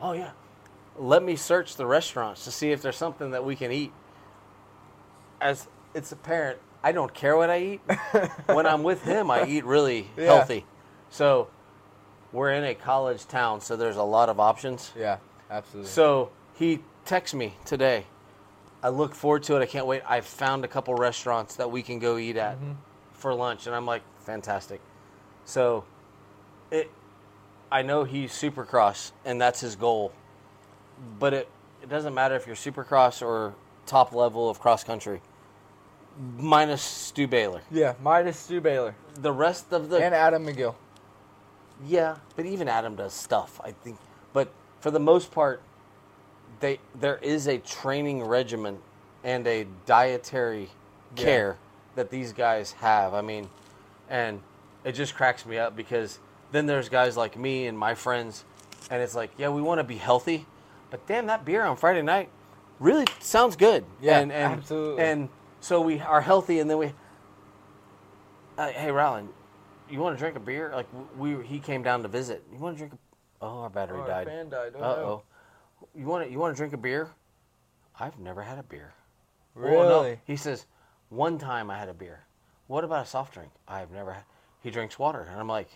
Oh, 0.00 0.12
yeah. 0.12 0.32
Let 0.98 1.22
me 1.22 1.36
search 1.36 1.76
the 1.76 1.86
restaurants 1.86 2.44
to 2.44 2.50
see 2.50 2.70
if 2.70 2.82
there's 2.82 2.96
something 2.96 3.30
that 3.30 3.44
we 3.44 3.56
can 3.56 3.72
eat. 3.72 3.92
As 5.40 5.66
it's 5.94 6.12
apparent 6.12 6.58
I 6.84 6.92
don't 6.92 7.14
care 7.14 7.34
what 7.34 7.48
I 7.48 7.60
eat. 7.60 7.80
when 8.46 8.66
I'm 8.66 8.82
with 8.82 9.02
him, 9.02 9.30
I 9.30 9.46
eat 9.46 9.64
really 9.64 10.10
Yeah. 10.18 10.26
healthy. 10.26 10.66
So 11.08 11.48
we're 12.30 12.52
in 12.52 12.62
a 12.62 12.74
college 12.74 13.26
town, 13.26 13.62
so 13.62 13.74
there's 13.74 13.96
a 13.96 14.02
lot 14.02 14.28
of 14.28 14.38
options. 14.38 14.92
Yeah, 14.94 15.16
absolutely. 15.50 15.90
So 15.90 16.30
he 16.52 16.80
texts 17.06 17.34
me 17.34 17.54
today. 17.64 18.04
I 18.82 18.90
look 18.90 19.14
forward 19.14 19.44
to 19.44 19.56
it. 19.56 19.62
I 19.62 19.66
can't 19.66 19.86
wait. 19.86 20.02
I 20.06 20.20
found 20.20 20.62
a 20.62 20.68
couple 20.68 20.94
restaurants 20.94 21.56
that 21.56 21.70
we 21.70 21.82
can 21.82 21.98
go 22.00 22.18
eat 22.18 22.36
at 22.36 22.56
mm-hmm. 22.56 22.72
for 23.14 23.32
lunch, 23.32 23.66
and 23.66 23.74
I'm 23.74 23.86
like, 23.86 24.02
fantastic. 24.18 24.82
So, 25.46 25.84
it, 26.70 26.90
I 27.70 27.82
know 27.82 28.04
he's 28.04 28.32
Supercross, 28.32 29.12
and 29.24 29.40
that's 29.40 29.60
his 29.60 29.76
goal. 29.76 30.12
But 31.18 31.34
it 31.34 31.48
it 31.82 31.88
doesn't 31.88 32.14
matter 32.14 32.34
if 32.36 32.46
you're 32.46 32.56
Supercross 32.56 33.20
or 33.22 33.54
top 33.86 34.12
level 34.14 34.48
of 34.48 34.60
cross 34.60 34.84
country. 34.84 35.20
Minus 36.38 36.80
Stu 36.82 37.26
Baylor. 37.26 37.60
yeah, 37.72 37.94
minus 38.00 38.38
Stu 38.38 38.60
Baylor 38.60 38.94
The 39.16 39.32
rest 39.32 39.72
of 39.72 39.88
the 39.90 39.96
and 39.96 40.14
Adam 40.14 40.46
McGill. 40.46 40.76
yeah, 41.84 42.16
but 42.36 42.46
even 42.46 42.68
Adam 42.68 42.94
does 42.94 43.12
stuff. 43.12 43.60
I 43.64 43.72
think, 43.72 43.98
but 44.32 44.48
for 44.80 44.92
the 44.92 45.00
most 45.00 45.32
part, 45.32 45.60
they 46.60 46.78
there 46.94 47.16
is 47.18 47.48
a 47.48 47.58
training 47.58 48.22
regimen 48.22 48.78
and 49.24 49.44
a 49.48 49.66
dietary 49.86 50.68
Yeah. 51.16 51.24
care 51.24 51.56
that 51.96 52.10
these 52.10 52.32
guys 52.32 52.72
have. 52.74 53.12
I 53.12 53.20
mean, 53.20 53.48
and 54.08 54.40
it 54.84 54.92
just 54.92 55.14
cracks 55.16 55.44
me 55.44 55.58
up 55.58 55.74
because 55.74 56.20
then 56.54 56.66
there's 56.66 56.88
guys 56.88 57.16
like 57.16 57.36
me 57.36 57.66
and 57.66 57.76
my 57.76 57.94
friends, 57.94 58.44
and 58.90 59.02
it's 59.02 59.14
like, 59.14 59.32
yeah, 59.36 59.48
we 59.48 59.60
want 59.60 59.78
to 59.80 59.84
be 59.84 59.96
healthy, 59.96 60.46
but 60.90 61.06
damn, 61.06 61.26
that 61.26 61.44
beer 61.44 61.64
on 61.64 61.76
Friday 61.76 62.02
night 62.02 62.30
really 62.78 63.06
sounds 63.20 63.56
good. 63.56 63.84
Yeah, 64.00 64.20
and, 64.20 64.30
and, 64.30 64.52
absolutely. 64.54 65.02
And 65.02 65.28
so 65.60 65.80
we 65.80 65.98
are 66.00 66.20
healthy, 66.20 66.60
and 66.60 66.70
then 66.70 66.78
we, 66.78 66.92
uh, 68.56 68.68
hey, 68.68 68.90
Rowland, 68.90 69.30
you 69.90 69.98
want 69.98 70.16
to 70.16 70.18
drink 70.18 70.36
a 70.36 70.40
beer? 70.40 70.70
Like 70.74 70.86
we, 71.16 71.42
he 71.44 71.58
came 71.58 71.82
down 71.82 72.02
to 72.02 72.08
visit. 72.08 72.44
You 72.52 72.58
want 72.58 72.76
to 72.76 72.78
drink? 72.78 72.92
A, 72.92 73.44
oh, 73.44 73.58
our 73.62 73.70
battery 73.70 73.98
Oh, 73.98 74.02
our 74.02 74.08
died. 74.08 74.26
fan 74.26 74.48
died. 74.48 74.72
Uh 74.76 74.84
oh. 74.84 75.22
You 75.94 76.06
want 76.06 76.24
to? 76.24 76.30
You 76.30 76.38
want 76.38 76.54
to 76.54 76.56
drink 76.56 76.72
a 76.72 76.78
beer? 76.78 77.10
I've 77.98 78.18
never 78.18 78.42
had 78.42 78.58
a 78.58 78.62
beer. 78.62 78.92
Really? 79.54 80.10
No. 80.12 80.16
He 80.26 80.36
says 80.36 80.66
one 81.10 81.38
time 81.38 81.70
I 81.70 81.78
had 81.78 81.88
a 81.88 81.94
beer. 81.94 82.24
What 82.66 82.84
about 82.84 83.04
a 83.04 83.08
soft 83.08 83.34
drink? 83.34 83.50
I've 83.68 83.90
never 83.90 84.12
had. 84.12 84.24
He 84.62 84.70
drinks 84.70 84.98
water, 84.98 85.28
and 85.30 85.38
I'm 85.38 85.48
like, 85.48 85.68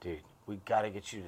dude, 0.00 0.20
we 0.46 0.56
got 0.64 0.82
to 0.82 0.90
get 0.90 1.12
you 1.12 1.20
to. 1.20 1.26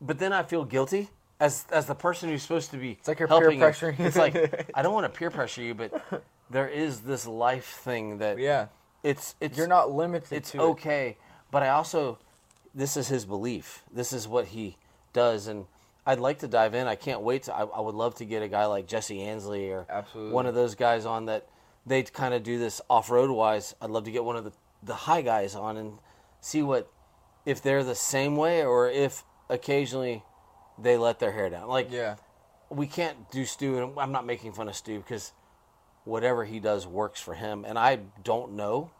But 0.00 0.18
then 0.18 0.32
I 0.32 0.42
feel 0.42 0.64
guilty 0.64 1.08
as 1.40 1.64
as 1.72 1.86
the 1.86 1.94
person 1.94 2.28
who's 2.28 2.42
supposed 2.42 2.70
to 2.72 2.76
be. 2.76 2.92
It's 2.92 3.08
like 3.08 3.18
you're 3.18 3.28
peer 3.28 3.40
helping 3.40 3.60
him. 3.60 3.68
pressuring. 3.68 4.00
It's 4.00 4.16
like 4.16 4.70
I 4.74 4.82
don't 4.82 4.94
want 4.94 5.12
to 5.12 5.16
peer 5.18 5.30
pressure 5.30 5.62
you, 5.62 5.74
but 5.74 6.22
there 6.50 6.68
is 6.68 7.00
this 7.00 7.26
life 7.26 7.66
thing 7.84 8.18
that 8.18 8.38
Yeah, 8.38 8.66
it's 9.02 9.34
it's 9.40 9.56
you're 9.56 9.66
not 9.66 9.90
limited 9.92 10.32
it's 10.32 10.50
to 10.52 10.58
it. 10.58 10.62
okay 10.62 11.16
but 11.50 11.62
i 11.62 11.68
also 11.68 12.18
this 12.74 12.96
is 12.96 13.08
his 13.08 13.24
belief 13.24 13.82
this 13.92 14.12
is 14.12 14.26
what 14.26 14.46
he 14.46 14.76
does 15.12 15.46
and 15.46 15.66
i'd 16.06 16.18
like 16.18 16.38
to 16.40 16.48
dive 16.48 16.74
in 16.74 16.86
i 16.88 16.94
can't 16.96 17.20
wait 17.22 17.44
to 17.44 17.54
i, 17.54 17.62
I 17.62 17.80
would 17.80 17.94
love 17.94 18.14
to 18.16 18.24
get 18.24 18.42
a 18.42 18.48
guy 18.48 18.64
like 18.66 18.86
jesse 18.88 19.22
ansley 19.22 19.70
or 19.70 19.86
Absolutely. 19.88 20.32
one 20.32 20.46
of 20.46 20.54
those 20.54 20.74
guys 20.74 21.06
on 21.06 21.26
that 21.26 21.46
they 21.86 22.02
kind 22.02 22.34
of 22.34 22.42
do 22.42 22.58
this 22.58 22.80
off-road 22.90 23.30
wise 23.30 23.74
i'd 23.80 23.90
love 23.90 24.04
to 24.04 24.10
get 24.10 24.24
one 24.24 24.36
of 24.36 24.44
the, 24.44 24.52
the 24.82 24.94
high 24.94 25.22
guys 25.22 25.54
on 25.54 25.76
and 25.76 25.98
see 26.40 26.62
what 26.62 26.90
if 27.48 27.62
they're 27.62 27.82
the 27.82 27.94
same 27.94 28.36
way 28.36 28.62
or 28.62 28.90
if 28.90 29.24
occasionally 29.48 30.22
they 30.78 30.98
let 30.98 31.18
their 31.18 31.32
hair 31.32 31.48
down. 31.48 31.66
Like 31.66 31.90
Yeah, 31.90 32.16
we 32.68 32.86
can't 32.86 33.30
do 33.30 33.46
Stu, 33.46 33.78
and 33.78 33.98
I'm 33.98 34.12
not 34.12 34.26
making 34.26 34.52
fun 34.52 34.68
of 34.68 34.76
Stu 34.76 34.98
because 34.98 35.32
whatever 36.04 36.44
he 36.44 36.60
does 36.60 36.86
works 36.86 37.22
for 37.22 37.32
him, 37.32 37.64
and 37.64 37.78
I 37.78 38.00
don't 38.22 38.52
know 38.52 38.90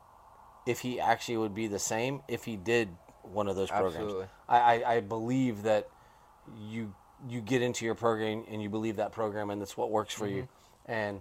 if 0.67 0.81
he 0.81 0.99
actually 0.99 1.37
would 1.37 1.55
be 1.55 1.67
the 1.67 1.79
same 1.79 2.23
if 2.27 2.45
he 2.45 2.57
did 2.57 2.89
one 3.23 3.49
of 3.49 3.57
those 3.57 3.69
programs. 3.69 3.97
Absolutely. 3.97 4.27
I, 4.49 4.59
I, 4.59 4.95
I 4.95 5.01
believe 5.01 5.65
that 5.65 5.91
you 6.59 6.95
you 7.29 7.43
get 7.43 7.61
into 7.61 7.85
your 7.85 7.95
program 7.95 8.45
and 8.49 8.63
you 8.63 8.71
believe 8.71 8.97
that 8.97 9.13
program 9.13 9.51
and 9.51 9.61
that's 9.61 9.77
what 9.77 9.91
works 9.91 10.15
for 10.15 10.27
you, 10.27 10.45
mm-hmm. 10.45 10.93
and 10.93 11.21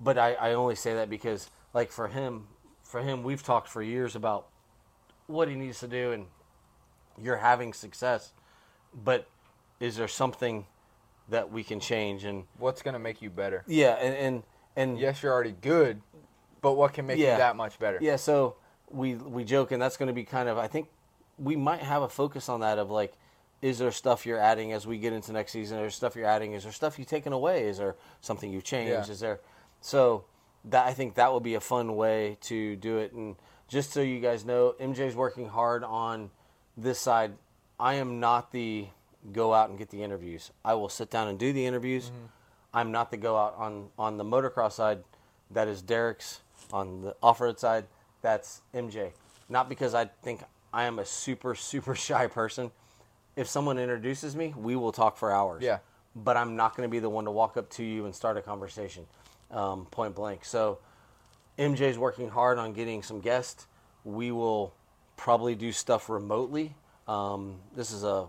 but 0.00 0.18
I, 0.18 0.34
I 0.34 0.52
only 0.52 0.74
say 0.74 0.92
that 0.94 1.08
because 1.08 1.48
like 1.72 1.90
for 1.90 2.08
him 2.08 2.48
for 2.82 3.00
him 3.00 3.22
we've 3.22 3.42
talked 3.42 3.68
for 3.68 3.80
years 3.80 4.14
about 4.14 4.48
what 5.26 5.48
he 5.48 5.54
needs 5.54 5.80
to 5.80 5.88
do 5.88 6.12
and 6.12 6.26
you're 7.22 7.36
having 7.36 7.72
success, 7.72 8.32
but 8.94 9.28
is 9.80 9.96
there 9.96 10.08
something 10.08 10.66
that 11.28 11.50
we 11.52 11.62
can 11.62 11.78
change 11.80 12.24
and 12.24 12.44
what's 12.58 12.82
gonna 12.82 12.98
make 12.98 13.20
you 13.22 13.30
better? 13.30 13.62
yeah 13.66 13.94
and 13.94 14.14
and, 14.14 14.42
and 14.76 14.98
Yes, 14.98 15.22
you're 15.22 15.32
already 15.32 15.54
good, 15.60 16.00
but 16.62 16.72
what 16.72 16.92
can 16.94 17.06
make 17.06 17.18
Yeah. 17.18 17.32
you 17.32 17.38
that 17.38 17.56
much 17.56 17.78
better? 17.78 17.98
yeah 18.00 18.16
so 18.16 18.56
we 18.90 19.14
we 19.16 19.44
joke 19.44 19.70
and 19.72 19.80
that's 19.82 19.96
going 19.98 20.06
to 20.06 20.14
be 20.14 20.24
kind 20.24 20.48
of 20.48 20.56
i 20.56 20.66
think 20.66 20.88
we 21.38 21.54
might 21.56 21.80
have 21.82 22.00
a 22.02 22.08
focus 22.08 22.48
on 22.48 22.60
that 22.60 22.78
of 22.78 22.90
like 22.90 23.12
is 23.60 23.78
there 23.78 23.92
stuff 23.92 24.24
you're 24.24 24.38
adding 24.38 24.72
as 24.72 24.86
we 24.86 24.96
get 24.98 25.12
into 25.12 25.30
next 25.30 25.52
season 25.52 25.76
is 25.76 25.82
there 25.82 25.90
stuff 25.90 26.16
you're 26.16 26.24
adding 26.24 26.54
is 26.54 26.62
there 26.62 26.72
stuff 26.72 26.98
you've 26.98 27.06
taken 27.06 27.34
away 27.34 27.68
is 27.68 27.76
there 27.76 27.96
something 28.22 28.50
you've 28.50 28.64
changed 28.64 28.90
Yeah. 29.08 29.12
is 29.12 29.20
there 29.20 29.40
so 29.82 30.24
that 30.64 30.86
i 30.86 30.94
think 30.94 31.16
that 31.16 31.30
would 31.34 31.42
be 31.42 31.54
a 31.54 31.60
fun 31.60 31.96
way 31.96 32.38
to 32.42 32.76
do 32.76 32.96
it 32.96 33.12
and 33.12 33.36
just 33.68 33.92
so 33.92 34.00
you 34.00 34.20
guys 34.20 34.46
know 34.46 34.74
mj's 34.80 35.14
working 35.14 35.48
hard 35.50 35.84
on 35.84 36.30
this 36.78 36.98
side 36.98 37.32
i 37.78 37.94
am 37.94 38.20
not 38.20 38.52
the 38.52 38.86
go 39.32 39.52
out 39.52 39.68
and 39.68 39.76
get 39.76 39.90
the 39.90 40.02
interviews. 40.02 40.52
I 40.64 40.74
will 40.74 40.88
sit 40.88 41.10
down 41.10 41.28
and 41.28 41.38
do 41.38 41.52
the 41.52 41.66
interviews. 41.66 42.06
Mm-hmm. 42.06 42.26
i'm 42.74 42.92
not 42.92 43.10
the 43.10 43.16
go 43.16 43.36
out 43.36 43.54
on 43.58 43.88
on 43.98 44.16
the 44.16 44.24
motocross 44.24 44.72
side. 44.72 45.04
That 45.50 45.68
is 45.68 45.82
derek's. 45.82 46.40
On 46.72 47.00
the 47.02 47.16
off-road 47.22 47.58
side 47.58 47.86
that's 48.20 48.62
mj 48.74 49.12
not 49.48 49.68
because 49.68 49.94
i 49.94 50.04
think 50.22 50.42
i 50.72 50.84
am 50.84 50.98
a 50.98 51.04
super 51.04 51.54
super 51.54 51.94
shy 52.06 52.26
person. 52.26 52.70
If 53.36 53.46
someone 53.48 53.78
introduces 53.78 54.34
me 54.36 54.54
we 54.56 54.76
will 54.76 54.92
talk 54.92 55.16
for 55.16 55.32
hours. 55.32 55.62
Yeah. 55.62 55.78
but 56.14 56.36
i'm 56.36 56.56
not 56.56 56.76
going 56.76 56.86
to 56.88 56.90
be 56.90 56.98
the 56.98 57.08
one 57.10 57.24
to 57.24 57.30
walk 57.30 57.56
up 57.56 57.70
to 57.70 57.84
you 57.84 58.04
and 58.06 58.14
start 58.14 58.36
a 58.36 58.42
conversation 58.42 59.06
um, 59.50 59.86
point 59.86 60.14
blank. 60.14 60.44
So 60.44 60.78
MJ's 61.58 61.98
working 61.98 62.28
hard 62.28 62.58
on 62.58 62.72
getting 62.72 63.02
some 63.02 63.20
guests. 63.20 63.66
We 64.04 64.30
will 64.30 64.74
probably 65.18 65.54
do 65.54 65.70
stuff 65.72 66.08
remotely. 66.08 66.74
Um, 67.06 67.56
this 67.76 67.90
is 67.90 68.04
a, 68.04 68.24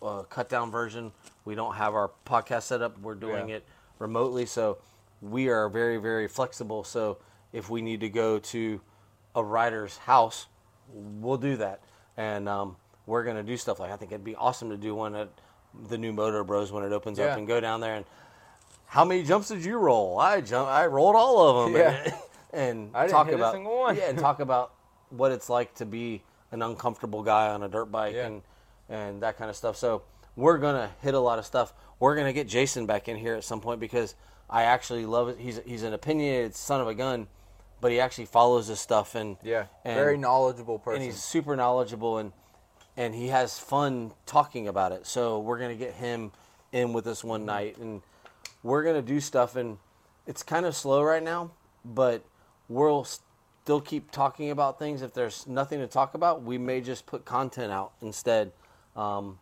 a 0.00 0.24
cut 0.30 0.48
down 0.48 0.70
version. 0.70 1.12
We 1.44 1.54
don't 1.54 1.74
have 1.74 1.94
our 1.94 2.10
podcast 2.24 2.62
set 2.62 2.80
up. 2.80 2.98
We're 3.00 3.14
doing 3.14 3.50
Yeah. 3.50 3.56
it 3.56 3.64
remotely, 3.98 4.46
so 4.46 4.78
we 5.20 5.48
are 5.50 5.68
very 5.68 5.98
very 5.98 6.26
flexible. 6.28 6.84
So 6.84 7.18
if 7.52 7.68
we 7.68 7.82
need 7.82 8.00
to 8.00 8.08
go 8.08 8.38
to 8.38 8.80
a 9.34 9.44
rider's 9.44 9.98
house, 9.98 10.46
we'll 10.92 11.36
do 11.36 11.56
that, 11.58 11.80
and 12.16 12.48
um, 12.48 12.76
we're 13.06 13.24
gonna 13.24 13.42
do 13.42 13.56
stuff 13.58 13.78
like 13.80 13.90
I 13.90 13.96
think 13.96 14.12
it'd 14.12 14.24
be 14.24 14.36
awesome 14.36 14.70
to 14.70 14.76
do 14.78 14.94
one 14.94 15.14
at 15.14 15.28
the 15.88 15.98
new 15.98 16.12
Motor 16.12 16.42
Bros 16.44 16.72
when 16.72 16.84
it 16.84 16.92
opens 16.92 17.18
Yeah. 17.18 17.26
up 17.26 17.38
and 17.38 17.46
go 17.46 17.60
down 17.60 17.80
there 17.80 17.94
and 17.96 18.04
how 18.86 19.04
many 19.04 19.22
jumps 19.22 19.48
did 19.48 19.64
you 19.64 19.76
roll? 19.78 20.18
I 20.18 20.40
jump. 20.40 20.68
I 20.68 20.86
rolled 20.86 21.14
all 21.14 21.38
of 21.66 21.72
them. 21.72 21.80
Yeah. 21.80 22.14
And, 22.52 22.90
I 22.96 23.02
didn't 23.02 23.12
talk 23.12 23.26
hit 23.26 23.34
a 23.34 23.36
about 23.36 23.52
single 23.52 23.78
one. 23.78 23.94
yeah, 23.96 24.08
and 24.08 24.18
talk 24.18 24.40
about 24.40 24.72
what 25.10 25.32
it's 25.32 25.48
like 25.48 25.74
to 25.76 25.86
be 25.86 26.22
an 26.52 26.62
uncomfortable 26.62 27.22
guy 27.22 27.48
on 27.48 27.62
a 27.62 27.68
dirt 27.68 27.86
bike 27.86 28.14
Yeah. 28.14 28.26
and 28.26 28.42
and 28.88 29.22
that 29.22 29.38
kind 29.38 29.48
of 29.48 29.56
stuff. 29.56 29.76
So 29.76 30.02
we're 30.36 30.58
gonna 30.58 30.90
hit 31.02 31.14
a 31.14 31.20
lot 31.20 31.38
of 31.38 31.46
stuff. 31.46 31.72
We're 32.00 32.16
gonna 32.16 32.32
get 32.32 32.48
Jason 32.48 32.86
back 32.86 33.08
in 33.08 33.16
here 33.16 33.34
at 33.34 33.44
some 33.44 33.60
point 33.60 33.78
because 33.78 34.14
I 34.48 34.64
actually 34.64 35.06
love 35.06 35.28
it. 35.28 35.38
He's 35.38 35.60
he's 35.64 35.82
an 35.82 35.92
opinionated 35.92 36.54
son 36.54 36.80
of 36.80 36.88
a 36.88 36.94
gun, 36.94 37.28
but 37.80 37.92
he 37.92 38.00
actually 38.00 38.26
follows 38.26 38.68
this 38.68 38.80
stuff 38.80 39.14
and 39.14 39.36
Yeah, 39.42 39.66
and, 39.84 39.94
very 39.94 40.16
knowledgeable 40.16 40.78
person. 40.78 41.02
and 41.02 41.10
he's 41.10 41.22
super 41.22 41.54
knowledgeable 41.56 42.18
and 42.18 42.32
and 42.96 43.14
he 43.14 43.28
has 43.28 43.58
fun 43.58 44.12
talking 44.26 44.66
about 44.66 44.92
it. 44.92 45.06
So 45.06 45.38
we're 45.38 45.58
gonna 45.58 45.76
get 45.76 45.94
him 45.94 46.32
in 46.72 46.92
with 46.92 47.06
us 47.06 47.22
one 47.22 47.40
mm-hmm. 47.40 47.46
night 47.46 47.78
and 47.78 48.02
we're 48.62 48.82
gonna 48.82 49.02
do 49.02 49.20
stuff 49.20 49.54
and 49.54 49.78
it's 50.26 50.42
kind 50.42 50.66
of 50.66 50.74
slow 50.74 51.02
right 51.02 51.22
now, 51.22 51.52
but 51.84 52.24
we'll 52.68 53.06
still 53.70 53.80
keep 53.80 54.10
talking 54.10 54.50
about 54.50 54.80
things. 54.80 55.00
If 55.00 55.14
there's 55.14 55.46
nothing 55.46 55.78
to 55.78 55.86
talk 55.86 56.14
about, 56.14 56.42
we 56.42 56.58
may 56.58 56.80
just 56.80 57.06
put 57.06 57.24
content 57.24 57.70
out 57.70 57.92
instead. 58.02 58.50
Um, 58.96 59.38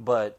but 0.00 0.38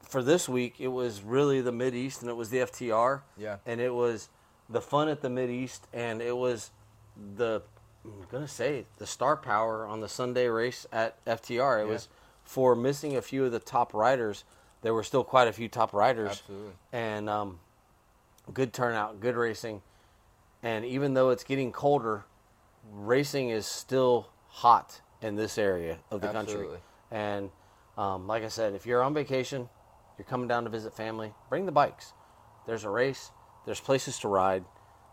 for 0.00 0.22
this 0.22 0.48
week, 0.48 0.76
it 0.78 0.88
was 0.88 1.20
really 1.20 1.60
the 1.60 1.72
Mid 1.72 1.94
East 1.94 2.22
and 2.22 2.30
it 2.30 2.34
was 2.34 2.48
the 2.48 2.60
FTR. 2.60 3.20
Yeah. 3.36 3.58
And 3.66 3.82
it 3.82 3.92
was 3.92 4.30
the 4.70 4.80
fun 4.80 5.10
at 5.10 5.20
the 5.20 5.28
Mid 5.28 5.50
East 5.50 5.86
and 5.92 6.22
it 6.22 6.34
was 6.34 6.70
the 7.36 7.60
I'm 8.02 8.24
gonna 8.30 8.48
say 8.48 8.86
the 8.96 9.06
star 9.06 9.36
power 9.36 9.86
on 9.86 10.00
the 10.00 10.08
Sunday 10.08 10.46
race 10.46 10.86
at 10.90 11.22
FTR. 11.26 11.82
It 11.82 11.86
Yeah. 11.86 11.92
was 11.92 12.08
for 12.44 12.74
missing 12.74 13.14
a 13.14 13.20
few 13.20 13.44
of 13.44 13.52
the 13.52 13.60
top 13.60 13.92
riders. 13.92 14.44
There 14.80 14.94
were 14.94 15.04
still 15.04 15.22
quite 15.22 15.48
a 15.48 15.52
few 15.52 15.68
top 15.68 15.92
riders, 15.92 16.30
Absolutely. 16.30 16.72
and 16.94 17.28
um, 17.28 17.60
good 18.54 18.72
turnout, 18.72 19.20
good 19.20 19.36
racing. 19.36 19.82
And 20.62 20.84
even 20.84 21.14
though 21.14 21.30
it's 21.30 21.44
getting 21.44 21.72
colder, 21.72 22.24
racing 22.90 23.50
is 23.50 23.66
still 23.66 24.28
hot 24.48 25.00
in 25.20 25.36
this 25.36 25.58
area 25.58 25.98
of 26.10 26.20
the 26.20 26.28
country. 26.28 26.54
Absolutely. 26.54 26.78
And 27.10 27.50
um, 27.96 28.26
like 28.26 28.42
I 28.42 28.48
said, 28.48 28.74
if 28.74 28.86
you're 28.86 29.02
on 29.02 29.14
vacation, 29.14 29.68
you're 30.18 30.24
coming 30.24 30.48
down 30.48 30.64
to 30.64 30.70
visit 30.70 30.94
family, 30.94 31.32
bring 31.48 31.66
the 31.66 31.72
bikes. 31.72 32.12
There's 32.66 32.84
a 32.84 32.90
race. 32.90 33.30
There's 33.66 33.80
places 33.80 34.18
to 34.20 34.28
ride. 34.28 34.64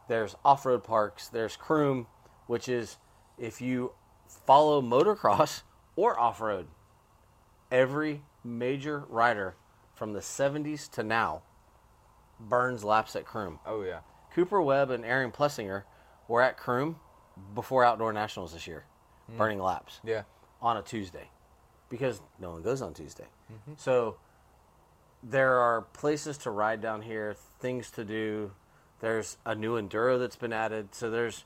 There's 0.08 0.36
off-road 0.44 0.84
parks. 0.84 1.28
There's 1.28 1.56
Croom, 1.56 2.08
which 2.48 2.68
is 2.68 2.98
if 3.38 3.62
you 3.62 3.94
follow 4.46 4.82
motocross 4.82 5.64
or 5.96 6.20
off-road, 6.20 6.68
every 7.72 8.24
major 8.44 9.06
rider 9.10 9.56
from 9.94 10.14
the 10.14 10.20
70s 10.20 10.90
to 10.92 11.04
now 11.04 11.42
burns 12.40 12.84
laps 12.84 13.16
at 13.16 13.26
Croom. 13.26 13.60
Oh 13.66 13.84
yeah. 13.84 14.00
Cooper 14.34 14.62
Webb 14.62 14.92
and 14.92 15.06
Aaron 15.06 15.32
Plessinger 15.32 15.84
were 16.28 16.42
at 16.42 16.58
Croom 16.58 16.98
before 17.56 17.84
Outdoor 17.84 18.14
Nationals 18.14 18.54
this 18.54 18.68
year, 18.68 18.86
hmm. 19.30 19.38
burning 19.38 19.60
laps 19.60 20.00
Yeah. 20.04 20.24
on 20.62 20.78
a 20.78 20.82
Tuesday 20.82 21.30
because 21.90 22.22
no 22.40 22.52
one 22.52 22.62
goes 22.62 22.82
on 22.82 22.94
Tuesday. 22.94 23.28
Mm-hmm. 23.52 23.74
So 23.78 24.18
there 25.24 25.58
are 25.60 25.82
places 25.82 26.38
to 26.40 26.52
ride 26.52 26.82
down 26.82 27.02
here, 27.02 27.36
things 27.60 27.92
to 27.92 28.06
do. 28.06 28.52
There's 29.00 29.38
a 29.46 29.56
new 29.56 29.80
enduro 29.82 30.20
that's 30.20 30.36
been 30.36 30.54
added. 30.54 30.94
So 30.94 31.10
there's, 31.10 31.46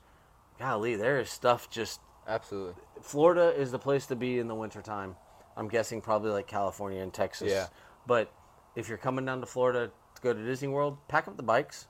golly, 0.59 0.95
there 0.95 1.19
is 1.19 1.29
stuff 1.29 1.69
just. 1.69 2.01
Absolutely. 2.27 2.75
Florida 3.01 3.53
is 3.55 3.71
the 3.71 3.79
place 3.79 4.05
to 4.07 4.15
be 4.15 4.39
in 4.39 4.47
the 4.47 4.55
wintertime. 4.55 5.15
I'm 5.55 5.67
guessing 5.67 6.01
probably 6.01 6.31
like 6.31 6.47
California 6.47 7.01
and 7.01 7.13
Texas. 7.13 7.51
Yeah. 7.51 7.67
But 8.07 8.31
if 8.75 8.89
you're 8.89 8.97
coming 8.97 9.25
down 9.25 9.39
to 9.41 9.45
Florida 9.45 9.91
to 10.15 10.21
go 10.21 10.33
to 10.33 10.43
Disney 10.43 10.67
World, 10.67 10.97
pack 11.07 11.27
up 11.27 11.37
the 11.37 11.43
bikes, 11.43 11.87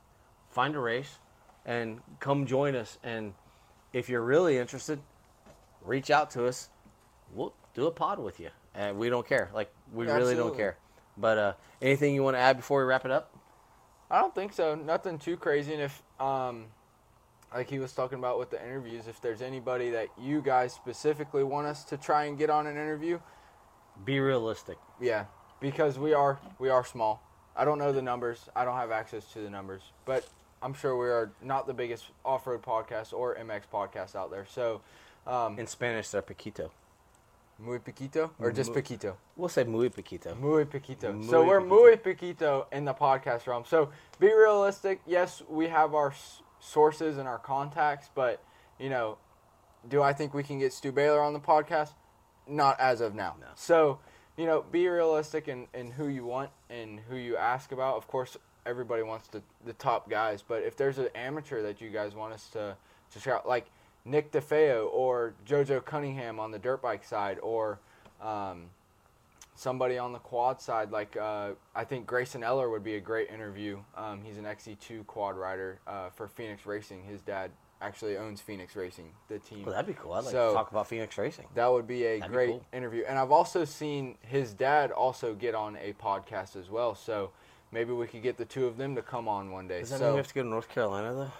find 0.53 0.75
a 0.75 0.79
race, 0.79 1.17
and 1.65 1.99
come 2.19 2.45
join 2.45 2.75
us. 2.75 2.97
And 3.03 3.33
if 3.91 4.09
you're 4.09 4.21
really 4.23 4.57
interested, 4.57 4.99
reach 5.83 6.09
out 6.11 6.31
to 6.31 6.45
us. 6.47 6.69
We'll 7.33 7.53
do 7.73 7.87
a 7.87 7.91
pod 7.91 8.19
with 8.19 8.39
you, 8.39 8.49
and 8.75 8.97
we 8.97 9.09
don't 9.09 9.27
care. 9.27 9.49
Like 9.53 9.71
we 9.93 10.05
really 10.05 10.35
don't 10.35 10.55
care. 10.55 10.77
But 11.17 11.37
uh, 11.37 11.53
anything 11.81 12.15
you 12.15 12.23
want 12.23 12.35
to 12.35 12.39
add 12.39 12.57
before 12.57 12.79
we 12.79 12.85
wrap 12.85 13.05
it 13.05 13.11
up? 13.11 13.35
I 14.09 14.19
don't 14.19 14.33
think 14.33 14.53
so. 14.53 14.75
Nothing 14.75 15.17
too 15.17 15.37
crazy. 15.37 15.73
And 15.73 15.81
if, 15.81 16.01
um, 16.19 16.65
like 17.53 17.69
he 17.69 17.79
was 17.79 17.93
talking 17.93 18.19
about 18.19 18.37
with 18.39 18.49
the 18.51 18.63
interviews, 18.63 19.07
if 19.07 19.21
there's 19.21 19.41
anybody 19.41 19.91
that 19.91 20.07
you 20.19 20.41
guys 20.41 20.73
specifically 20.73 21.43
want 21.43 21.67
us 21.67 21.83
to 21.85 21.97
try 21.97 22.25
and 22.25 22.37
get 22.37 22.49
on 22.49 22.67
an 22.67 22.73
interview, 22.73 23.19
Be 24.05 24.19
realistic. 24.19 24.77
yeah, 24.99 25.25
because 25.59 25.97
we 25.99 26.13
are 26.13 26.39
we 26.59 26.69
are 26.69 26.83
small. 26.85 27.21
I 27.55 27.65
don't 27.65 27.77
know 27.77 27.91
the 27.91 28.01
numbers. 28.01 28.49
I 28.55 28.65
don't 28.65 28.75
have 28.75 28.91
access 28.91 29.25
to 29.33 29.39
the 29.39 29.49
numbers, 29.49 29.81
but 30.05 30.27
I'm 30.63 30.73
sure 30.73 30.95
we 30.97 31.07
are 31.07 31.31
not 31.41 31.67
the 31.67 31.73
biggest 31.73 32.05
off-road 32.23 32.61
podcast 32.61 33.11
or 33.13 33.35
MX 33.35 33.63
podcast 33.71 34.15
out 34.15 34.31
there. 34.31 34.45
So, 34.49 34.81
um, 35.27 35.59
In 35.59 35.67
Spanish, 35.67 36.09
they're 36.09 36.21
Paquito. 36.21 36.69
muy 37.59 37.77
poquito 37.79 38.31
or 38.39 38.51
just 38.51 38.71
Mu- 38.71 38.81
poquito. 38.81 39.15
We'll 39.35 39.49
say 39.49 39.63
muy 39.63 39.89
Paquito. 39.89 40.35
Muy 40.39 40.65
poquito. 40.65 41.13
Muy 41.13 41.27
so 41.29 41.43
we're 41.45 41.61
poquito. 41.61 41.69
muy 41.69 41.95
poquito 41.97 42.65
in 42.71 42.85
the 42.85 42.93
podcast 42.93 43.45
realm. 43.47 43.63
So 43.65 43.89
be 44.19 44.27
realistic. 44.33 45.01
Yes, 45.05 45.43
we 45.49 45.67
have 45.67 45.93
our 45.93 46.11
s- 46.11 46.41
sources 46.59 47.17
and 47.17 47.27
our 47.27 47.37
contacts, 47.39 48.09
but 48.15 48.41
you 48.79 48.89
know, 48.89 49.17
do 49.87 50.01
I 50.01 50.13
think 50.13 50.33
we 50.33 50.43
can 50.43 50.59
get 50.59 50.71
Stu 50.73 50.91
Baylor 50.91 51.21
on 51.21 51.33
the 51.33 51.39
podcast? 51.39 51.91
Not 52.47 52.79
as 52.79 53.01
of 53.01 53.13
now. 53.13 53.35
No. 53.39 53.47
So 53.55 53.99
you 54.35 54.45
know, 54.47 54.63
be 54.71 54.87
realistic 54.87 55.47
in, 55.47 55.67
in 55.75 55.91
who 55.91 56.07
you 56.07 56.25
want 56.25 56.49
and 56.69 57.01
who 57.09 57.15
you 57.17 57.37
ask 57.37 57.71
about. 57.71 57.97
Of 57.97 58.07
course, 58.07 58.35
everybody 58.65 59.03
wants 59.03 59.27
the 59.27 59.41
the 59.65 59.73
top 59.73 60.09
guys, 60.09 60.43
but 60.47 60.63
if 60.63 60.75
there's 60.77 60.97
an 60.97 61.07
amateur 61.15 61.61
that 61.63 61.81
you 61.81 61.89
guys 61.89 62.15
want 62.15 62.33
us 62.33 62.47
to 62.49 62.75
to 63.11 63.19
shout, 63.19 63.47
like 63.47 63.67
Nick 64.05 64.31
DeFeo 64.31 64.89
or 64.91 65.33
JoJo 65.47 65.85
Cunningham 65.85 66.39
on 66.39 66.51
the 66.51 66.59
dirt 66.59 66.81
bike 66.81 67.03
side, 67.03 67.39
or 67.41 67.79
um, 68.21 68.65
somebody 69.55 69.97
on 69.97 70.13
the 70.13 70.19
quad 70.19 70.61
side, 70.61 70.91
like 70.91 71.15
uh, 71.17 71.51
I 71.75 71.83
think 71.83 72.05
Grayson 72.07 72.43
Eller 72.43 72.69
would 72.69 72.83
be 72.83 72.95
a 72.95 72.99
great 73.01 73.29
interview. 73.29 73.79
Um, 73.95 74.21
he's 74.23 74.37
an 74.37 74.45
XC2 74.45 75.05
quad 75.07 75.37
rider 75.37 75.79
uh, 75.87 76.09
for 76.09 76.27
Phoenix 76.27 76.65
Racing. 76.65 77.03
His 77.03 77.21
dad 77.21 77.51
actually 77.81 78.15
owns 78.17 78.39
Phoenix 78.39 78.75
Racing, 78.75 79.11
the 79.27 79.39
team. 79.39 79.63
Well, 79.65 79.75
that'd 79.75 79.87
be 79.93 79.93
cool. 80.01 80.13
I'd 80.13 80.23
like 80.23 80.31
So- 80.31 80.49
to 80.49 80.53
talk 80.53 80.71
about 80.71 80.87
Phoenix 80.87 81.17
Racing. 81.17 81.47
That 81.53 81.67
would 81.71 81.85
be 81.85 82.05
a 82.05 82.19
That'd 82.19 82.31
be 82.31 82.33
great 82.33 82.49
cool. 82.49 82.65
interview. 82.71 83.03
And 83.07 83.19
I've 83.19 83.31
also 83.31 83.65
seen 83.65 84.17
his 84.21 84.53
dad 84.53 84.91
also 84.91 85.33
get 85.35 85.53
on 85.53 85.75
a 85.77 85.93
podcast 85.93 86.55
as 86.55 86.69
well. 86.69 86.95
So 86.95 87.31
maybe 87.73 87.91
we 87.91 88.07
could 88.07 88.21
get 88.21 88.37
the 88.37 88.45
two 88.45 88.67
of 88.67 88.77
them 88.77 88.95
to 88.95 89.01
come 89.01 89.27
on 89.27 89.51
one 89.51 89.67
day. 89.67 89.79
Does 89.79 89.89
that 89.89 89.99
mean 89.99 90.07
so 90.09 90.11
we 90.11 90.17
have 90.17 90.27
to 90.27 90.33
go 90.33 90.43
to 90.43 90.47
North 90.49 90.69
Carolina 90.69 91.13
though? 91.13 91.31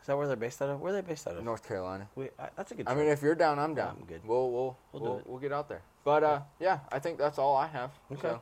Is 0.00 0.06
that 0.06 0.16
where 0.16 0.26
they're 0.26 0.36
based 0.36 0.62
out 0.62 0.70
of? 0.70 0.80
Where 0.80 0.92
are 0.92 1.02
they 1.02 1.06
based 1.06 1.28
out 1.28 1.36
of? 1.36 1.44
North 1.44 1.68
Carolina. 1.68 2.08
We, 2.16 2.30
I, 2.38 2.48
that's 2.56 2.72
a 2.72 2.74
good. 2.74 2.88
I 2.88 2.94
mean, 2.94 3.08
if 3.08 3.20
you're 3.22 3.34
down, 3.34 3.58
I'm 3.58 3.74
down. 3.74 3.96
I'm 4.00 4.06
good. 4.06 4.22
We'll 4.24 4.50
we'll 4.50 4.78
We'll 4.92 5.02
we'll, 5.02 5.18
do 5.18 5.22
we'll, 5.26 5.38
get 5.38 5.52
out 5.52 5.68
there. 5.68 5.82
But 6.02 6.24
uh, 6.24 6.40
yeah, 6.58 6.80
I 6.90 6.98
think 6.98 7.18
that's 7.18 7.38
all 7.38 7.54
I 7.54 7.66
have. 7.66 7.90
Okay. 8.12 8.22
So, 8.22 8.40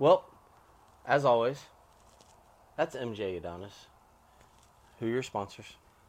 Well, 0.00 0.24
as 1.06 1.24
always, 1.24 1.62
that's 2.76 2.96
MJ 2.96 3.36
Adonis. 3.36 3.86
Who 4.98 5.06
are 5.06 5.10
your 5.10 5.22
sponsors? 5.22 5.66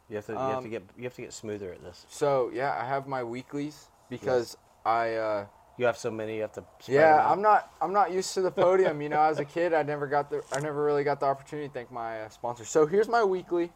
You 0.09 0.15
have 0.15 0.25
to 0.25 0.31
you 0.31 0.37
have 0.39 0.49
to 0.51 0.57
Um, 0.65 0.69
get 0.71 0.83
you 0.97 1.03
have 1.03 1.13
to 1.15 1.21
get 1.21 1.33
smoother 1.33 1.71
at 1.73 1.83
this. 1.83 2.05
so 2.09 2.49
yeah, 2.53 2.75
I 2.81 2.85
have 2.85 3.07
my 3.07 3.23
weeklies 3.23 3.89
because 4.09 4.57
I. 4.85 5.13
Uh, 5.13 5.45
You 5.77 5.85
have 5.85 5.97
so 5.97 6.09
many. 6.09 6.35
You 6.37 6.41
have 6.41 6.53
to. 6.53 6.63
Yeah. 6.87 7.29
I'm 7.31 7.41
not. 7.41 7.71
I'm 7.81 7.93
not 7.93 8.11
used 8.11 8.33
to 8.33 8.41
the 8.41 8.51
podium. 8.51 9.01
You 9.01 9.09
know, 9.09 9.21
as 9.21 9.39
a 9.39 9.45
kid, 9.45 9.73
I 9.73 9.83
never 9.83 10.07
got 10.07 10.29
the. 10.29 10.43
I 10.51 10.59
never 10.59 10.83
really 10.83 11.03
got 11.03 11.19
the 11.19 11.27
opportunity 11.27 11.67
to 11.67 11.73
thank 11.73 11.91
my 11.91 12.21
uh, 12.21 12.29
sponsors. 12.29 12.69
So 12.69 12.85
here's 12.87 13.07
my 13.07 13.23
weekly. 13.23 13.71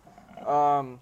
Um, 0.45 0.99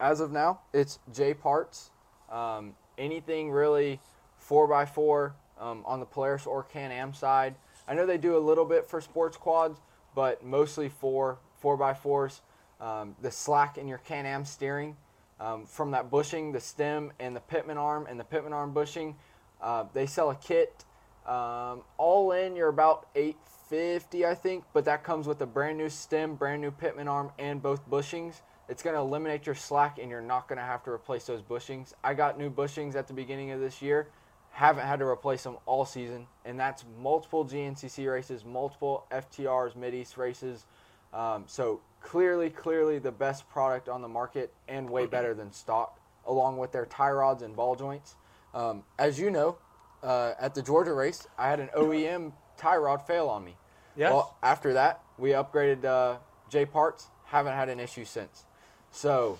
as 0.00 0.20
of 0.20 0.32
now, 0.32 0.60
it's 0.72 0.98
J 1.12 1.34
Parts. 1.34 1.90
Um, 2.30 2.74
anything 2.96 3.50
really, 3.50 4.00
four 4.38 4.72
x 4.74 4.90
four 4.90 5.34
um, 5.60 5.82
on 5.86 6.00
the 6.00 6.06
Polaris 6.06 6.46
or 6.46 6.62
Can 6.62 6.90
Am 6.90 7.12
side. 7.12 7.54
I 7.86 7.94
know 7.94 8.06
they 8.06 8.18
do 8.18 8.36
a 8.36 8.40
little 8.40 8.64
bit 8.64 8.86
for 8.86 9.00
sports 9.00 9.36
quads, 9.36 9.78
but 10.14 10.44
mostly 10.44 10.88
for 10.88 11.38
four 11.58 11.82
x 11.82 12.00
fours. 12.00 12.40
Um, 12.80 13.14
the 13.20 13.30
slack 13.30 13.76
in 13.78 13.86
your 13.86 13.98
Can 13.98 14.26
Am 14.26 14.44
steering, 14.44 14.96
um, 15.38 15.66
from 15.66 15.90
that 15.92 16.10
bushing, 16.10 16.52
the 16.52 16.60
stem, 16.60 17.12
and 17.20 17.36
the 17.36 17.40
pitman 17.40 17.78
arm, 17.78 18.06
and 18.08 18.18
the 18.18 18.24
pitman 18.24 18.52
arm 18.52 18.72
bushing. 18.72 19.14
Uh, 19.62 19.84
they 19.94 20.06
sell 20.06 20.30
a 20.30 20.34
kit. 20.34 20.84
Um, 21.26 21.82
all 21.98 22.32
in, 22.32 22.56
you're 22.56 22.68
about 22.68 23.06
850, 23.14 24.26
I 24.26 24.34
think, 24.34 24.64
but 24.72 24.84
that 24.86 25.04
comes 25.04 25.26
with 25.28 25.40
a 25.40 25.46
brand 25.46 25.78
new 25.78 25.88
stem, 25.88 26.34
brand 26.34 26.60
new 26.60 26.72
pitman 26.72 27.06
arm, 27.06 27.30
and 27.38 27.62
both 27.62 27.88
bushings. 27.88 28.40
It's 28.68 28.82
going 28.82 28.96
to 28.96 29.00
eliminate 29.00 29.46
your 29.46 29.54
slack, 29.54 29.98
and 29.98 30.10
you're 30.10 30.20
not 30.20 30.48
going 30.48 30.58
to 30.58 30.64
have 30.64 30.82
to 30.84 30.90
replace 30.90 31.26
those 31.26 31.42
bushings. 31.42 31.92
I 32.02 32.14
got 32.14 32.38
new 32.38 32.50
bushings 32.50 32.96
at 32.96 33.06
the 33.06 33.14
beginning 33.14 33.52
of 33.52 33.60
this 33.60 33.80
year. 33.80 34.08
Haven't 34.50 34.86
had 34.86 34.98
to 34.98 35.06
replace 35.06 35.44
them 35.44 35.58
all 35.64 35.84
season, 35.84 36.26
and 36.44 36.58
that's 36.58 36.84
multiple 37.00 37.44
GNCC 37.44 38.10
races, 38.10 38.44
multiple 38.44 39.06
FTRs, 39.10 39.76
Mid 39.76 39.94
East 39.94 40.16
races. 40.16 40.66
Um, 41.12 41.44
so 41.46 41.80
clearly, 42.00 42.50
clearly 42.50 42.98
the 42.98 43.12
best 43.12 43.48
product 43.48 43.88
on 43.88 44.02
the 44.02 44.08
market, 44.08 44.52
and 44.68 44.90
way 44.90 45.06
better 45.06 45.34
than 45.34 45.52
stock, 45.52 46.00
along 46.26 46.58
with 46.58 46.72
their 46.72 46.86
tie 46.86 47.10
rods 47.10 47.42
and 47.42 47.54
ball 47.54 47.76
joints. 47.76 48.16
Um, 48.54 48.82
as 48.98 49.18
you 49.18 49.30
know, 49.30 49.58
uh, 50.02 50.32
at 50.38 50.54
the 50.54 50.62
Georgia 50.62 50.92
race, 50.92 51.26
I 51.38 51.48
had 51.48 51.60
an 51.60 51.70
OEM 51.76 52.32
tie 52.56 52.76
rod 52.76 53.06
fail 53.06 53.28
on 53.28 53.44
me. 53.44 53.56
Yes. 53.96 54.12
Well, 54.12 54.36
after 54.42 54.72
that, 54.74 55.00
we 55.18 55.30
upgraded 55.30 55.84
uh, 55.84 56.16
J 56.48 56.66
parts. 56.66 57.08
Haven't 57.26 57.54
had 57.54 57.68
an 57.68 57.80
issue 57.80 58.04
since. 58.04 58.44
So, 58.90 59.38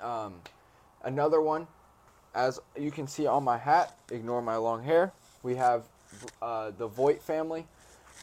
um, 0.00 0.34
another 1.02 1.40
one, 1.40 1.66
as 2.34 2.58
you 2.78 2.90
can 2.90 3.06
see 3.06 3.26
on 3.26 3.44
my 3.44 3.58
hat, 3.58 3.98
ignore 4.10 4.40
my 4.40 4.56
long 4.56 4.82
hair. 4.82 5.12
We 5.42 5.56
have 5.56 5.84
uh, 6.40 6.70
the 6.76 6.86
Voight 6.86 7.22
family. 7.22 7.66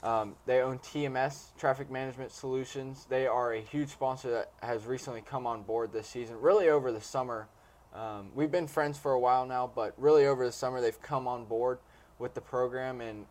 Um, 0.01 0.35
they 0.45 0.61
own 0.61 0.79
TMS 0.79 1.47
Traffic 1.57 1.91
Management 1.91 2.31
Solutions. 2.31 3.05
They 3.09 3.27
are 3.27 3.53
a 3.53 3.59
huge 3.59 3.89
sponsor 3.89 4.31
that 4.31 4.51
has 4.61 4.85
recently 4.85 5.21
come 5.21 5.45
on 5.45 5.63
board 5.63 5.91
this 5.91 6.07
season. 6.07 6.39
Really 6.39 6.69
over 6.69 6.91
the 6.91 7.01
summer, 7.01 7.47
um, 7.93 8.29
we've 8.35 8.51
been 8.51 8.67
friends 8.67 8.97
for 8.97 9.11
a 9.11 9.19
while 9.19 9.45
now, 9.45 9.71
but 9.73 9.93
really 9.97 10.25
over 10.25 10.45
the 10.45 10.51
summer 10.51 10.81
they've 10.81 11.01
come 11.01 11.27
on 11.27 11.45
board 11.45 11.79
with 12.17 12.33
the 12.33 12.41
program 12.41 13.01
and 13.01 13.25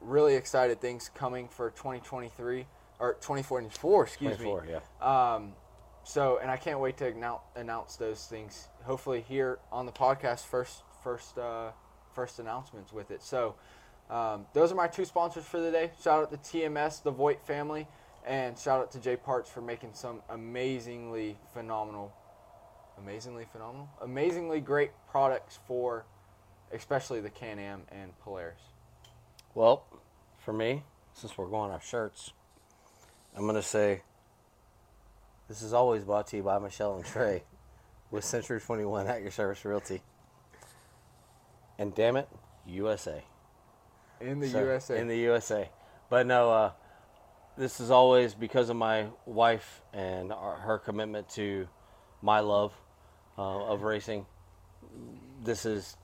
really 0.00 0.34
excited 0.34 0.80
things 0.80 1.10
coming 1.14 1.48
for 1.48 1.70
2023 1.70 2.66
or 2.98 3.14
2024. 3.14 4.04
Excuse 4.04 4.38
me. 4.38 4.44
24, 4.44 4.66
yeah. 4.68 5.34
Um, 5.34 5.52
so, 6.04 6.38
and 6.42 6.50
I 6.50 6.56
can't 6.56 6.80
wait 6.80 6.96
to 6.98 7.06
announce, 7.06 7.42
announce 7.54 7.96
those 7.96 8.26
things. 8.26 8.68
Hopefully, 8.84 9.24
here 9.28 9.58
on 9.70 9.86
the 9.86 9.92
podcast, 9.92 10.46
first, 10.46 10.82
first, 11.02 11.38
uh, 11.38 11.70
first 12.12 12.38
announcements 12.38 12.92
with 12.92 13.10
it. 13.10 13.22
So, 13.22 13.54
um, 14.10 14.46
those 14.52 14.72
are 14.72 14.74
my 14.74 14.88
two 14.88 15.04
sponsors 15.04 15.44
for 15.44 15.60
the 15.60 15.70
day. 15.70 15.92
Shout 16.02 16.24
out 16.24 16.30
to 16.30 16.36
TMS, 16.36 17.02
the 17.02 17.12
Voight 17.12 17.40
family, 17.46 17.86
and 18.26 18.58
shout 18.58 18.80
out 18.80 18.90
to 18.92 18.98
Jay 18.98 19.16
Parts 19.16 19.48
for 19.48 19.60
making 19.60 19.90
some 19.94 20.22
amazingly 20.28 21.38
phenomenal, 21.54 22.12
amazingly 23.02 23.46
phenomenal, 23.50 23.88
amazingly 24.00 24.60
great 24.60 24.90
products 25.10 25.58
for, 25.66 26.04
especially 26.72 27.20
the 27.20 27.30
Can 27.30 27.58
Am 27.58 27.82
and 27.90 28.18
Polaris. 28.20 28.60
Well, 29.54 29.84
for 30.38 30.52
me, 30.52 30.84
since 31.12 31.36
we're 31.36 31.48
going 31.48 31.70
off 31.70 31.86
shirts, 31.86 32.32
I'm 33.36 33.46
gonna 33.46 33.62
say 33.62 34.02
this 35.48 35.62
is 35.62 35.72
always 35.72 36.04
brought 36.04 36.28
to 36.28 36.36
you 36.36 36.42
by 36.42 36.58
Michelle 36.58 36.96
and 36.96 37.04
Trey 37.04 37.44
with 38.10 38.24
Century 38.24 38.60
21 38.60 39.06
at 39.06 39.22
your 39.22 39.30
service 39.30 39.64
realty. 39.64 40.00
And 41.78 41.94
damn 41.94 42.16
it, 42.16 42.28
USA. 42.66 43.24
In 44.20 44.38
the 44.38 44.48
So, 44.48 44.60
USA. 44.60 45.00
In 45.00 45.08
the 45.08 45.16
USA. 45.18 45.68
But 46.08 46.26
no, 46.26 46.50
uh, 46.50 46.70
this 47.56 47.80
is 47.80 47.90
always 47.90 48.34
because 48.34 48.70
of 48.70 48.76
my 48.76 49.06
wife 49.26 49.82
and 49.92 50.32
our, 50.32 50.56
her 50.56 50.78
commitment 50.78 51.28
to 51.30 51.66
my 52.20 52.40
love 52.40 52.72
uh, 53.38 53.64
of 53.64 53.82
racing. 53.82 54.26
This 55.42 55.64
is 55.66 55.96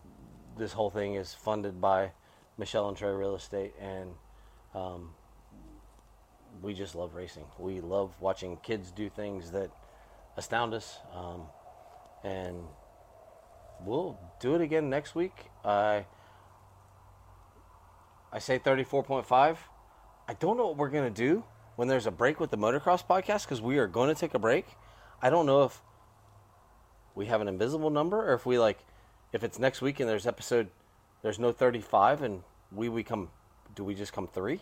this 0.57 0.73
whole 0.73 0.91
thing 0.91 1.15
is 1.15 1.35
funded 1.35 1.81
by 1.81 2.13
Michelle 2.57 2.89
and 2.89 2.97
Trey 2.97 3.11
Real 3.11 3.37
Estate, 3.37 3.75
and 3.81 4.11
um, 4.75 5.11
we 6.63 6.75
just 6.75 6.95
love 6.95 7.15
racing. 7.15 7.45
We 7.59 7.81
love 7.81 8.13
watching 8.21 8.57
kids 8.57 8.91
do 8.91 9.09
things 9.09 9.53
that 9.53 9.71
astound 10.37 10.75
us, 10.75 10.99
um, 11.15 11.43
and 12.25 12.57
we'll 13.85 14.19
do 14.41 14.55
it 14.55 14.61
again 14.61 14.91
next 14.91 15.15
week. 15.15 15.51
I 15.65 16.07
I 18.33 18.39
say 18.41 18.59
thirty 18.59 18.85
four 18.85 19.03
point 19.03 19.27
five. 19.27 19.59
I 20.27 20.35
don't 20.35 20.57
know 20.57 20.67
what 20.67 20.77
we're 20.77 20.91
gonna 20.91 21.11
do 21.11 21.45
when 21.79 21.87
there's 21.87 22.07
a 22.07 22.11
break 22.11 22.41
with 22.41 22.51
the 22.51 22.59
motocross 22.59 23.07
podcast 23.07 23.45
because 23.45 23.63
we 23.63 23.79
are 23.79 23.87
going 23.87 24.13
to 24.13 24.21
take 24.21 24.35
a 24.35 24.39
break. 24.41 24.67
I 25.23 25.31
don't 25.31 25.47
know 25.47 25.63
if 25.63 25.81
we 27.19 27.27
have 27.27 27.41
an 27.41 27.49
invisible 27.49 27.91
number 27.91 28.31
or 28.31 28.35
if 28.35 28.47
we 28.47 28.59
like 28.59 28.79
if 29.33 29.43
it's 29.43 29.59
next 29.59 29.83
week 29.83 29.99
and 29.99 30.09
there's 30.09 30.27
episode 30.27 30.69
there's 31.23 31.39
no 31.39 31.51
35 31.53 32.23
and 32.23 32.43
we 32.73 32.89
we 32.89 33.03
come 33.03 33.29
do 33.75 33.83
we 33.83 33.95
just 33.95 34.13
come 34.13 34.29
3 34.29 34.61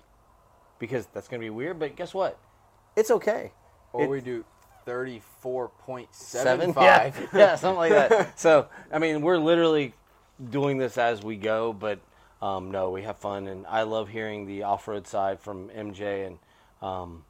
because 0.78 1.06
that's 1.12 1.28
going 1.28 1.40
to 1.40 1.44
be 1.44 1.50
weird 1.50 1.78
but 1.78 1.94
guess 1.96 2.12
what? 2.14 2.38
It's 2.96 3.10
okay. 3.10 3.52
Or 3.92 4.04
It- 4.04 4.08
we 4.10 4.20
do 4.20 4.44
thirty-four 4.86 5.68
point 5.84 6.14
seven 6.14 6.72
five. 6.72 7.18
yeah, 7.18 7.26
yeah 7.38 7.54
something 7.56 7.76
like 7.78 7.90
that. 7.90 8.38
So 8.38 8.68
i 8.92 9.00
mean 9.00 9.20
we're 9.20 9.36
literally 9.36 9.94
doing 10.50 10.78
this 10.78 10.96
as 10.96 11.24
we 11.24 11.34
go 11.36 11.72
but 11.72 11.98
um, 12.40 12.70
no 12.70 12.90
we 12.90 13.02
have 13.02 13.16
fun 13.18 13.48
and 13.48 13.66
i 13.66 13.82
love 13.82 14.08
hearing 14.08 14.46
the 14.46 14.62
off-road 14.62 15.06
side 15.08 15.40
from 15.40 15.70
mj 15.70 16.26
and 16.28 16.38
um, 16.82 17.24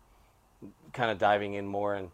kind 0.92 1.10
of 1.10 1.16
diving 1.18 1.54
in 1.54 1.66
more 1.66 1.94
and 1.94 2.10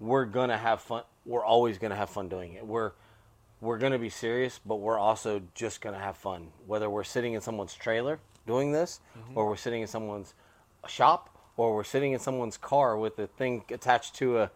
we're 0.00 0.24
gonna 0.24 0.56
have 0.56 0.80
fun 0.80 1.02
we're 1.28 1.44
always 1.44 1.78
gonna 1.78 1.94
have 1.94 2.10
fun 2.10 2.28
doing 2.28 2.54
it 2.54 2.66
we're 2.66 2.92
we're 3.60 3.78
gonna 3.78 3.98
be 3.98 4.08
serious 4.08 4.58
but 4.66 4.76
we're 4.76 4.98
also 4.98 5.40
just 5.54 5.80
gonna 5.80 5.98
have 5.98 6.16
fun 6.16 6.48
whether 6.66 6.88
we're 6.90 7.04
sitting 7.04 7.34
in 7.34 7.40
someone's 7.40 7.74
trailer 7.74 8.18
doing 8.46 8.72
this 8.72 9.00
or 9.36 9.46
we're 9.48 9.56
sitting 9.56 9.82
in 9.82 9.86
someone's 9.88 10.34
shop 10.88 11.28
or 11.56 11.74
we're 11.74 11.84
sitting 11.84 12.12
in 12.12 12.18
someone's 12.18 12.56
car 12.56 12.96
with 12.96 13.18
a 13.18 13.26
thing 13.26 13.62
attached 13.70 14.14
to 14.16 14.38
a 14.38 14.50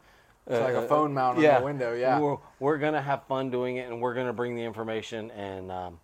It's 0.47 0.59
like 0.61 0.75
a 0.75 0.89
phone 0.89 1.13
mount 1.15 1.37
on 1.37 1.43
the 1.59 1.65
window, 1.65 1.95
yeah. 1.95 2.19
We're, 2.19 2.39
we're 2.59 2.79
going 2.79 2.95
to 2.95 3.01
have 3.03 3.25
fun 3.27 3.51
doing 3.51 3.77
it, 3.77 3.89
and 3.89 4.01
we're 4.01 4.15
going 4.15 4.27
to 4.27 4.33
bring 4.33 4.57
the 4.57 4.63
information, 4.63 5.31
and 5.33 5.71
um, 5.71 6.01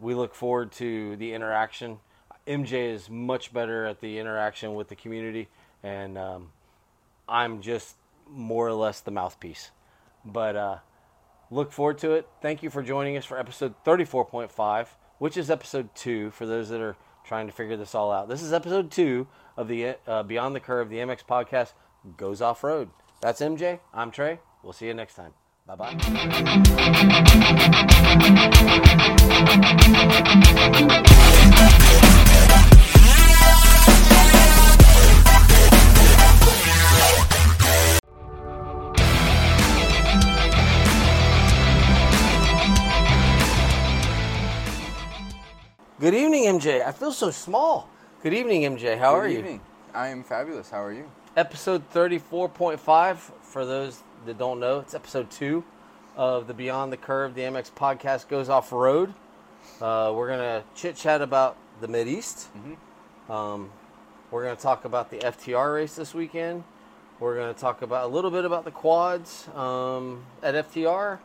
we 0.00 0.14
look 0.14 0.34
forward 0.34 0.72
to 0.72 1.14
the 1.16 1.34
interaction. 1.34 1.98
MJ 2.46 2.92
is 2.94 3.08
much 3.10 3.52
better 3.52 3.86
at 3.86 4.00
the 4.00 4.18
interaction 4.18 4.74
with 4.74 4.88
the 4.88 4.96
community, 4.96 5.48
and 5.84 6.16
um, 6.18 6.48
I'm 7.28 7.60
just 7.60 7.94
more 8.30 8.66
or 8.66 8.74
less 8.74 9.00
the 9.00 9.10
mouthpiece. 9.10 9.70
But 10.24 10.56
uh, 10.56 10.78
look 11.50 11.72
forward 11.72 11.98
to 11.98 12.12
it. 12.12 12.28
Thank 12.42 12.62
you 12.62 12.70
for 12.70 12.82
joining 12.82 13.16
us 13.16 13.24
for 13.24 13.38
episode 13.38 13.74
34.5, 13.84 14.86
which 15.18 15.36
is 15.36 15.50
episode 15.50 15.94
two 15.94 16.30
for 16.30 16.46
those 16.46 16.68
that 16.68 16.80
are 16.80 16.96
trying 17.24 17.46
to 17.46 17.52
figure 17.52 17.76
this 17.76 17.94
all 17.94 18.10
out. 18.10 18.28
This 18.28 18.42
is 18.42 18.52
episode 18.52 18.90
two 18.90 19.26
of 19.56 19.68
the 19.68 19.96
uh, 20.06 20.22
Beyond 20.22 20.54
the 20.54 20.60
Curve, 20.60 20.88
the 20.88 20.96
MX 20.96 21.24
podcast 21.28 21.72
goes 22.16 22.40
off 22.40 22.64
road. 22.64 22.90
That's 23.20 23.40
MJ. 23.40 23.80
I'm 23.92 24.10
Trey. 24.10 24.40
We'll 24.62 24.72
see 24.72 24.86
you 24.86 24.94
next 24.94 25.14
time. 25.14 25.32
Bye 25.66 25.76
bye. 25.76 25.94
Good 46.08 46.16
evening, 46.16 46.44
MJ. 46.44 46.82
I 46.82 46.92
feel 46.92 47.12
so 47.12 47.30
small. 47.30 47.86
Good 48.22 48.32
evening, 48.32 48.62
MJ. 48.62 48.96
How 48.96 49.12
Good 49.12 49.18
are 49.18 49.28
you? 49.28 49.34
Good 49.34 49.44
evening. 49.44 49.60
I 49.92 50.08
am 50.08 50.24
fabulous. 50.24 50.70
How 50.70 50.82
are 50.82 50.90
you? 50.90 51.04
episode 51.36 51.82
34.5 51.92 53.18
for 53.42 53.66
those 53.66 54.02
that 54.24 54.38
don't 54.38 54.58
know 54.58 54.78
it's 54.78 54.94
episode 54.94 55.30
2 55.30 55.62
of 56.16 56.46
the 56.46 56.54
beyond 56.54 56.90
the 56.90 56.96
curve 56.96 57.34
the 57.34 57.42
mx 57.42 57.70
podcast 57.70 58.26
goes 58.26 58.48
off 58.48 58.72
road 58.72 59.12
uh, 59.82 60.10
we're 60.16 60.28
going 60.28 60.38
to 60.38 60.64
chit 60.74 60.96
chat 60.96 61.20
about 61.20 61.58
the 61.82 61.88
mid 61.88 62.08
east 62.08 62.48
um, 63.28 63.70
we're 64.30 64.44
going 64.44 64.56
to 64.56 64.62
talk 64.62 64.86
about 64.86 65.10
the 65.10 65.18
ftr 65.18 65.74
race 65.74 65.94
this 65.94 66.14
weekend 66.14 66.64
we're 67.20 67.36
going 67.36 67.54
to 67.54 67.60
talk 67.60 67.82
about 67.82 68.06
a 68.06 68.08
little 68.08 68.30
bit 68.30 68.46
about 68.46 68.64
the 68.64 68.70
quads 68.70 69.46
um, 69.54 70.24
at 70.42 70.54
ftr 70.72 71.18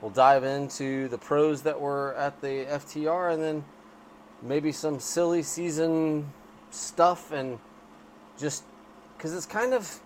we'll 0.00 0.12
dive 0.12 0.44
into 0.44 1.08
the 1.08 1.18
pros 1.18 1.62
that 1.62 1.80
were 1.80 2.14
at 2.14 2.40
the 2.40 2.64
ftr 2.70 3.34
and 3.34 3.42
then 3.42 3.64
maybe 4.42 4.72
some 4.72 4.98
silly 4.98 5.42
season 5.42 6.32
stuff 6.70 7.32
and 7.32 7.58
just 8.38 8.64
because 9.16 9.34
it's 9.34 9.46
kind 9.46 9.74
of 9.74 10.00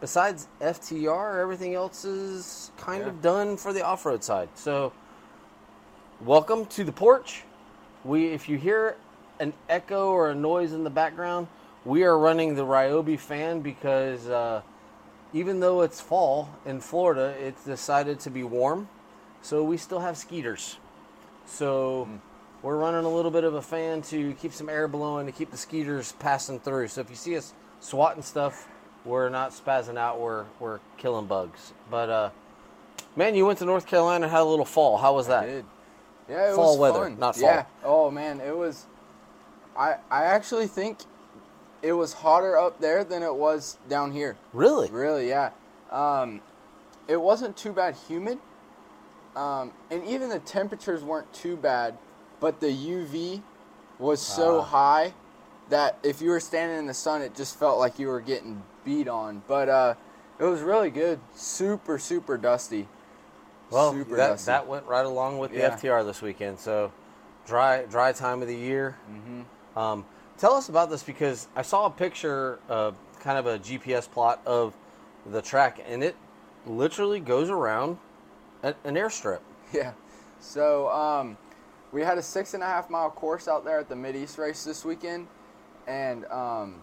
besides 0.00 0.46
FTR, 0.60 1.40
everything 1.40 1.74
else 1.74 2.04
is 2.04 2.70
kind 2.76 3.02
Yeah. 3.02 3.08
of 3.08 3.22
done 3.22 3.56
for 3.56 3.72
the 3.72 3.84
off-road 3.84 4.22
side. 4.22 4.48
So, 4.54 4.92
welcome 6.20 6.66
to 6.66 6.84
the 6.84 6.92
porch. 6.92 7.44
We, 8.04 8.26
if 8.26 8.48
you 8.48 8.58
hear 8.58 8.96
an 9.40 9.52
echo 9.68 10.10
or 10.10 10.30
a 10.30 10.34
noise 10.34 10.72
in 10.72 10.84
the 10.84 10.90
background, 10.90 11.48
we 11.84 12.04
are 12.04 12.18
running 12.18 12.54
the 12.54 12.64
Ryobi 12.64 13.18
fan 13.18 13.60
because 13.60 14.28
uh, 14.28 14.62
even 15.32 15.60
though 15.60 15.80
it's 15.82 16.00
fall 16.00 16.50
in 16.66 16.80
Florida, 16.80 17.34
it's 17.40 17.64
decided 17.64 18.20
to 18.20 18.30
be 18.30 18.42
warm, 18.44 18.88
so 19.42 19.64
we 19.64 19.76
still 19.76 20.00
have 20.00 20.16
skeeters. 20.16 20.76
So. 21.46 22.08
We're 22.62 22.76
running 22.76 23.04
a 23.04 23.08
little 23.08 23.30
bit 23.30 23.44
of 23.44 23.54
a 23.54 23.62
fan 23.62 24.02
to 24.02 24.34
keep 24.34 24.52
some 24.52 24.68
air 24.68 24.88
blowing 24.88 25.26
to 25.26 25.32
keep 25.32 25.50
the 25.50 25.56
skeeters 25.56 26.12
passing 26.18 26.58
through. 26.58 26.88
So 26.88 27.00
if 27.00 27.08
you 27.10 27.16
see 27.16 27.36
us 27.36 27.54
swatting 27.80 28.22
stuff, 28.22 28.66
we're 29.04 29.28
not 29.28 29.52
spazzing 29.52 29.96
out. 29.96 30.20
We're 30.20 30.44
we're 30.58 30.80
killing 30.96 31.26
bugs. 31.26 31.72
But 31.90 32.10
uh, 32.10 32.30
man, 33.14 33.34
you 33.36 33.46
went 33.46 33.60
to 33.60 33.64
North 33.64 33.86
Carolina 33.86 34.24
and 34.24 34.32
had 34.32 34.40
a 34.40 34.44
little 34.44 34.64
fall. 34.64 34.96
How 34.98 35.14
was 35.14 35.28
that? 35.28 35.44
I 35.44 35.46
did. 35.46 35.64
Yeah, 36.28 36.50
it 36.50 36.54
Fall 36.56 36.76
was 36.76 36.78
weather, 36.78 37.04
fun. 37.04 37.18
not 37.18 37.36
fall. 37.36 37.48
Yeah. 37.48 37.64
Oh 37.84 38.10
man, 38.10 38.40
it 38.40 38.56
was. 38.56 38.86
I 39.76 39.96
I 40.10 40.24
actually 40.24 40.66
think 40.66 40.98
it 41.80 41.92
was 41.92 42.12
hotter 42.12 42.58
up 42.58 42.80
there 42.80 43.04
than 43.04 43.22
it 43.22 43.34
was 43.34 43.78
down 43.88 44.12
here. 44.12 44.36
Really? 44.52 44.90
Really, 44.90 45.28
yeah. 45.28 45.50
Um, 45.90 46.40
it 47.06 47.20
wasn't 47.20 47.56
too 47.56 47.72
bad 47.72 47.96
humid, 48.08 48.38
um, 49.36 49.72
and 49.90 50.04
even 50.04 50.28
the 50.28 50.40
temperatures 50.40 51.02
weren't 51.02 51.32
too 51.32 51.56
bad, 51.56 51.96
but 52.40 52.60
the 52.60 52.70
UV 52.70 53.42
was 53.98 54.20
so 54.20 54.60
Ah. 54.60 54.64
high 54.64 55.14
that 55.70 55.98
if 56.02 56.20
you 56.22 56.30
were 56.30 56.40
standing 56.40 56.78
in 56.78 56.86
the 56.86 56.94
sun, 56.94 57.20
it 57.22 57.34
just 57.34 57.58
felt 57.58 57.78
like 57.78 57.98
you 57.98 58.08
were 58.08 58.20
getting 58.20 58.62
beat 58.84 59.08
on. 59.08 59.42
But 59.46 59.68
uh, 59.68 59.94
it 60.38 60.44
was 60.44 60.60
really 60.62 60.90
good. 60.90 61.20
Super, 61.34 61.98
super 61.98 62.38
dusty. 62.38 62.88
Well, 63.70 63.92
super 63.92 64.16
that 64.16 64.28
dusty. 64.28 64.46
that 64.46 64.66
went 64.66 64.86
right 64.86 65.04
along 65.04 65.38
with 65.38 65.50
the 65.50 65.58
Yeah. 65.58 65.76
FTR 65.76 66.04
this 66.06 66.22
weekend. 66.22 66.58
So 66.58 66.90
dry 67.46 67.82
dry 67.84 68.12
time 68.12 68.40
of 68.40 68.48
the 68.48 68.56
year. 68.56 68.96
hmm 69.06 69.42
Um, 69.78 70.04
tell 70.38 70.54
us 70.54 70.68
about 70.70 70.88
this 70.90 71.02
because 71.02 71.48
I 71.54 71.62
saw 71.62 71.86
a 71.86 71.90
picture, 71.90 72.58
uh, 72.70 72.92
kind 73.20 73.38
of 73.38 73.46
a 73.46 73.58
GPS 73.58 74.10
plot 74.10 74.40
of 74.46 74.74
the 75.26 75.42
track, 75.42 75.80
and 75.86 76.02
it 76.02 76.16
literally 76.66 77.20
goes 77.20 77.50
around 77.50 77.98
an 78.62 78.74
airstrip. 78.84 79.40
Yeah. 79.72 79.92
So 80.40 80.88
um, 80.88 81.36
we 81.92 82.02
had 82.02 82.18
a 82.18 82.22
six 82.22 82.54
and 82.54 82.62
a 82.62 82.66
half 82.66 82.90
mile 82.90 83.10
course 83.10 83.48
out 83.48 83.64
there 83.64 83.78
at 83.78 83.88
the 83.88 83.96
Mid 83.96 84.16
East 84.16 84.38
race 84.38 84.64
this 84.64 84.84
weekend, 84.84 85.26
and 85.86 86.24
um, 86.26 86.82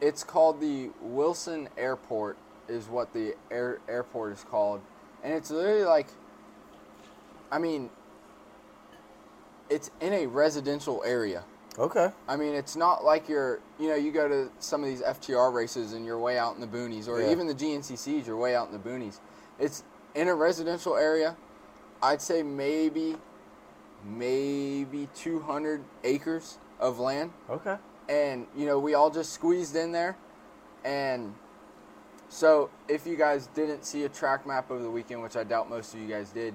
it's 0.00 0.22
called 0.24 0.60
the 0.60 0.90
Wilson 1.00 1.68
Airport, 1.76 2.36
is 2.68 2.86
what 2.88 3.12
the 3.12 3.34
air, 3.50 3.78
airport 3.88 4.32
is 4.32 4.44
called, 4.44 4.80
and 5.22 5.32
it's 5.32 5.50
literally 5.50 5.84
like, 5.84 6.08
I 7.50 7.58
mean, 7.58 7.90
it's 9.70 9.90
in 10.00 10.12
a 10.12 10.26
residential 10.26 11.02
area. 11.04 11.44
Okay. 11.78 12.10
I 12.26 12.36
mean, 12.36 12.54
it's 12.54 12.74
not 12.74 13.04
like 13.04 13.28
you're, 13.28 13.60
you 13.78 13.88
know, 13.88 13.94
you 13.94 14.10
go 14.10 14.26
to 14.28 14.50
some 14.58 14.82
of 14.82 14.88
these 14.88 15.00
FTR 15.00 15.52
races 15.52 15.92
and 15.92 16.04
you're 16.04 16.18
way 16.18 16.36
out 16.36 16.56
in 16.56 16.60
the 16.60 16.66
boonies, 16.66 17.06
or 17.06 17.20
Yeah. 17.20 17.30
even 17.30 17.46
the 17.46 17.54
GNCCs, 17.54 18.26
you're 18.26 18.36
way 18.36 18.56
out 18.56 18.66
in 18.66 18.72
the 18.72 18.78
boonies. 18.90 19.20
It's 19.60 19.84
in 20.14 20.26
a 20.28 20.34
residential 20.34 20.96
area. 20.96 21.36
I'd 22.02 22.20
say 22.20 22.42
maybe, 22.42 23.16
maybe 24.04 25.08
200 25.14 25.82
acres 26.04 26.58
of 26.80 26.98
land, 26.98 27.32
Okay. 27.50 27.76
and 28.08 28.46
you 28.56 28.66
know, 28.66 28.78
we 28.78 28.94
all 28.94 29.10
just 29.10 29.32
squeezed 29.32 29.76
in 29.76 29.92
there, 29.92 30.16
and 30.84 31.34
so 32.28 32.70
if 32.88 33.06
you 33.06 33.16
guys 33.16 33.48
didn't 33.54 33.84
see 33.84 34.04
a 34.04 34.08
track 34.08 34.46
map 34.46 34.70
over 34.70 34.82
the 34.82 34.90
weekend, 34.90 35.22
which 35.22 35.36
I 35.36 35.44
doubt 35.44 35.70
most 35.70 35.94
of 35.94 36.00
you 36.00 36.06
guys 36.08 36.30
did, 36.30 36.54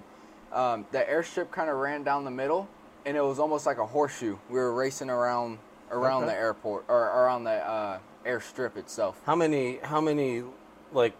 um, 0.52 0.86
the 0.92 1.00
airstrip 1.00 1.52
kind 1.52 1.70
of 1.70 1.78
ran 1.78 2.04
down 2.04 2.24
the 2.26 2.32
middle, 2.32 2.68
and 3.06 3.18
it 3.18 3.22
was 3.24 3.40
almost 3.40 3.66
like 3.66 3.78
a 3.80 3.86
horseshoe. 3.86 4.38
We 4.50 4.56
were 4.60 4.74
racing 4.74 5.10
around 5.10 5.60
around 5.92 6.24
Okay. 6.24 6.34
the 6.34 6.40
airport 6.40 6.86
or 6.88 6.96
around 6.98 7.44
the 7.44 7.52
uh, 7.52 8.00
airstrip 8.26 8.78
itself. 8.78 9.20
How 9.26 9.36
many? 9.36 9.78
How 9.84 10.00
many? 10.00 10.44
Like 10.92 11.14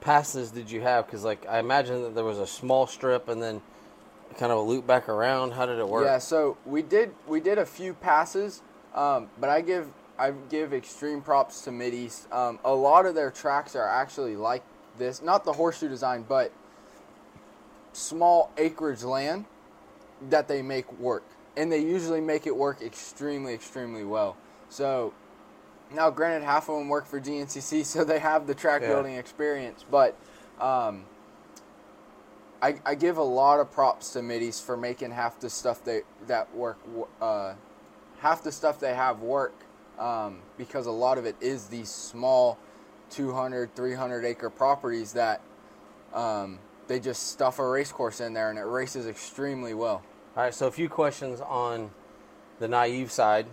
passes 0.00 0.50
did 0.50 0.70
you 0.70 0.80
have? 0.80 1.06
Because 1.06 1.22
like 1.24 1.46
I 1.46 1.58
imagine 1.58 2.02
that 2.02 2.14
there 2.14 2.24
was 2.24 2.38
a 2.38 2.46
small 2.46 2.86
strip 2.86 3.28
and 3.28 3.42
then 3.42 3.60
kind 4.36 4.52
of 4.52 4.58
a 4.58 4.62
loop 4.62 4.86
back 4.86 5.08
around. 5.08 5.52
How 5.52 5.66
did 5.66 5.78
it 5.78 5.88
work? 5.88 6.04
Yeah, 6.04 6.18
so 6.18 6.56
we 6.64 6.82
did 6.82 7.14
we 7.26 7.40
did 7.40 7.58
a 7.58 7.66
few 7.66 7.94
passes, 7.94 8.62
um, 8.94 9.28
but 9.38 9.50
I 9.50 9.60
give 9.60 9.88
I 10.18 10.32
give 10.48 10.72
extreme 10.72 11.22
props 11.22 11.62
to 11.62 11.70
Mideast. 11.70 12.32
Um, 12.32 12.58
a 12.64 12.74
lot 12.74 13.06
of 13.06 13.14
their 13.14 13.30
tracks 13.30 13.74
are 13.74 13.88
actually 13.88 14.36
like 14.36 14.62
this, 14.98 15.22
not 15.22 15.44
the 15.44 15.52
horseshoe 15.52 15.88
design, 15.88 16.24
but 16.28 16.52
small 17.92 18.50
acreage 18.56 19.02
land 19.02 19.46
that 20.28 20.48
they 20.48 20.62
make 20.62 20.90
work, 20.98 21.24
and 21.56 21.72
they 21.72 21.80
usually 21.80 22.20
make 22.20 22.46
it 22.46 22.54
work 22.56 22.82
extremely 22.82 23.54
extremely 23.54 24.04
well. 24.04 24.36
So 24.68 25.12
now, 25.92 26.10
granted, 26.10 26.44
half 26.44 26.68
of 26.68 26.78
them 26.78 26.88
work 26.88 27.06
for 27.06 27.20
GNCC, 27.20 27.84
so 27.84 28.04
they 28.04 28.20
have 28.20 28.46
the 28.46 28.54
track 28.54 28.82
Yeah. 28.82 28.88
building 28.88 29.14
experience, 29.14 29.84
but. 29.90 30.16
Um, 30.60 31.06
I, 32.62 32.76
I 32.84 32.94
give 32.94 33.16
a 33.16 33.22
lot 33.22 33.60
of 33.60 33.70
props 33.70 34.12
to 34.12 34.22
Middies 34.22 34.60
for 34.60 34.76
making 34.76 35.12
half 35.12 35.40
the 35.40 35.48
stuff 35.48 35.82
they 35.84 36.02
that 36.26 36.54
work 36.54 36.78
uh, 37.20 37.54
half 38.18 38.42
the 38.42 38.52
stuff 38.52 38.78
they 38.78 38.94
have 38.94 39.20
work 39.20 39.54
um, 39.98 40.40
because 40.58 40.86
a 40.86 40.92
lot 40.92 41.18
of 41.18 41.24
it 41.24 41.36
is 41.40 41.66
these 41.66 41.88
small 41.88 42.58
200 43.10 43.74
300 43.74 44.24
acre 44.24 44.50
properties 44.50 45.12
that 45.14 45.40
um, 46.12 46.58
they 46.86 47.00
just 47.00 47.28
stuff 47.28 47.58
a 47.58 47.66
race 47.66 47.92
course 47.92 48.20
in 48.20 48.34
there 48.34 48.50
and 48.50 48.58
it 48.58 48.62
races 48.62 49.06
extremely 49.06 49.74
well 49.74 50.02
All 50.36 50.44
right. 50.44 50.54
So 50.54 50.66
a 50.66 50.70
few 50.70 50.88
questions 50.88 51.40
on 51.40 51.90
the 52.58 52.68
naive 52.68 53.10
side. 53.10 53.46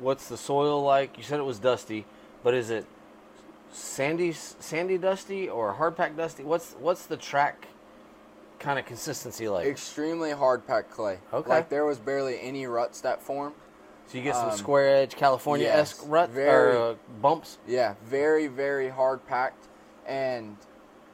What's 0.00 0.28
the 0.28 0.36
soil 0.36 0.82
like? 0.82 1.16
You 1.16 1.24
said 1.24 1.40
it 1.40 1.44
was 1.44 1.58
dusty, 1.58 2.04
but 2.42 2.52
is 2.52 2.68
it 2.68 2.84
sandy, 3.72 4.32
sandy 4.32 4.98
dusty 4.98 5.48
or 5.48 5.72
hard 5.72 5.96
packed 5.96 6.16
dusty? 6.18 6.44
What's 6.44 6.72
what's 6.74 7.06
the 7.06 7.16
track 7.16 7.68
kind 8.58 8.78
of 8.78 8.86
consistency 8.86 9.48
like? 9.48 9.66
extremely 9.66 10.30
hard 10.32 10.66
packed 10.66 10.90
clay 10.90 11.18
Okay. 11.32 11.48
like 11.48 11.68
there 11.68 11.84
was 11.84 11.98
barely 11.98 12.40
any 12.40 12.66
ruts 12.66 13.00
that 13.02 13.22
form 13.22 13.52
So 14.06 14.18
you 14.18 14.24
get 14.24 14.34
some 14.36 14.50
um, 14.50 14.56
square 14.56 14.88
edge 14.96 15.14
California 15.16 15.68
esque 15.68 15.98
yes, 16.00 16.06
rut 16.06 16.30
very. 16.30 16.76
or 16.76 16.90
uh, 16.92 16.94
bumps. 17.20 17.58
Yeah, 17.66 17.94
very, 18.04 18.46
very 18.46 18.88
hard 18.88 19.26
packed. 19.26 19.66
And 20.06 20.56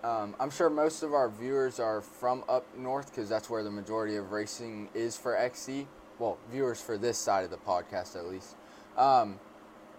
um, 0.04 0.36
I'm 0.38 0.50
sure 0.50 0.68
most 0.68 1.02
of 1.02 1.14
our 1.14 1.28
viewers 1.30 1.80
are 1.80 2.00
from 2.02 2.44
up 2.48 2.66
north 2.76 3.10
because 3.10 3.28
that's 3.28 3.48
where 3.48 3.62
the 3.64 3.70
majority 3.70 4.16
of 4.16 4.32
racing 4.32 4.88
is 4.94 5.16
for 5.16 5.36
XC. 5.36 5.86
Well, 6.18 6.36
viewers 6.50 6.80
for 6.80 6.98
this 6.98 7.16
side 7.18 7.44
of 7.44 7.50
the 7.50 7.56
podcast 7.56 8.14
at 8.16 8.26
least. 8.26 8.56
Um, 8.96 9.38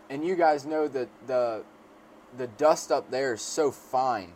and 0.10 0.24
you 0.24 0.36
guys 0.36 0.66
know 0.66 0.88
that 0.90 1.10
the 1.28 1.64
the 2.38 2.48
dust 2.48 2.92
up 2.92 3.10
there 3.12 3.34
is 3.34 3.42
so 3.42 3.72
fine. 3.72 4.34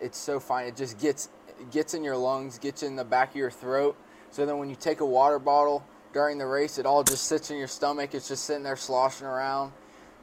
It's 0.00 0.16
so 0.18 0.40
fine. 0.40 0.66
It 0.66 0.76
just 0.76 0.98
gets 0.98 1.28
gets 1.70 1.94
in 1.94 2.04
your 2.04 2.16
lungs, 2.16 2.58
gets 2.58 2.82
in 2.82 2.96
the 2.96 3.04
back 3.04 3.30
of 3.30 3.36
your 3.36 3.50
throat. 3.50 3.96
So 4.30 4.46
then 4.46 4.58
when 4.58 4.70
you 4.70 4.76
take 4.76 5.00
a 5.00 5.06
water 5.06 5.38
bottle 5.38 5.84
during 6.12 6.38
the 6.38 6.46
race, 6.46 6.78
it 6.78 6.86
all 6.86 7.02
just 7.02 7.24
sits 7.24 7.50
in 7.50 7.56
your 7.56 7.68
stomach. 7.68 8.14
It's 8.14 8.28
just 8.28 8.44
sitting 8.44 8.62
there 8.62 8.76
sloshing 8.76 9.26
around 9.26 9.72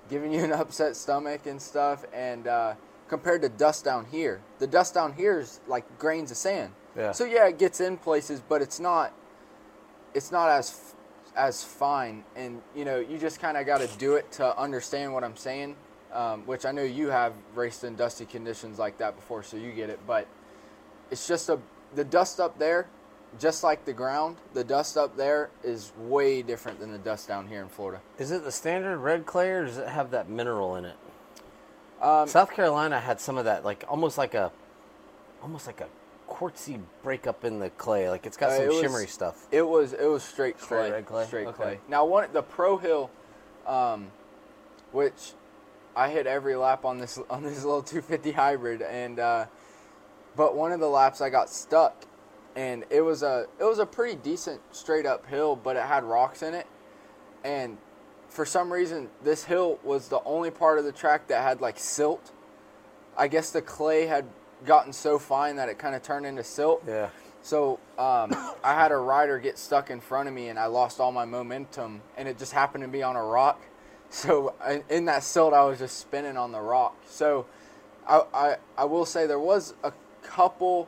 giving 0.09 0.34
you 0.34 0.43
an 0.43 0.51
upset 0.53 0.95
stomach 0.95 1.45
and 1.45 1.61
stuff. 1.61 2.05
And 2.14 2.47
uh, 2.47 2.76
compared 3.07 3.41
to 3.43 3.49
dust 3.49 3.85
down 3.85 4.05
here, 4.05 4.41
the 4.59 4.68
dust 4.68 4.93
down 4.93 5.14
here 5.14 5.39
is 5.39 5.59
like 5.68 5.99
grains 5.99 6.31
of 6.31 6.38
sand. 6.38 6.73
Yeah. 6.95 7.11
So 7.11 7.26
yeah, 7.26 7.47
it 7.47 7.59
gets 7.59 7.80
in 7.80 7.97
places, 7.97 8.41
but 8.47 8.61
it's 8.61 8.80
not. 8.80 9.14
It's 10.14 10.31
not 10.31 10.49
as 10.49 10.95
as 11.35 11.64
fine, 11.64 12.23
and 12.35 12.59
you 12.76 12.84
know, 12.84 12.97
you 12.97 13.19
just 13.19 13.39
kind 13.39 13.57
of 13.57 13.68
got 13.68 13.81
to 13.81 13.97
do 13.99 14.15
it 14.15 14.31
to 14.34 14.57
understand 14.57 15.14
what 15.14 15.23
I'm 15.23 15.35
saying. 15.35 15.76
Um, 16.11 16.47
which 16.47 16.65
I 16.65 16.72
know 16.72 16.84
you 16.84 17.09
have 17.09 17.34
raced 17.53 17.84
in 17.84 17.95
dusty 17.95 18.26
conditions 18.26 18.80
like 18.80 18.97
that 18.97 19.15
before, 19.15 19.43
so 19.43 19.57
you 19.57 19.73
get 19.73 19.89
it. 19.89 19.99
But 20.07 20.26
it's 21.11 21.27
just 21.27 21.49
a 21.49 21.59
the 21.95 22.03
dust 22.03 22.39
up 22.39 22.57
there, 22.59 22.88
just 23.39 23.63
like 23.63 23.85
the 23.85 23.93
ground. 23.93 24.38
The 24.53 24.63
dust 24.63 24.97
up 24.97 25.15
there 25.17 25.49
is 25.63 25.91
way 25.97 26.41
different 26.41 26.79
than 26.79 26.91
the 26.91 26.97
dust 26.97 27.27
down 27.27 27.47
here 27.47 27.61
in 27.61 27.69
Florida. 27.69 28.01
Is 28.17 28.31
it 28.31 28.43
the 28.43 28.51
standard 28.51 28.97
red 28.99 29.25
clay 29.25 29.49
or 29.49 29.65
does 29.65 29.77
it 29.77 29.88
have 29.88 30.11
that 30.11 30.29
mineral 30.29 30.75
in 30.75 30.85
it? 30.85 30.95
Um, 32.01 32.27
South 32.27 32.51
Carolina 32.51 32.99
had 32.99 33.19
some 33.19 33.38
of 33.38 33.45
that, 33.45 33.65
like 33.65 33.84
almost 33.88 34.17
like 34.17 34.34
a, 34.35 34.51
almost 35.41 35.65
like 35.65 35.81
a 35.81 35.88
quartzy 36.29 36.79
breakup 37.03 37.43
in 37.45 37.59
the 37.59 37.69
clay. 37.71 38.09
Like 38.09 38.25
it's 38.25 38.38
got 38.38 38.51
Uh, 38.51 38.55
some 38.57 38.65
it 38.65 38.67
was- 38.69 38.79
shimmery 38.81 39.07
stuff. 39.07 39.47
It 39.51 39.63
was 39.63 39.93
it 39.93 40.05
was 40.05 40.23
straight 40.23 40.59
Straight 40.59 40.77
clay, 40.79 40.91
red 40.91 41.05
clay? 41.05 41.25
straight 41.25 41.47
Okay. 41.47 41.55
clay. 41.55 41.79
Now 41.88 42.05
one 42.05 42.27
the 42.34 42.43
Pro 42.43 42.77
Hill, 42.77 43.09
um, 43.65 44.11
which 44.91 45.34
I 45.95 46.09
hit 46.09 46.27
every 46.27 46.55
lap 46.55 46.85
on 46.85 46.99
this 46.99 47.17
on 47.29 47.43
this 47.43 47.63
little 47.63 47.81
250 47.81 48.34
hybrid, 48.34 48.81
and 48.84 49.19
uh, 49.19 49.45
but 50.38 50.55
one 50.55 50.72
of 50.72 50.80
the 50.80 50.88
laps 50.88 51.19
I 51.19 51.30
got 51.30 51.49
stuck, 51.49 52.05
and 52.55 52.85
it 52.89 53.01
was 53.01 53.23
a 53.23 53.47
it 53.59 53.64
was 53.64 53.80
a 53.80 53.85
pretty 53.85 54.15
decent 54.15 54.61
straight 54.72 55.05
up 55.05 55.26
hill, 55.26 55.55
but 55.55 55.76
it 55.76 55.84
had 55.84 56.03
rocks 56.03 56.43
in 56.43 56.53
it, 56.53 56.68
and 57.43 57.77
for 58.30 58.45
some 58.45 58.72
reason 58.72 59.09
this 59.23 59.45
hill 59.45 59.80
was 59.84 60.09
the 60.09 60.22
only 60.23 60.51
part 60.51 60.77
of 60.77 60.85
the 60.85 60.91
track 60.91 61.27
that 61.27 61.41
had 61.41 61.59
like 61.59 61.80
silt. 61.80 62.31
I 63.18 63.27
guess 63.27 63.51
the 63.51 63.61
clay 63.64 64.05
had 64.05 64.26
gotten 64.64 64.93
so 64.93 65.18
fine 65.18 65.55
that 65.55 65.69
it 65.69 65.80
kind 65.80 65.95
of 65.95 66.03
turned 66.03 66.26
into 66.26 66.43
silt. 66.43 66.84
Yeah. 66.88 67.09
So 67.41 67.80
um, 67.97 68.35
I 68.64 68.73
had 68.73 68.91
a 68.91 68.97
rider 68.97 69.39
get 69.39 69.57
stuck 69.57 69.89
in 69.89 70.01
front 70.01 70.27
of 70.27 70.35
me, 70.35 70.49
and 70.49 70.59
I 70.59 70.65
lost 70.65 70.99
all 70.99 71.11
my 71.11 71.26
momentum, 71.26 72.01
and 72.15 72.27
it 72.27 72.38
just 72.38 72.51
happened 72.53 72.84
to 72.84 72.88
be 72.88 73.01
on 73.01 73.15
a 73.15 73.23
rock. 73.23 73.61
So 74.09 74.53
in 74.89 75.05
that 75.05 75.23
silt, 75.23 75.53
I 75.53 75.64
was 75.64 75.80
just 75.80 75.97
spinning 75.97 76.38
on 76.38 76.51
the 76.51 76.61
rock. 76.61 76.95
So 77.07 77.45
I, 78.07 78.22
I, 78.34 78.55
I 78.77 78.85
will 78.85 79.05
say 79.05 79.27
there 79.27 79.39
was 79.39 79.73
a 79.84 79.91
couple. 80.27 80.87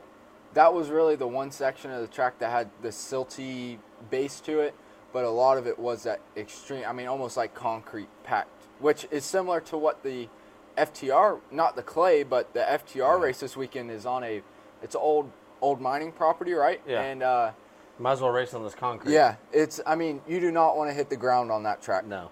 That 0.54 0.72
was 0.74 0.88
really 0.90 1.16
the 1.16 1.26
one 1.28 1.50
section 1.50 1.90
of 1.90 2.00
the 2.00 2.08
track 2.08 2.38
that 2.40 2.50
had 2.50 2.70
the 2.82 2.88
silty 2.88 3.78
base 4.10 4.40
to 4.40 4.60
it, 4.60 4.74
but 5.12 5.24
a 5.24 5.30
lot 5.30 5.58
of 5.58 5.66
it 5.66 5.78
was 5.78 6.02
that 6.04 6.20
extreme. 6.36 6.84
I 6.86 6.92
mean, 6.92 7.06
almost 7.06 7.36
like 7.36 7.54
concrete 7.54 8.08
packed, 8.24 8.64
which 8.80 9.06
is 9.10 9.24
similar 9.24 9.60
to 9.62 9.76
what 9.78 10.02
the 10.02 10.28
FTR, 10.76 11.40
not 11.50 11.76
the 11.76 11.82
clay, 11.82 12.22
but 12.22 12.52
the 12.54 12.60
FTR 12.60 12.96
Yeah. 13.18 13.22
race 13.24 13.40
this 13.40 13.56
weekend 13.56 13.90
is 13.90 14.06
on 14.06 14.24
a. 14.24 14.42
It's 14.82 14.94
old 14.96 15.30
old 15.60 15.80
mining 15.80 16.10
property, 16.12 16.52
right? 16.52 16.80
Yeah. 16.86 17.02
And 17.02 17.22
uh, 17.22 17.50
Might 17.98 18.12
as 18.12 18.20
well 18.22 18.30
race 18.30 18.54
on 18.54 18.62
this 18.64 18.74
concrete. 18.74 19.12
yeah, 19.12 19.36
it's. 19.52 19.80
I 19.86 19.94
mean, 19.94 20.20
you 20.26 20.40
do 20.40 20.50
not 20.50 20.76
want 20.76 20.90
to 20.90 20.94
hit 20.94 21.10
the 21.10 21.16
ground 21.16 21.50
on 21.52 21.62
that 21.64 21.82
track. 21.82 22.06
No. 22.06 22.30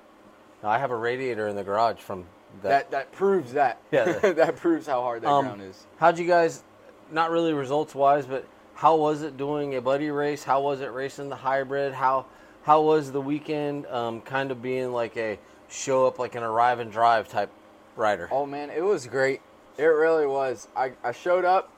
no. 0.63 0.69
I 0.69 0.79
have 0.79 0.91
a 0.91 0.97
radiator 0.97 1.47
in 1.49 1.55
the 1.57 1.65
garage 1.65 1.99
from 2.01 2.25
that. 2.63 2.69
That 2.69 2.91
that 2.91 3.13
proves 3.13 3.53
that. 3.53 3.79
Yeah. 3.93 4.05
that 4.19 4.57
proves 4.57 4.87
how 4.87 5.03
hard 5.03 5.23
that 5.23 5.29
Um, 5.29 5.45
ground 5.45 5.63
is. 5.63 5.87
How'd 5.99 6.19
you 6.19 6.27
guys, 6.27 6.65
not 7.11 7.31
really 7.31 7.53
results 7.53 7.95
wise, 7.95 8.27
but 8.27 8.47
how 8.75 8.97
was 8.97 9.23
it 9.23 9.37
doing 9.37 9.75
a 9.75 9.81
buddy 9.81 10.11
race? 10.11 10.45
How 10.45 10.61
was 10.61 10.81
it 10.81 10.93
racing 10.93 11.29
the 11.29 11.37
hybrid? 11.37 11.93
How 11.93 12.27
how 12.63 12.83
was 12.83 13.13
the 13.13 13.21
weekend? 13.21 13.87
Um, 13.87 14.21
kind 14.21 14.51
of 14.51 14.63
being 14.63 14.93
like 14.93 15.17
a 15.17 15.39
show 15.69 16.07
up 16.07 16.19
like 16.19 16.35
an 16.35 16.43
arrive 16.43 16.79
and 16.79 16.91
drive 16.91 17.29
type 17.29 17.51
rider. 17.97 18.29
Oh 18.31 18.47
man, 18.47 18.71
it 18.71 18.83
was 18.83 19.07
great. 19.07 19.41
It 19.77 19.85
really 19.85 20.27
was. 20.27 20.69
I, 20.77 20.93
I 21.05 21.13
showed 21.13 21.45
up. 21.45 21.71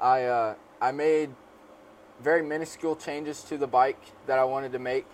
I 0.00 0.24
uh, 0.24 0.54
I 0.80 0.92
made 0.92 1.30
very 2.22 2.42
minuscule 2.42 2.96
changes 2.96 3.42
to 3.44 3.58
the 3.58 3.66
bike 3.66 4.00
that 4.26 4.38
I 4.38 4.44
wanted 4.44 4.72
to 4.72 4.78
make, 4.78 5.06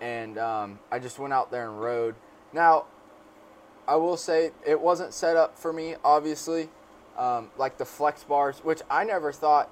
and 0.00 0.38
um, 0.38 0.78
I 0.90 0.98
just 0.98 1.18
went 1.18 1.32
out 1.32 1.50
there 1.50 1.68
and 1.68 1.80
rode. 1.80 2.14
Now, 2.52 2.86
I 3.86 3.96
will 3.96 4.16
say 4.16 4.50
it 4.66 4.80
wasn't 4.80 5.14
set 5.14 5.36
up 5.36 5.58
for 5.58 5.72
me, 5.72 5.96
obviously, 6.04 6.68
um, 7.16 7.50
like 7.58 7.78
the 7.78 7.84
flex 7.84 8.24
bars, 8.24 8.58
which 8.64 8.80
I 8.90 9.04
never 9.04 9.32
thought. 9.32 9.70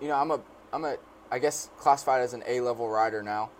You 0.00 0.08
know, 0.08 0.16
I'm 0.16 0.30
a 0.30 0.40
I'm 0.72 0.84
a 0.84 0.96
I 1.30 1.38
guess 1.38 1.70
classified 1.78 2.22
as 2.22 2.34
an 2.34 2.42
A 2.46 2.60
level 2.60 2.88
rider 2.88 3.22
now. 3.22 3.50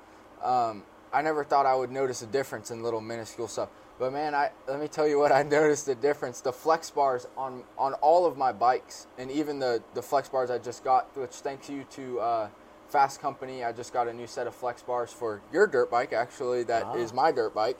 Um, 0.43 0.85
I 1.13 1.23
never 1.23 1.43
thought 1.45 1.67
I 1.67 1.75
would 1.75 1.91
notice 1.91 2.23
a 2.23 2.27
difference 2.27 2.71
in 2.71 2.83
little 2.83 3.01
minuscule 3.01 3.49
stuff. 3.49 3.71
But 3.99 4.13
man, 4.13 4.35
I 4.35 4.51
let 4.69 4.79
me 4.81 4.87
tell 4.89 5.09
you 5.09 5.19
what 5.19 5.33
I 5.33 5.43
noticed 5.59 5.87
the 5.87 5.95
difference. 5.95 6.41
The 6.41 6.53
flex 6.53 6.91
bars 6.91 7.27
on 7.37 7.65
on 7.77 7.95
all 7.95 8.27
of 8.27 8.37
my 8.37 8.53
bikes, 8.53 9.07
and 9.19 9.31
even 9.31 9.59
the 9.59 9.83
the 9.95 10.03
flex 10.03 10.29
bars 10.29 10.51
I 10.51 10.59
just 10.59 10.85
got, 10.85 11.15
which 11.17 11.31
thanks 11.33 11.69
you 11.69 11.85
to 11.91 12.21
uh, 12.21 12.49
Fast 12.89 13.21
Company, 13.21 13.65
I 13.65 13.73
just 13.73 13.93
got 13.93 14.07
a 14.07 14.13
new 14.13 14.27
set 14.27 14.47
of 14.47 14.55
flex 14.55 14.83
bars 14.83 15.13
for 15.13 15.41
your 15.53 15.67
dirt 15.67 15.91
bike. 15.91 16.13
Actually, 16.13 16.63
that 16.65 16.95
is 16.97 17.11
Ah. 17.11 17.15
my 17.17 17.33
dirt 17.33 17.53
bike, 17.55 17.77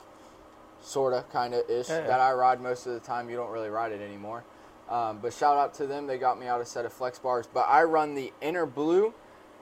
sorta, 0.81 1.23
kinda 1.31 1.63
ish. 1.71 1.87
Yeah. 1.89 2.01
That 2.01 2.19
I 2.19 2.33
ride 2.33 2.61
most 2.61 2.85
of 2.85 2.93
the 2.93 2.99
time. 2.99 3.29
You 3.29 3.37
don't 3.37 3.51
really 3.51 3.69
ride 3.69 3.91
it 3.91 4.01
anymore. 4.01 4.43
Um, 4.89 5.19
but 5.21 5.33
shout 5.33 5.55
out 5.57 5.73
to 5.75 5.87
them. 5.87 6.07
They 6.07 6.17
got 6.17 6.39
me 6.39 6.47
out 6.47 6.61
a 6.61 6.65
set 6.65 6.83
of 6.85 6.91
flex 6.91 7.19
bars. 7.19 7.47
But 7.53 7.67
I 7.69 7.83
run 7.83 8.15
the 8.15 8.33
inner 8.41 8.65
blue 8.65 9.13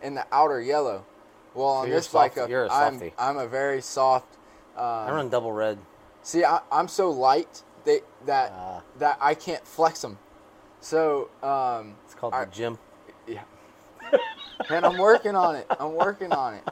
and 0.02 0.16
the 0.16 0.26
outer 0.32 0.62
yellow. 0.62 1.06
Well, 1.54 1.68
on 1.68 1.88
you're 1.88 1.98
this 1.98 2.08
bike, 2.08 2.36
soft- 2.36 2.48
uh, 2.48 2.50
you're 2.52 2.66
a 2.66 2.72
I'm 2.72 2.94
softy. 2.94 3.14
I'm 3.20 3.38
a 3.38 3.48
very 3.48 3.82
soft. 3.82 4.36
Um, 4.78 4.84
I 4.84 5.12
run 5.12 5.30
double 5.30 5.52
red. 5.52 5.80
See, 6.22 6.46
I, 6.46 6.62
I'm 6.72 6.88
so 6.88 7.10
light 7.10 7.64
they, 7.84 8.02
that 8.26 8.54
Ah. 8.56 8.82
that 9.00 9.18
I 9.20 9.34
can't 9.34 9.66
flex 9.68 10.02
them. 10.02 10.18
So, 10.82 11.30
um, 11.44 11.96
It's 12.06 12.14
called 12.16 12.34
I- 12.34 12.46
the 12.46 12.52
gym. 12.52 12.78
yeah. 13.26 13.42
and 14.70 14.86
I'm 14.86 14.98
working 14.98 15.36
on 15.36 15.56
it. 15.56 15.66
I'm 15.80 15.94
working 15.96 16.32
on 16.32 16.54
it. 16.54 16.64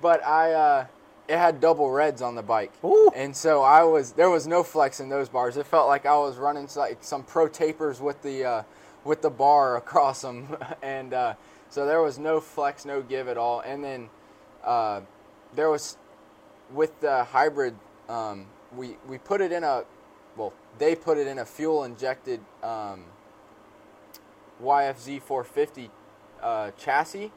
But 0.00 0.24
I, 0.24 0.52
uh, 0.52 0.86
it 1.28 1.36
had 1.36 1.60
double 1.60 1.90
reds 1.90 2.22
on 2.22 2.34
the 2.34 2.42
bike, 2.42 2.72
Ooh. 2.82 3.10
and 3.14 3.36
so 3.36 3.62
I 3.62 3.84
was 3.84 4.12
there 4.12 4.30
was 4.30 4.46
no 4.46 4.62
flex 4.62 5.00
in 5.00 5.08
those 5.08 5.28
bars. 5.28 5.56
It 5.56 5.66
felt 5.66 5.86
like 5.86 6.06
I 6.06 6.16
was 6.16 6.36
running 6.36 6.68
like 6.74 6.98
some 7.02 7.22
pro 7.22 7.48
tapers 7.48 8.00
with 8.00 8.22
the 8.22 8.44
uh, 8.44 8.62
with 9.04 9.22
the 9.22 9.30
bar 9.30 9.76
across 9.82 10.22
them, 10.22 10.56
and 10.82 11.12
uh, 11.12 11.34
so 11.70 11.86
there 11.86 12.02
was 12.02 12.18
no 12.18 12.40
flex, 12.40 12.84
no 12.84 13.02
give 13.02 13.28
at 13.28 13.36
all. 13.36 13.60
And 13.60 13.84
then 13.84 14.08
uh, 14.64 15.02
there 15.54 15.70
was 15.70 15.98
with 16.72 16.98
the 17.00 17.24
hybrid, 17.24 17.74
um, 18.08 18.46
we 18.74 18.96
we 19.06 19.18
put 19.18 19.40
it 19.40 19.52
in 19.52 19.64
a 19.64 19.84
well, 20.36 20.52
they 20.78 20.94
put 20.94 21.18
it 21.18 21.26
in 21.26 21.38
a 21.38 21.44
fuel 21.44 21.84
injected 21.84 22.40
um, 22.62 23.04
YFZ 24.62 25.20
450 25.22 25.90
uh, 26.42 26.70
chassis, 26.72 27.32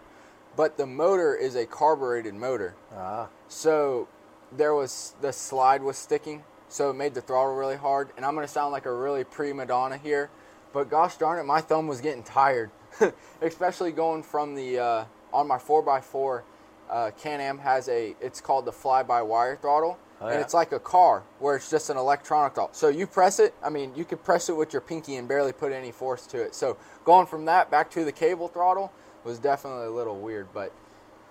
but 0.55 0.77
the 0.77 0.85
motor 0.85 1.35
is 1.35 1.55
a 1.55 1.65
carbureted 1.65 2.33
motor. 2.33 2.75
Ah. 2.95 3.27
So 3.47 4.07
there 4.51 4.73
was 4.73 5.15
the 5.21 5.31
slide 5.31 5.81
was 5.81 5.97
sticking, 5.97 6.43
so 6.69 6.89
it 6.89 6.93
made 6.93 7.13
the 7.13 7.21
throttle 7.21 7.55
really 7.55 7.77
hard. 7.77 8.09
And 8.17 8.25
I'm 8.25 8.35
gonna 8.35 8.47
sound 8.47 8.71
like 8.71 8.85
a 8.85 8.93
really 8.93 9.23
prima 9.23 9.65
donna 9.65 9.97
here, 9.97 10.29
but 10.73 10.89
gosh 10.89 11.17
darn 11.17 11.39
it, 11.39 11.43
my 11.43 11.61
thumb 11.61 11.87
was 11.87 12.01
getting 12.01 12.23
tired, 12.23 12.71
especially 13.41 13.91
going 13.91 14.23
from 14.23 14.55
the 14.55 14.79
uh, 14.79 15.05
on 15.33 15.47
my 15.47 15.57
4x4. 15.57 16.41
Uh, 16.89 17.11
Can-Am 17.17 17.59
has 17.59 17.87
a 17.87 18.15
it's 18.19 18.41
called 18.41 18.65
the 18.65 18.71
fly-by-wire 18.71 19.55
throttle, 19.61 19.97
Oh, 20.21 20.27
and 20.27 20.39
it's 20.39 20.53
like 20.53 20.71
a 20.71 20.79
car 20.79 21.23
where 21.39 21.55
it's 21.55 21.69
just 21.69 21.89
an 21.89 21.97
electronic 21.97 22.53
throttle. 22.53 22.73
So 22.73 22.89
you 22.89 23.07
press 23.07 23.39
it. 23.39 23.55
I 23.63 23.69
mean, 23.69 23.91
you 23.95 24.05
could 24.05 24.23
press 24.23 24.49
it 24.49 24.55
with 24.55 24.71
your 24.71 24.81
pinky 24.81 25.15
and 25.15 25.27
barely 25.27 25.51
put 25.51 25.71
any 25.71 25.91
force 25.91 26.27
to 26.27 26.39
it. 26.39 26.53
So 26.53 26.77
going 27.05 27.25
from 27.25 27.45
that 27.45 27.71
back 27.71 27.89
to 27.91 28.05
the 28.05 28.11
cable 28.11 28.47
throttle 28.47 28.91
was 29.23 29.39
definitely 29.39 29.87
a 29.87 29.91
little 29.91 30.19
weird, 30.19 30.47
but 30.53 30.73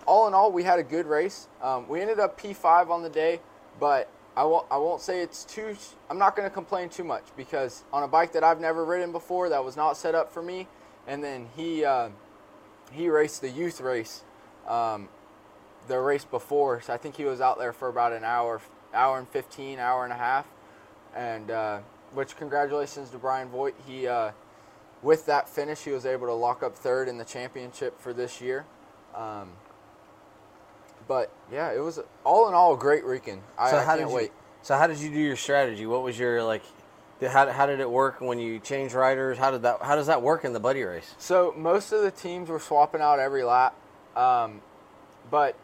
all 0.06 0.26
in 0.26 0.34
all, 0.34 0.50
we 0.50 0.62
had 0.62 0.78
a 0.78 0.82
good 0.82 1.06
race. 1.06 1.48
Um, 1.62 1.88
we 1.88 2.00
ended 2.00 2.18
up 2.18 2.40
P5 2.40 2.90
on 2.90 3.02
the 3.02 3.08
day, 3.08 3.40
but 3.78 4.10
I 4.36 4.44
won't, 4.44 4.66
I 4.70 4.78
won't 4.78 5.00
say 5.00 5.20
it's 5.20 5.44
too. 5.44 5.76
I'm 6.08 6.18
not 6.18 6.36
going 6.36 6.48
to 6.48 6.54
complain 6.54 6.88
too 6.88 7.04
much 7.04 7.24
because 7.36 7.84
on 7.92 8.02
a 8.02 8.08
bike 8.08 8.32
that 8.32 8.44
I've 8.44 8.60
never 8.60 8.84
ridden 8.84 9.12
before, 9.12 9.48
that 9.48 9.64
was 9.64 9.76
not 9.76 9.96
set 9.96 10.14
up 10.14 10.32
for 10.32 10.42
me. 10.42 10.66
And 11.06 11.22
then 11.22 11.48
he 11.56 11.84
uh, 11.84 12.10
he 12.92 13.08
raced 13.08 13.40
the 13.40 13.50
youth 13.50 13.80
race, 13.80 14.22
um, 14.66 15.08
the 15.88 15.98
race 15.98 16.24
before. 16.24 16.80
So 16.80 16.92
I 16.92 16.96
think 16.96 17.16
he 17.16 17.24
was 17.24 17.40
out 17.40 17.58
there 17.58 17.72
for 17.72 17.88
about 17.88 18.12
an 18.12 18.24
hour, 18.24 18.60
hour 18.94 19.18
and 19.18 19.28
15, 19.28 19.78
hour 19.78 20.04
and 20.04 20.12
a 20.12 20.16
half. 20.16 20.46
And 21.14 21.50
uh, 21.50 21.78
which 22.14 22.36
congratulations 22.36 23.10
to 23.10 23.18
Brian 23.18 23.48
Voigt. 23.48 23.74
He 23.86 24.06
uh, 24.06 24.30
with 25.02 25.26
that 25.26 25.48
finish, 25.48 25.80
he 25.84 25.90
was 25.90 26.04
able 26.06 26.26
to 26.26 26.34
lock 26.34 26.62
up 26.62 26.76
third 26.76 27.08
in 27.08 27.18
the 27.18 27.24
championship 27.24 28.00
for 28.00 28.12
this 28.12 28.40
year. 28.40 28.64
Um, 29.14 29.50
but 31.08 31.32
yeah, 31.50 31.72
it 31.72 31.80
was 31.80 31.98
all 32.24 32.48
in 32.48 32.54
all 32.54 32.74
a 32.74 32.78
great 32.78 33.06
weekend. 33.06 33.42
I, 33.58 33.70
So 33.70 33.76
I 33.78 33.80
how 33.84 33.96
can't 33.96 34.00
did 34.06 34.10
you? 34.10 34.16
wait. 34.16 34.32
So 34.62 34.76
how 34.76 34.86
did 34.86 34.98
you 34.98 35.10
do 35.10 35.18
your 35.18 35.36
strategy? 35.36 35.86
What 35.86 36.02
was 36.02 36.18
your 36.18 36.42
like? 36.44 36.62
How, 37.20 37.50
how 37.50 37.66
did 37.66 37.80
it 37.80 37.90
work 37.90 38.20
when 38.20 38.38
you 38.38 38.58
change 38.60 38.94
riders? 38.94 39.36
How 39.36 39.50
did 39.50 39.62
that? 39.62 39.82
How 39.82 39.96
does 39.96 40.06
that 40.06 40.22
work 40.22 40.44
in 40.44 40.52
the 40.52 40.60
buddy 40.60 40.82
race? 40.82 41.14
So 41.18 41.52
most 41.56 41.92
of 41.92 42.02
the 42.02 42.10
teams 42.10 42.48
were 42.48 42.60
swapping 42.60 43.00
out 43.00 43.18
every 43.18 43.42
lap, 43.42 43.74
um, 44.16 44.60
but 45.30 45.56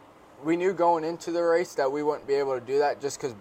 we 0.43 0.55
knew 0.55 0.73
going 0.73 1.03
into 1.03 1.31
the 1.31 1.41
race 1.41 1.73
that 1.75 1.91
we 1.91 2.03
wouldn't 2.03 2.27
be 2.27 2.35
able 2.35 2.59
to 2.59 2.65
do 2.65 2.79
that 2.79 3.01
just 3.01 3.19
because 3.19 3.35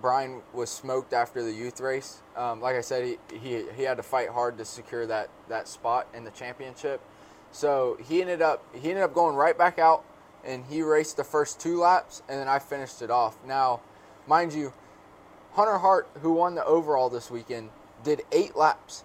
Brian 0.00 0.40
was 0.52 0.70
smoked 0.70 1.12
after 1.12 1.42
the 1.42 1.52
youth 1.52 1.80
race. 1.80 2.22
Um, 2.36 2.60
like 2.60 2.76
I 2.76 2.80
said, 2.80 3.04
he, 3.04 3.38
he 3.38 3.64
he 3.76 3.82
had 3.82 3.96
to 3.98 4.02
fight 4.02 4.28
hard 4.28 4.58
to 4.58 4.64
secure 4.64 5.06
that 5.06 5.28
that 5.48 5.68
spot 5.68 6.06
in 6.14 6.24
the 6.24 6.30
championship. 6.30 7.00
So 7.50 7.98
he 8.02 8.20
ended 8.20 8.42
up 8.42 8.64
he 8.74 8.88
ended 8.88 9.04
up 9.04 9.14
going 9.14 9.36
right 9.36 9.56
back 9.56 9.78
out, 9.78 10.04
and 10.44 10.64
he 10.64 10.82
raced 10.82 11.16
the 11.16 11.24
first 11.24 11.60
two 11.60 11.78
laps, 11.78 12.22
and 12.28 12.40
then 12.40 12.48
I 12.48 12.58
finished 12.58 13.02
it 13.02 13.10
off. 13.10 13.36
Now, 13.46 13.80
mind 14.26 14.54
you, 14.54 14.72
Hunter 15.52 15.78
Hart, 15.78 16.08
who 16.22 16.32
won 16.32 16.54
the 16.54 16.64
overall 16.64 17.10
this 17.10 17.30
weekend, 17.30 17.70
did 18.02 18.22
eight 18.32 18.56
laps. 18.56 19.04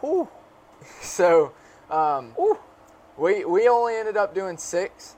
Whew. 0.00 0.28
So 1.02 1.52
um, 1.90 2.34
we 3.18 3.44
we 3.44 3.68
only 3.68 3.96
ended 3.96 4.16
up 4.16 4.34
doing 4.34 4.56
six, 4.56 5.14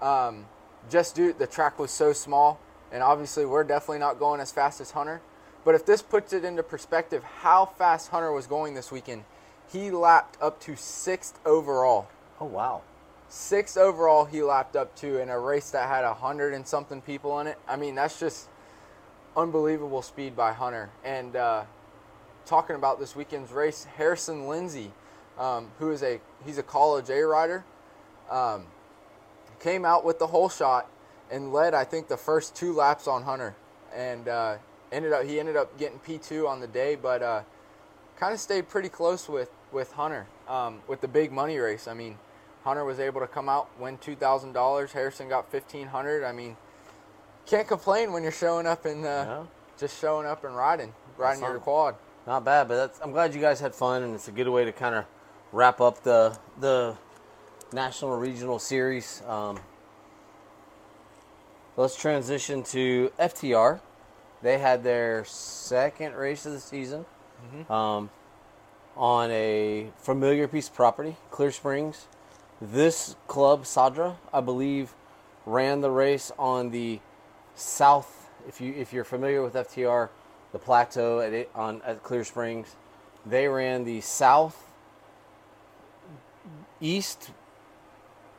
um, 0.00 0.44
just 0.90 1.14
due 1.14 1.32
the 1.32 1.46
track 1.46 1.78
was 1.78 1.90
so 1.90 2.12
small, 2.12 2.60
and 2.92 3.02
obviously 3.02 3.44
we're 3.44 3.64
definitely 3.64 3.98
not 3.98 4.18
going 4.18 4.40
as 4.40 4.52
fast 4.52 4.80
as 4.80 4.92
Hunter. 4.92 5.20
But 5.64 5.74
if 5.74 5.84
this 5.84 6.02
puts 6.02 6.32
it 6.32 6.44
into 6.44 6.62
perspective, 6.62 7.22
how 7.22 7.66
fast 7.66 8.08
Hunter 8.08 8.32
was 8.32 8.46
going 8.46 8.74
this 8.74 8.90
weekend, 8.90 9.24
he 9.70 9.90
lapped 9.90 10.40
up 10.40 10.60
to 10.60 10.76
sixth 10.76 11.38
overall. 11.44 12.08
Oh 12.40 12.46
wow. 12.46 12.82
Sixth 13.28 13.76
overall, 13.76 14.24
he 14.24 14.42
lapped 14.42 14.76
up 14.76 14.96
to 14.96 15.18
in 15.20 15.28
a 15.28 15.38
race 15.38 15.70
that 15.70 15.88
had 15.88 16.04
a 16.04 16.14
hundred 16.14 16.54
and 16.54 16.66
something 16.66 17.02
people 17.02 17.38
in 17.40 17.46
it. 17.46 17.58
I 17.68 17.76
mean, 17.76 17.94
that's 17.94 18.18
just 18.18 18.48
unbelievable 19.36 20.00
speed 20.00 20.34
by 20.34 20.52
Hunter. 20.52 20.88
And 21.04 21.36
uh, 21.36 21.64
talking 22.46 22.76
about 22.76 22.98
this 22.98 23.14
weekend's 23.14 23.52
race, 23.52 23.84
Harrison 23.96 24.48
Lindsay, 24.48 24.92
um, 25.38 25.70
who 25.78 25.90
is 25.90 26.02
a 26.02 26.20
he's 26.46 26.56
a 26.56 26.62
college 26.62 27.10
A 27.10 27.20
rider, 27.20 27.64
um, 28.30 28.64
came 29.60 29.84
out 29.84 30.04
with 30.04 30.18
the 30.18 30.28
whole 30.28 30.48
shot 30.48 30.88
and 31.30 31.52
led 31.52 31.74
I 31.74 31.84
think 31.84 32.08
the 32.08 32.16
first 32.16 32.54
two 32.54 32.72
laps 32.72 33.06
on 33.08 33.22
Hunter, 33.22 33.54
and 33.94 34.28
uh, 34.28 34.56
ended 34.92 35.12
up 35.12 35.24
he 35.24 35.38
ended 35.40 35.56
up 35.56 35.76
getting 35.78 35.98
P2 36.00 36.48
on 36.48 36.60
the 36.60 36.66
day, 36.66 36.94
but 36.94 37.22
uh, 37.22 37.42
kind 38.16 38.32
of 38.34 38.40
stayed 38.40 38.68
pretty 38.68 38.88
close 38.88 39.28
with 39.28 39.50
with 39.72 39.92
Hunter 39.92 40.26
um, 40.48 40.80
with 40.88 41.00
the 41.00 41.08
big 41.08 41.30
money 41.32 41.58
race. 41.58 41.86
I 41.88 41.94
mean, 41.94 42.16
Hunter 42.64 42.84
was 42.84 42.98
able 43.00 43.20
to 43.20 43.26
come 43.26 43.48
out 43.48 43.68
win 43.78 43.98
two 43.98 44.16
thousand 44.16 44.52
dollars. 44.52 44.92
Harrison 44.92 45.28
got 45.28 45.50
fifteen 45.50 45.88
hundred. 45.88 46.24
I 46.24 46.32
mean, 46.32 46.56
can't 47.46 47.68
complain 47.68 48.12
when 48.12 48.22
you're 48.22 48.32
showing 48.32 48.66
up 48.66 48.84
and 48.84 49.04
uh, 49.04 49.24
No. 49.24 49.48
just 49.78 50.00
showing 50.00 50.26
up 50.26 50.44
and 50.44 50.54
riding, 50.56 50.92
riding 51.16 51.42
your 51.42 51.58
quad. 51.58 51.94
Not 52.26 52.44
bad, 52.44 52.68
but 52.68 52.76
that's, 52.76 53.00
I'm 53.00 53.12
glad 53.12 53.34
you 53.34 53.40
guys 53.40 53.58
had 53.58 53.74
fun, 53.74 54.02
and 54.02 54.14
it's 54.14 54.28
a 54.28 54.32
good 54.32 54.48
way 54.48 54.66
to 54.66 54.72
kind 54.72 54.94
of 54.94 55.04
wrap 55.52 55.80
up 55.80 56.02
the 56.02 56.36
the 56.60 56.96
national 57.72 58.16
regional 58.16 58.58
series. 58.58 59.22
Um, 59.26 59.58
let's 61.78 61.94
transition 61.94 62.64
to 62.64 63.12
FTR. 63.20 63.78
They 64.42 64.58
had 64.58 64.82
their 64.82 65.24
second 65.24 66.16
race 66.16 66.44
of 66.44 66.52
the 66.52 66.60
season 66.60 67.06
um, 67.70 68.10
on 68.96 69.30
a 69.30 69.86
familiar 69.96 70.48
piece 70.48 70.68
of 70.68 70.74
property, 70.74 71.16
Clear 71.30 71.52
Springs. 71.52 72.08
This 72.60 73.14
club, 73.28 73.62
Sadra, 73.62 74.16
I 74.34 74.40
believe, 74.40 74.92
ran 75.46 75.80
the 75.80 75.90
race 75.90 76.32
on 76.36 76.70
the 76.70 76.98
south. 77.54 78.28
If 78.48 78.60
you 78.60 78.74
if 78.74 78.92
you're 78.92 79.04
familiar 79.04 79.40
with 79.42 79.54
FTR, 79.54 80.08
the 80.52 80.58
plateau 80.58 81.20
at 81.20 81.32
it, 81.32 81.48
on 81.54 81.80
at 81.82 82.02
Clear 82.02 82.24
Springs, 82.24 82.74
they 83.24 83.46
ran 83.46 83.84
the 83.84 84.00
south, 84.00 84.72
east, 86.80 87.30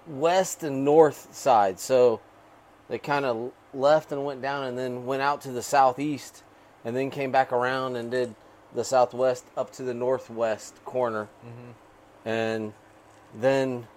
west, 0.08 0.62
and 0.64 0.84
north 0.84 1.34
side. 1.34 1.80
So 1.80 2.20
they 2.90 2.98
kind 2.98 3.24
of 3.26 3.52
left 3.74 4.12
and 4.12 4.26
went 4.26 4.42
down, 4.42 4.66
and 4.66 4.78
then 4.78 5.06
went 5.06 5.22
out 5.22 5.42
to 5.42 5.52
the 5.52 5.62
southeast, 5.62 6.44
and 6.84 6.96
then 6.96 7.10
came 7.12 7.32
back 7.32 7.52
around 7.52 7.96
and 7.96 8.12
did 8.12 8.36
the 8.74 8.84
southwest 8.84 9.46
up 9.56 9.72
to 9.74 9.84
the 9.84 9.94
northwest 9.94 10.76
corner, 10.86 11.28
and 12.26 12.74
then 13.34 13.88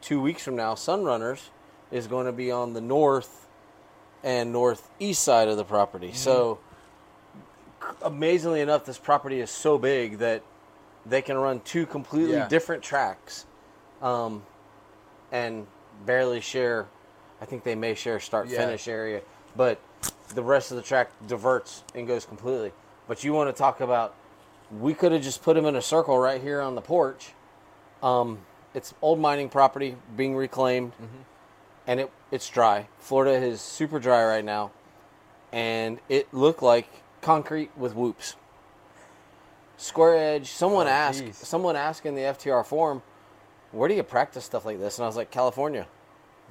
two 0.00 0.20
weeks 0.20 0.42
from 0.42 0.56
now, 0.56 0.74
Sunrunners 0.74 1.48
is 1.90 2.06
going 2.06 2.26
to 2.26 2.32
be 2.32 2.50
on 2.50 2.72
the 2.72 2.80
north 2.80 3.46
and 4.24 4.52
northeast 4.52 5.22
side 5.22 5.48
of 5.48 5.56
the 5.56 5.64
property. 5.64 6.12
So, 6.12 6.58
amazingly 8.02 8.60
enough, 8.60 8.84
this 8.84 8.98
property 8.98 9.40
is 9.40 9.50
so 9.50 9.76
big 9.78 10.18
that 10.18 10.42
they 11.04 11.20
can 11.22 11.36
run 11.36 11.60
two 11.60 11.84
completely 11.86 12.34
Yeah. 12.36 12.48
different 12.48 12.82
tracks, 12.82 13.46
um, 14.00 14.44
and 15.30 15.66
barely 16.06 16.40
share. 16.40 16.86
I 17.42 17.44
think 17.44 17.64
they 17.64 17.74
may 17.74 17.94
share 17.94 18.20
start 18.20 18.46
Yeah. 18.46 18.58
finish 18.58 18.86
area, 18.86 19.20
but 19.56 19.78
the 20.28 20.42
rest 20.44 20.70
of 20.70 20.76
the 20.76 20.82
track 20.82 21.10
diverts 21.26 21.82
and 21.92 22.06
goes 22.06 22.24
completely. 22.24 22.72
But 23.08 23.24
you 23.24 23.32
want 23.32 23.54
to 23.54 23.58
talk 23.58 23.80
about? 23.80 24.14
We 24.80 24.94
could 24.94 25.10
have 25.10 25.22
just 25.22 25.42
put 25.42 25.54
them 25.54 25.66
in 25.66 25.74
a 25.74 25.82
circle 25.82 26.16
right 26.18 26.40
here 26.40 26.60
on 26.60 26.76
the 26.76 26.80
porch. 26.80 27.32
Um, 28.00 28.38
it's 28.74 28.94
old 29.02 29.18
mining 29.18 29.48
property 29.48 29.96
being 30.16 30.36
reclaimed, 30.36 30.92
and 31.88 31.98
it 31.98 32.10
it's 32.30 32.48
dry. 32.48 32.86
Florida 33.00 33.32
is 33.44 33.60
super 33.60 33.98
dry 33.98 34.24
right 34.24 34.44
now, 34.44 34.70
and 35.50 35.98
it 36.08 36.32
looked 36.32 36.62
like 36.62 36.86
concrete 37.22 37.70
with 37.76 37.94
whoops. 37.96 38.36
Square 39.76 40.14
edge. 40.16 40.50
Someone 40.52 40.86
Oh, 40.86 40.90
asked. 40.90 41.18
geez. 41.20 41.36
Someone 41.38 41.74
asked 41.74 42.06
in 42.06 42.14
the 42.14 42.22
FTR 42.24 42.62
forum, 42.64 43.02
"Where 43.72 43.88
do 43.88 43.94
you 43.94 44.02
practice 44.04 44.44
stuff 44.44 44.64
like 44.64 44.78
this?" 44.78 44.96
And 44.98 45.04
I 45.04 45.08
was 45.08 45.16
like, 45.16 45.30
"California." 45.32 45.86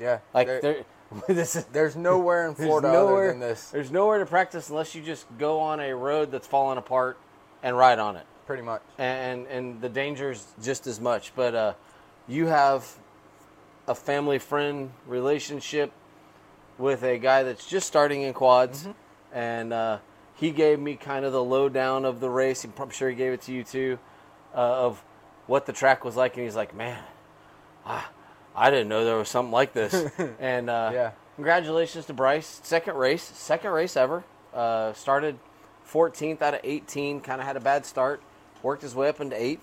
Yeah, 0.01 0.19
Like 0.33 0.47
there- 0.47 0.83
is 1.27 1.65
there's 1.71 1.95
nowhere 1.95 2.47
in 2.47 2.55
Florida 2.55 2.91
nowhere, 2.91 3.23
other 3.25 3.27
than 3.31 3.39
this. 3.39 3.69
There's 3.69 3.91
nowhere 3.91 4.19
to 4.19 4.25
practice 4.25 4.69
unless 4.69 4.95
you 4.95 5.01
just 5.01 5.25
go 5.37 5.59
on 5.59 5.79
a 5.79 5.93
road 5.93 6.31
that's 6.31 6.47
falling 6.47 6.77
apart 6.77 7.17
and 7.63 7.77
ride 7.77 7.99
on 7.99 8.15
it 8.15 8.25
Pretty 8.47 8.63
much. 8.63 8.81
and 8.97 9.45
and 9.47 9.79
the 9.81 9.89
dangers 9.89 10.45
just 10.63 10.87
as 10.87 10.99
much. 10.99 11.33
But 11.35 11.53
uh, 11.55 11.73
you 12.27 12.47
have 12.47 12.87
a 13.87 13.93
family 13.95 14.39
friend 14.39 14.91
relationship 15.05 15.91
with 16.77 17.03
a 17.03 17.17
guy 17.17 17.43
that's 17.43 17.67
just 17.67 17.85
starting 17.87 18.21
in 18.23 18.33
quads, 18.33 18.83
Mm-hmm. 18.83 19.37
and 19.37 19.73
uh, 19.73 19.97
he 20.35 20.51
gave 20.51 20.79
me 20.79 20.95
kind 20.95 21.25
of 21.25 21.33
the 21.33 21.43
lowdown 21.43 22.05
of 22.05 22.19
the 22.21 22.29
race. 22.29 22.63
I'm 22.65 22.89
sure 22.89 23.09
he 23.09 23.15
gave 23.15 23.33
it 23.33 23.41
to 23.43 23.51
you 23.53 23.63
too, 23.63 23.99
uh, 24.55 24.57
of 24.85 25.03
what 25.47 25.65
the 25.65 25.73
track 25.73 26.03
was 26.05 26.15
like, 26.15 26.35
and 26.37 26.43
he's 26.45 26.55
like, 26.55 26.73
"Man, 26.73 26.97
I, 27.85 28.03
I 28.55 28.69
didn't 28.69 28.89
know 28.89 29.05
there 29.05 29.17
was 29.17 29.29
something 29.29 29.51
like 29.51 29.73
this." 29.73 29.93
and 30.39 30.69
uh, 30.69 30.91
Yeah. 30.93 31.11
congratulations 31.35 32.05
to 32.07 32.13
Bryce, 32.13 32.59
second 32.63 32.95
race, 32.95 33.23
second 33.23 33.71
race 33.71 33.95
ever. 33.97 34.23
Uh, 34.53 34.91
started 34.93 35.37
14th 35.89 36.41
out 36.41 36.53
of 36.55 36.59
18, 36.63 37.21
kind 37.21 37.39
of 37.41 37.47
had 37.47 37.55
a 37.57 37.61
bad 37.61 37.85
start, 37.85 38.21
worked 38.63 38.81
his 38.81 38.93
way 38.95 39.07
up 39.09 39.19
into 39.21 39.35
8th, 39.35 39.59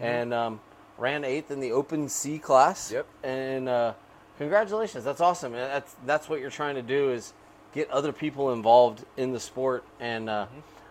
and 0.00 0.32
um, 0.32 0.60
ran 0.98 1.24
eighth 1.24 1.50
in 1.50 1.60
the 1.60 1.72
Open 1.72 2.08
C 2.08 2.38
class. 2.38 2.92
Yep. 2.92 3.06
And 3.22 3.68
uh, 3.68 3.92
congratulations, 4.38 5.04
that's 5.04 5.20
awesome. 5.20 5.52
That's 5.52 5.94
that's 6.06 6.28
what 6.28 6.40
you're 6.40 6.50
trying 6.50 6.76
to 6.76 6.82
do 6.82 7.10
is 7.10 7.32
get 7.74 7.90
other 7.90 8.12
people 8.12 8.52
involved 8.52 9.04
in 9.16 9.32
the 9.32 9.40
sport. 9.40 9.84
And 9.98 10.28
uh, 10.30 10.46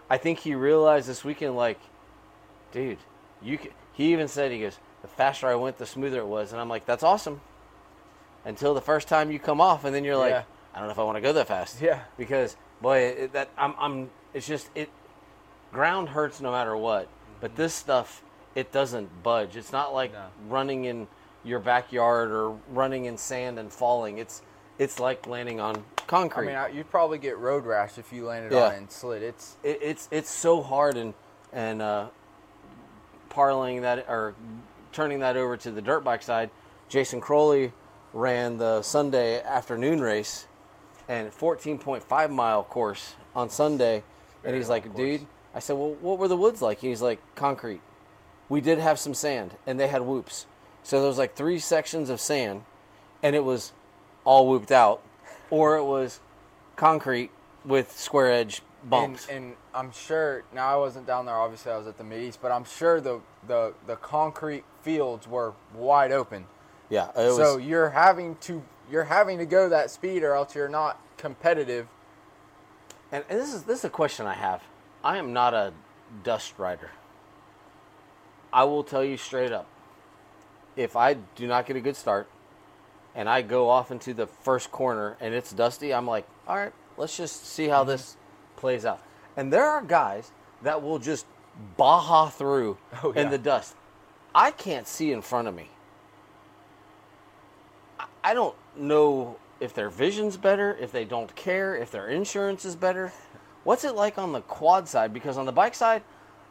I 0.10 0.18
think 0.18 0.40
he 0.40 0.54
realized 0.56 1.08
this 1.08 1.24
weekend, 1.24 1.56
like, 1.56 1.80
dude, 2.72 2.98
you. 3.42 3.58
Can, 3.58 3.72
he 3.94 4.14
even 4.14 4.28
said 4.30 4.52
he 4.52 4.60
goes, 4.62 4.78
the 5.02 5.08
faster 5.08 5.48
I 5.48 5.56
went, 5.56 5.78
the 5.78 5.86
smoother 5.86 6.20
it 6.20 6.28
was. 6.28 6.52
And 6.52 6.60
I'm 6.62 6.70
like, 6.70 6.86
that's 6.86 7.04
awesome. 7.04 7.42
Until 8.46 8.74
the 8.74 8.82
first 8.82 9.08
time 9.08 9.32
you 9.32 9.40
come 9.40 9.60
off, 9.62 9.84
and 9.86 9.94
then 9.94 10.04
you're 10.04 10.18
like, 10.18 10.32
Yeah. 10.32 10.44
I 10.74 10.80
don't 10.80 10.88
know 10.88 10.92
if 10.92 11.00
I 11.00 11.04
want 11.04 11.18
to 11.18 11.22
go 11.22 11.34
that 11.34 11.48
fast. 11.48 11.82
Yeah. 11.82 12.02
Because 12.18 12.56
boy, 12.82 13.00
it, 13.00 13.34
that 13.34 13.50
I'm, 13.58 13.74
I'm. 13.80 14.10
It's 14.34 14.48
just 14.48 14.70
it. 14.76 14.90
Ground 15.74 16.10
hurts 16.10 16.40
no 16.42 16.52
matter 16.52 16.76
what. 16.78 17.08
But 17.42 17.56
this 17.56 17.74
stuff, 17.74 18.24
it 18.56 18.72
doesn't 18.72 19.24
budge. 19.24 19.56
It's 19.56 19.72
not 19.72 19.94
like 19.94 20.14
No. 20.14 20.28
running 20.48 20.86
in 20.86 21.08
your 21.44 21.60
backyard 21.60 22.32
or 22.32 22.52
running 22.70 23.06
in 23.06 23.18
sand 23.18 23.58
and 23.60 23.72
falling. 23.72 24.18
It's 24.20 24.42
it's 24.78 25.00
like 25.00 25.26
landing 25.28 25.60
on 25.60 25.78
I 25.98 26.02
concrete. 26.08 26.48
mean, 26.48 26.58
you'd 26.76 26.90
probably 26.90 27.18
get 27.18 27.38
road 27.38 27.66
rash 27.66 27.98
if 27.98 28.14
you 28.14 28.26
landed 28.26 28.52
Yeah. 28.54 28.66
on 28.68 28.74
it 28.74 28.78
and 28.78 28.92
slid. 28.92 29.24
It's 29.24 29.58
it, 29.64 29.80
it's 29.82 30.08
it's 30.12 30.30
so 30.30 30.62
hard 30.62 30.96
and 30.98 31.14
and 31.52 31.82
uh, 31.82 32.08
parlaying 33.30 33.82
that 33.82 34.06
or 34.08 34.36
turning 34.92 35.20
that 35.20 35.38
over 35.38 35.58
to 35.58 35.72
the 35.72 35.82
dirt 35.82 36.04
bike 36.04 36.22
side. 36.24 36.50
Jason 36.88 37.22
Crowley 37.22 37.72
ran 38.14 38.58
the 38.58 38.82
Sunday 38.82 39.42
afternoon 39.42 40.02
race 40.02 40.48
and 41.08 41.32
14.5 41.32 42.30
mile 42.30 42.64
course 42.64 43.16
on 43.36 43.50
Sunday, 43.50 44.04
and 44.44 44.56
he's 44.56 44.70
like, 44.70 44.84
course. 44.86 44.98
"Dude," 44.98 45.28
I 45.54 45.60
said, 45.60 45.78
"Well, 45.78 45.96
what 46.02 46.20
were 46.20 46.28
the 46.28 46.38
woods 46.38 46.62
like?" 46.62 46.80
He's 46.80 47.02
like, 47.02 47.20
"Concrete. 47.36 47.82
We 48.48 48.62
did 48.62 48.80
have 48.80 49.00
some 49.00 49.14
sand, 49.14 49.56
and 49.68 49.80
they 49.80 49.88
had 49.88 50.02
whoops. 50.02 50.46
So 50.84 51.00
there 51.00 51.08
was 51.08 51.18
like 51.18 51.36
three 51.36 51.60
sections 51.60 52.10
of 52.10 52.20
sand, 52.20 52.64
and 53.22 53.36
it 53.36 53.44
was 53.44 53.74
all 54.24 54.48
whooped 54.48 54.72
out, 54.72 55.02
or 55.50 55.78
it 55.78 55.84
was 55.84 56.20
concrete 56.76 57.32
with 57.66 57.98
square 57.98 58.32
edge 58.32 58.62
bumps." 58.84 59.28
And, 59.28 59.46
and 59.46 59.56
I'm 59.74 59.92
sure 59.92 60.44
now 60.54 60.74
I 60.74 60.76
wasn't 60.78 61.08
down 61.08 61.26
there. 61.26 61.36
Obviously, 61.36 61.72
I 61.72 61.78
was 61.78 61.88
at 61.88 61.98
the 61.98 62.04
Mid 62.04 62.22
East, 62.22 62.40
but 62.42 62.52
I'm 62.52 62.66
sure 62.66 63.02
the 63.02 63.22
the 63.48 63.74
the 63.88 63.96
concrete 63.96 64.64
fields 64.82 65.28
were 65.28 65.54
wide 65.74 66.12
open. 66.12 66.46
Yeah, 66.90 67.10
it 67.10 67.28
was. 67.28 67.38
so 67.38 67.58
you're 67.58 67.90
having 67.90 68.36
to 68.42 68.64
you're 68.90 69.06
having 69.06 69.38
to 69.38 69.46
go 69.46 69.70
that 69.70 69.92
speed, 69.92 70.24
or 70.24 70.34
else 70.34 70.56
you're 70.56 70.70
not 70.70 71.00
competitive. 71.18 71.88
and, 73.12 73.24
and 73.30 73.40
this 73.40 73.54
is 73.54 73.64
this 73.64 73.80
is 73.80 73.86
a 73.86 73.90
question 73.90 74.26
I 74.26 74.34
have. 74.34 74.64
I 75.04 75.18
am 75.18 75.34
not 75.34 75.54
a 75.54 75.74
dust 76.24 76.54
rider. 76.58 76.92
I 78.52 78.64
will 78.64 78.84
tell 78.84 79.04
you 79.04 79.18
straight 79.18 79.52
up. 79.52 79.68
If 80.76 80.96
I 80.96 81.14
do 81.14 81.48
not 81.48 81.66
get 81.66 81.76
a 81.76 81.82
good 81.82 81.96
start, 81.96 82.28
and 83.16 83.30
I 83.30 83.42
go 83.42 83.70
off 83.70 83.92
into 83.92 84.14
the 84.14 84.28
first 84.28 84.72
corner 84.72 85.18
and 85.20 85.34
it's 85.34 85.52
dusty, 85.52 85.94
I'm 85.94 86.08
like, 86.08 86.28
all 86.48 86.56
right, 86.56 86.74
let's 86.98 87.18
just 87.18 87.46
see 87.46 87.68
how 87.68 87.82
mm-hmm. 87.82 87.92
this 87.92 88.18
plays 88.60 88.86
out. 88.86 89.02
And 89.36 89.52
there 89.52 89.66
are 89.66 89.82
guys 89.82 90.32
that 90.62 90.82
will 90.82 91.00
just 91.00 91.26
baja 91.78 92.28
through 92.30 92.78
Oh, 93.04 93.12
in 93.12 93.30
the 93.30 93.38
dust. 93.38 93.76
I 94.36 94.52
can't 94.52 94.88
see 94.88 95.12
in 95.12 95.22
front 95.22 95.48
of 95.48 95.56
me. 95.56 95.70
I- 98.00 98.06
I 98.24 98.34
don't 98.34 98.56
know 98.76 99.38
if 99.60 99.74
their 99.74 99.90
vision's 99.90 100.38
better, 100.38 100.78
if 100.80 100.92
they 100.92 101.06
don't 101.06 101.34
care, 101.36 101.76
if 101.76 101.92
their 101.92 102.08
insurance 102.08 102.66
is 102.66 102.76
better. 102.76 103.12
What's 103.64 103.84
it 103.84 103.96
like 103.96 104.18
on 104.18 104.32
the 104.32 104.42
quad 104.42 104.88
side? 104.88 105.14
Because 105.14 105.38
on 105.38 105.46
the 105.46 105.52
bike 105.52 105.76
side, 105.76 106.04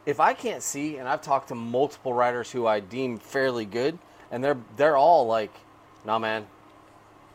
if 0.05 0.19
I 0.19 0.33
can't 0.33 0.61
see, 0.63 0.97
and 0.97 1.07
I've 1.07 1.21
talked 1.21 1.47
to 1.49 1.55
multiple 1.55 2.13
riders 2.13 2.51
who 2.51 2.67
I 2.67 2.79
deem 2.79 3.17
fairly 3.17 3.65
good, 3.65 3.97
and 4.31 4.43
they're 4.43 4.57
they're 4.77 4.97
all 4.97 5.25
like, 5.27 5.51
"Nah, 6.05 6.19
man, 6.19 6.47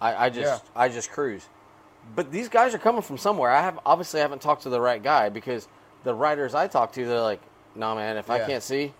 I, 0.00 0.26
I 0.26 0.30
just 0.30 0.62
Yeah. 0.64 0.70
I 0.80 0.88
just 0.88 1.10
cruise." 1.10 1.46
But 2.16 2.30
these 2.30 2.48
guys 2.48 2.74
are 2.74 2.78
coming 2.78 3.02
from 3.02 3.18
somewhere. 3.18 3.50
I 3.50 3.62
have 3.62 3.78
obviously 3.86 4.20
I 4.20 4.22
haven't 4.22 4.42
talked 4.42 4.62
to 4.64 4.68
the 4.70 4.80
right 4.80 5.02
guy 5.02 5.28
because 5.28 5.68
the 6.04 6.14
riders 6.14 6.54
I 6.54 6.66
talk 6.68 6.92
to, 6.92 7.06
they're 7.06 7.20
like, 7.20 7.40
"Nah, 7.74 7.94
man, 7.94 8.16
if 8.16 8.30
I 8.30 8.38
can't 8.46 8.62
see, 8.62 8.92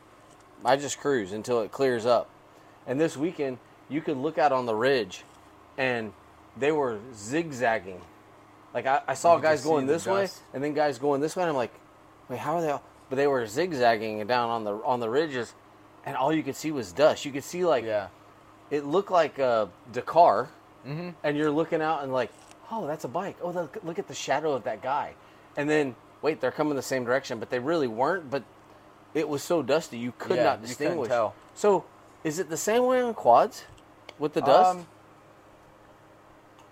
I 0.65 0.77
just 0.77 0.99
cruise 1.01 1.33
until 1.33 1.61
it 1.61 1.71
clears 1.71 2.07
up." 2.07 2.29
And 2.87 3.01
this 3.01 3.17
weekend, 3.17 3.59
you 3.89 4.01
could 4.01 4.17
look 4.17 4.39
out 4.39 4.53
on 4.53 4.67
the 4.67 4.75
ridge, 4.75 5.25
and 5.77 6.13
they 6.57 6.73
were 6.73 6.99
zigzagging. 7.15 8.01
Like 8.73 8.87
I, 8.87 9.03
I 9.07 9.15
saw 9.15 9.37
You 9.37 9.43
guys 9.43 9.63
going 9.63 9.87
this 9.87 10.07
way, 10.07 10.29
and 10.55 10.65
then 10.65 10.73
guys 10.75 10.99
going 10.99 11.21
this 11.21 11.37
way, 11.37 11.43
and 11.45 11.51
I'm 11.51 11.57
like, 11.57 11.73
"Wait, 12.29 12.39
how 12.39 12.57
are 12.57 12.63
they?" 12.63 12.71
all 12.71 12.83
But 13.11 13.17
they 13.17 13.27
were 13.27 13.47
zigzagging 13.47 14.27
down 14.27 14.51
on 14.51 14.65
the 14.65 14.75
on 14.85 15.01
the 15.01 15.11
ridges, 15.11 15.55
and 16.07 16.17
all 16.17 16.33
you 16.33 16.43
could 16.43 16.57
see 16.57 16.73
was 16.73 16.91
dust. 16.93 17.25
You 17.25 17.33
could 17.33 17.45
see 17.45 17.65
like 17.65 17.85
Yeah. 17.85 18.09
it 18.71 18.85
looked 18.85 19.11
like 19.11 19.39
a 19.39 19.69
Dakar, 19.93 20.49
Mm-hmm. 20.87 21.11
and 21.23 21.37
you're 21.37 21.51
looking 21.51 21.81
out 21.81 22.03
and 22.03 22.13
like, 22.13 22.31
oh, 22.71 22.87
that's 22.87 23.05
a 23.05 23.09
bike. 23.09 23.37
Oh, 23.43 23.51
look, 23.51 23.79
look 23.85 23.99
at 23.99 24.09
the 24.09 24.15
shadow 24.15 24.53
of 24.53 24.65
that 24.65 24.83
guy. 24.83 25.15
And 25.57 25.69
then 25.69 25.95
wait, 26.23 26.41
they're 26.41 26.51
coming 26.51 26.75
the 26.75 26.83
same 26.83 27.05
direction, 27.05 27.39
but 27.39 27.51
they 27.51 27.59
really 27.59 27.87
weren't. 27.89 28.31
But 28.31 28.43
it 29.13 29.29
was 29.29 29.43
so 29.43 29.63
dusty, 29.63 29.99
you 29.99 30.13
could 30.19 30.37
Yeah, 30.39 30.43
not 30.45 30.53
you 30.63 30.69
couldn't 30.69 30.69
distinguish. 30.69 31.09
tell. 31.09 31.35
So, 31.55 31.85
is 32.25 32.39
it 32.39 32.49
the 32.49 32.57
same 32.57 32.87
way 32.87 33.01
on 33.03 33.15
quads 33.15 33.65
with 34.19 34.33
the 34.33 34.41
dust? 34.41 34.79
Um, 34.79 34.87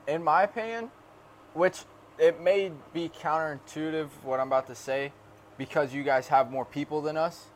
in 0.07 0.25
my 0.25 0.43
opinion, 0.43 0.91
which 1.55 1.83
it 2.19 2.41
may 2.41 2.73
be 2.93 3.09
counterintuitive 3.09 4.09
what 4.25 4.41
I'm 4.41 4.49
about 4.49 4.67
to 4.69 4.75
say 4.75 5.13
because 5.59 5.95
you 5.95 6.03
guys 6.03 6.29
have 6.29 6.51
more 6.51 6.65
people 6.65 7.01
than 7.03 7.17
us, 7.17 7.47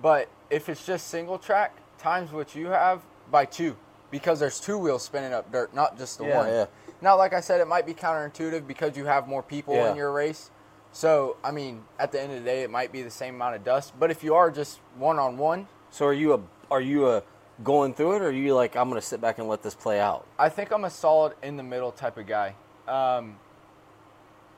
but 0.00 0.28
if 0.48 0.68
it's 0.68 0.86
just 0.86 1.08
single 1.08 1.38
track, 1.38 1.76
times 1.98 2.32
what 2.32 2.54
you 2.54 2.68
have 2.68 3.02
by 3.30 3.44
two 3.44 3.76
because 4.10 4.38
there's 4.38 4.60
two 4.60 4.78
wheels 4.78 5.02
spinning 5.02 5.32
up 5.32 5.50
dirt, 5.50 5.74
not 5.74 5.98
just 5.98 6.18
the 6.18 6.24
Yeah, 6.24 6.36
one. 6.36 6.48
yeah. 6.48 6.66
Now, 7.00 7.16
like 7.16 7.32
I 7.32 7.40
said, 7.40 7.60
it 7.60 7.68
might 7.68 7.86
be 7.86 7.94
counterintuitive 7.94 8.66
because 8.66 8.96
you 8.96 9.04
have 9.06 9.28
more 9.28 9.42
people 9.42 9.74
Yeah. 9.74 9.90
in 9.90 9.96
your 9.96 10.12
race. 10.12 10.50
So, 10.92 11.36
I 11.44 11.50
mean, 11.50 11.84
at 11.98 12.10
the 12.12 12.20
end 12.20 12.32
of 12.32 12.38
the 12.38 12.44
day, 12.44 12.62
it 12.62 12.70
might 12.70 12.90
be 12.90 13.02
the 13.02 13.10
same 13.10 13.34
amount 13.34 13.54
of 13.56 13.64
dust. 13.64 13.92
But 13.98 14.10
if 14.10 14.24
you 14.24 14.34
are 14.34 14.50
just 14.50 14.80
one 14.96 15.18
on 15.18 15.36
one, 15.36 15.68
so 15.90 16.06
are 16.06 16.12
you 16.12 16.32
a 16.34 16.40
are 16.70 16.80
you 16.80 17.08
a 17.08 17.22
going 17.62 17.94
through 17.94 18.16
it, 18.16 18.22
or 18.22 18.28
are 18.28 18.30
you 18.32 18.54
like 18.54 18.76
I'm 18.76 18.88
going 18.88 19.00
to 19.00 19.06
sit 19.06 19.20
back 19.20 19.38
and 19.38 19.46
let 19.48 19.62
this 19.62 19.74
play 19.74 20.00
out? 20.00 20.26
I 20.38 20.48
think 20.48 20.72
I'm 20.72 20.84
a 20.84 20.90
solid 20.90 21.34
in 21.42 21.56
the 21.56 21.62
middle 21.62 21.92
type 21.92 22.16
of 22.16 22.26
guy. 22.26 22.54
Um, 22.88 23.38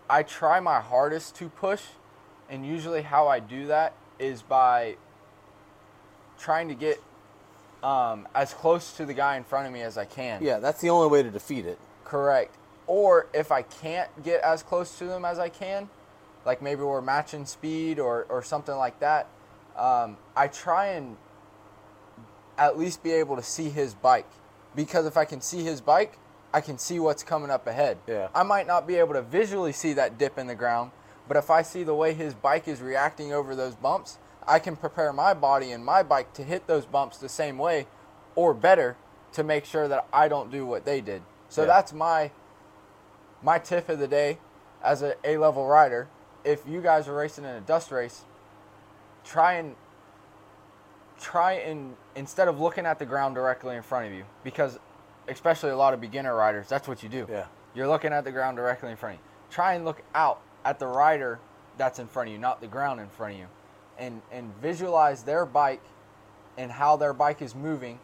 I 0.09 0.23
try 0.23 0.61
my 0.61 0.81
hardest 0.81 1.35
to 1.37 1.49
push, 1.49 1.83
and 2.49 2.65
usually 2.65 3.03
how 3.03 3.27
I 3.29 3.41
do 3.41 3.67
that 3.67 3.95
is 4.19 4.43
by 4.43 4.97
trying 6.39 6.69
to 6.69 6.75
get 6.75 7.03
um, 7.83 8.27
as 8.35 8.55
close 8.55 8.93
to 8.97 9.05
the 9.07 9.15
guy 9.15 9.37
in 9.37 9.45
front 9.45 9.67
of 9.67 9.73
me 9.73 9.83
as 9.83 9.99
I 9.99 10.05
can. 10.05 10.43
Yeah, 10.43 10.59
that's 10.59 10.81
the 10.81 10.91
only 10.91 11.09
way 11.09 11.23
to 11.23 11.31
defeat 11.31 11.67
it. 11.67 11.79
Correct. 12.09 12.57
Or 12.87 13.27
if 13.35 13.53
I 13.53 13.63
can't 13.63 14.11
get 14.25 14.41
as 14.41 14.63
close 14.63 14.99
to 14.99 15.05
them 15.05 15.25
as 15.25 15.39
I 15.39 15.51
can, 15.51 15.91
like 16.45 16.63
maybe 16.63 16.83
we're 16.83 17.03
matching 17.03 17.45
speed 17.45 17.99
or, 17.99 18.25
or 18.31 18.43
something 18.43 18.75
like 18.75 18.99
that, 19.01 19.29
um, 19.77 20.17
I 20.35 20.49
try 20.49 20.87
and 20.87 21.17
at 22.57 22.79
least 22.79 23.03
be 23.03 23.13
able 23.13 23.37
to 23.37 23.43
see 23.43 23.69
his 23.69 23.95
bike. 23.95 24.29
Because 24.75 25.07
if 25.07 25.17
I 25.17 25.25
can 25.25 25.41
see 25.41 25.63
his 25.63 25.81
bike, 25.81 26.19
I 26.53 26.63
can 26.63 26.79
see 26.79 26.99
what's 26.99 27.23
coming 27.23 27.51
up 27.51 27.67
ahead. 27.67 27.99
Yeah. 28.07 28.29
I 28.35 28.43
might 28.43 28.67
not 28.67 28.87
be 28.87 28.97
able 28.97 29.13
to 29.13 29.23
visually 29.23 29.73
see 29.73 29.93
that 29.93 30.17
dip 30.17 30.39
in 30.39 30.47
the 30.47 30.55
ground, 30.55 30.93
but 31.29 31.37
if 31.37 31.51
I 31.51 31.61
see 31.61 31.85
the 31.85 31.95
way 31.95 32.15
his 32.15 32.33
bike 32.33 32.67
is 32.67 32.81
reacting 32.81 33.35
over 33.35 33.55
those 33.55 33.75
bumps, 33.75 34.19
I 34.47 34.59
can 34.59 34.77
prepare 34.77 35.13
my 35.13 35.35
body 35.35 35.73
and 35.73 35.85
my 35.85 36.03
bike 36.03 36.33
to 36.35 36.43
hit 36.43 36.67
those 36.67 36.87
bumps 36.87 37.19
the 37.19 37.29
same 37.29 37.59
way 37.59 37.87
or 38.35 38.55
better 38.55 38.97
to 39.33 39.45
make 39.45 39.67
sure 39.67 39.89
that 39.89 40.07
I 40.11 40.29
don't 40.29 40.51
do 40.51 40.65
what 40.65 40.87
they 40.87 41.03
did. 41.03 41.23
So 41.49 41.63
Yeah. 41.63 41.67
that's 41.69 41.93
my 41.93 42.31
my 43.43 43.59
tip 43.59 43.89
of 43.89 43.99
the 43.99 44.09
day 44.09 44.39
as 44.83 45.03
a 45.03 45.15
A 45.25 45.37
level 45.37 45.67
rider. 45.67 46.09
If 46.45 46.67
you 46.67 46.81
guys 46.81 47.09
are 47.09 47.15
racing 47.15 47.45
in 47.45 47.51
a 47.51 47.61
dust 47.61 47.91
race, 47.91 48.25
try 49.25 49.55
and 49.55 49.77
try 51.21 51.53
and 51.53 51.97
instead 52.15 52.49
of 52.49 52.61
looking 52.61 52.87
at 52.87 52.99
the 52.99 53.07
ground 53.07 53.35
directly 53.35 53.77
in 53.77 53.83
front 53.83 54.07
of 54.07 54.13
you, 54.13 54.25
because 54.45 54.79
especially 55.29 55.71
a 55.71 55.77
lot 55.77 55.95
of 55.95 56.01
beginner 56.01 56.35
riders, 56.35 56.69
that's 56.69 56.89
what 56.89 57.03
you 57.03 57.09
do. 57.09 57.27
Yeah. 57.31 57.47
You're 57.75 57.89
looking 57.89 58.13
at 58.13 58.25
the 58.25 58.33
ground 58.33 58.57
directly 58.57 58.91
in 58.91 58.97
front 58.97 59.17
of 59.17 59.21
you. 59.21 59.27
Try 59.51 59.75
and 59.75 59.85
look 59.85 60.03
out 60.15 60.41
at 60.65 60.79
the 60.79 60.87
rider 60.87 61.39
that's 61.77 61.99
in 61.99 62.07
front 62.09 62.29
of 62.29 62.33
you, 62.33 62.39
not 62.39 62.61
the 62.61 62.67
ground 62.67 63.01
in 63.01 63.09
front 63.09 63.35
of 63.35 63.41
you. 63.41 63.47
And 63.99 64.23
and 64.31 64.55
visualize 64.61 65.23
their 65.25 65.45
bike 65.45 65.83
and 66.57 66.71
how 66.73 66.97
their 66.97 67.13
bike 67.13 67.43
is 67.43 67.55
moving. 67.55 67.99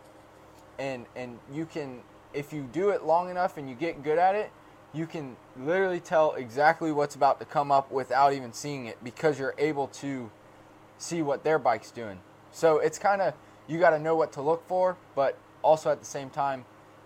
And 0.78 1.06
and 1.16 1.38
you 1.52 1.66
can 1.66 2.02
if 2.34 2.52
you 2.52 2.68
do 2.72 2.90
it 2.90 3.04
long 3.04 3.30
enough 3.30 3.56
and 3.56 3.68
you 3.68 3.74
get 3.74 4.02
good 4.02 4.18
at 4.18 4.34
it, 4.34 4.50
you 4.92 5.06
can 5.06 5.36
literally 5.56 6.00
tell 6.00 6.34
exactly 6.34 6.92
what's 6.92 7.14
about 7.14 7.40
to 7.40 7.44
come 7.44 7.72
up 7.72 7.90
without 7.90 8.32
even 8.32 8.52
seeing 8.52 8.86
it 8.86 9.02
because 9.02 9.38
you're 9.38 9.54
able 9.58 9.88
to 9.88 10.30
see 10.98 11.22
what 11.22 11.44
their 11.44 11.58
bike's 11.58 11.90
doing. 11.90 12.20
So 12.52 12.78
it's 12.78 12.98
kind 12.98 13.20
of 13.20 13.34
you 13.66 13.78
got 13.78 13.90
to 13.90 13.98
know 13.98 14.14
what 14.14 14.32
to 14.32 14.42
look 14.42 14.66
for, 14.68 14.96
but 15.14 15.38
also 15.62 15.90
at 15.90 15.98
the 15.98 16.06
same 16.06 16.30
time, 16.30 16.64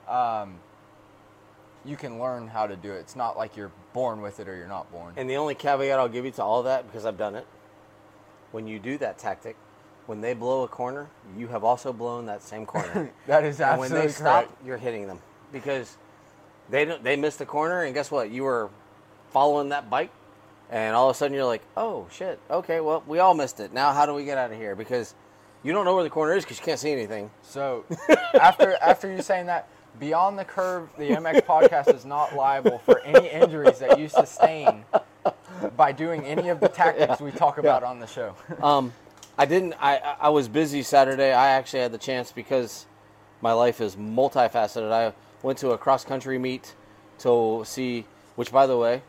um, 0.08 0.58
you 1.84 1.96
can 1.96 2.18
learn 2.18 2.48
how 2.48 2.66
to 2.66 2.76
do 2.76 2.92
it. 2.92 2.98
It's 2.98 3.16
not 3.16 3.36
like 3.36 3.56
you're 3.56 3.72
born 3.92 4.20
with 4.20 4.40
it 4.40 4.48
or 4.48 4.56
you're 4.56 4.68
not 4.68 4.90
born. 4.90 5.14
And 5.16 5.30
the 5.30 5.36
only 5.36 5.54
caveat 5.54 5.98
I'll 5.98 6.08
give 6.08 6.24
you 6.24 6.30
to 6.32 6.42
all 6.42 6.64
that, 6.64 6.86
because 6.86 7.06
I've 7.06 7.16
done 7.16 7.34
it, 7.34 7.46
when 8.50 8.66
you 8.66 8.78
do 8.78 8.98
that 8.98 9.18
tactic, 9.18 9.56
when 10.08 10.22
they 10.22 10.32
blow 10.32 10.62
a 10.62 10.68
corner, 10.68 11.06
you 11.36 11.48
have 11.48 11.64
also 11.64 11.92
blown 11.92 12.24
that 12.26 12.42
same 12.42 12.64
corner. 12.74 13.12
that 13.26 13.44
is 13.44 13.60
absolutely 13.60 13.86
and 13.86 13.94
when 13.94 14.06
they 14.06 14.12
stop, 14.12 14.44
correct. 14.46 14.66
you're 14.66 14.78
hitting 14.78 15.06
them 15.06 15.20
because 15.52 15.98
they 16.70 16.86
don't, 16.86 17.04
they 17.04 17.14
missed 17.14 17.38
the 17.38 17.46
corner, 17.46 17.82
and 17.82 17.94
guess 17.94 18.10
what? 18.10 18.30
You 18.30 18.44
were 18.44 18.70
following 19.30 19.68
that 19.68 19.90
bike, 19.90 20.10
and 20.70 20.96
all 20.96 21.10
of 21.10 21.14
a 21.14 21.18
sudden 21.18 21.34
you're 21.34 21.44
like, 21.44 21.62
oh 21.76 22.06
shit, 22.10 22.40
okay, 22.50 22.80
well 22.80 23.04
we 23.06 23.18
all 23.18 23.34
missed 23.34 23.60
it. 23.60 23.72
Now 23.74 23.92
how 23.92 24.06
do 24.06 24.14
we 24.14 24.24
get 24.24 24.38
out 24.38 24.50
of 24.50 24.56
here? 24.56 24.74
Because 24.74 25.14
you 25.62 25.72
don't 25.72 25.84
know 25.84 25.94
where 25.94 26.04
the 26.04 26.10
corner 26.10 26.34
is 26.34 26.42
because 26.42 26.58
you 26.58 26.64
can't 26.64 26.80
see 26.80 26.90
anything. 26.92 27.30
So 27.42 27.84
after 28.40 28.76
after 28.80 29.12
you 29.12 29.20
saying 29.20 29.46
that, 29.46 29.68
beyond 30.00 30.38
the 30.38 30.44
curve, 30.44 30.88
the 30.96 31.10
MX 31.10 31.42
podcast 31.44 31.94
is 31.94 32.06
not 32.06 32.34
liable 32.34 32.78
for 32.78 33.00
any 33.00 33.28
injuries 33.28 33.78
that 33.80 33.98
you 33.98 34.08
sustain 34.08 34.84
by 35.76 35.92
doing 35.92 36.24
any 36.24 36.48
of 36.48 36.60
the 36.60 36.68
tactics 36.68 37.20
we 37.20 37.30
talk 37.30 37.58
about 37.58 37.82
on 37.82 38.00
the 38.00 38.06
show. 38.06 38.34
Um, 38.62 38.92
I 39.38 39.46
didn't. 39.46 39.74
I 39.80 40.16
I- 40.20 40.28
was 40.30 40.48
busy 40.48 40.82
Saturday. 40.82 41.32
I 41.32 41.50
actually 41.50 41.80
had 41.80 41.92
the 41.92 41.98
chance 41.98 42.32
because 42.32 42.86
my 43.40 43.52
life 43.52 43.80
is 43.80 43.94
multifaceted. 43.94 44.90
I 44.90 45.12
went 45.42 45.58
to 45.60 45.70
a 45.70 45.78
cross 45.78 46.04
country 46.04 46.38
meet 46.38 46.74
to 47.20 47.62
see. 47.64 48.04
Which, 48.34 48.52
by 48.52 48.66
the 48.66 48.76
way, 48.76 49.02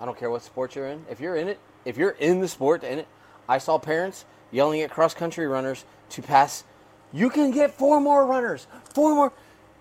I 0.00 0.04
don't 0.04 0.18
care 0.18 0.30
what 0.30 0.42
sport 0.42 0.74
you're 0.74 0.88
in. 0.88 1.04
If 1.10 1.20
you're 1.20 1.36
in 1.36 1.48
it, 1.48 1.58
if 1.84 1.96
you're 1.96 2.16
in 2.18 2.40
the 2.40 2.48
sport 2.48 2.82
in 2.84 3.00
it, 3.00 3.08
I 3.48 3.58
saw 3.58 3.78
parents 3.78 4.24
yelling 4.50 4.80
at 4.80 4.90
cross 4.90 5.14
country 5.14 5.46
runners 5.46 5.84
to 6.10 6.22
pass. 6.22 6.64
You 7.12 7.30
can 7.30 7.50
get 7.50 7.72
four 7.72 8.00
more 8.00 8.24
runners. 8.26 8.66
Four 8.94 9.14
more. 9.14 9.32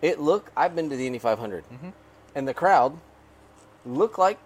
It 0.01 0.19
looked. 0.19 0.51
I've 0.55 0.75
been 0.75 0.89
to 0.89 0.95
the 0.95 1.05
Indy 1.05 1.19
500, 1.19 1.63
mm-hmm. 1.65 1.89
and 2.35 2.47
the 2.47 2.53
crowd 2.53 2.97
looked 3.85 4.17
like 4.17 4.39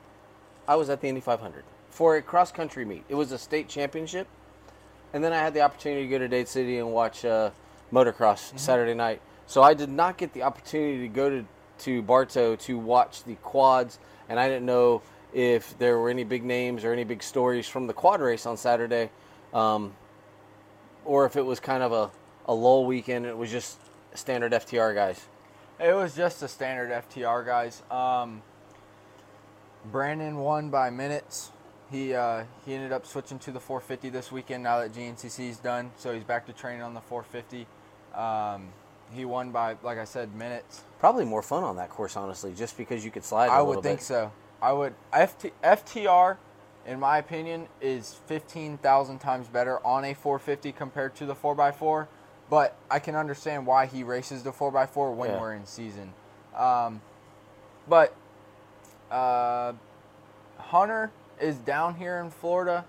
I 0.68 0.76
was 0.76 0.90
at 0.90 1.02
the 1.02 1.08
Indy 1.08 1.22
500 1.22 1.64
for 1.90 2.18
a 2.18 2.22
cross 2.22 2.52
country 2.52 2.86
meet. 2.86 3.04
It 3.08 3.16
was 3.16 3.32
a 3.32 3.38
state 3.38 3.68
championship, 3.68 4.28
and 5.14 5.24
then 5.24 5.34
I 5.34 5.38
had 5.38 5.54
the 5.54 5.62
opportunity 5.62 6.04
to 6.04 6.10
go 6.10 6.20
to 6.20 6.28
Dade 6.28 6.48
City 6.48 6.80
and 6.80 6.92
watch 6.92 7.24
uh, 7.24 7.52
motocross 7.92 8.58
Saturday 8.60 8.94
night. 8.94 9.22
So 9.46 9.62
I 9.62 9.74
did 9.74 9.90
not 9.90 10.18
get 10.18 10.34
the 10.34 10.44
opportunity 10.44 11.00
to 11.02 11.08
go 11.08 11.30
to 11.30 11.46
to 11.80 12.02
Bartow 12.02 12.56
to 12.56 12.78
watch 12.78 13.24
the 13.24 13.36
quads, 13.36 14.00
and 14.30 14.40
I 14.40 14.48
didn't 14.48 14.66
know 14.66 15.02
if 15.34 15.78
there 15.80 15.98
were 16.00 16.10
any 16.10 16.24
big 16.24 16.44
names 16.44 16.84
or 16.84 16.94
any 16.94 17.04
big 17.04 17.24
stories 17.24 17.68
from 17.68 17.88
the 17.88 17.94
quad 17.94 18.22
race 18.22 18.46
on 18.46 18.58
Saturday, 18.58 19.10
um, 19.54 19.94
or 21.04 21.26
if 21.26 21.36
it 21.36 21.42
was 21.42 21.60
kind 21.60 21.84
of 21.84 21.92
a, 21.92 22.12
a 22.46 22.54
lull 22.54 22.86
weekend. 22.86 23.26
It 23.26 23.38
was 23.38 23.52
just 23.52 23.80
standard 24.14 24.52
FTR 24.52 24.94
guys. 24.94 25.28
It 25.80 25.94
was 25.94 26.16
just 26.16 26.42
a 26.44 26.48
standard 26.48 26.92
FTR, 26.92 27.46
guys. 27.46 27.82
Um, 27.90 28.42
Brandon 29.92 30.38
won 30.38 30.70
by 30.70 30.90
minutes. 30.92 31.52
He 31.92 32.14
uh, 32.14 32.44
he 32.66 32.74
ended 32.74 32.92
up 32.92 33.06
switching 33.06 33.40
to 33.40 33.52
the 33.52 33.60
450 33.60 34.10
this 34.10 34.32
weekend 34.32 34.64
now 34.64 34.80
that 34.80 34.94
GNCC 34.94 35.50
is 35.50 35.58
done, 35.58 35.92
so 35.98 36.14
he's 36.14 36.24
back 36.24 36.46
to 36.48 36.54
training 36.54 36.82
on 36.82 36.94
the 36.94 37.02
450. 37.02 37.68
Um, 38.16 38.70
he 39.12 39.26
won 39.26 39.52
by, 39.52 39.76
like 39.84 40.00
I 40.00 40.06
said, 40.06 40.34
minutes. 40.36 40.82
Probably 41.00 41.26
more 41.26 41.44
fun 41.44 41.64
on 41.64 41.76
that 41.76 41.90
course, 41.90 42.16
honestly, 42.18 42.54
just 42.56 42.78
because 42.78 43.06
you 43.06 43.12
could 43.12 43.24
slide. 43.24 43.50
I 43.50 43.58
I 43.58 43.62
would 43.62 43.84
think 43.84 44.02
so. 44.02 44.32
I 44.62 44.72
would 44.74 44.96
FT, 45.12 45.52
FTR, 45.64 46.38
in 46.88 47.00
my 47.00 47.18
opinion, 47.20 47.68
is 47.82 48.16
15,000 48.28 49.20
times 49.20 49.48
better 49.48 49.86
on 49.86 50.06
a 50.06 50.14
450 50.14 50.72
compared 50.72 51.16
to 51.16 51.26
the 51.26 51.36
4x4. 51.36 52.08
But 52.50 52.76
I 52.90 53.00
can 53.00 53.16
understand 53.16 53.66
why 53.68 53.86
he 53.86 54.04
races 54.04 54.44
the 54.44 54.52
4x4 54.52 55.14
when 55.16 55.32
Yeah. 55.32 55.40
we're 55.40 55.54
in 55.54 55.66
season. 55.66 56.14
Um, 56.56 57.02
but 57.88 58.16
uh, 59.12 59.74
Hunter 60.58 61.12
is 61.44 61.58
down 61.58 61.96
here 61.96 62.20
in 62.20 62.30
Florida. 62.30 62.86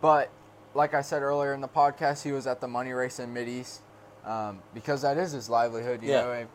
But 0.00 0.30
like 0.74 0.94
I 0.94 1.02
said 1.02 1.22
earlier 1.22 1.52
in 1.54 1.60
the 1.60 1.68
podcast, 1.68 2.22
he 2.22 2.32
was 2.32 2.46
at 2.46 2.60
the 2.60 2.68
money 2.68 2.92
race 2.92 3.18
in 3.18 3.32
Mid 3.32 3.48
East 3.48 3.80
um, 4.24 4.60
because 4.72 5.02
that 5.02 5.16
is 5.18 5.32
his 5.32 5.48
livelihood. 5.48 6.02
You 6.02 6.10
Yeah. 6.10 6.20
know, 6.22 6.46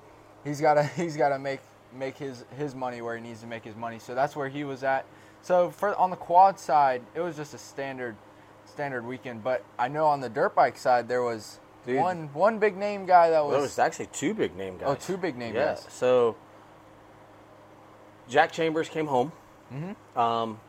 he's 0.43 0.61
got 0.61 0.75
to 0.75 0.83
he's 0.95 1.17
got 1.17 1.29
to 1.29 1.39
make 1.39 1.59
make 1.93 2.17
his 2.17 2.45
his 2.57 2.75
money 2.75 3.01
where 3.01 3.15
he 3.15 3.21
needs 3.21 3.41
to 3.41 3.47
make 3.47 3.63
his 3.63 3.75
money. 3.75 3.99
So 3.99 4.13
that's 4.15 4.35
where 4.35 4.47
he 4.49 4.63
was 4.63 4.83
at. 4.83 5.05
So 5.41 5.69
for 5.71 5.95
on 5.95 6.09
the 6.09 6.15
quad 6.17 6.59
side, 6.59 7.01
it 7.15 7.21
was 7.21 7.35
just 7.35 7.53
a 7.53 7.57
standard 7.57 8.15
standard 8.65 9.05
weekend. 9.05 9.43
But 9.43 9.63
I 9.77 9.87
know 9.87 10.05
on 10.07 10.19
the 10.21 10.29
dirt 10.29 10.53
bike 10.55 10.77
side 10.77 11.07
there 11.07 11.23
was 11.23 11.59
Dude. 11.85 11.97
one 11.97 12.29
one 12.33 12.59
big 12.59 12.77
name 12.77 13.05
guy 13.05 13.29
that 13.31 13.39
Well, 13.41 13.51
there 13.51 13.61
was, 13.61 13.71
was 13.71 13.79
actually 13.79 14.07
two 14.07 14.33
big 14.33 14.55
name 14.55 14.77
guys. 14.77 14.87
oh 14.89 14.95
two 14.95 15.17
big 15.17 15.35
name 15.37 15.55
Yeah. 15.55 15.67
guys. 15.75 15.87
So 15.89 16.35
Jack 18.27 18.51
Chambers 18.51 18.89
came 18.89 19.07
home. 19.07 19.31
Mm-hmm. 19.73 20.19
Um, 20.19 20.59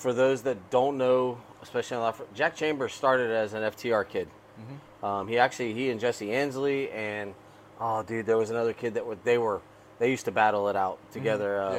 for 0.00 0.12
those 0.14 0.42
that 0.42 0.70
don't 0.70 0.96
know, 0.96 1.38
especially 1.62 1.98
on 1.98 2.12
the, 2.16 2.24
Jack 2.34 2.56
Chambers 2.56 2.92
started 2.94 3.30
as 3.30 3.52
an 3.52 3.62
FTR 3.62 4.08
kid. 4.08 4.28
Mm-hmm. 4.58 5.04
Um, 5.04 5.28
he 5.28 5.38
actually 5.38 5.74
he 5.74 5.90
and 5.90 6.00
Jesse 6.00 6.32
Ansley 6.32 6.90
and 6.90 7.34
oh 7.80 8.02
dude, 8.02 8.24
there 8.26 8.36
was 8.38 8.50
another 8.50 8.72
kid 8.72 8.94
that 8.94 9.04
were, 9.04 9.16
they 9.24 9.36
were 9.38 9.60
they 9.98 10.10
used 10.10 10.24
to 10.24 10.30
battle 10.32 10.68
it 10.68 10.76
out 10.76 10.98
together. 11.12 11.60
Uh, 11.60 11.70
Mm-hmm. 11.72 11.76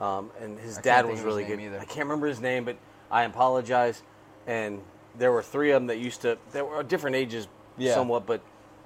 Yeah, 0.00 0.18
Um, 0.18 0.30
and 0.40 0.58
his 0.58 0.78
I 0.78 0.80
dad 0.82 1.06
was 1.06 1.20
really 1.20 1.44
good. 1.44 1.60
either. 1.60 1.78
I 1.78 1.84
can't 1.84 2.06
remember 2.06 2.26
his 2.26 2.40
name, 2.40 2.64
but 2.64 2.76
I 3.10 3.24
apologize. 3.24 4.02
And 4.46 4.80
there 5.18 5.30
were 5.30 5.42
three 5.42 5.70
of 5.72 5.76
them 5.82 5.86
that 5.88 5.98
used 5.98 6.22
to. 6.22 6.38
They 6.52 6.62
were 6.62 6.82
different 6.82 7.16
ages, 7.16 7.48
Yeah. 7.76 7.94
somewhat, 7.94 8.26
but 8.26 8.40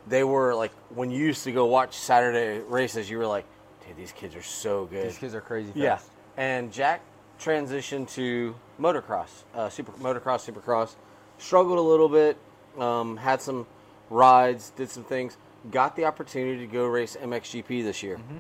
they 0.09 0.25
were 0.25 0.55
like 0.55 0.73
when 0.95 1.11
you 1.13 1.25
used 1.25 1.45
to 1.45 1.53
go 1.53 1.67
watch 1.67 1.95
Saturday 1.97 2.59
races, 2.69 3.09
you 3.09 3.19
were 3.19 3.27
like, 3.27 3.45
dude, 3.87 3.97
these 3.97 4.11
kids 4.13 4.35
are 4.35 4.43
so 4.43 4.87
good. 4.87 5.07
these 5.09 5.19
kids 5.19 5.35
are 5.35 5.41
crazy 5.41 5.69
fast. 5.71 5.77
Yeah. 5.77 5.99
And 6.37 6.73
Jack 6.73 7.01
transitioned 7.41 8.11
to 8.15 8.55
motocross, 8.81 9.45
uh, 9.55 9.69
super 9.69 9.93
motocross, 9.93 10.51
supercross. 10.51 10.95
Struggled 11.39 11.79
a 11.79 11.83
little 11.83 12.09
bit, 12.09 12.37
um, 12.79 13.17
had 13.17 13.43
some 13.43 13.67
rides, 14.11 14.71
did 14.77 14.91
some 14.91 15.05
things. 15.05 15.37
Got 15.71 15.97
the 15.97 16.05
opportunity 16.05 16.67
to 16.67 16.73
go 16.73 16.87
race 16.87 17.17
MXGP 17.21 17.83
this 17.83 18.03
year. 18.03 18.17
Mm-hmm. 18.17 18.37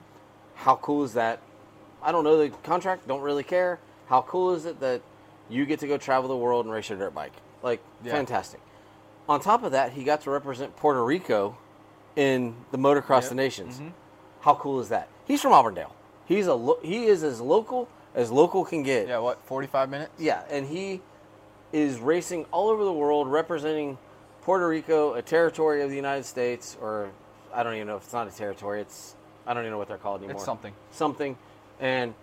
How 0.54 0.76
cool 0.76 1.04
is 1.04 1.14
that? 1.14 1.40
I 2.02 2.12
don't 2.12 2.24
know 2.24 2.38
the 2.38 2.50
contract. 2.62 3.06
Don't 3.08 3.20
really 3.22 3.42
care. 3.42 3.78
How 4.08 4.22
cool 4.22 4.54
is 4.54 4.64
it 4.64 4.80
that 4.80 5.02
you 5.48 5.66
get 5.66 5.80
to 5.80 5.86
go 5.86 5.98
travel 5.98 6.28
the 6.28 6.36
world 6.36 6.64
and 6.66 6.72
race 6.74 6.88
your 6.88 6.98
dirt 6.98 7.14
bike? 7.14 7.32
Like 7.62 7.80
Yeah. 8.04 8.12
fantastic. 8.12 8.60
On 9.28 9.40
top 9.40 9.64
of 9.64 9.72
that, 9.72 9.92
he 9.92 10.04
got 10.04 10.20
to 10.22 10.30
represent 10.30 10.76
Puerto 10.76 11.04
Rico 11.04 11.56
in 12.14 12.54
the 12.70 12.78
Motocross 12.78 13.22
Yep. 13.22 13.28
the 13.30 13.34
Nations. 13.34 13.80
Mhm. 13.80 13.92
How 14.40 14.54
cool 14.54 14.78
is 14.80 14.88
that? 14.90 15.08
He's 15.26 15.42
from 15.42 15.52
Auburndale. 15.52 15.92
He's 16.26 16.46
a 16.46 16.54
lo- 16.54 16.78
he 16.82 17.06
is 17.06 17.22
as 17.24 17.40
local 17.40 17.88
as 18.16 18.32
local 18.32 18.64
can 18.64 18.82
get. 18.82 19.06
Yeah, 19.06 19.18
what, 19.18 19.40
45 19.44 19.90
minutes? 19.90 20.10
Yeah, 20.18 20.42
and 20.50 20.66
he 20.66 21.02
is 21.72 21.98
racing 22.00 22.46
all 22.50 22.70
over 22.70 22.82
the 22.82 22.92
world, 22.92 23.28
representing 23.28 23.98
Puerto 24.42 24.66
Rico, 24.66 25.14
a 25.14 25.22
territory 25.22 25.82
of 25.82 25.90
the 25.90 25.96
United 25.96 26.24
States, 26.24 26.76
or 26.80 27.10
I 27.54 27.62
don't 27.62 27.74
even 27.74 27.86
know 27.86 27.96
if 27.96 28.04
it's 28.04 28.12
not 28.12 28.26
a 28.26 28.30
territory. 28.30 28.80
It's 28.80 29.14
I 29.46 29.54
don't 29.54 29.62
even 29.62 29.72
know 29.72 29.78
what 29.78 29.88
they're 29.88 29.98
called 29.98 30.20
anymore. 30.20 30.36
It's 30.36 30.44
something. 30.44 30.72
Something, 30.90 31.36
and 31.78 32.14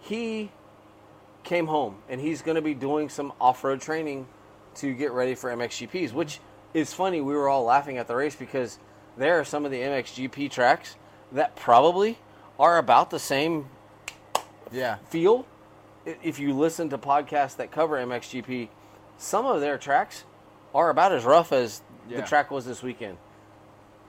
he 0.00 0.50
came 1.42 1.66
home, 1.66 1.96
and 2.08 2.20
he's 2.20 2.42
going 2.42 2.56
to 2.56 2.62
be 2.62 2.74
doing 2.74 3.08
some 3.08 3.32
off-road 3.40 3.80
training 3.80 4.26
to 4.76 4.92
get 4.92 5.12
ready 5.12 5.34
for 5.34 5.50
MXGPs. 5.50 6.12
Which 6.12 6.40
is 6.74 6.92
funny. 6.92 7.20
We 7.20 7.34
were 7.34 7.48
all 7.48 7.64
laughing 7.64 7.98
at 7.98 8.08
the 8.08 8.16
race 8.16 8.36
because 8.36 8.78
there 9.16 9.38
are 9.38 9.44
some 9.44 9.64
of 9.64 9.70
the 9.70 9.78
MXGP 9.78 10.50
tracks 10.50 10.96
that 11.32 11.56
probably 11.56 12.18
are 12.58 12.78
about 12.78 13.10
the 13.10 13.18
same 13.18 13.68
Yeah. 14.72 14.96
feel 15.08 15.46
if 16.04 16.38
you 16.38 16.52
listen 16.54 16.90
to 16.90 16.98
podcasts 16.98 17.56
that 17.56 17.70
cover 17.70 17.96
MXGP, 17.96 18.68
some 19.18 19.46
of 19.46 19.60
their 19.60 19.78
tracks 19.78 20.24
are 20.74 20.90
about 20.90 21.12
as 21.12 21.24
rough 21.24 21.52
as 21.52 21.82
the 22.08 22.22
track 22.22 22.50
was 22.50 22.66
this 22.66 22.82
weekend. 22.82 23.16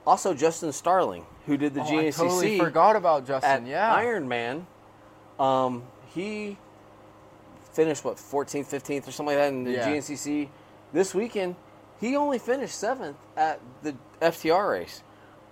Also, 0.06 0.34
Justin 0.34 0.72
Starling, 0.72 1.24
who 1.46 1.56
did 1.56 1.74
the 1.74 1.80
Oh, 1.80 1.84
I 1.84 1.90
GNCC 1.90 2.16
totally 2.16 2.58
forgot 2.58 2.96
about 2.96 3.26
Justin. 3.26 3.66
Yeah. 3.66 3.92
Iron 3.94 4.28
Man, 4.28 4.66
um, 5.40 5.82
he 6.14 6.56
finished 7.72 8.04
what 8.04 8.16
14th, 8.16 8.66
15th, 8.66 9.08
or 9.08 9.10
something 9.10 9.36
like 9.36 9.36
that 9.36 9.48
in 9.48 9.64
the 9.64 9.72
Yeah. 9.72 9.88
GNCC. 9.88 10.48
This 10.92 11.14
weekend, 11.14 11.56
he 12.00 12.14
only 12.16 12.38
finished 12.38 12.78
seventh 12.78 13.16
at 13.36 13.60
the 13.82 13.94
FTR 14.20 14.70
race. 14.70 15.02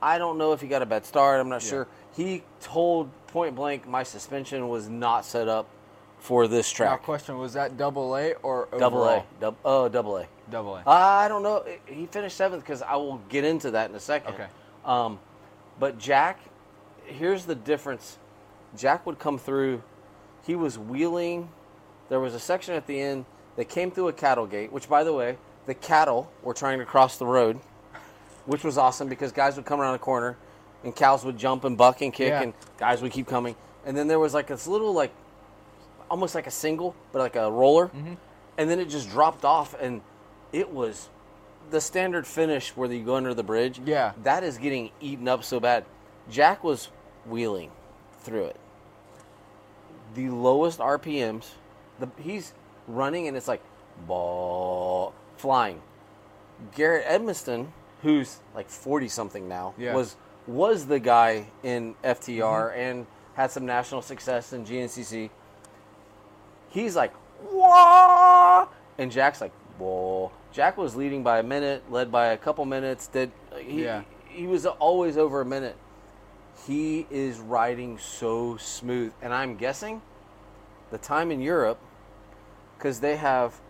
I 0.01 0.19
don't 0.19 0.39
know 0.39 0.53
if 0.53 0.61
he 0.61 0.69
got 0.69 0.83
a 0.83 0.87
bad 0.87 1.05
start. 1.05 1.41
I'm 1.41 1.49
not 1.49 1.63
Yeah. 1.65 1.69
sure. 1.71 1.89
He 2.17 2.43
told 2.61 3.11
point 3.29 3.55
blank 3.57 3.89
my 3.89 4.03
suspension 4.03 4.69
was 4.69 4.89
not 4.89 5.25
set 5.25 5.49
up 5.49 5.69
for 6.21 6.47
this 6.49 6.73
Now, 6.73 6.77
track. 6.89 7.03
question 7.03 7.39
was 7.39 7.53
that 7.55 7.77
double 7.77 8.17
A 8.17 8.33
or 8.35 8.69
Double 8.79 9.03
A, 9.05 9.07
overall? 9.07 9.27
Dub- 9.41 9.57
oh 9.65 9.89
double 9.89 10.17
A. 10.19 10.27
Double 10.51 10.77
A. 10.77 10.83
I 10.87 11.29
don't 11.29 11.43
know. 11.43 11.65
He 11.87 12.07
finished 12.07 12.37
seventh 12.37 12.63
because 12.63 12.83
I 12.83 12.97
will 12.97 13.19
get 13.29 13.45
into 13.45 13.73
that 13.73 13.91
in 13.91 13.97
a 13.97 14.01
second. 14.01 14.35
Okay. 14.35 14.47
Um, 14.85 15.19
but 15.79 15.99
Jack, 15.99 16.39
here's 17.05 17.45
the 17.45 17.55
difference 17.55 18.19
Jack 18.77 19.07
would 19.07 19.19
come 19.19 19.39
through. 19.39 19.83
He 20.47 20.55
was 20.55 20.79
wheeling. 20.79 21.49
There 22.09 22.21
was 22.21 22.35
a 22.35 22.41
section 22.41 22.75
at 22.75 22.87
the 22.87 23.01
end 23.01 23.25
that 23.57 23.69
came 23.69 23.91
through 23.91 24.09
a 24.09 24.13
cattle 24.13 24.47
gate, 24.47 24.73
which, 24.73 24.89
by 24.89 25.05
the 25.05 25.13
way, 25.13 25.39
the 25.67 25.75
cattle 25.75 26.31
were 26.43 26.53
trying 26.55 26.79
to 26.79 26.85
cross 26.85 27.17
the 27.17 27.27
road, 27.27 27.59
which 28.47 28.63
was 28.63 28.77
awesome 28.77 29.09
because 29.09 29.33
guys 29.33 29.57
would 29.57 29.65
come 29.65 29.81
around 29.81 29.93
the 29.95 29.99
corner 29.99 30.37
and 30.85 30.95
cows 30.95 31.25
would 31.25 31.37
jump 31.39 31.65
and 31.65 31.77
buck 31.77 32.01
and 32.03 32.13
kick, 32.13 32.29
Yeah. 32.29 32.43
and 32.43 32.55
guys 32.79 33.03
would 33.03 33.13
keep 33.13 33.27
coming. 33.27 33.57
And 33.85 33.97
then 33.97 34.07
there 34.07 34.19
was 34.19 34.35
like 34.35 34.47
this 34.47 34.67
little, 34.67 34.93
like, 34.93 35.13
almost 36.11 36.35
like 36.35 36.47
a 36.47 36.51
single, 36.51 36.95
but 37.13 37.19
like 37.19 37.37
a 37.37 37.51
roller. 37.51 37.89
Mm-hmm. 37.89 38.15
And 38.59 38.71
then 38.71 38.79
it 38.79 38.89
just 38.89 39.11
dropped 39.11 39.45
off, 39.45 39.75
and 39.81 40.01
it 40.53 40.71
was 40.71 41.09
the 41.71 41.81
standard 41.81 42.27
finish 42.27 42.77
where 42.77 42.91
you 42.93 43.03
go 43.05 43.17
under 43.17 43.35
the 43.35 43.43
bridge. 43.43 43.81
Yeah. 43.85 44.13
That 44.23 44.45
is 44.45 44.59
getting 44.59 44.91
eaten 45.01 45.27
up 45.27 45.43
so 45.43 45.59
bad. 45.59 45.85
Jack 46.31 46.63
was 46.63 46.91
wheeling 47.27 47.71
through 48.21 48.45
it. 48.45 48.57
The 50.15 50.29
lowest 50.29 50.79
RPMs, 50.79 51.51
the, 51.99 52.09
he's 52.21 52.53
running 52.87 53.27
and 53.27 53.37
it's 53.37 53.49
like 53.49 53.63
ball 54.07 55.13
flying. 55.37 55.81
Garrett 56.77 57.07
Edmiston, 57.07 57.69
who's 58.03 58.39
like 58.55 58.69
forty 58.69 59.09
something 59.09 59.49
now, 59.49 59.75
Yeah. 59.77 59.95
was 59.95 60.17
was 60.47 60.87
the 60.87 61.01
guy 61.01 61.47
in 61.63 61.95
FTR 62.05 62.71
mm-hmm. 62.71 62.81
and 62.81 63.07
had 63.35 63.51
some 63.51 63.67
national 63.67 64.03
success 64.03 64.53
in 64.53 64.65
GNCC. 64.65 65.31
He's 66.71 66.97
like 66.97 67.13
whoa, 67.43 68.69
and 68.99 69.11
Jack's 69.11 69.41
like 69.41 69.53
whoa. 69.79 70.33
Jack 70.53 70.77
was 70.77 70.95
leading 70.95 71.23
by 71.23 71.41
a 71.41 71.43
minute, 71.43 71.83
led 71.91 72.13
by 72.13 72.27
a 72.27 72.37
couple 72.37 72.65
minutes. 72.65 73.09
Did 73.09 73.33
he? 73.59 73.85
Yeah. 73.85 74.03
He 74.29 74.47
was 74.47 74.67
always 74.67 75.17
over 75.17 75.41
a 75.41 75.45
minute. 75.45 75.77
He 76.67 77.07
is 77.11 77.39
riding 77.39 77.99
so 77.99 78.57
smooth, 78.57 79.13
and 79.21 79.35
I'm 79.35 79.57
guessing 79.57 80.01
the 80.91 80.99
time 80.99 81.31
in 81.31 81.41
Europe 81.41 81.79
because 82.79 83.01
they 83.01 83.17
have 83.17 83.61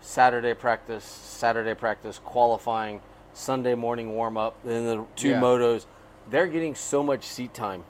Saturday 0.00 0.54
practice, 0.54 1.04
Saturday 1.04 1.74
practice, 1.74 2.20
qualifying, 2.24 3.00
Sunday 3.32 3.74
morning 3.74 4.14
warm 4.14 4.36
up, 4.36 4.54
then 4.64 4.84
the 4.84 5.04
two 5.16 5.30
Yeah. 5.30 5.40
motos. 5.40 5.86
They're 6.30 6.46
getting 6.46 6.74
so 6.74 7.02
much 7.02 7.24
seat 7.24 7.52
time, 7.54 7.84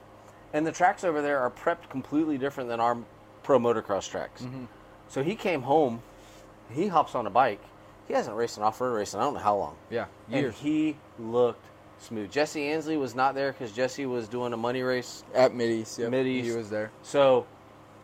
and 0.52 0.66
the 0.66 0.72
tracks 0.72 1.04
over 1.04 1.22
there 1.22 1.40
are 1.40 1.50
prepped 1.50 1.88
completely 1.88 2.38
different 2.38 2.68
than 2.68 2.80
our 2.80 2.96
pro 3.42 3.58
motocross 3.58 4.08
tracks. 4.10 4.42
Mm-hmm. 4.42 4.64
So 5.08 5.22
he 5.22 5.34
came 5.34 5.62
home, 5.62 6.02
he 6.72 6.88
hops 6.88 7.14
on 7.14 7.26
a 7.26 7.30
bike. 7.30 7.60
He 8.08 8.12
hasn't 8.14 8.36
raced 8.36 8.58
an 8.58 8.64
off-road 8.64 8.94
race 8.94 9.14
in 9.14 9.20
I 9.20 9.22
don't 9.22 9.34
know 9.34 9.40
how 9.40 9.56
long. 9.56 9.76
Yeah, 9.90 10.06
and 10.30 10.42
years. 10.42 10.54
he 10.58 10.96
looked 11.18 11.64
smooth. 12.00 12.30
Jesse 12.30 12.62
Ansley 12.68 12.96
was 12.96 13.14
not 13.14 13.34
there 13.34 13.52
because 13.52 13.72
Jesse 13.72 14.04
was 14.04 14.28
doing 14.28 14.52
a 14.52 14.56
money 14.56 14.82
race 14.82 15.24
At 15.34 15.52
Mideast, 15.52 15.98
yep. 15.98 16.10
Mideast. 16.10 16.42
He 16.44 16.50
was 16.52 16.68
there. 16.70 16.90
so 17.02 17.46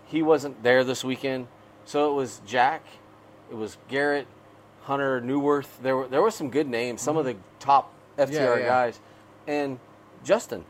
he 0.07 0.23
wasn't 0.23 0.63
there 0.63 0.85
this 0.85 1.05
weekend. 1.05 1.49
So 1.85 2.11
it 2.13 2.15
was 2.15 2.41
Jack, 2.47 2.85
it 3.51 3.57
was 3.57 3.77
Garrett, 3.89 4.27
Hunter 4.83 5.21
Newworth. 5.21 5.69
There 5.83 5.97
were 5.97 6.09
there 6.09 6.23
were 6.23 6.31
some 6.31 6.51
good 6.51 6.69
names, 6.69 7.03
some 7.03 7.17
of 7.17 7.25
the 7.25 7.37
top 7.59 7.93
FTR 8.17 8.29
Mm-hmm. 8.29 8.35
Yeah, 8.35 8.57
yeah. 8.57 8.67
guys, 8.67 9.01
and 9.47 9.79
Justin. 10.25 10.65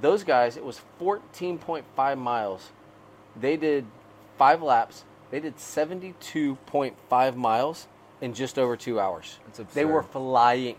Those 0.00 0.24
guys. 0.24 0.56
It 0.56 0.64
was 0.64 0.80
14.5 1.00 2.18
miles. 2.18 2.70
They 3.40 3.56
did 3.56 3.86
five 4.36 4.62
laps. 4.62 5.04
They 5.30 5.40
did 5.40 5.56
72.5 5.56 7.36
miles 7.36 7.86
in 8.20 8.34
just 8.34 8.58
over 8.58 8.76
two 8.76 9.00
hours. 9.00 9.38
They 9.72 9.84
were 9.84 10.02
flying, 10.02 10.76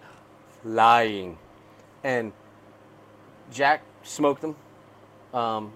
flying, 0.62 1.38
and 2.04 2.32
Jack 3.52 3.82
smoked 4.04 4.42
them. 4.42 4.56
Um, 5.34 5.74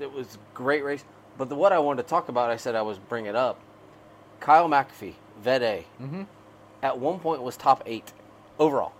it 0.00 0.12
was 0.12 0.34
a 0.36 0.38
great 0.54 0.84
race. 0.84 1.04
But 1.38 1.48
the 1.48 1.54
what 1.54 1.72
I 1.72 1.78
wanted 1.78 2.02
to 2.02 2.08
talk 2.08 2.28
about, 2.28 2.50
I 2.50 2.56
said 2.56 2.74
I 2.74 2.82
was 2.82 2.98
bring 2.98 3.26
it 3.26 3.34
up. 3.36 3.58
Kyle 4.40 4.68
McAfee, 4.68 5.14
Vet 5.40 5.62
A, 5.62 5.86
Mhm. 6.00 6.26
at 6.82 6.98
one 6.98 7.18
point 7.20 7.42
was 7.42 7.56
top 7.56 7.82
eight 7.86 8.12
overall. 8.58 8.92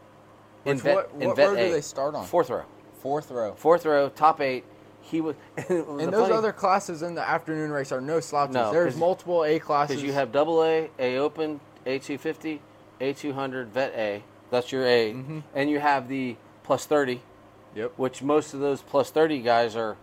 In 0.64 0.76
Which- 0.76 0.82
vet, 0.84 0.94
what- 0.94 1.14
what 1.14 1.38
row 1.38 1.56
do 1.56 1.70
they 1.70 1.80
start 1.80 2.14
on? 2.14 2.24
Fourth 2.26 2.50
row. 2.50 2.64
Fourth 3.00 3.30
row. 3.30 3.52
Fourth 3.56 3.86
row, 3.86 4.08
top 4.10 4.40
eight. 4.40 4.64
He 5.02 5.20
was. 5.22 5.34
And 5.68 6.12
those 6.12 6.30
other 6.30 6.52
classes 6.52 7.02
in 7.02 7.14
the 7.14 7.26
afternoon 7.26 7.70
race 7.70 7.90
are 7.92 8.00
no 8.00 8.20
slouches. 8.20 8.54
No, 8.54 8.72
There's 8.72 8.96
multiple 8.96 9.44
A 9.44 9.58
classes. 9.58 9.96
because 9.96 10.06
you 10.06 10.12
have 10.12 10.30
double 10.32 10.62
A, 10.62 10.90
A 10.98 11.16
Open, 11.16 11.60
A 11.86 11.98
two 11.98 12.18
fifty, 12.18 12.60
A 13.00 13.12
two 13.14 13.32
hundred, 13.32 13.68
Vet 13.68 13.92
A. 13.96 14.22
That's 14.50 14.70
your 14.72 14.84
A, 14.86 15.12
Mm-hmm. 15.14 15.38
and 15.54 15.70
you 15.70 15.80
have 15.80 16.08
the 16.08 16.36
plus 16.62 16.84
thirty, 16.86 17.22
Yep. 17.74 17.92
which 17.96 18.22
most 18.22 18.52
of 18.52 18.60
those 18.60 18.82
plus 18.82 19.10
thirty 19.10 19.40
guys 19.40 19.74
are 19.76 19.96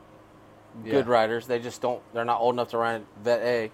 good 0.83 1.07
riders. 1.07 1.45
They 1.47 1.59
just 1.59 1.81
don't. 1.81 2.01
They're 2.13 2.25
not 2.25 2.39
old 2.41 2.55
enough 2.55 2.69
to 2.69 2.77
ride 2.77 3.03
Vet 3.23 3.41
A. 3.41 3.71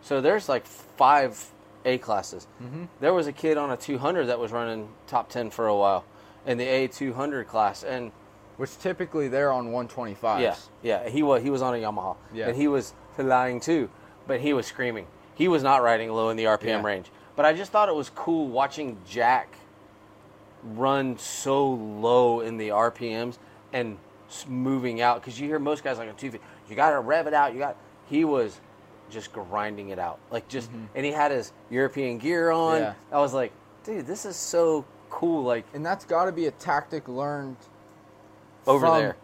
So 0.00 0.20
there's 0.20 0.48
like 0.48 0.66
five 0.66 1.50
A 1.84 1.98
classes. 1.98 2.46
Mm-hmm. 2.62 2.84
There 3.00 3.12
was 3.12 3.26
a 3.26 3.32
kid 3.32 3.56
on 3.58 3.70
a 3.70 3.76
200 3.76 4.26
that 4.26 4.38
was 4.38 4.50
running 4.52 4.88
top 5.06 5.28
10 5.28 5.50
for 5.50 5.66
a 5.68 5.76
while 5.76 6.04
in 6.46 6.58
the 6.58 6.64
A 6.66 6.88
200 6.88 7.46
class, 7.48 7.82
and 7.84 8.12
Which 8.56 8.76
typically 8.78 9.28
they're 9.28 9.50
on 9.52 9.68
125s. 9.72 10.40
yeah, 10.40 10.54
yeah, 10.82 11.08
he 11.08 11.22
was 11.22 11.42
he 11.42 11.50
was 11.50 11.62
on 11.62 11.74
a 11.74 11.78
Yamaha, 11.78 12.16
Yeah. 12.32 12.48
and 12.48 12.56
he 12.56 12.68
was 12.68 12.94
flying 13.16 13.60
too, 13.60 13.88
but 14.26 14.40
he 14.40 14.52
was 14.52 14.66
screaming. 14.66 15.06
He 15.34 15.48
was 15.48 15.62
not 15.62 15.82
riding 15.82 16.10
low 16.12 16.28
in 16.30 16.36
the 16.36 16.44
RPM 16.46 16.80
Yeah. 16.82 16.86
range. 16.86 17.10
But 17.36 17.46
I 17.46 17.54
just 17.54 17.72
thought 17.72 17.88
it 17.88 17.94
was 17.94 18.10
cool 18.10 18.48
watching 18.48 18.98
Jack 19.08 19.54
run 20.76 21.18
so 21.18 21.68
low 21.70 22.40
in 22.40 22.56
the 22.56 22.68
RPMs 22.70 23.38
and 23.72 23.96
moving 24.48 25.00
out 25.00 25.20
because 25.20 25.40
you 25.40 25.48
hear 25.48 25.58
most 25.58 25.82
guys 25.82 25.98
like 25.98 26.08
a 26.08 26.12
250, 26.12 26.40
you 26.68 26.76
got 26.76 26.90
to 26.90 27.00
rev 27.00 27.26
it 27.26 27.34
out. 27.34 27.52
You 27.52 27.58
got 27.58 27.76
he 28.06 28.24
was 28.24 28.60
just 29.10 29.32
grinding 29.32 29.90
it 29.90 29.98
out, 29.98 30.18
like 30.30 30.48
just, 30.48 30.70
and 30.94 31.04
he 31.04 31.12
had 31.12 31.30
his 31.30 31.52
European 31.70 32.18
gear 32.18 32.50
on. 32.50 32.74
Mm-hmm. 32.76 32.82
Yeah. 32.84 33.16
I 33.16 33.20
was 33.20 33.34
like, 33.34 33.52
dude, 33.84 34.06
this 34.06 34.24
is 34.24 34.36
so 34.36 34.84
cool. 35.12 35.44
Like 35.44 35.64
And 35.74 35.84
that's 35.84 36.04
got 36.04 36.24
to 36.24 36.32
be 36.32 36.46
a 36.46 36.50
tactic 36.50 37.06
learned 37.06 37.56
over 38.66 38.86
from- 38.86 38.98
there. 38.98 39.16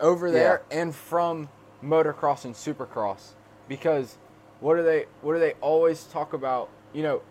over 0.00 0.30
there 0.30 0.62
and 0.70 0.94
from 0.94 1.48
motocross 1.82 2.44
and 2.44 2.54
supercross. 2.54 3.30
Because 3.68 4.18
what 4.60 4.74
do 4.76 4.82
they 4.82 5.06
what 5.22 5.34
do 5.34 5.38
they 5.38 5.52
always 5.60 6.04
talk 6.04 6.32
about? 6.32 6.68
You 6.92 7.02
know 7.04 7.22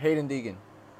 Haiden 0.00 0.28
Deegan. 0.28 0.56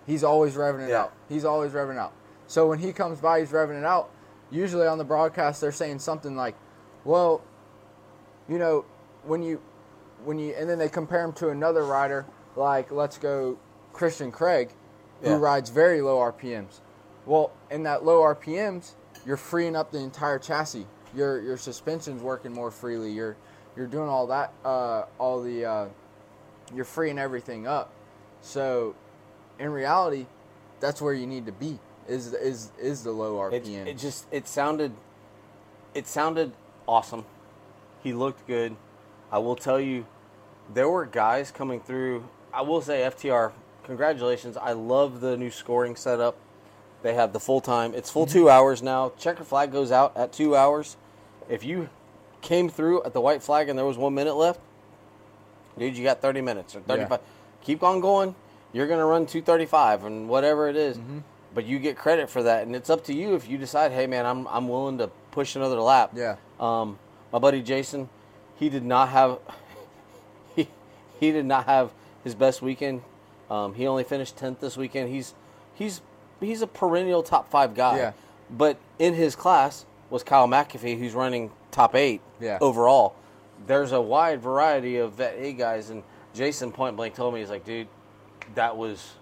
He's 0.06 0.24
always 0.24 0.54
revving 0.54 0.86
it 0.86 0.90
Yeah. 0.90 1.02
out. 1.02 1.12
He's 1.28 1.44
always 1.44 1.72
revving 1.72 1.92
it 1.92 1.98
out. 1.98 2.12
So 2.46 2.66
when 2.66 2.78
he 2.78 2.92
comes 2.92 3.20
by 3.20 3.40
he's 3.40 3.50
revving 3.50 3.78
it 3.78 3.84
out. 3.84 4.08
Usually 4.50 4.86
on 4.86 4.96
the 4.96 5.04
broadcast 5.04 5.60
they're 5.60 5.72
saying 5.72 5.98
something 5.98 6.34
like 6.36 6.54
well 7.04 7.42
you 8.48 8.58
know 8.58 8.84
when 9.24 9.42
you 9.42 9.60
when 10.24 10.38
you 10.38 10.54
and 10.54 10.70
then 10.70 10.78
they 10.78 10.88
compare 10.88 11.22
him 11.22 11.32
to 11.34 11.50
another 11.50 11.84
rider 11.84 12.24
like 12.56 12.90
let's 12.90 13.18
go 13.18 13.58
Christian 13.92 14.32
Craig 14.32 14.70
who 15.22 15.30
Yeah. 15.30 15.38
rides 15.38 15.70
very 15.70 16.00
low 16.00 16.18
RPMs 16.18 16.80
well 17.26 17.50
in 17.70 17.82
that 17.84 18.04
low 18.04 18.20
RPMs 18.22 18.92
you're 19.26 19.36
freeing 19.36 19.76
up 19.76 19.90
the 19.90 19.98
entire 19.98 20.38
chassis 20.38 20.86
your 21.14 21.40
your 21.40 21.56
suspension's 21.56 22.22
working 22.22 22.52
more 22.52 22.70
freely 22.70 23.10
you're 23.10 23.36
you're 23.76 23.86
doing 23.86 24.08
all 24.08 24.26
that 24.28 24.52
uh, 24.64 25.04
all 25.18 25.40
the 25.40 25.64
uh, 25.64 25.86
you're 26.74 26.84
freeing 26.84 27.18
everything 27.18 27.66
up 27.66 27.90
so 28.42 28.94
in 29.58 29.70
reality 29.70 30.26
that's 30.80 31.00
where 31.02 31.14
you 31.14 31.26
need 31.26 31.46
to 31.46 31.52
be 31.52 31.78
is 32.08 32.32
is 32.34 32.70
is 32.78 33.02
the 33.04 33.10
low 33.10 33.42
It, 33.48 33.64
RPM 33.64 33.86
it 33.86 33.98
just 33.98 34.26
it 34.30 34.46
sounded 34.46 34.92
it 35.94 36.06
sounded 36.06 36.52
awesome. 36.86 37.24
He 38.02 38.12
looked 38.12 38.46
good. 38.46 38.76
I 39.32 39.38
will 39.38 39.56
tell 39.56 39.80
you, 39.80 40.06
there 40.72 40.88
were 40.88 41.04
guys 41.06 41.50
coming 41.50 41.80
through. 41.80 42.28
I 42.52 42.62
will 42.62 42.80
say 42.80 43.00
FTR, 43.00 43.52
congratulations. 43.88 44.56
I 44.56 44.72
love 44.72 45.20
the 45.20 45.36
new 45.36 45.50
scoring 45.50 45.96
setup. 45.96 46.36
They 47.02 47.14
have 47.14 47.32
the 47.32 47.40
full 47.40 47.60
time. 47.60 47.94
It's 47.94 48.10
full 48.10 48.26
two 48.26 48.50
hours 48.50 48.82
now. 48.82 49.12
Checker 49.18 49.44
flag 49.44 49.72
goes 49.72 49.90
out 49.90 50.16
at 50.16 50.32
two 50.32 50.54
hours. 50.54 50.96
If 51.48 51.64
you 51.64 51.88
came 52.42 52.68
through 52.68 53.02
at 53.04 53.14
the 53.14 53.20
white 53.20 53.42
flag 53.42 53.68
and 53.68 53.78
there 53.78 53.86
was 53.86 53.96
one 53.96 54.14
minute 54.14 54.34
left, 54.34 54.60
dude, 55.78 55.96
you 55.96 56.04
got 56.04 56.20
thirty 56.20 56.40
minutes 56.42 56.76
or 56.76 56.80
thirty 56.80 57.06
five. 57.06 57.20
Keep 57.62 57.82
on 57.82 58.00
going. 58.00 58.34
You're 58.72 58.86
gonna 58.86 59.06
run 59.06 59.26
two 59.26 59.40
thirty 59.40 59.64
five 59.66 60.04
and 60.04 60.28
whatever 60.28 60.68
it 60.68 60.76
is. 60.76 60.98
But 61.54 61.64
you 61.64 61.78
get 61.78 61.96
credit 61.96 62.28
for 62.28 62.42
that, 62.42 62.66
and 62.66 62.76
it's 62.76 62.90
up 62.90 63.04
to 63.04 63.14
you 63.14 63.34
if 63.34 63.48
you 63.48 63.56
decide, 63.56 63.90
hey 63.92 64.06
man, 64.06 64.26
I'm 64.26 64.46
I'm 64.48 64.68
willing 64.68 64.98
to 64.98 65.08
push 65.30 65.56
another 65.56 65.80
lap. 65.80 66.10
Yeah. 66.14 66.36
Um, 66.60 66.98
my 67.32 67.38
buddy 67.38 67.62
Jason, 67.62 68.10
he 68.56 68.68
did 68.68 68.84
not 68.84 69.08
have 69.08 69.38
he, 70.56 70.68
he 71.18 71.32
did 71.32 71.46
not 71.46 71.64
have 71.64 71.90
his 72.22 72.34
best 72.34 72.60
weekend. 72.60 73.00
Um, 73.50 73.74
he 73.74 73.86
only 73.86 74.04
finished 74.04 74.36
tenth 74.36 74.60
this 74.60 74.76
weekend. 74.76 75.08
He's 75.10 75.34
he's 75.74 76.00
he's 76.40 76.62
a 76.62 76.66
perennial 76.66 77.22
top 77.22 77.48
five 77.50 77.74
guy. 77.74 77.96
Yeah. 77.98 78.12
But 78.50 78.78
in 78.98 79.14
his 79.14 79.36
class 79.36 79.84
was 80.10 80.22
Kyle 80.22 80.48
McAfee, 80.48 80.98
who's 80.98 81.14
running 81.14 81.50
top 81.70 81.94
eight 81.94 82.20
Yeah. 82.40 82.58
overall. 82.60 83.14
There's 83.66 83.92
a 83.92 84.00
wide 84.00 84.40
variety 84.40 84.96
of 84.96 85.14
vet 85.14 85.34
A 85.38 85.52
guys, 85.52 85.90
and 85.90 86.02
Jason 86.34 86.72
point 86.72 86.96
blank 86.96 87.14
told 87.14 87.34
me 87.34 87.40
he's 87.40 87.50
like, 87.50 87.64
dude, 87.64 87.88
that 88.54 88.76
was 88.76 89.12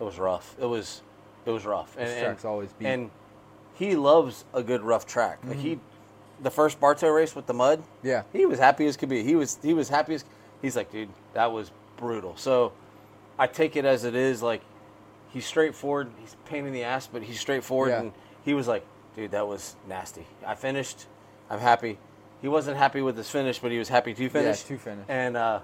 it 0.00 0.04
was 0.04 0.18
rough. 0.18 0.56
It 0.60 0.66
was 0.66 1.02
it 1.44 1.50
was 1.50 1.64
rough. 1.64 1.96
And, 1.98 2.08
This 2.08 2.22
and- 2.22 2.44
always 2.44 2.72
beat. 2.72 2.86
and 2.88 3.10
he 3.74 3.94
loves 3.94 4.44
a 4.54 4.62
good 4.62 4.82
rough 4.82 5.06
track. 5.06 5.38
Mm-hmm. 5.40 5.48
Like 5.50 5.58
he 5.58 5.78
the 6.42 6.50
first 6.50 6.78
Bartow 6.80 7.08
race 7.08 7.34
with 7.34 7.46
the 7.46 7.54
mud, 7.54 7.82
Yeah. 8.02 8.22
he 8.32 8.44
was 8.46 8.58
happy 8.58 8.86
as 8.86 8.96
could 8.96 9.08
be. 9.08 9.22
He 9.22 9.34
was 9.36 9.58
he 9.62 9.74
was 9.74 9.88
happy 9.88 10.14
as 10.14 10.24
he's 10.62 10.76
like, 10.76 10.90
dude, 10.90 11.08
that 11.34 11.50
was 11.52 11.70
brutal. 11.96 12.36
So 12.36 12.72
I 13.38 13.46
take 13.46 13.76
it 13.76 13.84
as 13.84 14.04
it 14.04 14.14
is. 14.14 14.42
Like 14.42 14.62
he's 15.32 15.46
straightforward. 15.46 16.10
He's 16.20 16.34
a 16.34 16.48
pain 16.48 16.66
in 16.66 16.72
the 16.72 16.84
ass, 16.84 17.06
but 17.06 17.22
he's 17.22 17.40
straightforward. 17.40 17.90
Yeah. 17.90 18.00
And 18.00 18.12
he 18.44 18.54
was 18.54 18.68
like, 18.68 18.84
dude, 19.14 19.32
that 19.32 19.46
was 19.46 19.76
nasty. 19.88 20.26
I 20.46 20.54
finished. 20.54 21.06
I'm 21.50 21.60
happy. 21.60 21.98
He 22.42 22.48
wasn't 22.48 22.76
happy 22.76 23.00
with 23.00 23.16
his 23.16 23.30
finish, 23.30 23.58
but 23.58 23.70
he 23.70 23.78
was 23.78 23.88
happy 23.88 24.14
to 24.14 24.28
finish. 24.28 24.62
to 24.64 24.78
finish. 24.78 25.04
And 25.08 25.36
uh, 25.36 25.60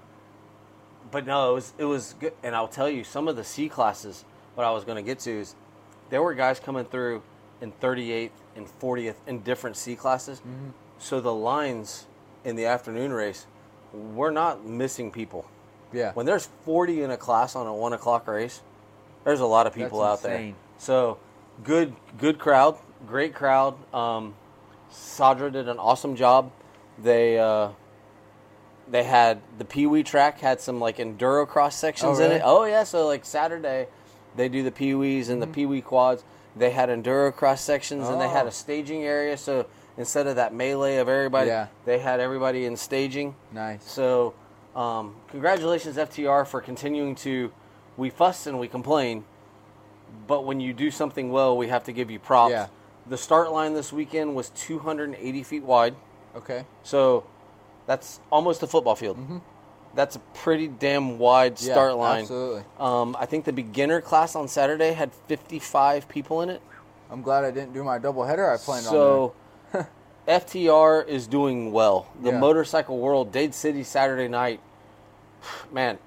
but 1.11 1.25
no, 1.25 1.51
it 1.51 1.53
was 1.53 1.73
it 1.77 1.85
was 1.85 2.15
good. 2.19 2.33
And 2.43 2.55
I'll 2.55 2.67
tell 2.67 2.89
you, 2.89 3.03
some 3.03 3.27
of 3.27 3.35
the 3.35 3.43
C 3.43 3.69
classes. 3.69 4.25
What 4.55 4.67
I 4.67 4.71
was 4.71 4.83
going 4.83 4.97
to 4.97 5.01
get 5.01 5.17
to 5.19 5.31
is 5.31 5.55
there 6.11 6.21
were 6.21 6.35
guys 6.35 6.59
coming 6.59 6.85
through 6.85 7.23
in 7.59 7.71
38th 7.71 8.29
and 8.55 8.67
40th 8.79 9.15
in 9.25 9.39
different 9.39 9.75
C 9.75 9.95
classes. 9.95 10.39
Mm-hmm. 10.39 10.69
So 10.99 11.19
the 11.19 11.33
lines 11.33 12.05
in 12.43 12.55
the 12.55 12.65
afternoon 12.65 13.11
race, 13.11 13.47
we're 13.91 14.31
not 14.31 14.63
missing 14.63 15.09
people. 15.09 15.49
Yeah. 15.93 16.11
When 16.13 16.25
there's 16.25 16.47
40 16.65 17.03
in 17.03 17.11
a 17.11 17.17
class 17.17 17.55
on 17.55 17.67
a 17.67 17.73
one 17.73 17.93
o'clock 17.93 18.27
race, 18.27 18.61
there's 19.23 19.39
a 19.39 19.45
lot 19.45 19.67
of 19.67 19.73
people 19.73 20.01
out 20.01 20.19
insane. 20.19 20.51
there. 20.51 20.53
So 20.79 21.17
good, 21.63 21.93
good 22.17 22.39
crowd, 22.39 22.77
great 23.07 23.33
crowd. 23.33 23.75
Um, 23.93 24.35
Sadra 24.91 25.51
did 25.51 25.67
an 25.69 25.77
awesome 25.79 26.15
job. 26.15 26.51
They 27.01 27.39
uh, 27.39 27.69
they 28.89 29.03
had 29.03 29.39
the 29.57 29.65
Pee 29.65 29.87
Wee 29.87 30.03
track 30.03 30.39
had 30.39 30.59
some 30.61 30.79
like 30.79 30.97
enduro 30.97 31.47
cross 31.47 31.75
sections 31.75 32.19
Oh, 32.19 32.23
in 32.23 32.31
it. 32.31 32.41
Oh 32.43 32.65
yeah, 32.65 32.83
so 32.83 33.07
like 33.07 33.25
Saturday, 33.25 33.87
they 34.35 34.49
do 34.49 34.61
the 34.63 34.71
Pee 34.71 34.93
Wees 34.93 35.29
and 35.29 35.41
the 35.41 35.45
Mm-hmm. 35.45 35.53
Pee 35.53 35.65
Wee 35.65 35.81
quads. 35.81 36.23
They 36.55 36.69
had 36.69 36.89
enduro 36.89 37.33
cross 37.33 37.61
sections 37.61 38.07
and 38.09 38.21
they 38.21 38.27
had 38.29 38.45
Oh. 38.45 38.49
a 38.49 38.51
staging 38.51 39.03
area. 39.03 39.37
So 39.37 39.65
instead 39.97 40.27
of 40.27 40.35
that 40.35 40.53
melee 40.53 40.97
of 40.97 41.07
everybody, 41.09 41.47
Yeah. 41.47 41.67
they 41.85 41.97
had 41.99 42.19
everybody 42.19 42.65
in 42.65 42.77
staging. 42.77 43.33
Nice. 43.51 43.83
So, 43.89 44.33
um, 44.75 45.15
congratulations, 45.29 45.97
FTR, 45.97 46.45
for 46.47 46.61
continuing 46.61 47.15
to. 47.15 47.51
We 47.95 48.09
fuss 48.09 48.47
and 48.47 48.59
we 48.59 48.67
complain, 48.67 49.23
but 50.27 50.45
when 50.45 50.59
you 50.59 50.73
do 50.73 50.89
something 50.89 51.31
well, 51.31 51.55
we 51.55 51.67
have 51.67 51.83
to 51.83 51.91
give 51.93 52.09
you 52.09 52.17
props. 52.19 52.51
Yeah. 52.51 52.67
The 53.07 53.17
start 53.17 53.51
line 53.51 53.73
this 53.73 53.93
weekend 53.93 54.33
was 54.35 54.49
280 54.49 55.43
feet 55.43 55.63
wide, 55.63 55.95
Okay. 56.35 56.65
so 56.83 57.23
that's 57.85 58.19
almost 58.31 58.63
a 58.63 58.67
football 58.67 58.95
field. 58.95 59.19
That's 59.93 60.15
a 60.15 60.19
pretty 60.33 60.67
damn 60.69 61.19
wide 61.19 61.55
Mm-hmm. 61.57 61.67
Yeah, 61.67 61.73
start 61.73 61.97
line. 61.97 62.21
absolutely. 62.21 62.63
Um, 62.79 63.15
I 63.19 63.27
think 63.27 63.45
the 63.45 63.53
beginner 63.53 64.01
class 64.01 64.35
on 64.35 64.47
Saturday 64.47 64.93
had 64.93 65.11
55 65.27 66.07
people 66.09 66.41
in 66.41 66.49
it. 66.49 66.61
I'm 67.11 67.21
glad 67.21 67.43
I 67.43 67.51
didn't 67.51 67.73
do 67.73 67.83
my 67.83 67.99
double 67.99 68.23
header 68.23 68.49
I 68.49 68.57
planned 68.57 68.87
on. 68.87 68.91
So, 68.91 69.35
FTR 70.27 71.05
is 71.07 71.27
doing 71.27 71.71
well. 71.71 72.07
The 72.21 72.31
Yeah. 72.31 72.39
motorcycle 72.39 72.97
world, 72.97 73.31
Dade 73.31 73.53
City 73.53 73.83
Saturday 73.83 74.27
night, 74.27 74.59
man, 75.71 75.97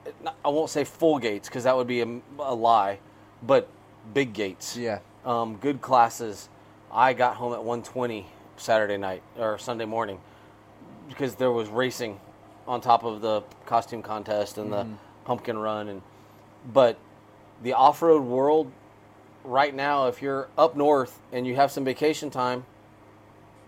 I 0.45 0.49
won't 0.49 0.71
say 0.71 0.85
full 0.85 1.19
gates 1.19 1.49
because 1.49 1.65
that 1.65 1.77
would 1.77 1.87
be 1.87 2.01
a, 2.01 2.21
a 2.39 2.55
lie, 2.55 2.99
but 3.43 3.69
big 4.15 4.33
gates. 4.33 4.77
Yeah. 4.77 5.01
Um, 5.25 5.57
good 5.57 5.83
classes. 5.83 6.49
I 6.91 7.13
got 7.13 7.37
home 7.37 7.53
at 7.53 7.63
120 7.63 8.27
Saturday 8.57 8.97
night 8.97 9.23
or 9.39 9.59
Sunday 9.59 9.85
morning 9.85 10.19
because 11.09 11.35
there 11.35 11.53
was 11.53 11.69
racing 11.69 12.19
on 12.67 12.81
top 12.81 13.05
of 13.05 13.21
the 13.21 13.43
costume 13.67 14.03
contest 14.03 14.57
and 14.57 14.73
the 14.73 14.87
pumpkin 15.25 15.59
run 15.59 15.89
and 15.89 16.03
but 16.73 16.97
the 17.63 17.73
off-road 17.73 18.23
world 18.25 18.73
right 19.45 19.75
now 19.75 20.07
if 20.07 20.21
you're 20.23 20.49
up 20.59 20.75
north 20.77 21.21
and 21.33 21.47
you 21.47 21.55
have 21.55 21.71
some 21.71 21.85
vacation 21.85 22.31
time 22.31 22.65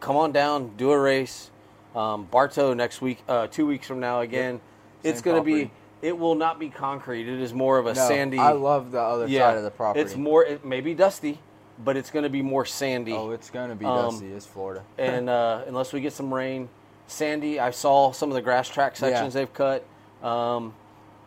come 0.00 0.16
on 0.16 0.32
down 0.32 0.72
do 0.76 0.90
a 0.92 0.98
race 0.98 1.50
um, 1.94 2.24
bartow 2.26 2.74
next 2.74 3.00
week 3.00 3.22
uh, 3.28 3.46
two 3.46 3.66
weeks 3.66 3.86
from 3.86 4.00
now 4.00 4.20
again 4.20 4.60
it's 5.02 5.20
going 5.20 5.36
to 5.36 5.42
be 5.42 5.70
it 6.02 6.16
will 6.16 6.34
not 6.34 6.58
be 6.58 6.68
concrete 6.68 7.28
it 7.28 7.40
is 7.40 7.52
more 7.52 7.78
of 7.78 7.86
a 7.86 7.94
No, 7.94 8.08
sandy 8.08 8.38
I 8.38 8.52
love 8.52 8.92
the 8.92 9.00
other 9.00 9.28
side 9.28 9.56
of 9.56 9.64
the 9.64 9.70
property. 9.70 10.00
it's 10.04 10.14
more 10.16 10.44
it 10.44 10.64
may 10.64 10.80
be 10.80 10.94
dusty 10.94 11.40
but 11.84 11.96
it's 11.96 12.10
going 12.10 12.24
to 12.24 12.28
be 12.28 12.42
more 12.42 12.64
sandy 12.64 13.12
Oh, 13.12 13.30
it's 13.30 13.50
gonna 13.50 13.76
be 13.76 13.84
Um, 13.86 14.10
dusty. 14.10 14.32
It's 14.32 14.44
Florida. 14.46 14.82
and 14.98 15.30
uh, 15.30 15.62
unless 15.68 15.92
we 15.92 16.00
get 16.00 16.12
some 16.12 16.34
rain, 16.34 16.68
sandy. 17.06 17.60
I 17.60 17.70
saw 17.70 18.10
some 18.10 18.30
of 18.30 18.34
the 18.34 18.42
grass 18.42 18.68
track 18.68 18.96
sections 18.96 19.32
Yeah. 19.34 19.40
they've 19.42 19.54
cut. 19.54 19.84
Um, 20.20 20.74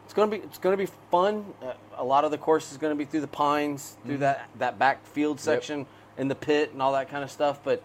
it's 0.04 0.14
gonna 0.14 0.30
be 0.30 0.38
it's 0.40 0.58
gonna 0.58 0.76
be 0.76 0.90
fun. 1.10 1.46
Uh, 1.64 1.72
a 1.96 2.04
lot 2.04 2.26
of 2.26 2.32
the 2.32 2.38
course 2.38 2.70
is 2.74 2.78
gonna 2.78 2.96
be 2.96 3.06
through 3.06 3.22
the 3.22 3.28
pines, 3.28 3.96
through 4.04 4.16
Mm-hmm. 4.16 4.22
that 4.24 4.50
that 4.60 4.78
back 4.78 5.06
field 5.08 5.40
section 5.40 5.86
in 6.18 6.28
the 6.28 6.36
pit 6.36 6.74
and 6.74 6.82
all 6.82 6.92
that 6.92 7.10
kind 7.10 7.24
of 7.24 7.32
stuff. 7.32 7.62
But 7.64 7.82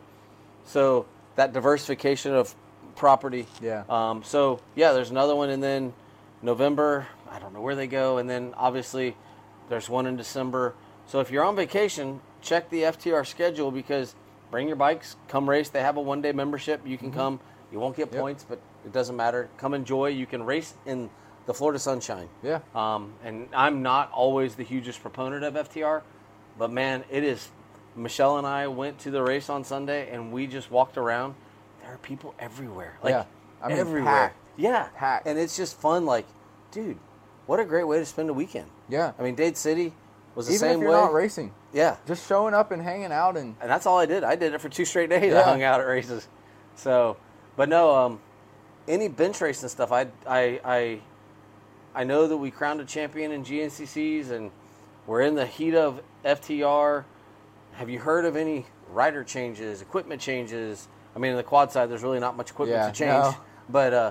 so 0.66 1.06
that 1.36 1.52
diversification 1.52 2.34
of 2.34 2.55
property. 2.94 3.47
Yeah. 3.60 3.84
Um, 3.88 4.22
so 4.22 4.60
yeah, 4.74 4.93
there's 4.93 5.10
another 5.10 5.34
one, 5.34 5.51
and 5.51 5.62
then 5.62 5.93
November. 6.43 7.06
I 7.30 7.38
don't 7.38 7.52
know 7.52 7.60
where 7.60 7.74
they 7.74 7.86
go, 7.86 8.18
and 8.18 8.28
then 8.30 8.55
obviously 8.56 9.16
there's 9.68 9.88
one 9.88 10.06
in 10.06 10.16
December. 10.16 10.74
So 11.06 11.20
if 11.20 11.30
you're 11.30 11.44
on 11.44 11.56
vacation, 11.56 12.20
check 12.40 12.70
the 12.70 12.82
FTR 12.82 13.26
schedule 13.26 13.70
because 13.70 14.14
bring 14.51 14.66
your 14.68 14.76
bikes, 14.76 15.16
come 15.28 15.48
race. 15.48 15.68
They 15.68 15.80
have 15.80 15.97
a 15.97 16.01
one 16.01 16.22
day 16.22 16.32
membership. 16.32 16.86
You 16.86 16.98
can 16.98 17.12
come. 17.12 17.40
You 17.72 17.80
won't 17.80 17.97
get 17.97 18.06
Mm-hmm. 18.06 18.14
Yep. 18.14 18.22
points, 18.22 18.47
but 18.48 18.60
it 18.84 18.93
doesn't 18.93 19.16
matter. 19.16 19.48
Come 19.59 19.74
enjoy. 19.74 20.09
You 20.09 20.26
can 20.26 20.44
race 20.44 20.74
in 20.86 21.10
the 21.47 21.55
Florida 21.55 21.78
sunshine. 21.78 22.28
Yeah. 22.43 22.60
Um, 22.74 23.12
and 23.24 23.48
I'm 23.55 23.82
not 23.82 24.10
always 24.12 24.55
the 24.55 24.62
hugest 24.64 25.01
proponent 25.02 25.44
of 25.44 25.55
FTR, 25.55 26.02
but 26.59 26.70
man, 26.70 27.05
it 27.10 27.24
is. 27.24 27.48
Michelle 27.97 28.39
and 28.39 28.47
I 28.47 28.66
went 28.68 28.98
to 29.01 29.10
the 29.10 29.23
race 29.23 29.48
on 29.48 29.64
Sunday, 29.64 30.10
and 30.10 30.32
we 30.32 30.47
just 30.47 30.70
walked 30.70 30.97
around. 30.98 31.35
There 31.82 31.93
are 31.94 31.98
people 31.98 32.35
everywhere. 32.39 32.98
Like 33.02 33.12
Yeah. 33.12 33.24
I 33.62 33.68
mean, 33.68 33.78
everywhere. 33.78 34.05
packed. 34.12 34.36
Yeah, 34.59 34.89
Packed. 34.97 35.27
and 35.27 35.39
it's 35.39 35.56
just 35.56 35.78
fun. 35.81 36.05
Like, 36.06 36.27
dude, 36.70 36.98
what 37.47 37.60
a 37.60 37.64
great 37.64 37.85
way 37.85 37.98
to 37.98 38.06
spend 38.06 38.28
a 38.31 38.32
weekend. 38.35 38.68
Yeah. 38.89 39.12
I 39.18 39.23
mean, 39.23 39.35
Dade 39.35 39.56
City 39.56 39.93
was 40.35 40.47
the 40.47 40.52
Even 40.55 40.60
same 40.60 40.77
if 40.77 40.81
you're 40.82 40.90
way. 40.90 40.97
not 40.97 41.12
racing, 41.12 41.52
yeah, 41.73 41.97
just 42.06 42.27
showing 42.28 42.55
up 42.55 42.70
and 42.70 42.82
hanging 42.82 43.12
out 43.12 43.36
and 43.36 43.55
and 43.60 43.70
that's 43.70 43.86
all 43.86 43.98
I 43.98 44.06
did. 44.06 44.24
I 44.24 44.36
did 44.36 44.52
it 44.55 44.60
for 44.60 44.68
two 44.68 44.85
straight 44.85 45.10
days. 45.10 45.32
I 45.35 45.43
hung 45.43 45.62
out 45.62 45.81
at 45.81 45.86
races. 45.86 46.27
So, 46.74 47.16
but 47.56 47.68
no, 47.68 47.94
um, 47.94 48.20
any 48.89 49.09
bench 49.09 49.40
racing 49.40 49.68
stuff. 49.70 49.93
I, 49.93 50.06
I, 50.27 50.60
I, 50.64 51.01
I 51.94 52.05
know 52.05 52.27
that 52.27 52.36
we 52.36 52.51
crowned 52.51 52.81
a 52.81 52.85
champion 52.85 53.32
in 53.32 53.44
GNCCs, 53.44 54.31
and 54.31 54.51
we're 55.06 55.23
in 55.23 55.35
the 55.35 55.47
heat 55.47 55.74
of 55.74 56.02
FTR. 56.24 57.05
Have 57.76 57.90
you 57.90 57.98
heard 57.98 58.24
of 58.24 58.36
any 58.36 58.64
rider 58.90 59.22
changes, 59.22 59.82
equipment 59.82 60.20
changes? 60.20 60.88
I 61.14 61.18
mean, 61.18 61.32
on 61.32 61.36
the 61.36 61.42
quad 61.42 61.70
side, 61.72 61.90
there's 61.90 62.02
really 62.02 62.20
not 62.20 62.36
much 62.36 62.50
equipment 62.50 62.78
Yeah, 62.80 62.86
to 62.86 62.92
change. 62.92 63.10
no. 63.10 63.36
But 63.68 63.92
uh, 63.92 64.10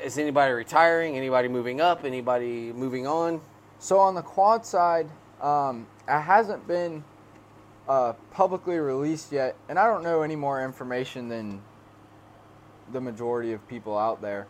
is 0.00 0.18
anybody 0.18 0.52
retiring? 0.52 1.16
Anybody 1.16 1.48
moving 1.48 1.80
up? 1.80 2.04
Anybody 2.04 2.72
moving 2.72 3.06
on? 3.06 3.40
So 3.78 3.98
on 3.98 4.14
the 4.14 4.22
quad 4.22 4.66
side, 4.66 5.08
um, 5.40 5.86
it 6.06 6.20
hasn't 6.20 6.66
been 6.68 7.02
uh, 7.88 8.12
publicly 8.30 8.76
released 8.78 9.32
yet, 9.32 9.56
and 9.68 9.78
I 9.78 9.86
don't 9.86 10.02
know 10.02 10.22
any 10.22 10.36
more 10.36 10.62
information 10.64 11.28
than 11.28 11.62
the 12.92 13.00
majority 13.00 13.52
of 13.52 13.66
people 13.68 13.96
out 13.96 14.20
there. 14.20 14.48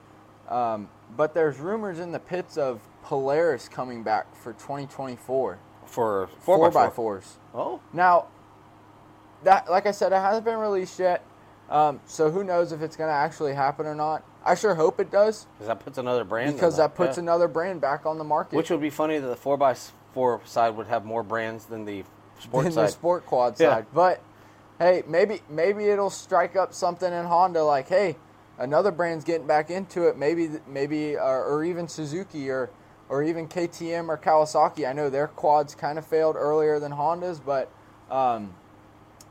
Um, 0.49 0.89
but 1.17 1.35
there's 1.35 1.59
rumors 1.59 1.99
in 2.01 2.11
the 2.13 2.19
pits 2.19 2.57
of 2.57 2.81
Polaris 3.03 3.69
coming 3.69 4.03
back 4.03 4.35
for 4.37 4.53
2024, 4.55 5.59
For 5.87 6.29
four, 6.41 6.57
four, 6.59 6.71
by 6.71 6.75
by 6.75 6.85
four. 6.87 7.21
fours. 7.21 7.37
Oh, 7.57 7.81
Now, 7.93 8.27
that 9.45 9.71
like 9.71 9.87
I 9.87 9.91
said, 9.91 10.13
it 10.13 10.17
hasn't 10.17 10.45
been 10.45 10.59
released 10.59 10.99
yet. 10.99 11.25
Um, 11.71 12.01
so 12.07 12.31
who 12.31 12.45
knows 12.45 12.71
if 12.73 12.83
it's 12.83 12.97
going 12.97 13.09
to 13.09 13.15
actually 13.15 13.55
happen 13.55 13.87
or 13.87 13.95
not? 13.95 14.23
I 14.45 14.55
sure 14.55 14.75
hope 14.77 15.01
it 15.01 15.11
does 15.11 15.47
because 15.55 15.67
that 15.67 15.81
puts 15.81 15.99
another 15.99 16.23
brand. 16.23 16.55
because 16.55 16.77
that 16.77 16.95
puts 16.95 17.17
yeah. 17.17 17.25
another 17.25 17.49
brand 17.49 17.81
back 17.81 18.07
on 18.07 18.19
the 18.19 18.25
market. 18.25 18.55
Which 18.57 18.71
would 18.71 18.81
be 18.81 18.91
funny 18.91 19.19
that 19.19 19.27
the 19.27 19.35
four 19.35 19.61
x 19.61 19.91
four 20.15 20.41
side 20.45 20.77
would 20.77 20.87
have 20.87 21.05
more 21.05 21.25
brands 21.25 21.65
than 21.67 21.85
the 21.85 22.05
sport 22.39 22.67
in 22.67 22.73
side. 22.73 22.87
the 22.87 22.93
sport 22.93 23.27
quad 23.27 23.59
Yeah. 23.59 23.71
side. 23.71 23.87
But 23.93 24.21
hey, 24.79 25.03
maybe 25.09 25.41
maybe 25.49 25.87
it'll 25.87 26.11
strike 26.11 26.55
up 26.55 26.73
something 26.73 27.13
in 27.13 27.25
Honda 27.25 27.65
like, 27.65 27.89
hey, 27.89 28.17
another 28.59 28.93
brand's 28.93 29.25
getting 29.25 29.49
back 29.49 29.69
into 29.69 30.07
it. 30.07 30.17
Maybe 30.17 30.49
maybe 30.69 31.17
or, 31.17 31.45
or 31.45 31.65
even 31.65 31.89
Suzuki 31.89 32.49
or 32.49 32.71
or 33.09 33.23
even 33.23 33.49
KTM 33.49 34.09
or 34.09 34.19
Kawasaki. 34.19 34.89
I 34.89 34.93
know 34.93 35.11
their 35.11 35.29
quads 35.29 35.75
kind 35.75 35.99
of 35.99 36.07
failed 36.07 36.37
earlier 36.37 36.79
than 36.79 36.93
Honda's, 36.93 37.41
but 37.41 37.71
um, 38.11 38.55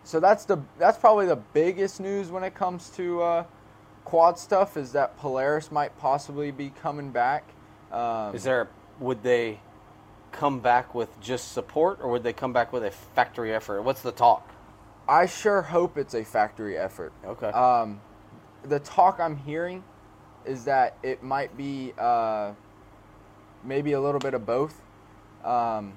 so 0.03 0.19
that's 0.19 0.45
the 0.45 0.57
that's 0.77 0.97
probably 0.97 1.25
the 1.25 1.35
biggest 1.35 1.99
news 1.99 2.29
when 2.29 2.43
it 2.43 2.53
comes 2.53 2.89
to 2.91 3.21
uh, 3.21 3.43
quad 4.05 4.37
stuff 4.39 4.77
is 4.77 4.91
that 4.93 5.17
Polaris 5.17 5.71
might 5.71 5.97
possibly 5.97 6.51
be 6.51 6.69
coming 6.81 7.11
back. 7.11 7.43
Um, 7.91 8.35
Is 8.35 8.43
there? 8.43 8.69
Would 8.99 9.23
they 9.23 9.59
come 10.31 10.59
back 10.59 10.95
with 10.95 11.19
just 11.19 11.51
support, 11.51 11.99
or 12.01 12.09
would 12.11 12.23
they 12.23 12.33
come 12.33 12.53
back 12.53 12.71
with 12.71 12.83
a 12.83 12.91
factory 12.91 13.53
effort? 13.53 13.81
What's 13.81 14.01
the 14.01 14.11
talk? 14.11 14.53
I 15.07 15.25
sure 15.25 15.61
hope 15.61 15.97
it's 15.97 16.13
a 16.13 16.23
factory 16.23 16.77
effort. 16.77 17.13
Okay. 17.25 17.47
Um, 17.47 18.01
the 18.63 18.79
talk 18.79 19.19
I'm 19.19 19.37
hearing 19.37 19.83
is 20.45 20.65
that 20.65 20.97
it 21.03 21.23
might 21.23 21.55
be 21.57 21.93
uh, 21.97 22.51
maybe 23.65 23.93
a 23.93 24.01
little 24.01 24.19
bit 24.19 24.33
of 24.33 24.45
both, 24.45 24.81
um, 25.43 25.93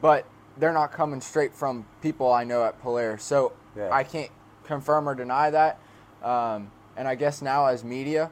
but 0.00 0.24
they're 0.56 0.72
not 0.72 0.92
coming 0.92 1.20
straight 1.20 1.54
from 1.54 1.86
people 2.02 2.32
I 2.32 2.44
know 2.44 2.64
at 2.64 2.80
Polaris, 2.80 3.22
so 3.24 3.52
Yeah. 3.76 3.88
I 3.92 4.04
can't 4.04 4.30
confirm 4.64 5.08
or 5.08 5.14
deny 5.14 5.50
that. 5.50 5.78
Um, 6.22 6.70
and 6.96 7.08
I 7.08 7.14
guess 7.14 7.40
now 7.40 7.66
as 7.66 7.82
media, 7.84 8.30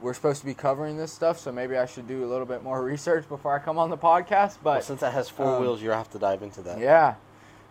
we're 0.00 0.14
supposed 0.14 0.40
to 0.40 0.46
be 0.46 0.54
covering 0.54 0.96
this 0.96 1.12
stuff, 1.12 1.38
so 1.38 1.50
maybe 1.52 1.76
I 1.76 1.86
should 1.86 2.06
do 2.06 2.24
a 2.24 2.28
little 2.28 2.46
bit 2.46 2.62
more 2.62 2.82
research 2.94 3.28
before 3.28 3.54
I 3.54 3.58
come 3.58 3.78
on 3.78 3.90
the 3.90 3.98
podcast. 3.98 4.58
But 4.62 4.70
Well, 4.76 4.82
since 4.82 5.00
that 5.00 5.12
has 5.12 5.28
four 5.28 5.56
um, 5.56 5.60
wheels, 5.62 5.82
you 5.82 5.90
have 5.90 6.08
to 6.10 6.18
dive 6.18 6.42
into 6.42 6.62
that. 6.62 6.78
yeah. 6.78 7.14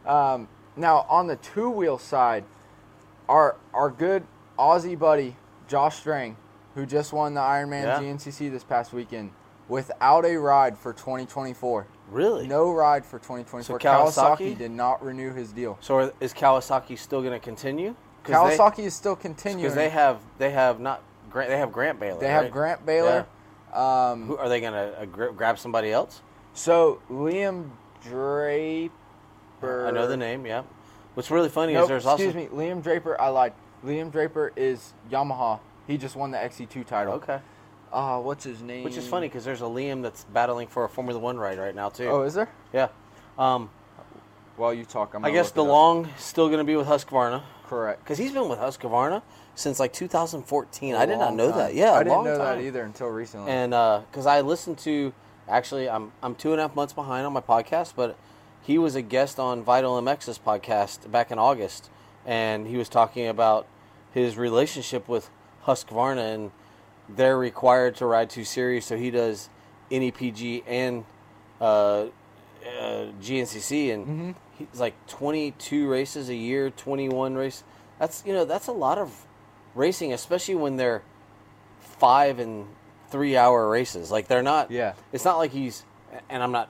Um, 0.06 0.48
now 0.76 1.06
on 1.10 1.28
the 1.28 1.36
two 1.38 1.70
wheel 1.70 1.98
side, 1.98 2.44
our 3.28 3.56
our 3.74 3.90
good 3.90 4.24
Aussie 4.58 4.98
buddy 4.98 5.36
Josh 5.68 5.98
Strang, 5.98 6.36
who 6.76 6.86
just 6.86 7.12
won 7.14 7.34
the 7.34 7.42
Ironman 7.42 7.84
Yeah. 7.84 8.00
GNCC 8.00 8.50
this 8.50 8.64
past 8.64 8.94
weekend, 8.94 9.32
without 9.70 10.26
a 10.26 10.36
ride 10.36 10.78
for 10.78 10.92
2024. 10.92 11.88
Really? 12.12 12.48
No 12.48 12.72
ride 12.74 13.06
for 13.06 13.20
2024. 13.20 13.80
So 13.80 13.88
Kawasaki? 13.88 14.58
did 14.58 14.72
not 14.72 15.02
renew 15.04 15.32
his 15.34 15.52
deal. 15.54 15.78
So 15.80 16.12
is 16.20 16.34
Kawasaki 16.34 16.98
still 16.98 17.22
going 17.22 17.34
to 17.34 17.40
continue? 17.40 17.96
'Cause 18.24 18.50
they- 18.50 18.58
Kawasaki 18.58 18.80
is 18.80 18.94
still 18.96 19.16
continuing. 19.16 19.62
because 19.64 19.76
they 19.76 19.90
have 19.90 20.20
they 20.40 20.50
have 20.50 20.80
not 20.80 21.02
Grant 21.30 21.50
they 21.50 21.58
have 21.58 21.72
Grant 21.72 22.00
Baylor. 22.00 22.20
They 22.20 22.28
have? 22.28 22.52
Grant 22.52 22.86
Baylor. 22.86 23.26
Um, 23.74 24.26
Who 24.26 24.38
are 24.38 24.50
they 24.50 24.60
going 24.60 24.74
to 24.74 25.02
uh, 25.02 25.06
grab 25.06 25.60
somebody 25.60 25.92
else? 25.92 26.22
so 26.54 27.02
Liam 27.10 27.70
Draper. 28.04 29.88
I 29.88 29.92
know 29.92 30.08
the 30.08 30.18
name. 30.18 30.46
Yeah. 30.46 30.64
What's 31.14 31.30
really 31.32 31.50
funny 31.50 31.74
Nope, 31.74 31.84
is 31.84 31.88
there's 31.90 32.06
excuse 32.06 32.28
also 32.28 32.40
excuse 32.40 32.52
me, 32.52 32.66
Liam 32.70 32.82
Draper. 32.82 33.20
I 33.20 33.30
lied. 33.30 33.54
Liam 33.86 34.12
Draper 34.12 34.52
is 34.56 34.94
Yamaha. 35.12 35.60
He 35.88 35.98
just 35.98 36.16
won 36.16 36.32
the 36.32 36.38
XC2 36.38 36.86
title. 36.86 37.14
okay, 37.14 37.40
Uh, 37.92 38.20
what's 38.20 38.44
his 38.44 38.62
name? 38.62 38.84
which 38.84 38.98
is 38.98 39.08
funny 39.08 39.28
because 39.28 39.44
there's 39.46 39.62
a 39.62 39.66
Liam 39.66 40.02
that's 40.04 40.24
battling 40.26 40.68
for 40.68 40.84
a 40.86 40.90
Formula 40.90 41.20
One 41.20 41.38
ride 41.38 41.58
right 41.58 41.74
now 41.76 41.90
too. 41.90 42.08
Oh, 42.08 42.22
is 42.24 42.34
there? 42.34 42.50
yeah. 42.74 42.90
Um, 43.38 43.70
Well, 44.58 44.74
you 44.74 44.86
talk. 44.86 45.14
I'm 45.16 45.24
I 45.26 45.32
guess 45.32 45.56
look 45.56 45.66
it 45.66 45.70
up. 45.70 45.76
DeLong 45.76 46.18
still 46.18 46.48
going 46.48 46.60
to 46.60 46.64
be 46.66 46.76
with 46.76 46.88
Husqvarna 46.88 47.42
Correct. 47.66 48.04
because 48.04 48.18
he's 48.18 48.32
been 48.34 48.50
with 48.50 48.60
Husqvarna 48.60 49.22
since 49.56 49.80
like 49.80 49.94
2014. 49.94 50.96
A 50.96 50.98
I 50.98 51.06
did 51.06 51.18
not 51.18 51.34
know 51.34 51.50
time. 51.50 51.58
that. 51.60 51.74
Yeah, 51.76 51.92
I 51.94 52.02
a 52.02 52.04
didn't 52.04 52.16
long 52.16 52.26
know 52.26 52.38
that 52.38 52.62
either 52.62 52.84
until 52.84 53.08
recently. 53.08 53.50
And 53.52 53.72
because 53.72 54.26
I 54.26 54.42
listened 54.42 54.78
to, 54.80 55.14
actually, 55.48 55.90
I'm 55.90 56.12
I'm 56.22 56.36
two 56.36 56.52
and 56.52 56.60
a 56.60 56.64
half 56.68 56.76
months 56.76 56.94
behind 56.94 57.26
on 57.26 57.34
my 57.34 57.42
podcast, 57.42 57.94
but 57.96 58.18
he 58.62 58.78
was 58.78 58.96
a 58.96 59.02
guest 59.02 59.40
on 59.40 59.64
Vital 59.64 60.00
MX's 60.02 60.38
podcast 60.38 61.10
back 61.10 61.32
in 61.32 61.40
August, 61.40 61.90
and 62.26 62.68
he 62.68 62.76
was 62.78 62.90
talking 62.90 63.28
about 63.28 63.66
his 64.14 64.38
relationship 64.38 65.08
with 65.08 65.30
Husqvarna, 65.66 66.34
and 66.36 66.52
they're 67.16 67.38
required 67.38 67.96
to 67.98 68.06
ride 68.06 68.30
two 68.30 68.44
series, 68.44 68.86
so 68.86 68.96
he 68.98 69.12
does 69.12 69.50
NEPG 69.92 70.64
and 70.68 71.04
uh, 71.62 72.06
uh, 72.06 72.08
GNCC, 73.22 73.92
and 73.94 74.08
Mhm. 74.08 74.36
he's 74.58 74.80
like 74.80 74.94
22 75.08 75.90
races 75.90 76.30
a 76.30 76.36
year, 76.36 76.70
21 76.70 77.36
race. 77.36 77.64
That's 78.00 78.24
you 78.26 78.34
know 78.34 78.46
that's 78.46 78.68
a 78.68 78.72
lot 78.72 78.98
of 78.98 79.26
racing, 79.76 80.14
especially 80.14 80.56
when 80.56 80.78
they're 80.78 81.02
five 81.80 82.40
and 82.40 82.68
three 83.10 83.36
hour 83.36 83.68
races. 83.70 84.12
Like 84.12 84.28
they're 84.28 84.44
not. 84.44 84.72
Yeah. 84.72 84.94
It's 85.12 85.26
not 85.26 85.38
like 85.38 85.52
he's, 85.52 85.84
and 86.30 86.42
I'm 86.44 86.52
not 86.52 86.70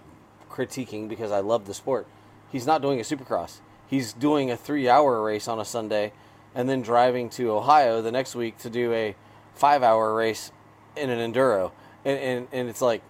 critiquing 0.49 1.07
because 1.09 1.31
I 1.31 1.39
love 1.39 1.65
the 1.65 1.73
sport. 1.73 2.07
He's 2.51 2.65
not 2.65 2.81
doing 2.81 2.99
a 2.99 3.03
supercross. 3.03 3.57
He's 3.87 4.13
doing 4.13 4.49
a 4.49 4.57
three 4.57 4.87
hour 4.89 5.21
race 5.21 5.47
on 5.47 5.59
a 5.59 5.65
Sunday, 5.65 6.13
and 6.55 6.67
then 6.69 6.81
driving 6.81 7.29
to 7.31 7.51
Ohio 7.51 8.01
the 8.01 8.11
next 8.11 8.35
week 8.35 8.57
to 8.59 8.69
do 8.69 8.91
a 8.93 9.15
five 9.59 9.83
hour 9.83 10.13
race 10.15 10.51
in 10.95 11.09
an 11.09 11.19
enduro. 11.31 11.71
And 12.05 12.17
and, 12.19 12.47
and 12.51 12.69
it's 12.69 12.81
like, 12.81 13.01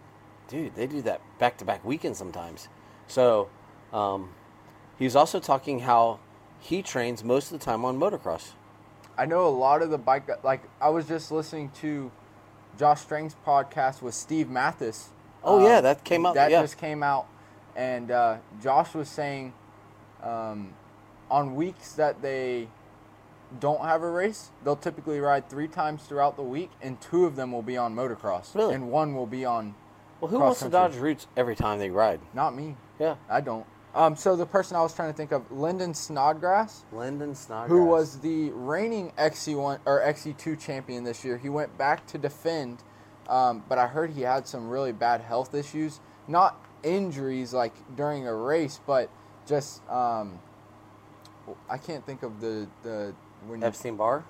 dude, 0.48 0.76
they 0.76 0.88
do 0.88 1.02
that 1.04 1.22
back 1.38 1.58
to 1.60 1.66
back 1.66 1.86
weekends 1.86 2.18
sometimes. 2.18 2.68
So, 3.08 3.50
um, 3.94 4.32
he's 4.98 5.16
also 5.16 5.40
talking 5.40 5.80
how 5.80 6.20
he 6.60 6.82
trains 6.82 7.24
most 7.24 7.52
of 7.52 7.60
the 7.60 7.64
time 7.66 7.86
on 7.86 7.98
motocross. 8.00 8.52
I 9.18 9.26
know 9.26 9.48
a 9.48 9.50
lot 9.50 9.82
of 9.82 9.90
the 9.90 9.98
bike. 9.98 10.28
Like 10.44 10.64
I 10.82 10.90
was 10.90 11.08
just 11.08 11.32
listening 11.32 11.72
to 11.82 12.12
Josh 12.78 13.02
Strang's 13.02 13.36
podcast 13.46 14.02
with 14.02 14.16
Steve 14.16 14.50
Mathis. 14.50 15.10
Oh, 15.44 15.64
yeah, 15.66 15.80
that 15.82 16.04
came 16.04 16.26
out- 16.26 16.36
That 16.36 16.52
yeah. 16.52 16.62
just 16.62 16.78
came 16.78 17.02
out, 17.02 17.26
and 17.76 18.12
uh, 18.12 18.38
Josh 18.62 18.94
was 18.94 19.08
saying, 19.08 19.54
um, 20.22 20.74
on 21.32 21.56
weeks 21.56 21.94
that 21.94 22.22
they 22.22 22.68
don't 23.60 23.82
have 23.84 24.04
a 24.04 24.10
race, 24.10 24.52
they'll 24.64 24.76
typically 24.76 25.20
ride 25.20 25.50
three 25.50 25.68
times 25.68 26.04
throughout 26.04 26.36
the 26.36 26.44
week, 26.44 26.70
and 26.82 27.00
two 27.02 27.26
of 27.26 27.36
them 27.36 27.52
will 27.52 27.62
be 27.64 27.78
on 27.78 27.96
motocross, 27.96 28.54
Really? 28.56 28.76
and 28.76 28.92
one 28.92 29.16
will 29.16 29.26
be 29.26 29.46
on. 29.46 29.76
Well, 30.22 30.30
who 30.30 30.40
wants 30.40 30.60
to 30.60 30.70
dodge 30.70 30.96
routes 30.98 31.28
every 31.38 31.56
time 31.56 31.80
they 31.80 31.90
ride? 31.90 32.20
Not 32.34 32.56
me. 32.56 32.76
Yeah. 33.00 33.16
I 33.30 33.42
don't. 33.42 33.66
Um, 33.96 34.16
so 34.16 34.36
the 34.36 34.46
person 34.46 34.78
I 34.78 34.82
was 34.82 34.94
trying 34.94 35.12
to 35.12 35.18
think 35.18 35.32
of, 35.32 35.52
Lyndon 35.52 35.94
Snodgrass. 35.96 36.84
Lyndon 36.92 37.34
Snodgrass. 37.34 37.70
who 37.70 37.86
was 37.86 38.20
the 38.20 38.52
reigning 38.52 39.12
XC1 39.18 39.80
or 39.86 40.02
XC2 40.02 40.60
champion 40.60 41.04
this 41.04 41.26
year. 41.26 41.38
He 41.38 41.50
went 41.50 41.76
back 41.78 42.06
to 42.08 42.18
defend, 42.20 42.84
um, 43.28 43.64
but 43.68 43.78
I 43.80 43.88
heard 43.88 44.12
he 44.12 44.22
had 44.22 44.48
some 44.48 44.70
really 44.70 44.92
bad 44.92 45.22
health 45.22 45.56
issues. 45.56 46.00
Not 46.28 46.64
injuries 46.84 47.52
like 47.54 47.74
during 47.96 48.28
a 48.28 48.34
race, 48.36 48.80
but 48.86 49.10
just 49.48 49.82
um, 49.90 50.40
I 51.70 51.78
can't 51.78 52.06
think 52.06 52.22
of 52.22 52.42
the 52.42 52.68
the 52.84 53.16
when 53.48 53.64
Epstein 53.64 53.96
Barr? 53.96 54.24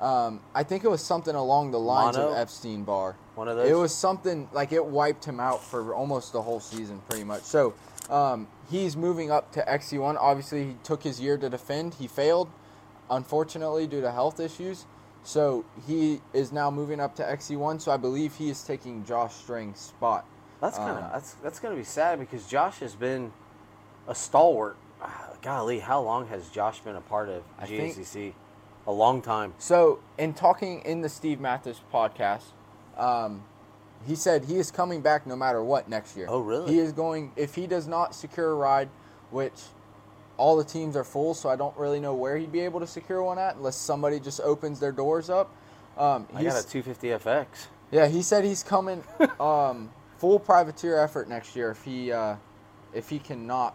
um, 0.00 0.40
I 0.54 0.62
think 0.62 0.84
it 0.84 0.88
was 0.88 1.02
something 1.02 1.34
along 1.34 1.70
the 1.70 1.78
lines 1.80 2.16
Mono? 2.16 2.32
of 2.32 2.36
Epstein 2.38 2.84
Barr. 2.84 3.16
One 3.34 3.48
of 3.48 3.56
those? 3.56 3.70
It 3.70 3.74
was 3.74 3.94
something 3.94 4.48
like 4.52 4.72
it 4.72 4.84
wiped 4.84 5.24
him 5.24 5.40
out 5.40 5.62
for 5.62 5.94
almost 5.94 6.32
the 6.32 6.42
whole 6.42 6.60
season, 6.60 7.00
pretty 7.08 7.24
much. 7.24 7.42
So 7.42 7.74
um, 8.10 8.46
he's 8.70 8.96
moving 8.96 9.30
up 9.30 9.52
to 9.52 9.62
XC1. 9.62 10.16
Obviously, 10.18 10.64
he 10.68 10.76
took 10.82 11.02
his 11.02 11.20
year 11.20 11.36
to 11.38 11.48
defend. 11.48 11.94
He 11.94 12.06
failed, 12.06 12.48
unfortunately, 13.10 13.86
due 13.86 14.00
to 14.00 14.10
health 14.12 14.40
issues. 14.40 14.86
So 15.22 15.64
he 15.86 16.20
is 16.32 16.52
now 16.52 16.70
moving 16.70 17.00
up 17.00 17.16
to 17.16 17.22
XC1. 17.22 17.80
So 17.80 17.90
I 17.90 17.96
believe 17.96 18.34
he 18.36 18.48
is 18.50 18.62
taking 18.62 19.04
Josh 19.04 19.34
Strang's 19.34 19.80
spot. 19.80 20.24
That's 20.60 20.78
kind 20.78 20.90
of 20.98 21.04
Um, 21.04 21.10
that's 21.12 21.32
that's 21.42 21.58
gonna 21.60 21.74
be 21.76 21.84
sad 21.84 22.18
because 22.18 22.46
Josh 22.46 22.78
has 22.78 22.94
been 22.94 23.32
a 24.08 24.14
stalwart. 24.14 24.76
Ah, 25.02 25.30
Golly, 25.42 25.80
how 25.80 26.00
long 26.00 26.28
has 26.28 26.48
Josh 26.48 26.80
been 26.80 26.96
a 26.96 27.00
part 27.00 27.28
of 27.28 27.42
I 27.58 27.66
think- 27.66 27.94
GNCC? 27.96 28.34
A 28.86 28.92
long 28.92 29.20
time. 29.20 29.54
So 29.58 29.98
in 30.18 30.32
talking 30.34 30.80
in 30.82 31.00
the 31.00 31.08
Steve 31.08 31.40
Mathis 31.40 31.80
podcast, 31.92 32.44
um, 32.96 33.42
he 34.06 34.14
said 34.14 34.44
he 34.44 34.56
is 34.56 34.70
coming 34.70 35.00
back 35.00 35.26
no 35.26 35.34
matter 35.36 35.62
what 35.62 35.88
next 35.88 36.16
year. 36.16 36.26
Oh, 36.28 36.38
really? 36.40 36.72
He 36.72 36.78
is 36.78 36.92
going 36.92 37.32
if 37.36 37.54
he 37.54 37.66
does 37.66 37.86
not 37.88 38.14
secure 38.14 38.52
a 38.52 38.54
ride, 38.54 38.88
which 39.30 39.60
all 40.36 40.56
the 40.56 40.64
teams 40.64 40.96
are 40.96 41.04
full, 41.04 41.34
so 41.34 41.48
I 41.48 41.56
don't 41.56 41.76
really 41.76 41.98
know 41.98 42.14
where 42.14 42.36
he'd 42.36 42.52
be 42.52 42.60
able 42.60 42.80
to 42.80 42.86
secure 42.86 43.22
one 43.22 43.38
at 43.38 43.56
unless 43.56 43.76
somebody 43.76 44.20
just 44.20 44.40
opens 44.40 44.78
their 44.78 44.92
doors 44.92 45.30
up. 45.30 45.50
Um, 45.96 46.28
I 46.34 46.42
got 46.44 46.62
a 46.62 46.68
250 46.68 47.08
FX. 47.08 47.46
yeah, 47.90 48.06
he 48.06 48.22
said 48.22 48.44
he's 48.44 48.62
coming 48.62 49.02
um, 49.40 49.90
full 50.18 50.38
privateer 50.38 50.98
effort 50.98 51.28
next 51.28 51.56
year 51.56 51.70
if 51.70 51.82
he 51.82 52.12
uh, 52.12 52.36
if 52.94 53.08
he 53.08 53.18
cannot. 53.18 53.74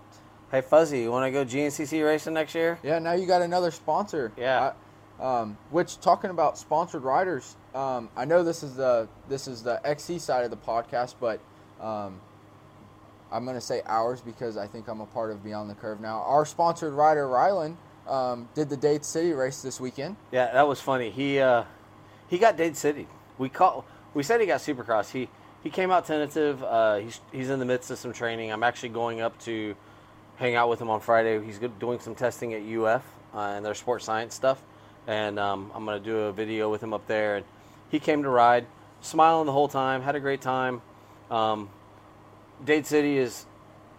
Hey 0.51 0.61
Fuzzy, 0.61 0.99
you 0.99 1.11
want 1.11 1.25
to 1.25 1.31
go 1.31 1.45
GNCC 1.45 2.05
racing 2.05 2.33
next 2.33 2.53
year? 2.55 2.77
Yeah, 2.83 2.99
now 2.99 3.13
you 3.13 3.25
got 3.25 3.41
another 3.41 3.71
sponsor. 3.71 4.31
Yeah. 4.38 4.73
Um, 5.22 5.57
which 5.69 5.99
talking 5.99 6.31
about 6.31 6.57
sponsored 6.57 7.03
riders, 7.03 7.56
um, 7.76 8.10
I 8.18 8.26
know 8.26 8.43
this 8.43 8.64
is 8.64 8.76
the 8.76 9.07
this 9.30 9.48
is 9.48 9.61
the 9.61 9.80
XC 9.85 10.18
side 10.18 10.43
of 10.43 10.49
the 10.49 10.57
podcast, 10.57 11.15
but 11.19 11.39
um, 11.80 12.19
I'm 13.31 13.45
gonna 13.45 13.61
say 13.61 13.81
ours 13.85 14.19
because 14.19 14.57
I 14.57 14.65
think 14.65 14.88
I'm 14.88 14.99
a 14.99 15.06
part 15.06 15.31
of 15.31 15.43
Beyond 15.43 15.69
the 15.69 15.76
Curve 15.76 16.02
now. 16.02 16.22
Our 16.22 16.45
sponsored 16.45 16.93
rider 16.93 17.27
Rylan 17.27 17.76
um, 18.07 18.49
did 18.56 18.69
the 18.69 18.77
Dade 18.77 19.06
City 19.06 19.31
race 19.31 19.61
this 19.61 19.80
weekend. 19.80 20.15
Yeah, 20.31 20.52
that 20.52 20.68
was 20.68 20.81
funny. 20.81 21.11
He 21.11 21.39
uh, 21.39 21.65
he 22.27 22.39
got 22.39 22.57
Dade 22.57 22.76
City. 22.76 23.07
We 23.38 23.49
call 23.49 23.85
we 24.14 24.23
said 24.23 24.41
he 24.41 24.48
got 24.48 24.61
Supercross. 24.61 25.11
He 25.11 25.30
he 25.64 25.69
came 25.69 25.91
out 25.91 26.06
tentative. 26.06 26.64
Uh, 26.64 26.98
he's 26.98 27.22
he's 27.31 27.49
in 27.49 27.60
the 27.60 27.65
midst 27.65 27.91
of 27.91 27.99
some 27.99 28.14
training. 28.14 28.52
I'm 28.52 28.64
actually 28.64 28.89
going 28.89 29.22
up 29.22 29.39
to 29.41 29.76
hang 30.38 30.56
out 30.56 30.69
with 30.69 30.81
him 30.81 30.89
on 30.89 30.99
Friday. 30.99 31.43
He's 31.43 31.60
doing 31.80 31.99
some 31.99 32.15
testing 32.15 32.53
at 32.53 32.61
UF 32.64 33.03
uh, 33.34 33.53
and 33.56 33.65
their 33.65 33.76
sports 33.76 34.06
science 34.06 34.34
stuff, 34.34 34.61
and 35.07 35.40
um, 35.40 35.72
I'm 35.73 35.86
gonna 35.86 35.99
do 35.99 36.18
a 36.22 36.32
video 36.34 36.69
with 36.69 36.82
him 36.82 36.94
up 36.94 37.07
there. 37.07 37.38
And 37.38 37.45
he 37.90 37.99
came 37.99 38.23
to 38.23 38.30
ride, 38.30 38.65
smiling 39.02 39.45
the 39.45 39.52
whole 39.52 39.68
time, 39.68 40.02
had 40.02 40.15
a 40.15 40.19
great 40.19 40.41
time. 40.41 40.82
Um, 41.30 41.69
Dade 42.64 42.86
City 42.86 43.18
is 43.18 43.45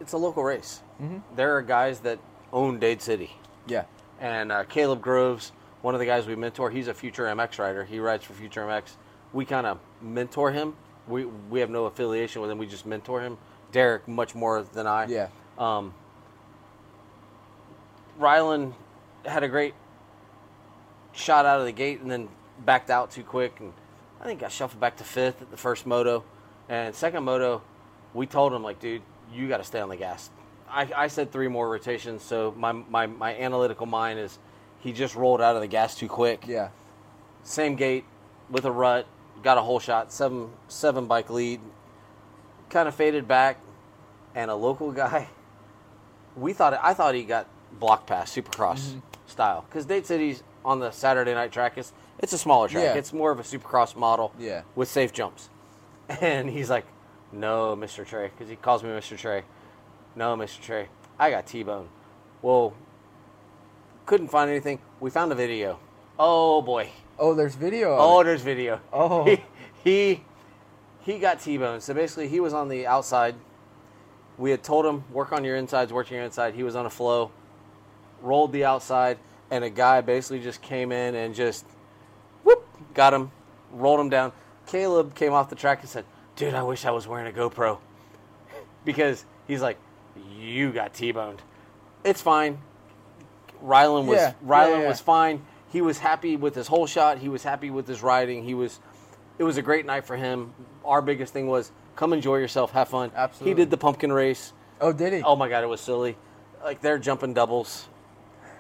it's 0.01 0.13
a 0.13 0.19
local 0.19 0.43
race. 0.45 0.83
Mhm. 1.03 1.23
There 1.37 1.57
are 1.57 1.63
guys 1.63 2.01
that 2.01 2.19
own 2.53 2.79
Dade 2.79 3.01
City 3.03 3.31
Yeah, 3.67 3.85
and 4.21 4.53
uh, 4.53 4.65
Caleb 4.65 5.01
Groves, 5.01 5.53
one 5.81 5.95
of 5.95 6.01
the 6.01 6.07
guys 6.07 6.27
we 6.27 6.37
mentor, 6.37 6.71
he's 6.71 6.87
a 6.89 6.95
future 6.95 7.25
MX 7.25 7.59
rider. 7.59 7.85
He 7.85 7.99
rides 7.99 8.25
for 8.25 8.35
Future 8.35 8.63
MX. 8.67 8.97
We 9.33 9.45
kind 9.45 9.67
of 9.67 9.79
mentor 10.01 10.51
him. 10.53 10.75
We 11.09 11.25
we 11.25 11.61
have 11.61 11.71
no 11.71 11.87
affiliation 11.87 12.43
with 12.43 12.51
him. 12.51 12.59
We 12.59 12.67
just 12.67 12.87
mentor 12.87 13.21
him. 13.23 13.39
Derek 13.73 14.07
much 14.07 14.35
more 14.35 14.63
than 14.63 14.87
I. 14.87 15.07
yeah, 15.07 15.29
Um, 15.59 15.95
Rylan 18.21 18.75
had 19.25 19.43
a 19.43 19.49
great 19.49 19.75
shot 21.13 21.47
out 21.47 21.61
of 21.61 21.67
the 21.67 21.73
gate 21.73 22.01
and 22.01 22.11
then 22.11 22.29
backed 22.65 22.91
out 22.91 23.11
too 23.11 23.23
quick, 23.25 23.61
and 23.61 23.73
I 24.21 24.25
think 24.25 24.43
I 24.43 24.49
shuffled 24.49 24.81
back 24.81 24.97
to 24.99 25.05
fifth 25.05 25.43
at 25.43 25.51
the 25.51 25.57
first 25.57 25.87
moto. 25.87 26.25
And 26.69 26.95
second 26.95 27.25
moto, 27.25 27.63
we 28.15 28.27
told 28.27 28.53
him 28.53 28.63
like, 28.63 28.81
dude, 28.81 29.03
you 29.33 29.49
got 29.49 29.59
to 29.59 29.65
stay 29.65 29.81
on 29.81 29.89
the 29.89 29.97
gas. 29.97 30.31
I, 30.71 30.89
I 30.97 31.07
said 31.09 31.33
three 31.33 31.49
more 31.49 31.69
rotations, 31.69 32.23
so 32.23 32.55
my, 32.57 32.73
my 32.73 33.07
my 33.07 33.35
analytical 33.37 33.85
mind 33.87 34.19
is 34.19 34.39
he 34.81 34.93
just 34.93 35.15
rolled 35.15 35.41
out 35.43 35.55
of 35.55 35.61
the 35.61 35.69
gas 35.69 35.95
too 35.95 36.09
quick. 36.09 36.45
yeah. 36.47 36.69
same 37.43 37.75
gate 37.77 38.05
with 38.51 38.65
a 38.65 38.71
rut, 38.73 39.07
got 39.43 39.59
a 39.59 39.61
whole 39.63 39.81
shot, 39.81 40.13
seven 40.13 40.49
seven 40.69 41.07
bike 41.07 41.29
lead, 41.31 41.61
kind 42.71 42.89
of 42.89 42.95
faded 42.95 43.29
back, 43.29 43.59
and 44.35 44.51
a 44.51 44.55
local 44.55 44.93
guy. 45.05 45.29
We 46.37 46.55
thought 46.55 46.73
I 46.83 46.95
thought 46.95 47.15
he 47.15 47.25
got 47.25 47.47
block 47.79 48.07
pass 48.07 48.35
Supercross 48.35 48.79
Mm-hmm. 48.81 48.99
style 49.27 49.65
because 49.69 49.85
Dade 49.85 50.07
City's 50.07 50.43
on 50.65 50.81
the 50.81 50.91
Saturday 50.91 51.35
night 51.35 51.53
track. 51.53 51.77
It's 51.77 51.93
it's 52.19 52.33
a 52.33 52.39
smaller 52.39 52.69
track. 52.69 52.85
Yeah. 52.85 52.95
It's 52.95 53.13
more 53.13 53.31
of 53.31 53.41
a 53.41 53.43
Supercross 53.43 53.97
model. 53.97 54.33
Yeah. 54.39 54.63
With 54.75 54.89
safe 54.89 55.13
jumps, 55.13 55.49
and 56.21 56.49
he's 56.49 56.71
like, 56.71 56.87
"No, 57.33 57.77
Mr. 57.77 58.07
Trey," 58.07 58.29
because 58.29 58.49
he 58.49 58.57
calls 58.57 58.83
me 58.83 58.91
Mr. 58.91 59.17
Trey. 59.17 59.45
No, 60.15 60.37
Mr. 60.37 60.61
Trey, 60.61 60.89
I 61.19 61.31
got 61.31 61.47
T-bone. 61.47 61.89
Well, 62.43 62.75
couldn't 64.05 64.29
find 64.29 64.51
anything. 64.51 64.79
We 65.01 65.11
found 65.11 65.33
a 65.33 65.35
video. 65.35 65.79
Oh 66.19 66.61
boy. 66.63 66.91
Oh, 67.19 67.35
there's 67.35 67.55
video. 67.55 67.97
Oh, 67.99 68.23
there's 68.23 68.43
video. 68.43 68.81
Oh. 68.93 69.25
He 69.85 69.91
he, 69.91 70.25
he 71.01 71.19
got 71.19 71.41
T-boned. 71.41 71.83
So 71.83 71.93
basically, 71.93 72.29
he 72.29 72.39
was 72.39 72.53
on 72.55 72.69
the 72.69 72.87
outside. 72.87 73.35
We 74.39 74.53
had 74.53 74.63
told 74.63 74.87
him 74.87 75.03
work 75.11 75.33
on 75.33 75.43
your 75.43 75.57
insides, 75.57 75.93
work 75.93 76.07
on 76.07 76.15
your 76.15 76.25
inside. 76.25 76.55
He 76.55 76.63
was 76.63 76.77
on 76.77 76.87
a 76.87 76.91
flow, 76.91 77.33
rolled 78.21 78.53
the 78.53 78.65
outside, 78.65 79.19
and 79.53 79.63
a 79.63 79.71
guy 79.71 80.01
basically 80.01 80.41
just 80.41 80.63
came 80.63 80.91
in 80.91 81.15
and 81.15 81.35
just 81.35 81.67
whoop 82.43 82.67
got 82.95 83.13
him, 83.13 83.31
rolled 83.71 84.01
him 84.01 84.09
down. 84.09 84.33
Caleb 84.67 85.15
came 85.15 85.35
off 85.35 85.51
the 85.51 85.55
track 85.55 85.81
and 85.83 85.89
said, 85.91 86.07
"Dude, 86.37 86.55
I 86.55 86.63
wish 86.63 86.87
I 86.87 86.91
was 86.91 87.07
wearing 87.07 87.33
a 87.33 87.37
GoPro," 87.39 87.79
because 88.87 89.25
he's 89.47 89.61
like, 89.61 89.79
"You 90.39 90.73
got 90.73 90.95
T-boned." 90.95 91.43
It's 92.03 92.23
fine. 92.23 92.59
Rylan 93.63 94.07
was 94.07 94.17
Yeah, 94.17 94.33
Rylan 94.45 94.69
yeah, 94.69 94.81
yeah. 94.81 94.89
was 94.89 95.01
fine. 95.01 95.45
He 95.69 95.83
was 95.83 95.99
happy 95.99 96.37
with 96.37 96.55
his 96.55 96.67
whole 96.67 96.87
shot. 96.87 97.19
He 97.19 97.29
was 97.29 97.43
happy 97.45 97.71
with 97.71 97.87
his 97.87 98.03
riding. 98.03 98.45
He 98.45 98.55
was. 98.55 98.81
It 99.39 99.45
was 99.45 99.59
a 99.59 99.63
great 99.63 99.85
night 99.87 100.05
for 100.05 100.17
him. 100.17 100.55
Our 100.85 101.03
biggest 101.03 101.33
thing 101.33 101.47
was 101.47 101.71
come 101.95 102.15
enjoy 102.15 102.37
yourself, 102.39 102.71
have 102.73 102.89
fun. 102.89 103.13
Absolutely. 103.15 103.51
He 103.51 103.55
did 103.55 103.71
the 103.71 103.77
pumpkin 103.77 104.13
race. 104.13 104.53
Oh, 104.81 104.93
did 104.93 105.13
he? 105.13 105.23
Oh 105.23 105.37
my 105.37 105.49
god, 105.49 105.63
it 105.63 105.67
was 105.69 105.81
silly. 105.81 106.17
Like 106.65 106.81
they're 106.81 106.99
jumping 106.99 107.35
doubles, 107.35 107.89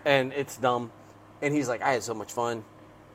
and 0.05 0.33
it's 0.33 0.57
dumb. 0.57 0.91
And 1.41 1.55
he's 1.55 1.69
like, 1.69 1.83
I 1.83 1.93
had 1.93 2.03
so 2.03 2.15
much 2.15 2.33
fun, 2.33 2.65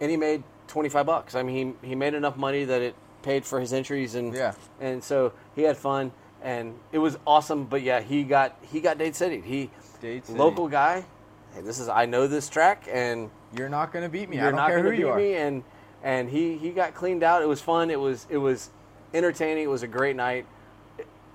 and 0.02 0.12
he 0.12 0.18
made 0.18 0.44
twenty 0.68 0.90
five 0.90 1.06
bucks. 1.06 1.36
I 1.36 1.44
mean, 1.44 1.76
he 1.82 1.88
he 1.90 1.96
made 1.96 2.14
enough 2.14 2.38
money 2.38 2.66
that 2.66 2.82
it 2.82 2.96
paid 3.24 3.46
for 3.46 3.60
his 3.60 3.74
entries, 3.74 4.16
and 4.16 4.34
Yeah. 4.34 4.54
and 4.80 5.04
so 5.04 5.34
he 5.56 5.64
had 5.64 5.78
fun, 5.78 6.12
and 6.42 6.76
it 6.92 7.00
was 7.00 7.18
awesome. 7.26 7.66
But 7.66 7.82
yeah, 7.84 8.02
he 8.02 8.24
got 8.24 8.58
he 8.62 8.80
got 8.82 8.98
Dade 8.98 9.16
City. 9.16 9.42
He 9.42 9.70
Dade 10.02 10.26
City. 10.26 10.38
local 10.38 10.68
guy. 10.68 11.06
Hey, 11.54 11.62
this 11.62 11.80
is 11.80 11.88
I 11.90 12.06
know 12.06 12.28
this 12.28 12.50
track, 12.50 12.88
and 12.92 13.30
You're 13.56 13.70
not 13.70 13.94
gonna 13.94 14.10
beat 14.10 14.30
me. 14.30 14.38
I 14.38 14.44
you're 14.44 14.52
don't 14.52 14.58
not 14.58 14.68
care 14.68 14.84
going 14.84 14.86
who 14.86 14.92
to 14.92 14.98
beat 14.98 15.04
you 15.04 15.10
are. 15.10 15.18
me. 15.18 15.36
And 15.36 15.64
and 16.04 16.30
he 16.30 16.58
he 16.58 16.72
got 16.72 16.94
cleaned 16.94 17.24
out. 17.24 17.42
It 17.42 17.48
was 17.48 17.62
fun. 17.62 17.90
It 17.90 18.00
was 18.00 18.28
it 18.30 18.38
was 18.38 18.70
entertaining. 19.14 19.64
It 19.64 19.70
was 19.70 19.84
a 19.84 19.88
great 19.88 20.16
night. 20.18 20.46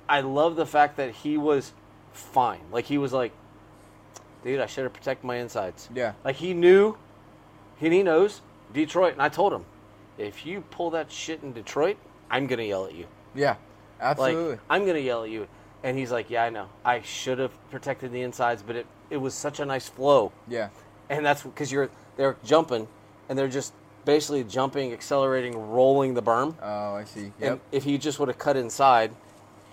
I 0.09 0.21
love 0.21 0.57
the 0.57 0.67
fact 0.67 0.99
that 0.99 1.11
he 1.11 1.39
was 1.39 1.73
fine. 2.13 2.61
Like 2.71 2.85
he 2.85 2.99
was 2.99 3.13
like, 3.15 3.33
dude, 4.45 4.61
I 4.61 4.67
should 4.67 4.85
have 4.85 4.93
protected 4.93 5.25
my 5.25 5.37
insides. 5.37 5.89
Yeah. 5.95 6.13
Like 6.25 6.37
he 6.37 6.55
knew, 6.55 6.97
he, 7.77 7.89
he 7.89 8.03
knows 8.03 8.41
Detroit, 8.73 9.15
and 9.15 9.23
I 9.23 9.29
told 9.29 9.53
him, 9.53 9.65
if 10.19 10.47
you 10.47 10.63
pull 10.71 10.91
that 10.91 11.11
shit 11.11 11.43
in 11.43 11.53
Detroit, 11.53 11.97
I'm 12.31 12.47
gonna 12.47 12.63
yell 12.63 12.87
at 12.87 12.95
you. 12.95 13.07
Yeah. 13.35 13.57
Absolutely. 14.01 14.51
Like 14.53 14.61
I'm 14.69 14.87
gonna 14.87 14.99
yell 14.99 15.25
at 15.25 15.31
you. 15.31 15.49
And 15.85 15.99
he's 15.99 16.13
like, 16.13 16.31
yeah, 16.31 16.45
I 16.45 16.51
know. 16.51 16.69
I 16.85 17.03
should 17.03 17.39
have 17.39 17.51
protected 17.71 18.13
the 18.13 18.23
insides, 18.23 18.63
but 18.63 18.77
it 18.77 18.87
it 19.11 19.17
was 19.19 19.35
such 19.35 19.61
a 19.61 19.65
nice 19.67 19.89
flow 19.89 20.33
yeah. 20.49 20.71
and 21.11 21.25
that's 21.25 21.43
because 21.43 21.71
you're 21.71 21.91
they're 22.17 22.37
jumping 22.45 22.89
and 23.29 23.39
they're 23.39 23.47
just 23.49 23.75
basically 24.05 24.43
jumping, 24.43 24.93
accelerating, 24.93 25.71
rolling 25.71 26.15
the 26.15 26.23
berm. 26.23 26.55
Oh, 26.61 26.95
I 26.95 27.05
see. 27.05 27.33
And 27.41 27.61
if 27.71 27.85
he 27.85 27.99
just 27.99 28.19
would 28.19 28.29
have 28.29 28.39
cut 28.39 28.57
inside, 28.57 29.13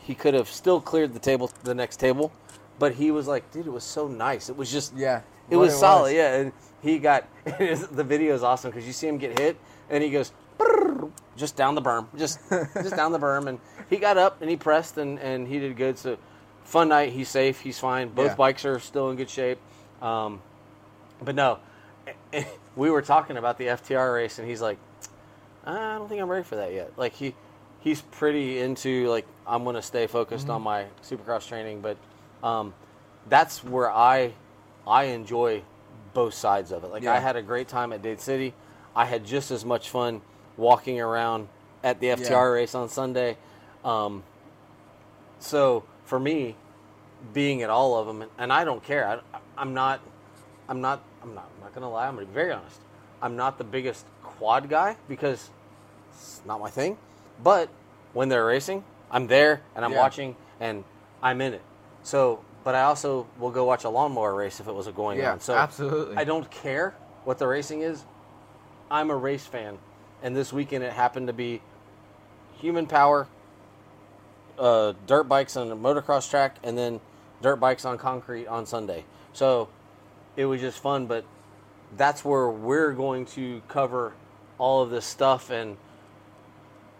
he 0.03 0.13
could 0.13 0.33
have 0.33 0.49
still 0.49 0.79
cleared 0.79 1.13
the 1.13 1.19
table, 1.19 1.49
the 1.63 1.73
next 1.73 1.97
table. 1.97 2.31
But 2.79 2.93
he 2.95 3.11
was 3.11 3.27
like, 3.27 3.51
dude, 3.51 3.67
it 3.67 3.71
was 3.73 3.83
so 3.83 4.07
nice. 4.07 4.49
It 4.49 4.55
was 4.57 4.71
just, 4.71 4.95
Yeah. 4.95 5.21
it 5.49 5.57
was 5.57 5.73
it 5.73 5.77
solid. 5.77 6.03
was. 6.03 6.13
Yeah, 6.13 6.35
and 6.37 6.53
he 6.81 6.97
got 6.97 7.27
the 7.45 8.03
video 8.07 8.33
is 8.33 8.41
awesome 8.43 8.71
because 8.71 8.87
you 8.87 8.93
see 8.93 9.07
him 9.07 9.17
get 9.17 9.37
hit 9.37 9.57
and 9.89 10.01
he 10.03 10.09
goes 10.09 10.31
just 11.35 11.55
down 11.55 11.75
the 11.75 11.81
berm, 11.81 12.07
just 12.17 12.39
just 12.75 12.95
down 12.95 13.11
the 13.11 13.19
berm, 13.19 13.47
and 13.47 13.59
he 13.89 13.97
got 13.97 14.17
up 14.17 14.41
and 14.41 14.49
he 14.49 14.55
pressed 14.57 14.97
and 14.97 15.19
and 15.19 15.47
he 15.47 15.59
did 15.59 15.75
good. 15.77 15.97
So 15.97 16.17
fun 16.63 16.89
night. 16.89 17.11
He's 17.11 17.29
safe. 17.29 17.59
He's 17.59 17.79
fine. 17.79 18.09
Both 18.09 18.31
Yeah. 18.31 18.35
bikes 18.35 18.65
are 18.65 18.79
still 18.79 19.09
in 19.09 19.17
good 19.17 19.29
shape. 19.29 19.59
Um, 20.01 20.41
but 21.21 21.35
no, 21.35 21.59
we 22.75 22.89
were 22.89 23.01
talking 23.01 23.35
about 23.37 23.57
the 23.57 23.65
FTR 23.67 24.13
race, 24.15 24.39
and 24.39 24.47
he's 24.47 24.61
like, 24.61 24.77
I 25.65 25.95
don't 25.97 26.07
think 26.07 26.21
I'm 26.21 26.29
ready 26.29 26.43
for 26.43 26.55
that 26.57 26.73
yet. 26.73 26.91
Like 26.97 27.13
he, 27.13 27.35
he's 27.81 28.01
pretty 28.01 28.59
into 28.59 29.09
like 29.09 29.25
I'm 29.47 29.63
gonna 29.65 29.81
stay 29.81 30.07
focused 30.07 30.45
Mm-hmm. 30.45 30.55
on 30.55 30.61
my 30.61 30.85
Supercross 31.03 31.47
training, 31.47 31.81
but 31.81 31.97
um, 32.43 32.73
that's 33.27 33.63
where 33.63 33.91
I, 33.91 34.33
I 34.87 35.05
enjoy 35.05 35.61
both 36.13 36.33
sides 36.33 36.71
of 36.71 36.83
it. 36.83 36.87
Like 36.87 37.03
Yeah. 37.03 37.13
I 37.13 37.19
had 37.19 37.35
a 37.35 37.41
great 37.41 37.67
time 37.67 37.93
at 37.93 38.01
Dade 38.01 38.19
City. 38.19 38.53
I 38.95 39.05
had 39.05 39.25
just 39.25 39.51
as 39.51 39.63
much 39.63 39.89
fun 39.89 40.21
walking 40.57 40.99
around 40.99 41.47
at 41.83 41.99
the 41.99 42.07
FTR 42.07 42.29
Yeah. 42.29 42.41
race 42.43 42.75
on 42.75 42.89
Sunday. 42.89 43.37
Um, 43.85 44.23
so 45.39 45.83
for 46.05 46.19
me, 46.19 46.55
being 47.33 47.61
at 47.63 47.69
all 47.69 47.97
of 47.97 48.07
them, 48.07 48.27
and 48.37 48.51
I 48.51 48.63
don't 48.63 48.83
care. 48.83 49.07
I, 49.07 49.39
I'm 49.57 49.73
not, 49.73 49.99
I'm 50.67 50.81
not, 50.81 51.01
I'm 51.21 51.35
not, 51.35 51.49
I'm 51.55 51.61
not 51.63 51.73
gonna 51.73 51.89
lie. 51.89 52.07
I'm 52.07 52.15
gonna 52.15 52.25
be 52.27 52.33
very 52.33 52.51
honest. 52.51 52.79
I'm 53.21 53.35
not 53.35 53.57
the 53.57 53.63
biggest 53.63 54.05
quad 54.23 54.69
guy 54.69 54.95
because 55.07 55.49
it's 56.11 56.41
not 56.45 56.59
my 56.59 56.69
thing. 56.69 56.97
But 57.43 57.69
when 58.13 58.29
they're 58.29 58.45
racing, 58.45 58.83
I'm 59.11 59.27
there 59.27 59.61
and 59.75 59.83
I'm 59.85 59.91
Yeah. 59.91 59.99
watching 59.99 60.35
and 60.59 60.83
I'm 61.21 61.41
in 61.41 61.53
it. 61.53 61.61
So, 62.09 62.43
but 62.63 62.73
I 62.73 62.81
also 62.81 63.27
will 63.37 63.51
go 63.51 63.65
watch 63.65 63.83
a 63.83 63.89
lawnmower 63.89 64.33
race 64.33 64.59
if 64.59 64.67
it 64.67 64.73
was 64.73 64.87
going 64.87 65.19
Yeah, 65.19 65.33
on. 65.33 65.39
So 65.41 65.53
absolutely. 65.53 66.17
I 66.17 66.23
don't 66.23 66.49
care 66.49 66.95
what 67.23 67.37
the 67.37 67.45
racing 67.45 67.83
is. 67.83 68.03
I'm 68.89 69.11
a 69.11 69.15
race 69.15 69.45
fan, 69.45 69.77
and 70.23 70.35
this 70.35 70.51
weekend 70.51 70.83
it 70.83 70.91
happened 70.91 71.27
to 71.27 71.33
be 71.33 71.61
human 72.57 72.87
power, 72.87 73.27
uh, 74.57 74.93
dirt 75.05 75.25
bikes 75.25 75.55
on 75.55 75.71
a 75.71 75.75
motocross 75.75 76.27
track, 76.27 76.55
and 76.63 76.75
then 76.75 76.99
dirt 77.43 77.57
bikes 77.57 77.85
on 77.85 77.99
concrete 77.99 78.47
on 78.47 78.65
Sunday. 78.65 79.05
So 79.31 79.69
it 80.35 80.45
was 80.45 80.61
just 80.61 80.79
fun, 80.79 81.05
but 81.05 81.25
that's 81.95 82.25
where 82.25 82.49
we're 82.49 82.93
going 82.93 83.27
to 83.37 83.61
cover 83.67 84.13
all 84.57 84.81
of 84.81 84.89
this 84.89 85.05
stuff. 85.05 85.51
And 85.51 85.77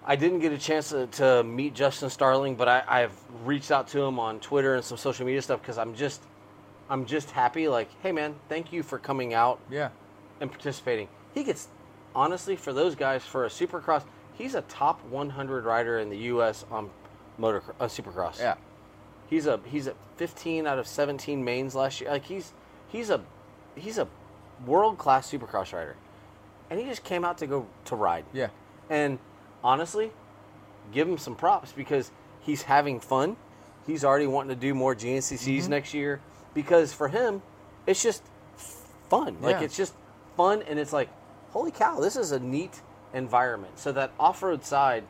I 0.05 0.15
didn't 0.15 0.39
get 0.39 0.51
a 0.51 0.57
chance 0.57 0.89
to, 0.89 1.07
to 1.07 1.43
meet 1.43 1.73
Justin 1.73 2.09
Starling, 2.09 2.55
but 2.55 2.67
I, 2.67 2.83
I've 2.87 3.17
reached 3.45 3.71
out 3.71 3.87
to 3.89 4.01
him 4.01 4.19
on 4.19 4.39
Twitter 4.39 4.75
and 4.75 4.83
some 4.83 4.97
social 4.97 5.25
media 5.25 5.41
stuff 5.41 5.61
because 5.61 5.77
I'm 5.77 5.93
just, 5.93 6.21
I'm 6.89 7.05
just 7.05 7.31
happy. 7.31 7.67
Like, 7.67 7.89
hey 8.01 8.11
man, 8.11 8.35
thank 8.47 8.71
you 8.73 8.81
for 8.81 8.97
coming 8.97 9.33
out 9.33 9.59
Yeah. 9.69 9.89
and 10.41 10.49
participating. 10.49 11.09
He 11.33 11.43
gets, 11.43 11.67
honestly, 12.15 12.55
for 12.55 12.73
those 12.73 12.95
guys, 12.95 13.23
for 13.23 13.45
a 13.45 13.49
Supercross, 13.49 14.03
he's 14.33 14.55
a 14.55 14.61
top 14.61 15.03
100 15.05 15.65
rider 15.65 15.99
in 15.99 16.09
the 16.09 16.17
U.S. 16.17 16.65
on 16.71 16.89
motor 17.37 17.61
uh, 17.79 17.85
Supercross. 17.85 18.39
Yeah. 18.39 18.55
He's 19.29 19.45
a 19.45 19.59
he's 19.65 19.85
at 19.87 19.95
15 20.17 20.65
out 20.65 20.79
of 20.79 20.87
17 20.87 21.43
mains 21.43 21.75
last 21.75 22.01
year. 22.01 22.09
Like 22.09 22.25
he's 22.25 22.51
he's 22.87 23.11
a 23.11 23.21
he's 23.75 23.99
a 23.99 24.07
world 24.65 24.97
class 24.97 25.31
Supercross 25.31 25.71
rider, 25.71 25.95
and 26.71 26.79
he 26.79 26.85
just 26.87 27.03
came 27.03 27.23
out 27.23 27.37
to 27.37 27.45
go 27.47 27.67
to 27.85 27.95
ride. 27.95 28.25
Yeah. 28.33 28.47
And 28.89 29.19
honestly, 29.63 30.11
give 30.91 31.07
him 31.07 31.17
some 31.17 31.35
props 31.35 31.71
because 31.71 32.11
he's 32.41 32.63
having 32.63 32.99
fun. 32.99 33.35
He's 33.85 34.03
already 34.03 34.27
wanting 34.27 34.55
to 34.55 34.59
do 34.61 34.73
more 34.73 34.95
GNCCs 34.95 35.61
Mm-hmm. 35.61 35.69
next 35.69 35.93
year 35.93 36.21
because 36.53 36.93
for 36.93 37.07
him, 37.07 37.41
it's 37.87 38.03
just 38.03 38.23
fun. 39.09 39.37
Like 39.41 39.55
it's 39.63 39.75
just 39.77 39.93
fun, 40.37 40.61
and 40.63 40.77
it's 40.79 40.93
like, 40.93 41.09
holy 41.51 41.71
cow, 41.71 41.99
this 41.99 42.15
is 42.15 42.31
a 42.31 42.39
neat 42.39 42.81
environment. 43.13 43.79
So 43.79 43.91
that 43.93 44.11
off-road 44.19 44.63
side, 44.63 45.03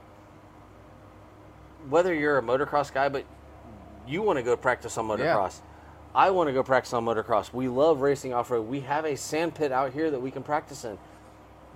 whether 1.90 2.14
you're 2.14 2.38
a 2.38 2.42
motocross 2.42 2.94
guy, 2.94 3.10
but 3.10 3.26
you 4.08 4.22
want 4.22 4.38
to 4.38 4.44
go 4.44 4.56
practice 4.58 4.98
on 4.98 5.08
motocross. 5.08 5.60
I 6.16 6.32
want 6.32 6.48
to 6.48 6.54
go 6.54 6.64
practice 6.64 6.94
on 6.94 7.06
motocross. 7.06 7.54
We 7.54 7.68
love 7.68 8.02
racing 8.02 8.34
off 8.34 8.50
road. 8.50 8.64
We 8.64 8.80
have 8.82 9.06
a 9.06 9.16
sand 9.16 9.54
pit 9.56 9.72
out 9.72 9.94
here 9.94 10.10
that 10.10 10.20
we 10.22 10.32
can 10.32 10.42
practice 10.44 10.84
in, 10.84 10.98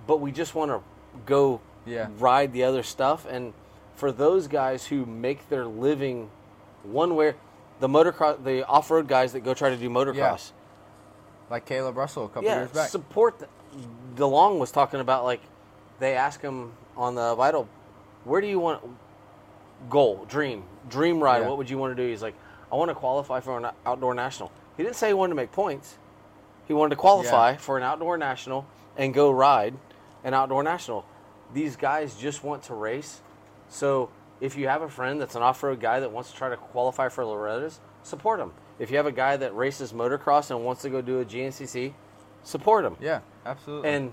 but 0.06 0.20
we 0.20 0.32
just 0.32 0.54
want 0.54 0.70
to 0.70 0.80
go 1.26 1.60
Yeah. 1.86 2.08
ride 2.18 2.52
the 2.52 2.64
other 2.64 2.82
stuff. 2.82 3.26
And 3.28 3.52
for 3.96 4.10
those 4.12 4.48
guys 4.48 4.86
who 4.86 5.04
make 5.06 5.48
their 5.48 5.64
living 5.66 6.30
one 6.82 7.14
way, 7.16 7.34
the 7.80 7.88
motocross, 7.88 8.42
the 8.44 8.66
off 8.66 8.90
road 8.90 9.08
guys 9.08 9.32
that 9.32 9.40
go 9.40 9.54
try 9.54 9.70
to 9.70 9.76
do 9.76 9.88
motocross, 9.90 10.52
Like 11.50 11.66
Kailub 11.66 11.96
Russell 11.96 12.24
a 12.24 12.28
couple 12.28 12.44
yeah, 12.44 12.60
years 12.60 12.70
back. 12.70 12.88
support. 12.88 13.38
The, 13.38 13.48
DeLong 14.16 14.58
was 14.58 14.70
talking 14.70 15.00
about 15.00 15.24
like 15.24 15.40
they 15.98 16.14
ask 16.14 16.40
him 16.40 16.72
on 16.96 17.14
the 17.16 17.34
vital, 17.34 17.68
where 18.24 18.40
do 18.40 18.46
you 18.46 18.58
want 18.60 18.82
goal, 19.90 20.24
dream, 20.28 20.64
dream 20.88 21.22
ride? 21.22 21.42
Yeah. 21.42 21.48
What 21.48 21.58
would 21.58 21.68
you 21.70 21.78
want 21.78 21.96
to 21.96 22.02
do? 22.02 22.08
He's 22.08 22.22
like, 22.22 22.34
I 22.72 22.76
want 22.76 22.90
to 22.90 22.94
qualify 22.94 23.40
for 23.40 23.58
an 23.58 23.66
outdoor 23.84 24.14
national. 24.14 24.50
He 24.76 24.82
didn't 24.82 24.96
say 24.96 25.08
he 25.08 25.14
wanted 25.14 25.30
to 25.30 25.36
make 25.36 25.52
points. 25.52 25.96
He 26.66 26.72
wanted 26.74 26.90
to 26.90 26.96
qualify 26.96 27.50
Yeah. 27.52 27.56
for 27.58 27.76
an 27.76 27.82
outdoor 27.82 28.16
national 28.16 28.66
and 28.96 29.12
go 29.12 29.30
ride 29.30 29.74
an 30.22 30.32
Outdoor 30.32 30.62
National. 30.62 31.04
These 31.54 31.76
guys 31.76 32.14
just 32.16 32.44
want 32.44 32.64
to 32.64 32.74
race. 32.74 33.22
So 33.68 34.10
if 34.40 34.56
you 34.56 34.68
have 34.68 34.82
a 34.82 34.88
friend 34.88 35.20
that's 35.20 35.36
an 35.36 35.42
off-road 35.42 35.80
guy 35.80 36.00
that 36.00 36.12
wants 36.12 36.30
to 36.30 36.36
try 36.36 36.50
to 36.50 36.56
qualify 36.56 37.08
for 37.08 37.24
Loretta's, 37.24 37.80
support 38.02 38.40
him. 38.40 38.52
If 38.78 38.90
you 38.90 38.96
have 38.98 39.06
a 39.06 39.12
guy 39.12 39.36
that 39.36 39.54
races 39.54 39.92
motocross 39.92 40.50
and 40.50 40.64
wants 40.64 40.82
to 40.82 40.90
go 40.90 41.00
do 41.00 41.20
a 41.20 41.24
GNCC, 41.24 41.94
support 42.42 42.84
him. 42.84 42.96
Yeah, 43.00 43.20
absolutely. 43.46 43.88
And 43.88 44.12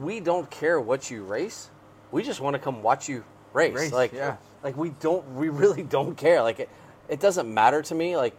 we 0.00 0.20
don't 0.20 0.50
care 0.50 0.78
what 0.80 1.10
you 1.10 1.24
race. 1.24 1.70
We 2.12 2.22
just 2.22 2.40
want 2.40 2.54
to 2.54 2.58
come 2.58 2.82
watch 2.82 3.08
you 3.08 3.24
race. 3.52 3.74
Race, 3.74 3.92
like, 3.92 4.12
yeah. 4.12 4.36
like 4.62 4.76
we 4.76 4.90
don't. 5.00 5.26
We 5.34 5.48
really 5.48 5.82
don't 5.82 6.14
care. 6.16 6.42
Like 6.42 6.60
it, 6.60 6.68
it 7.08 7.20
doesn't 7.20 7.52
matter 7.52 7.82
to 7.82 7.94
me. 7.94 8.16
Like 8.16 8.36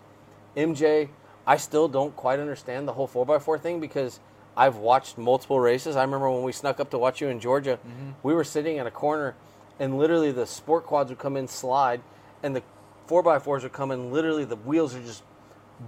MJ, 0.56 1.10
I 1.46 1.58
still 1.58 1.88
don't 1.88 2.16
quite 2.16 2.40
understand 2.40 2.88
the 2.88 2.94
whole 2.94 3.08
four 3.08 3.36
x 3.36 3.44
four 3.44 3.58
thing 3.58 3.80
because 3.80 4.20
I've 4.60 4.76
watched 4.76 5.18
multiple 5.18 5.58
races. 5.60 5.96
I 5.96 6.02
remember 6.02 6.30
when 6.30 6.44
we 6.44 6.52
snuck 6.52 6.82
up 6.82 6.90
to 6.92 6.98
watch 6.98 7.22
you 7.22 7.30
in 7.30 7.40
Georgia, 7.40 7.80
Mm-hmm. 7.88 8.10
we 8.24 8.34
were 8.34 8.44
sitting 8.44 8.76
in 8.78 8.86
a 8.86 8.92
corner, 8.92 9.36
and 9.80 9.98
literally 9.98 10.34
the 10.34 10.46
sport 10.46 10.86
quads 10.86 11.10
would 11.10 11.18
come 11.18 11.38
in 11.38 11.48
slide, 11.48 12.02
and 12.44 12.54
the 12.54 12.62
four 13.08 13.28
x 13.34 13.44
fours 13.46 13.64
would 13.64 13.72
come 13.72 13.90
in. 13.92 14.12
Literally, 14.12 14.44
the 14.44 14.58
wheels 14.58 14.94
are 14.96 15.02
just 15.02 15.24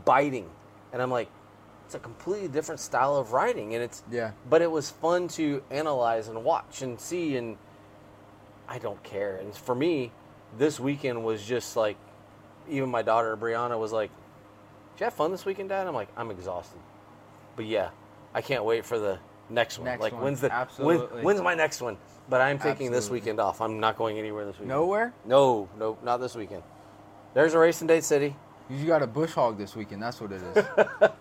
biting, 0.06 0.50
and 0.94 1.02
I'm 1.02 1.12
like, 1.12 1.30
it's 1.86 1.96
a 1.96 2.00
completely 2.00 2.48
different 2.48 2.80
style 2.80 3.18
of 3.18 3.34
riding, 3.34 3.76
and 3.76 3.84
it's 3.84 4.04
Yeah. 4.10 4.32
But 4.50 4.62
it 4.62 4.72
was 4.72 4.90
fun 4.90 5.28
to 5.40 5.62
analyze 5.70 6.30
and 6.30 6.46
watch 6.46 6.82
and 6.82 6.98
see, 6.98 7.36
and 7.36 7.58
I 8.70 8.80
don't 8.80 9.04
care. 9.04 9.36
And 9.36 9.54
for 9.54 9.76
me, 9.76 10.14
this 10.58 10.80
weekend 10.80 11.26
was 11.26 11.44
just 11.44 11.76
like, 11.76 11.98
even 12.70 12.90
my 12.90 13.02
daughter 13.02 13.36
Brianna 13.36 13.78
was 13.78 13.92
like, 13.92 14.12
"Did 14.94 15.02
you 15.02 15.04
have 15.06 15.14
fun 15.14 15.32
this 15.32 15.44
weekend, 15.44 15.68
Dad?" 15.70 15.86
I'm 15.88 15.94
like, 15.94 16.08
"I'm 16.16 16.32
exhausted," 16.32 16.80
but 17.58 17.66
yeah, 17.66 17.90
I 18.34 18.42
can't 18.42 18.64
wait 18.64 18.86
for 18.86 19.00
the 19.00 19.20
next 19.50 19.78
one. 19.78 19.86
Next 19.86 20.02
like, 20.02 20.14
one, 20.14 20.24
when's 20.24 20.42
the 20.42 20.50
when, 20.50 20.58
absolutely. 20.58 21.24
when's 21.24 21.42
my 21.42 21.54
next 21.54 21.82
one? 21.82 21.98
But 22.30 22.42
I'm 22.42 22.60
taking 22.60 22.92
this 22.92 23.10
weekend 23.10 23.40
off. 23.40 23.60
I'm 23.62 23.80
not 23.80 23.98
going 23.98 24.18
anywhere 24.18 24.46
this 24.46 24.56
weekend. 24.56 24.70
Nowhere? 24.70 25.14
No, 25.26 25.68
no, 25.78 25.98
not 26.04 26.18
this 26.18 26.36
weekend. 26.36 26.64
There's 27.34 27.54
a 27.54 27.60
race 27.60 27.82
in 27.82 27.88
Dade 27.88 28.04
City. 28.04 28.36
You 28.70 28.86
got 28.86 29.02
a 29.02 29.08
bush 29.08 29.34
hog 29.34 29.58
this 29.58 29.76
weekend. 29.76 30.02
That's 30.02 30.22
what 30.22 30.32
it 30.32 30.42
is. 30.42 30.66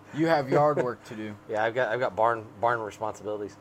you 0.17 0.27
have 0.27 0.49
yard 0.49 0.81
work 0.81 1.03
to 1.05 1.15
do. 1.15 1.35
Yeah, 1.49 1.65
I've 1.65 1.75
got 1.75 1.89
I've 1.89 1.99
got 1.99 2.15
barn 2.15 2.45
barn 2.61 2.79
responsibilities, 2.79 3.57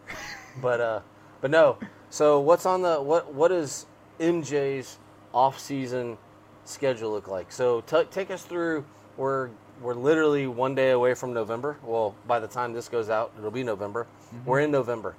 but 0.60 0.80
uh, 0.80 1.00
but 1.40 1.50
no. 1.50 1.78
So 2.08 2.38
what's 2.40 2.66
on 2.66 2.82
the 2.82 3.00
what 3.00 3.34
what 3.34 3.48
does 3.48 3.86
MJ's 4.20 4.98
off 5.34 5.58
season 5.58 6.18
schedule 6.64 7.10
look 7.10 7.26
like? 7.26 7.50
So 7.50 7.80
t- 7.80 8.04
take 8.10 8.30
us 8.30 8.42
through. 8.42 8.84
We're 9.16 9.50
we're 9.80 9.94
literally 9.94 10.46
one 10.46 10.74
day 10.74 10.90
away 10.90 11.14
from 11.14 11.32
November. 11.32 11.78
Well, 11.82 12.14
by 12.26 12.38
the 12.38 12.46
time 12.48 12.72
this 12.72 12.88
goes 12.88 13.08
out, 13.08 13.32
it'll 13.38 13.50
be 13.50 13.62
November. 13.64 14.06
We're 14.44 14.60
in 14.60 14.70
November. 14.70 15.16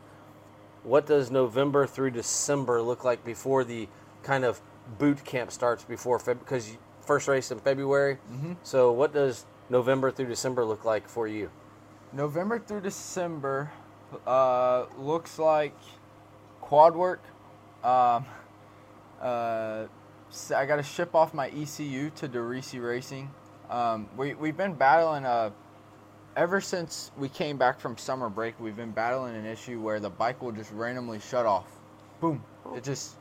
What 0.83 1.05
does 1.05 1.31
November 1.31 1.85
through 1.87 2.11
December 2.11 2.81
look 2.81 3.03
like 3.03 3.23
before 3.25 3.63
the 3.63 3.87
kind 4.23 4.43
of 4.43 4.61
boot 4.97 5.23
camp 5.23 5.51
starts 5.51 5.83
before 5.83 6.19
Feb? 6.19 6.39
Because 6.39 6.77
first 7.01 7.27
race 7.27 7.51
in 7.51 7.59
February. 7.59 8.17
So 8.63 8.91
what 8.91 9.13
does 9.13 9.45
November 9.69 10.11
through 10.11 10.27
December 10.27 10.63
look 10.65 10.85
like 10.85 11.07
for 11.07 11.27
you? 11.27 11.49
November 12.13 12.59
through 12.59 12.81
December 12.81 13.71
uh, 14.27 14.85
looks 14.97 15.39
like 15.39 15.75
quad 16.59 16.95
work. 16.95 17.23
Um, 17.83 18.25
uh, 19.21 19.85
I 20.55 20.65
got 20.65 20.77
to 20.77 20.83
ship 20.83 21.15
off 21.15 21.33
my 21.33 21.47
ECU 21.47 22.09
to 22.11 22.29
Derisi 22.29 22.81
Racing. 22.81 23.29
Um, 23.71 24.09
we, 24.17 24.33
we've 24.33 24.57
been 24.57 24.73
battling, 24.73 25.23
uh, 25.25 25.49
ever 26.35 26.59
since 26.59 27.09
we 27.17 27.29
came 27.29 27.57
back 27.57 27.79
from 27.79 27.97
summer 27.97 28.29
break, 28.29 28.59
we've 28.59 28.75
been 28.75 28.91
battling 28.91 29.33
an 29.33 29.45
issue 29.45 29.79
where 29.79 30.01
the 30.01 30.09
bike 30.09 30.41
will 30.41 30.51
just 30.51 30.71
randomly 30.73 31.21
shut 31.21 31.45
off. 31.45 31.67
Boom. 32.19 32.43
It 32.75 32.83
just, 32.83 33.15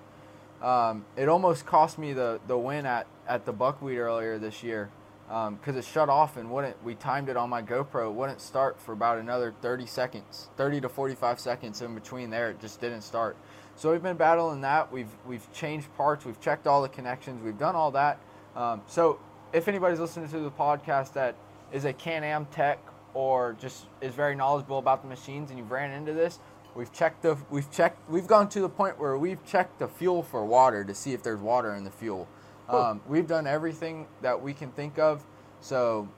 um, 0.61 1.05
it 1.17 1.29
almost 1.29 1.67
cost 1.67 1.99
me 1.99 2.13
the, 2.13 2.41
the 2.49 2.59
win 2.59 2.85
at, 2.85 3.07
at 3.29 3.47
the 3.47 3.53
buckwheat 3.53 3.99
earlier 3.99 4.39
this 4.39 4.65
year 4.65 4.91
because 5.29 5.77
it 5.77 5.85
shut 5.85 6.09
off 6.09 6.37
and 6.37 6.51
wouldn't. 6.51 6.83
We 6.83 6.97
timed 6.97 7.29
it 7.29 7.37
on 7.37 7.49
my 7.49 7.63
GoPro. 7.63 8.09
It 8.09 8.15
wouldn't 8.15 8.41
start 8.41 8.81
for 8.81 8.93
about 8.93 9.19
another 9.19 9.55
30 9.63 9.87
seconds, 9.87 10.49
30 10.57 10.81
to 10.81 10.89
45 10.89 11.39
seconds 11.39 11.81
in 11.81 11.95
between 11.95 12.31
there. 12.31 12.51
It 12.51 12.61
just 12.61 12.81
didn't 12.81 13.03
start. 13.03 13.37
So 13.77 13.93
we've 13.93 14.03
been 14.03 14.17
battling 14.17 14.63
that. 14.63 14.91
We've 14.91 15.09
we've 15.25 15.51
changed 15.53 15.87
parts. 15.97 16.25
We've 16.25 16.41
checked 16.41 16.67
all 16.67 16.83
the 16.83 16.89
connections. 16.89 17.45
We've 17.45 17.57
done 17.57 17.77
all 17.77 17.93
that. 17.93 18.19
Um, 18.57 18.83
so 18.89 19.21
if 19.53 19.69
anybody's 19.69 20.01
listening 20.01 20.29
to 20.31 20.41
the 20.41 20.51
podcast 20.51 21.13
that 21.15 21.35
is 21.73 21.85
a 21.85 21.93
Can-Am 21.93 22.47
tech 22.47 22.79
or 23.15 23.57
just 23.61 23.87
is 24.01 24.15
very 24.15 24.35
knowledgeable 24.35 24.79
about 24.79 25.03
the 25.03 25.09
machines 25.09 25.51
and 25.51 25.59
you've 25.59 25.71
ran 25.71 25.91
into 25.91 26.13
this, 26.13 26.39
we've 26.75 26.93
checked 26.93 27.23
the 27.23 27.37
we've 27.51 27.71
checked 27.71 28.09
we've 28.09 28.29
gone 28.29 28.49
to 28.49 28.61
the 28.61 28.69
point 28.69 28.99
where 28.99 29.19
we've 29.19 29.45
checked 29.45 29.79
the 29.81 29.89
fuel 29.89 30.23
for 30.23 30.45
water 30.45 30.85
to 30.85 30.95
see 30.95 31.13
if 31.13 31.23
there's 31.23 31.41
water 31.41 31.75
in 31.75 31.85
the 31.85 31.91
fuel. 31.91 32.29
Um, 32.69 33.01
we've 33.09 33.27
done 33.27 33.49
everything 33.49 34.07
that 34.23 34.41
we 34.41 34.55
can 34.55 34.71
think 34.71 34.99
of. 34.99 35.25
So 35.61 36.09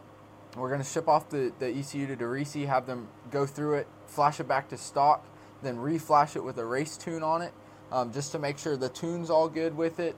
we're 0.57 0.69
going 0.69 0.83
to 0.83 0.87
ship 0.87 1.09
off 1.09 1.31
the, 1.31 1.51
the 1.59 1.69
ECU 1.69 2.07
to 2.09 2.17
Derisi, 2.17 2.67
have 2.67 2.87
them 2.87 3.09
go 3.31 3.47
through 3.47 3.75
it, 3.75 3.87
flash 4.07 4.39
it 4.39 4.47
back 4.47 4.69
to 4.69 4.77
stock, 4.77 5.25
then 5.63 5.77
reflash 5.77 6.37
it 6.37 6.45
with 6.45 6.59
a 6.59 6.65
race 6.65 6.99
tune 6.99 7.23
on 7.23 7.41
it, 7.41 7.55
um, 7.91 8.13
just 8.13 8.33
to 8.33 8.39
make 8.39 8.59
sure 8.59 8.77
the 8.77 8.91
tune's 8.91 9.31
all 9.31 9.49
good 9.49 9.75
with 9.75 9.99
it. 9.99 10.15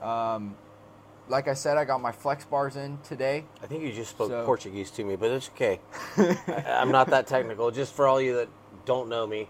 Um, 0.00 0.56
like 1.28 1.48
I 1.48 1.54
said, 1.54 1.76
I 1.76 1.84
got 1.84 2.00
my 2.00 2.12
flex 2.12 2.44
bars 2.44 2.76
in 2.76 2.98
today. 3.02 3.44
I 3.62 3.66
think 3.66 3.82
you 3.82 3.92
just 3.92 4.10
spoke 4.10 4.30
So- 4.30 4.44
Portuguese 4.44 4.90
to 4.92 5.04
me, 5.04 5.16
but 5.16 5.30
it's 5.30 5.48
okay. 5.50 5.80
I, 6.16 6.64
I'm 6.80 6.90
not 6.92 7.08
that 7.08 7.26
technical. 7.26 7.70
Just 7.70 7.94
for 7.94 8.06
all 8.06 8.20
you 8.20 8.34
that 8.36 8.48
don't 8.84 9.08
know 9.08 9.26
me, 9.26 9.48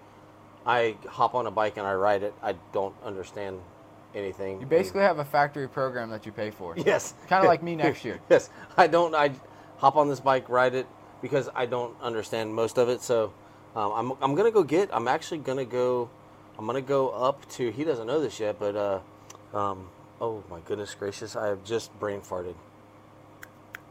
I 0.67 0.97
hop 1.09 1.35
on 1.35 1.47
a 1.47 1.51
bike 1.51 1.77
and 1.77 1.87
I 1.87 1.95
ride 1.95 2.23
it. 2.23 2.35
I 2.43 2.55
don't 2.73 2.95
understand 3.05 3.61
anything. 4.15 4.61
You 4.61 4.67
basically 4.67 5.03
have 5.03 5.19
a 5.19 5.25
factory 5.25 5.69
program 5.69 6.11
that 6.11 6.25
you 6.25 6.33
pay 6.33 6.51
for. 6.51 6.75
yes, 6.87 7.15
Kind 7.29 7.45
of 7.45 7.49
like 7.49 7.63
me 7.63 7.77
next 7.77 8.05
year. 8.05 8.21
yes, 8.31 8.51
I 8.77 8.87
don't. 8.87 9.15
I 9.15 9.33
hop 9.79 9.97
on 9.97 10.09
this 10.09 10.21
bike, 10.21 10.49
ride 10.49 10.75
it 10.75 10.87
because 11.21 11.49
I 11.55 11.67
don't 11.67 11.95
understand 12.01 12.55
most 12.55 12.79
of 12.79 12.89
it. 12.89 13.03
So 13.03 13.33
um, 13.75 13.93
I'm 13.93 14.13
I'm 14.23 14.35
gonna 14.35 14.51
go 14.51 14.63
get. 14.63 14.89
I'm 14.93 15.09
actually 15.09 15.39
gonna 15.39 15.65
go. 15.65 16.09
I'm 16.59 16.67
gonna 16.67 16.81
go 16.81 17.11
up 17.11 17.49
to. 17.53 17.71
He 17.71 17.85
doesn't 17.85 18.07
know 18.07 18.21
this 18.21 18.39
yet, 18.39 18.59
but 18.59 18.77
uh, 18.77 19.57
um, 19.57 19.89
oh 20.25 20.43
my 20.49 20.61
goodness 20.61 20.95
gracious, 20.95 21.37
I 21.37 21.49
have 21.49 21.65
just 21.65 21.97
brain 22.01 22.21
farted. 22.21 22.55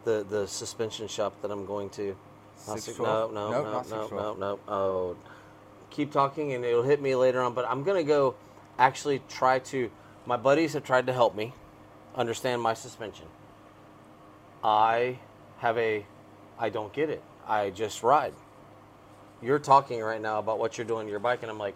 The 0.03 0.25
the 0.29 0.47
suspension 0.47 1.07
shop 1.07 1.41
that 1.41 1.51
I'm 1.51 1.65
going 1.65 1.89
to. 1.91 2.15
Six 2.55 2.83
six- 2.83 2.99
no, 2.99 3.29
no, 3.31 3.51
no, 3.51 3.63
no, 3.63 3.83
no, 3.89 4.07
twelve. 4.07 4.39
no. 4.39 4.59
Oh, 4.67 5.15
keep 5.89 6.11
talking 6.11 6.53
and 6.53 6.65
it'll 6.65 6.83
hit 6.83 7.01
me 7.01 7.15
later 7.15 7.41
on. 7.41 7.53
But 7.53 7.65
I'm 7.69 7.83
gonna 7.83 8.03
go 8.03 8.35
actually 8.79 9.21
try 9.29 9.59
to. 9.59 9.89
My 10.25 10.37
buddies 10.37 10.73
have 10.73 10.83
tried 10.83 11.05
to 11.07 11.13
help 11.13 11.35
me 11.35 11.53
understand 12.15 12.61
my 12.61 12.73
suspension. 12.73 13.27
I 14.63 15.19
have 15.59 15.77
a. 15.77 16.05
I 16.57 16.69
don't 16.69 16.93
get 16.93 17.09
it. 17.09 17.21
I 17.47 17.69
just 17.69 18.03
ride. 18.03 18.33
You're 19.41 19.59
talking 19.59 20.01
right 20.01 20.21
now 20.21 20.39
about 20.39 20.57
what 20.57 20.77
you're 20.77 20.87
doing 20.87 21.05
to 21.07 21.11
your 21.11 21.19
bike, 21.19 21.41
and 21.41 21.51
I'm 21.51 21.57
like, 21.59 21.75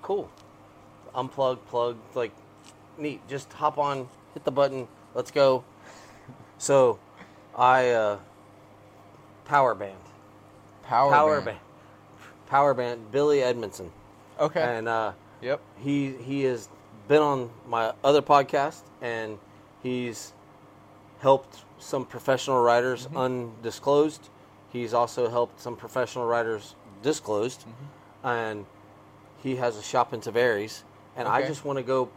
cool. 0.00 0.30
Unplug, 1.14 1.58
plug, 1.66 1.96
like, 2.14 2.30
neat. 2.98 3.20
Just 3.28 3.52
hop 3.52 3.78
on, 3.78 4.08
hit 4.34 4.44
the 4.44 4.50
button, 4.50 4.88
let's 5.14 5.30
go. 5.30 5.64
So, 6.58 6.98
I 7.56 7.90
uh, 7.90 8.18
power 9.44 9.74
band, 9.74 9.96
Power, 10.84 11.10
power 11.10 11.34
band. 11.40 11.44
band, 11.46 11.58
power 12.46 12.74
band. 12.74 13.10
Billy 13.12 13.42
Edmondson, 13.42 13.90
Okay. 14.38 14.62
and 14.62 14.88
uh, 14.88 15.12
yep. 15.40 15.60
he 15.78 16.12
he 16.12 16.42
has 16.44 16.68
been 17.08 17.22
on 17.22 17.50
my 17.66 17.92
other 18.04 18.22
podcast, 18.22 18.82
and 19.00 19.38
he's 19.82 20.32
helped 21.20 21.64
some 21.78 22.04
professional 22.04 22.60
riders 22.62 23.06
Mm-hmm. 23.06 23.16
undisclosed. 23.16 24.28
He's 24.72 24.94
also 24.94 25.28
helped 25.28 25.60
some 25.60 25.76
professional 25.76 26.26
riders 26.26 26.74
disclosed, 27.02 27.60
Mm-hmm. 27.62 28.26
and 28.26 28.66
he 29.42 29.56
has 29.56 29.76
a 29.76 29.82
shop 29.82 30.12
in 30.14 30.20
Tavares. 30.20 30.82
And 31.16 31.28
I 31.28 31.40
Okay. 31.40 31.48
just 31.48 31.64
want 31.64 31.76
to 31.78 31.82
go. 31.82 32.08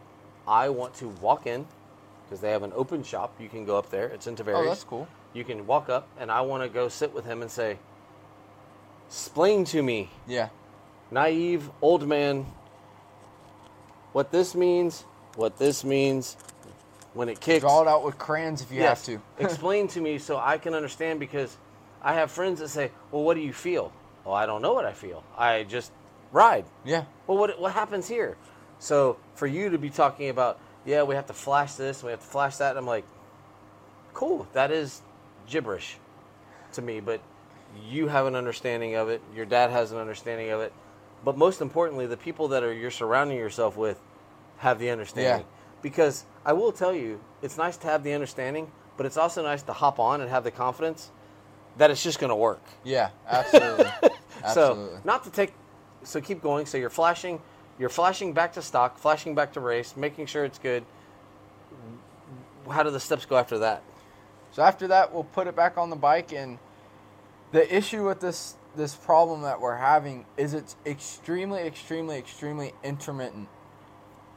I 0.46 0.68
want 0.68 0.94
to 0.96 1.08
walk 1.08 1.46
in 1.46 1.66
because 2.24 2.40
they 2.40 2.50
have 2.50 2.62
an 2.62 2.72
open 2.74 3.02
shop. 3.02 3.34
You 3.40 3.48
can 3.48 3.64
go 3.64 3.78
up 3.78 3.90
there. 3.90 4.06
It's 4.08 4.26
in 4.26 4.36
Tavares. 4.36 4.54
Oh, 4.56 4.68
that's 4.68 4.84
cool. 4.84 5.08
You 5.32 5.44
can 5.44 5.66
walk 5.66 5.88
up, 5.88 6.08
and 6.18 6.30
I 6.30 6.40
want 6.42 6.62
to 6.62 6.68
go 6.68 6.88
sit 6.88 7.12
with 7.12 7.24
him 7.24 7.42
and 7.42 7.50
say, 7.50 7.78
"Explain 9.08 9.64
to 9.66 9.82
me 9.82 10.10
Yeah. 10.26 10.48
naive 11.10 11.70
old 11.82 12.06
man 12.08 12.46
what 14.12 14.30
this 14.30 14.54
means, 14.54 15.04
what 15.34 15.58
this 15.58 15.84
means 15.84 16.36
when 17.12 17.28
it 17.28 17.40
kicks. 17.40 17.60
Draw 17.60 17.82
it 17.82 17.88
out 17.88 18.04
with 18.04 18.18
crayons 18.18 18.62
if 18.62 18.70
you 18.70 18.80
Yes. 18.80 19.06
have 19.06 19.16
to. 19.16 19.22
Explain 19.44 19.88
to 19.88 20.00
me 20.00 20.18
so 20.18 20.38
I 20.38 20.58
can 20.58 20.74
understand 20.74 21.20
because 21.20 21.56
I 22.02 22.14
have 22.14 22.30
friends 22.30 22.60
that 22.60 22.68
say, 22.68 22.90
"Well, 23.10 23.22
what 23.24 23.34
do 23.34 23.40
you 23.40 23.52
feel?" 23.52 23.92
Well, 24.24 24.34
I 24.34 24.46
don't 24.46 24.62
know 24.62 24.72
what 24.72 24.84
I 24.84 24.92
feel. 24.92 25.22
I 25.36 25.64
just 25.64 25.92
ride. 26.32 26.64
yeah. 26.84 27.04
Well, 27.26 27.38
what 27.38 27.60
what 27.60 27.72
happens 27.72 28.08
here? 28.08 28.36
So 28.78 29.16
for 29.34 29.46
you 29.46 29.70
to 29.70 29.78
be 29.78 29.90
talking 29.90 30.28
about, 30.28 30.60
yeah, 30.84 31.02
we 31.02 31.14
have 31.14 31.26
to 31.26 31.32
flash 31.32 31.74
this, 31.74 32.02
we 32.02 32.10
have 32.10 32.20
to 32.20 32.26
flash 32.26 32.56
that. 32.56 32.76
I'm 32.76 32.86
like, 32.86 33.04
cool. 34.14 34.46
That 34.52 34.70
is 34.70 35.02
gibberish 35.46 35.98
to 36.72 36.82
me, 36.82 37.00
but 37.00 37.20
you 37.88 38.08
have 38.08 38.26
an 38.26 38.34
understanding 38.34 38.94
of 38.94 39.08
it. 39.08 39.20
Your 39.34 39.46
dad 39.46 39.70
has 39.70 39.92
an 39.92 39.98
understanding 39.98 40.50
of 40.50 40.60
it. 40.60 40.72
but 41.24 41.36
most 41.36 41.60
importantly, 41.60 42.06
the 42.06 42.16
people 42.16 42.48
that 42.48 42.62
are 42.62 42.72
you're 42.72 42.90
surrounding 42.90 43.36
yourself 43.36 43.76
with 43.76 44.00
have 44.58 44.78
the 44.78 44.90
understanding. 44.90 45.44
Because 45.82 46.24
I 46.44 46.52
will 46.52 46.72
tell 46.72 46.94
you, 46.94 47.20
it's 47.42 47.56
nice 47.58 47.76
to 47.78 47.86
have 47.88 48.02
the 48.04 48.12
understanding, 48.12 48.70
but 48.96 49.06
it's 49.06 49.16
also 49.16 49.42
nice 49.42 49.62
to 49.64 49.72
hop 49.72 49.98
on 49.98 50.20
and 50.20 50.30
have 50.30 50.44
the 50.44 50.50
confidence 50.50 51.10
that 51.78 51.90
it's 51.90 52.02
just 52.02 52.18
going 52.18 52.30
to 52.30 52.36
work. 52.36 52.62
Yeah, 52.84 53.10
absolutely. 53.28 53.86
absolutely. 54.42 54.94
So 54.94 55.00
not 55.04 55.24
to 55.24 55.30
take, 55.30 55.52
so 56.02 56.20
keep 56.20 56.42
going. 56.42 56.66
So 56.66 56.78
you're 56.78 56.90
flashing, 56.90 57.40
you're 57.78 57.88
flashing 57.88 58.32
back 58.32 58.54
to 58.54 58.62
stock, 58.62 58.98
flashing 58.98 59.34
back 59.34 59.52
to 59.54 59.60
race, 59.60 59.96
making 59.96 60.26
sure 60.26 60.44
it's 60.44 60.58
good. 60.58 60.84
How 62.70 62.82
do 62.82 62.90
the 62.90 63.00
steps 63.00 63.26
go 63.26 63.36
after 63.36 63.58
that? 63.58 63.82
So 64.52 64.62
after 64.62 64.88
that, 64.88 65.12
we'll 65.12 65.24
put 65.24 65.46
it 65.46 65.54
back 65.54 65.76
on 65.76 65.90
the 65.90 65.96
bike, 65.96 66.32
and 66.32 66.58
the 67.52 67.74
issue 67.74 68.06
with 68.06 68.20
this 68.20 68.54
this 68.74 68.94
problem 68.94 69.42
that 69.42 69.60
we're 69.60 69.76
having 69.76 70.26
is 70.36 70.52
it's 70.52 70.76
extremely, 70.84 71.60
extremely, 71.62 72.16
extremely 72.18 72.72
intermittent. 72.82 73.48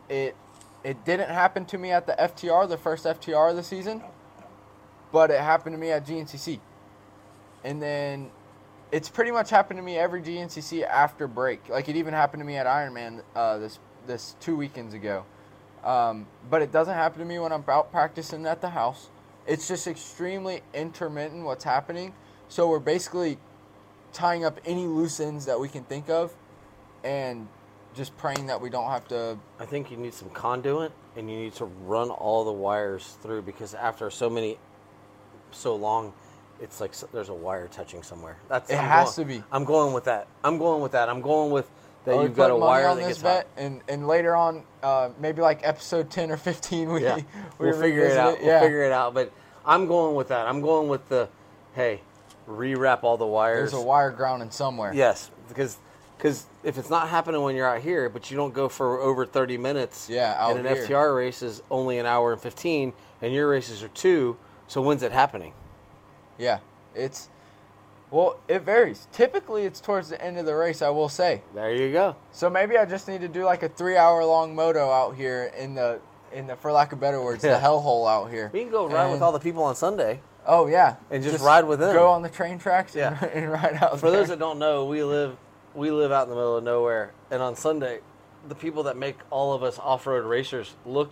It 0.10 0.36
it 0.84 1.04
didn't 1.06 1.30
happen 1.30 1.66
to 1.66 1.78
me 1.78 1.92
at 1.92 2.06
the 2.08 2.14
FTR, 2.14 2.68
the 2.68 2.78
first 2.78 3.06
FTR 3.06 3.52
of 3.52 3.56
the 3.56 3.64
season, 3.64 4.04
but 5.12 5.32
it 5.32 5.40
happened 5.40 5.74
to 5.74 5.80
me 5.80 5.92
at 5.92 6.06
GNCC, 6.06 6.60
and 7.64 7.82
then 7.82 8.32
it's 8.92 9.10
pretty 9.10 9.32
much 9.32 9.50
happened 9.50 9.78
to 9.78 9.84
me 9.84 9.98
every 9.98 10.22
GNCC 10.22 10.86
after 10.86 11.28
break. 11.28 11.70
Like 11.70 11.90
it 11.90 11.96
even 11.96 12.14
happened 12.14 12.42
to 12.42 12.46
me 12.46 12.56
at 12.56 12.66
Ironman 12.66 13.22
uh, 13.36 13.58
this 13.58 13.80
this 14.08 14.36
two 14.40 14.56
weekends 14.56 14.94
ago. 14.94 15.26
Um, 15.84 16.26
but 16.50 16.62
it 16.62 16.72
doesn't 16.72 16.94
happen 16.94 17.20
to 17.20 17.26
me 17.26 17.40
when 17.40 17.52
I'm 17.52 17.64
out 17.68 17.92
practicing 17.92 18.46
at 18.46 18.62
the 18.62 18.70
house. 18.70 19.10
It's 19.48 19.68
just 19.68 19.88
extremely 19.88 20.62
intermittent 20.74 21.46
what's 21.46 21.64
happening. 21.64 22.14
So 22.50 22.68
we're 22.68 22.80
basically 22.80 23.38
tying 24.12 24.44
up 24.44 24.60
any 24.66 24.88
loose 24.88 25.20
ends 25.20 25.46
that 25.46 25.60
we 25.60 25.70
can 25.70 25.84
think 25.84 26.10
of 26.10 26.34
and 27.04 27.48
just 27.96 28.16
praying 28.18 28.48
that 28.48 28.60
we 28.60 28.70
don't 28.70 28.90
have 28.90 29.08
to. 29.10 29.38
I 29.60 29.66
think 29.66 29.92
you 29.92 29.98
need 29.98 30.14
some 30.14 30.30
conduit 30.30 30.92
and 31.16 31.30
you 31.30 31.38
need 31.38 31.54
to 31.56 31.66
run 31.66 32.10
all 32.10 32.44
the 32.44 32.52
wires 32.52 33.18
through 33.22 33.44
because 33.44 33.74
after 33.74 34.10
so 34.10 34.30
many, 34.30 34.58
so 35.52 35.76
long, 35.76 36.14
it's 36.62 36.82
like 36.82 36.94
there's 37.12 37.30
a 37.30 37.34
wire 37.34 37.68
touching 37.68 38.04
somewhere. 38.04 38.38
That's 38.48 38.70
It 38.70 38.76
I'm 38.76 38.84
has 38.86 39.16
going- 39.16 39.28
to 39.28 39.34
be. 39.36 39.44
I'm 39.52 39.64
going 39.66 39.94
with 39.94 40.06
that. 40.06 40.28
I'm 40.44 40.58
going 40.58 40.82
with 40.82 40.92
that. 40.94 41.10
I'm 41.10 41.22
going 41.22 41.52
with 41.52 41.70
that. 42.06 42.18
We 42.18 42.24
you've 42.24 42.36
got 42.36 42.52
a 42.52 42.56
wire 42.56 42.88
on 42.88 42.98
that 42.98 43.04
this 43.08 43.22
gets 43.22 43.24
bet, 43.24 43.48
and 43.58 43.82
and 43.88 44.08
later 44.08 44.36
on, 44.36 44.64
uh, 44.84 45.10
maybe 45.20 45.42
like 45.42 45.60
episode 45.64 46.10
ten 46.10 46.32
or 46.32 46.38
fifteen, 46.38 46.92
we 46.92 47.04
Yeah, 47.04 47.16
we 47.60 47.68
we'll 47.70 47.80
figure 47.80 48.04
it 48.06 48.18
out. 48.18 48.40
Yeah. 48.42 48.46
We'll 48.48 48.62
figure 48.62 48.84
it 48.84 48.92
out. 48.92 49.14
But 49.14 49.32
I'm 49.66 49.88
going 49.88 50.16
with 50.16 50.30
that. 50.30 50.48
I'm 50.48 50.62
going 50.62 50.88
with 50.88 51.08
the, 51.10 51.30
hey, 51.76 52.02
rewrap 52.48 53.04
all 53.04 53.18
the 53.18 53.26
wires. 53.28 53.72
There's 53.72 53.84
a 53.84 53.86
wire 53.86 54.12
grounding 54.12 54.52
somewhere. 54.52 54.94
Yes, 54.94 55.30
because 55.48 55.78
because 56.18 56.46
if 56.64 56.78
it's 56.78 56.90
not 56.90 57.08
happening 57.08 57.42
when 57.42 57.56
you're 57.56 57.68
out 57.70 57.82
here, 57.82 58.10
but 58.10 58.30
you 58.30 58.36
don't 58.36 58.54
go 58.54 58.68
for 58.68 59.00
over 59.00 59.26
30 59.26 59.58
minutes, 59.58 60.10
Yeah, 60.10 60.36
out 60.38 60.58
and 60.58 60.66
an 60.68 60.76
here. 60.76 60.86
FTR 60.86 61.16
race 61.16 61.42
is 61.42 61.62
only 61.72 61.98
an 61.98 62.06
hour 62.06 62.34
and 62.34 62.42
15, 62.42 62.92
and 63.22 63.34
your 63.34 63.48
races 63.48 63.84
are 63.84 63.88
two. 63.90 64.36
So 64.68 64.82
when's 64.82 65.02
it 65.02 65.14
happening? 65.14 65.54
Yeah, 66.40 66.60
it's 66.96 67.30
well, 68.12 68.40
it 68.48 68.64
varies. 68.64 69.08
Typically, 69.12 69.66
it's 69.66 69.80
towards 69.80 70.10
the 70.10 70.20
end 70.24 70.40
of 70.40 70.46
the 70.46 70.56
race. 70.56 70.82
I 70.82 70.90
will 70.90 71.10
say. 71.10 71.44
There 71.54 71.74
you 71.74 71.92
go. 71.92 72.16
So 72.32 72.50
maybe 72.50 72.78
I 72.78 72.86
just 72.86 73.08
need 73.08 73.22
to 73.22 73.28
do 73.28 73.44
like 73.44 73.62
a 73.62 73.70
three-hour-long 73.70 74.56
moto 74.56 74.90
out 74.90 75.16
here 75.16 75.52
in 75.58 75.76
the 75.76 76.00
in 76.32 76.48
the, 76.48 76.56
for 76.56 76.72
lack 76.72 76.92
of 76.92 77.00
better 77.00 77.22
words, 77.22 77.42
the 77.42 77.50
hellhole 77.50 78.10
out 78.10 78.32
here. 78.32 78.50
We 78.54 78.62
can 78.62 78.72
go 78.72 78.88
ride 78.88 79.12
with 79.12 79.22
all 79.22 79.32
the 79.32 79.40
people 79.40 79.64
on 79.64 79.76
Sunday. 79.76 80.22
Oh 80.46 80.68
yeah, 80.68 80.96
And 81.12 81.24
just 81.24 81.44
ride 81.44 81.66
with 81.66 81.80
them. 81.80 81.94
Go 81.94 82.10
on 82.10 82.22
the 82.24 82.30
train 82.30 82.58
tracks. 82.58 82.96
Yeah. 82.96 83.18
and, 83.22 83.32
and 83.44 83.52
ride 83.52 83.78
out. 83.82 84.00
For 84.00 84.10
there. 84.10 84.22
those 84.22 84.30
that 84.30 84.40
don't 84.40 84.58
know, 84.58 84.86
we 84.86 85.04
live 85.04 85.38
we 85.76 85.92
live 85.92 86.12
out 86.12 86.24
in 86.24 86.30
the 86.30 86.36
middle 86.36 86.58
of 86.58 86.64
nowhere, 86.64 87.14
and 87.30 87.42
on 87.44 87.56
Sunday, 87.56 88.00
the 88.48 88.56
people 88.56 88.84
that 88.84 88.98
make 88.98 89.18
all 89.30 89.54
of 89.54 89.62
us 89.62 89.78
off-road 89.78 90.26
racers 90.26 90.74
look 90.86 91.12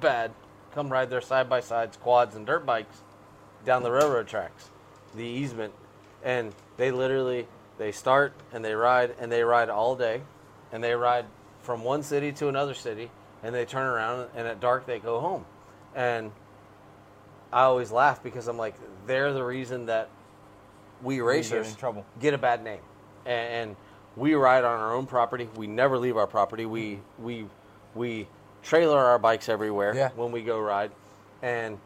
bad 0.00 0.32
come 0.74 0.90
ride 0.90 1.08
their 1.08 1.20
side-by-sides, 1.20 1.96
quads, 1.98 2.34
and 2.34 2.44
dirt 2.44 2.66
bikes 2.66 2.98
down 3.64 3.82
the 3.82 3.90
railroad 3.90 4.26
tracks, 4.26 4.70
the 5.14 5.24
easement, 5.24 5.72
and 6.22 6.54
they 6.76 6.90
literally 6.90 7.46
they 7.78 7.92
start 7.92 8.32
and 8.52 8.64
they 8.64 8.74
ride 8.74 9.14
and 9.18 9.30
they 9.30 9.42
ride 9.42 9.68
all 9.68 9.96
day, 9.96 10.22
and 10.72 10.82
they 10.82 10.94
ride 10.94 11.26
from 11.62 11.82
one 11.82 12.02
city 12.02 12.32
to 12.32 12.48
another 12.48 12.74
city, 12.74 13.10
and 13.42 13.54
they 13.54 13.64
turn 13.64 13.86
around 13.86 14.28
and 14.34 14.46
at 14.46 14.60
dark 14.60 14.86
they 14.86 14.98
go 14.98 15.20
home, 15.20 15.44
and 15.94 16.30
I 17.52 17.62
always 17.62 17.90
laugh 17.90 18.22
because 18.22 18.48
I'm 18.48 18.58
like 18.58 18.74
they're 19.06 19.32
the 19.32 19.44
reason 19.44 19.86
that 19.86 20.08
we 21.02 21.20
racers 21.20 21.66
get 22.20 22.34
a 22.34 22.38
bad 22.38 22.62
name, 22.64 22.80
and, 23.26 23.68
and 23.70 23.76
we 24.16 24.34
ride 24.34 24.64
on 24.64 24.78
our 24.80 24.94
own 24.94 25.06
property. 25.06 25.48
We 25.56 25.66
never 25.66 25.98
leave 25.98 26.16
our 26.16 26.26
property. 26.26 26.66
We 26.66 27.00
we 27.18 27.46
we 27.94 28.28
trailer 28.62 28.98
our 28.98 29.18
bikes 29.18 29.48
everywhere 29.48 29.94
Yeah. 29.94 30.10
when 30.16 30.32
we 30.32 30.42
go 30.42 30.58
ride, 30.58 30.90
and 31.42 31.78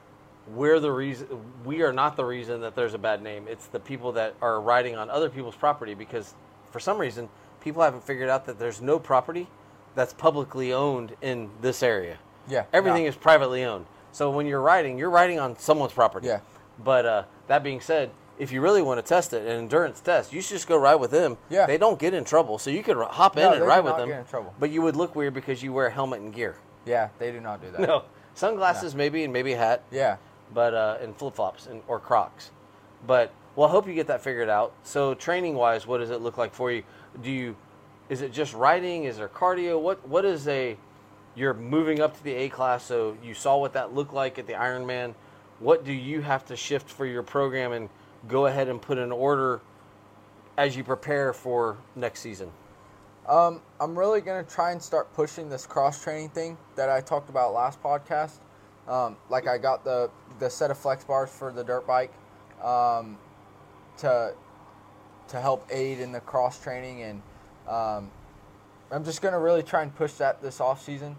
we're 0.54 0.80
the 0.80 0.90
reason. 0.92 1.28
We 1.64 1.82
are 1.82 1.92
not 1.92 2.16
the 2.16 2.24
reason 2.24 2.60
that 2.62 2.74
there's 2.74 2.94
a 2.94 2.98
bad 2.98 3.22
name. 3.22 3.46
It's 3.48 3.66
the 3.66 3.80
people 3.80 4.12
that 4.12 4.34
are 4.40 4.60
riding 4.60 4.96
on 4.96 5.10
other 5.10 5.28
people's 5.30 5.56
property 5.56 5.94
because 5.94 6.34
for 6.70 6.80
some 6.80 6.98
reason 6.98 7.28
people 7.60 7.82
haven't 7.82 8.04
figured 8.04 8.28
out 8.28 8.46
that 8.46 8.58
there's 8.58 8.80
no 8.80 8.98
property 8.98 9.48
that's 9.94 10.12
publicly 10.12 10.72
owned 10.72 11.14
in 11.22 11.50
this 11.60 11.82
area. 11.82 12.18
Yeah, 12.48 12.64
Everything 12.72 13.02
yeah. 13.02 13.10
is 13.10 13.16
privately 13.16 13.64
owned. 13.64 13.86
So 14.12 14.30
when 14.30 14.46
you're 14.46 14.60
riding, 14.62 14.96
you're 14.98 15.10
riding 15.10 15.38
on 15.38 15.58
someone's 15.58 15.92
property. 15.92 16.28
Yeah. 16.28 16.40
But 16.82 17.04
uh, 17.06 17.22
that 17.48 17.62
being 17.62 17.80
said, 17.80 18.10
if 18.38 18.52
you 18.52 18.60
really 18.60 18.80
want 18.80 18.98
to 18.98 19.06
test 19.06 19.32
it, 19.32 19.42
an 19.42 19.48
endurance 19.48 20.00
test, 20.00 20.32
you 20.32 20.40
should 20.40 20.54
just 20.54 20.68
go 20.68 20.76
ride 20.78 20.94
with 20.94 21.10
them. 21.10 21.36
Yeah. 21.50 21.66
They 21.66 21.76
don't 21.76 21.98
get 21.98 22.14
in 22.14 22.24
trouble, 22.24 22.58
so 22.58 22.70
you 22.70 22.82
could 22.82 22.96
hop 22.96 23.36
in 23.36 23.42
No, 23.42 23.52
and 23.52 23.66
ride 23.66 23.80
with 23.80 23.96
them. 23.96 24.08
get 24.08 24.20
in 24.20 24.24
trouble. 24.26 24.54
But 24.58 24.70
you 24.70 24.80
would 24.82 24.96
look 24.96 25.14
weird 25.16 25.34
because 25.34 25.62
you 25.62 25.72
wear 25.72 25.88
a 25.88 25.90
helmet 25.90 26.20
and 26.20 26.32
gear. 26.32 26.56
Yeah, 26.86 27.08
they 27.18 27.32
do 27.32 27.40
not 27.40 27.60
do 27.60 27.70
that. 27.72 27.80
No, 27.80 28.04
sunglasses 28.34 28.94
maybe 28.94 29.24
and 29.24 29.32
maybe 29.32 29.52
a 29.52 29.58
hat, 29.58 29.82
Yeah. 29.90 30.16
But 30.52 30.74
uh, 30.74 30.98
flip 31.16 31.34
flops 31.34 31.66
and 31.66 31.82
or 31.88 31.98
Crocs. 31.98 32.50
But 33.06 33.32
well, 33.56 33.68
I 33.68 33.70
hope 33.70 33.86
you 33.88 33.94
get 33.94 34.06
that 34.06 34.22
figured 34.22 34.48
out. 34.48 34.72
So 34.82 35.14
training 35.14 35.54
wise, 35.54 35.86
what 35.86 35.98
does 35.98 36.10
it 36.10 36.20
look 36.20 36.38
like 36.38 36.54
for 36.54 36.70
you? 36.70 36.82
Do 37.22 37.30
you 37.30 37.56
is 38.08 38.22
it 38.22 38.32
just 38.32 38.54
riding? 38.54 39.04
Is 39.04 39.18
there 39.18 39.28
cardio? 39.28 39.80
What 39.80 40.06
what 40.08 40.24
is 40.24 40.48
a 40.48 40.76
you're 41.34 41.54
moving 41.54 42.00
up 42.00 42.16
to 42.16 42.24
the 42.24 42.34
A 42.34 42.48
class, 42.48 42.84
so 42.84 43.16
you 43.22 43.34
saw 43.34 43.58
what 43.58 43.72
that 43.74 43.94
looked 43.94 44.12
like 44.12 44.38
at 44.38 44.46
the 44.46 44.54
Ironman. 44.54 45.14
What 45.60 45.84
do 45.84 45.92
you 45.92 46.20
have 46.20 46.44
to 46.46 46.56
shift 46.56 46.88
for 46.88 47.06
your 47.06 47.22
program 47.22 47.72
and 47.72 47.88
go 48.26 48.46
ahead 48.46 48.68
and 48.68 48.80
put 48.80 48.98
in 48.98 49.12
order 49.12 49.60
as 50.56 50.76
you 50.76 50.82
prepare 50.82 51.32
for 51.32 51.76
next 51.94 52.20
season? 52.20 52.50
Um, 53.28 53.60
I'm 53.80 53.96
really 53.96 54.20
gonna 54.20 54.42
try 54.42 54.72
and 54.72 54.82
start 54.82 55.12
pushing 55.14 55.48
this 55.48 55.66
cross 55.66 56.02
training 56.02 56.30
thing 56.30 56.56
that 56.76 56.88
I 56.88 57.00
talked 57.00 57.28
about 57.28 57.52
last 57.52 57.82
podcast. 57.82 58.38
Um, 58.88 59.16
like 59.28 59.46
I 59.46 59.58
got 59.58 59.84
the 59.84 60.10
the 60.38 60.50
set 60.50 60.70
of 60.70 60.78
flex 60.78 61.04
bars 61.04 61.30
for 61.30 61.52
the 61.52 61.64
dirt 61.64 61.86
bike 61.86 62.12
um, 62.62 63.18
to 63.98 64.34
to 65.28 65.40
help 65.40 65.66
aid 65.70 66.00
in 66.00 66.12
the 66.12 66.20
cross 66.20 66.62
training, 66.62 67.02
and 67.02 67.22
um, 67.68 68.10
I'm 68.90 69.04
just 69.04 69.20
gonna 69.20 69.38
really 69.38 69.62
try 69.62 69.82
and 69.82 69.94
push 69.94 70.12
that 70.14 70.40
this 70.40 70.60
off 70.60 70.82
season. 70.82 71.16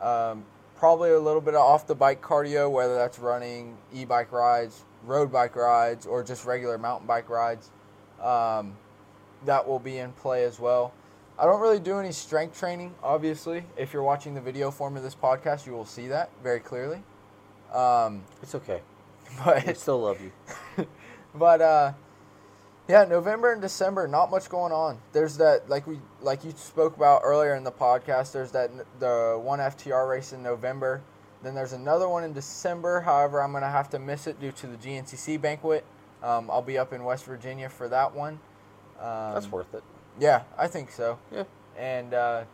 Um, 0.00 0.44
probably 0.76 1.10
a 1.10 1.20
little 1.20 1.40
bit 1.40 1.54
of 1.54 1.60
off 1.60 1.86
the 1.86 1.94
bike 1.94 2.20
cardio, 2.20 2.70
whether 2.70 2.94
that's 2.94 3.18
running, 3.18 3.76
e-bike 3.92 4.32
rides, 4.32 4.84
road 5.04 5.30
bike 5.30 5.56
rides, 5.56 6.04
or 6.04 6.22
just 6.24 6.44
regular 6.44 6.78
mountain 6.78 7.06
bike 7.06 7.28
rides. 7.28 7.70
Um, 8.20 8.76
that 9.44 9.66
will 9.66 9.78
be 9.78 9.98
in 9.98 10.12
play 10.12 10.44
as 10.44 10.58
well. 10.58 10.92
I 11.38 11.44
don't 11.44 11.60
really 11.60 11.80
do 11.80 11.98
any 11.98 12.12
strength 12.12 12.58
training, 12.58 12.94
obviously. 13.02 13.64
If 13.76 13.92
you're 13.92 14.02
watching 14.02 14.34
the 14.34 14.40
video 14.40 14.70
form 14.70 14.96
of 14.96 15.02
this 15.02 15.14
podcast, 15.14 15.66
you 15.66 15.72
will 15.72 15.84
see 15.84 16.08
that 16.08 16.30
very 16.42 16.60
clearly. 16.60 17.02
Um, 17.74 18.24
It's 18.42 18.54
okay. 18.54 18.80
We 19.46 19.52
but 19.62 19.76
still 19.76 20.00
love 20.00 20.20
you. 20.20 20.30
but 21.34 21.60
uh, 21.60 21.92
yeah, 22.88 23.04
November 23.04 23.52
and 23.52 23.60
December, 23.60 24.06
not 24.06 24.30
much 24.30 24.48
going 24.48 24.72
on. 24.72 24.98
There's 25.12 25.38
that 25.38 25.68
like 25.68 25.86
we 25.86 25.98
like 26.20 26.44
you 26.44 26.52
spoke 26.56 26.96
about 26.96 27.22
earlier 27.24 27.54
in 27.54 27.64
the 27.64 27.72
podcast. 27.72 28.32
There's 28.32 28.52
that 28.52 28.70
the 29.00 29.40
one 29.42 29.58
FTR 29.58 30.08
race 30.08 30.32
in 30.32 30.42
November. 30.42 31.02
Then 31.42 31.54
there's 31.54 31.72
another 31.72 32.08
one 32.08 32.22
in 32.24 32.32
December. 32.32 33.00
However, 33.00 33.42
I'm 33.42 33.52
gonna 33.52 33.70
have 33.70 33.90
to 33.90 33.98
miss 33.98 34.26
it 34.26 34.40
due 34.40 34.52
to 34.52 34.66
the 34.66 34.76
GNCC 34.76 35.40
banquet. 35.40 35.84
Um, 36.22 36.50
I'll 36.50 36.62
be 36.62 36.78
up 36.78 36.92
in 36.92 37.02
West 37.04 37.24
Virginia 37.24 37.68
for 37.68 37.88
that 37.88 38.14
one. 38.14 38.38
Um, 39.00 39.34
That's 39.34 39.50
worth 39.50 39.74
it. 39.74 39.82
Yeah, 40.20 40.42
I 40.56 40.68
think 40.68 40.90
so. 40.90 41.18
Yeah. 41.32 41.44
And 41.76 42.14
uh, 42.14 42.44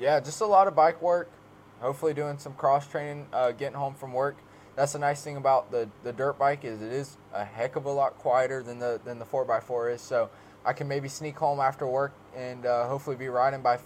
yeah, 0.00 0.20
just 0.20 0.40
a 0.40 0.46
lot 0.46 0.68
of 0.68 0.74
bike 0.74 1.02
work. 1.02 1.30
Hopefully, 1.80 2.14
doing 2.14 2.38
some 2.38 2.54
cross 2.54 2.86
training. 2.86 3.26
Uh, 3.32 3.52
getting 3.52 3.76
home 3.76 3.94
from 3.94 4.12
work. 4.12 4.36
That's 4.76 4.92
the 4.92 4.98
nice 4.98 5.22
thing 5.22 5.36
about 5.36 5.72
the, 5.72 5.88
the 6.04 6.12
dirt 6.12 6.38
bike 6.38 6.64
is 6.64 6.82
it 6.82 6.92
is 6.92 7.16
a 7.32 7.44
heck 7.44 7.74
of 7.74 7.84
a 7.84 7.90
lot 7.90 8.16
quieter 8.18 8.62
than 8.62 8.78
the 8.78 9.00
than 9.04 9.18
the 9.18 9.24
four 9.24 9.50
x 9.52 9.64
four 9.64 9.90
is. 9.90 10.00
So 10.00 10.30
I 10.64 10.72
can 10.72 10.86
maybe 10.86 11.08
sneak 11.08 11.36
home 11.36 11.60
after 11.60 11.86
work 11.86 12.12
and 12.36 12.64
uh, 12.64 12.86
hopefully 12.86 13.16
be 13.16 13.28
riding 13.28 13.60
by 13.60 13.78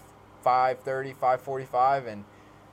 5:30, 0.45 1.17
5:45. 1.17 2.09
And 2.09 2.25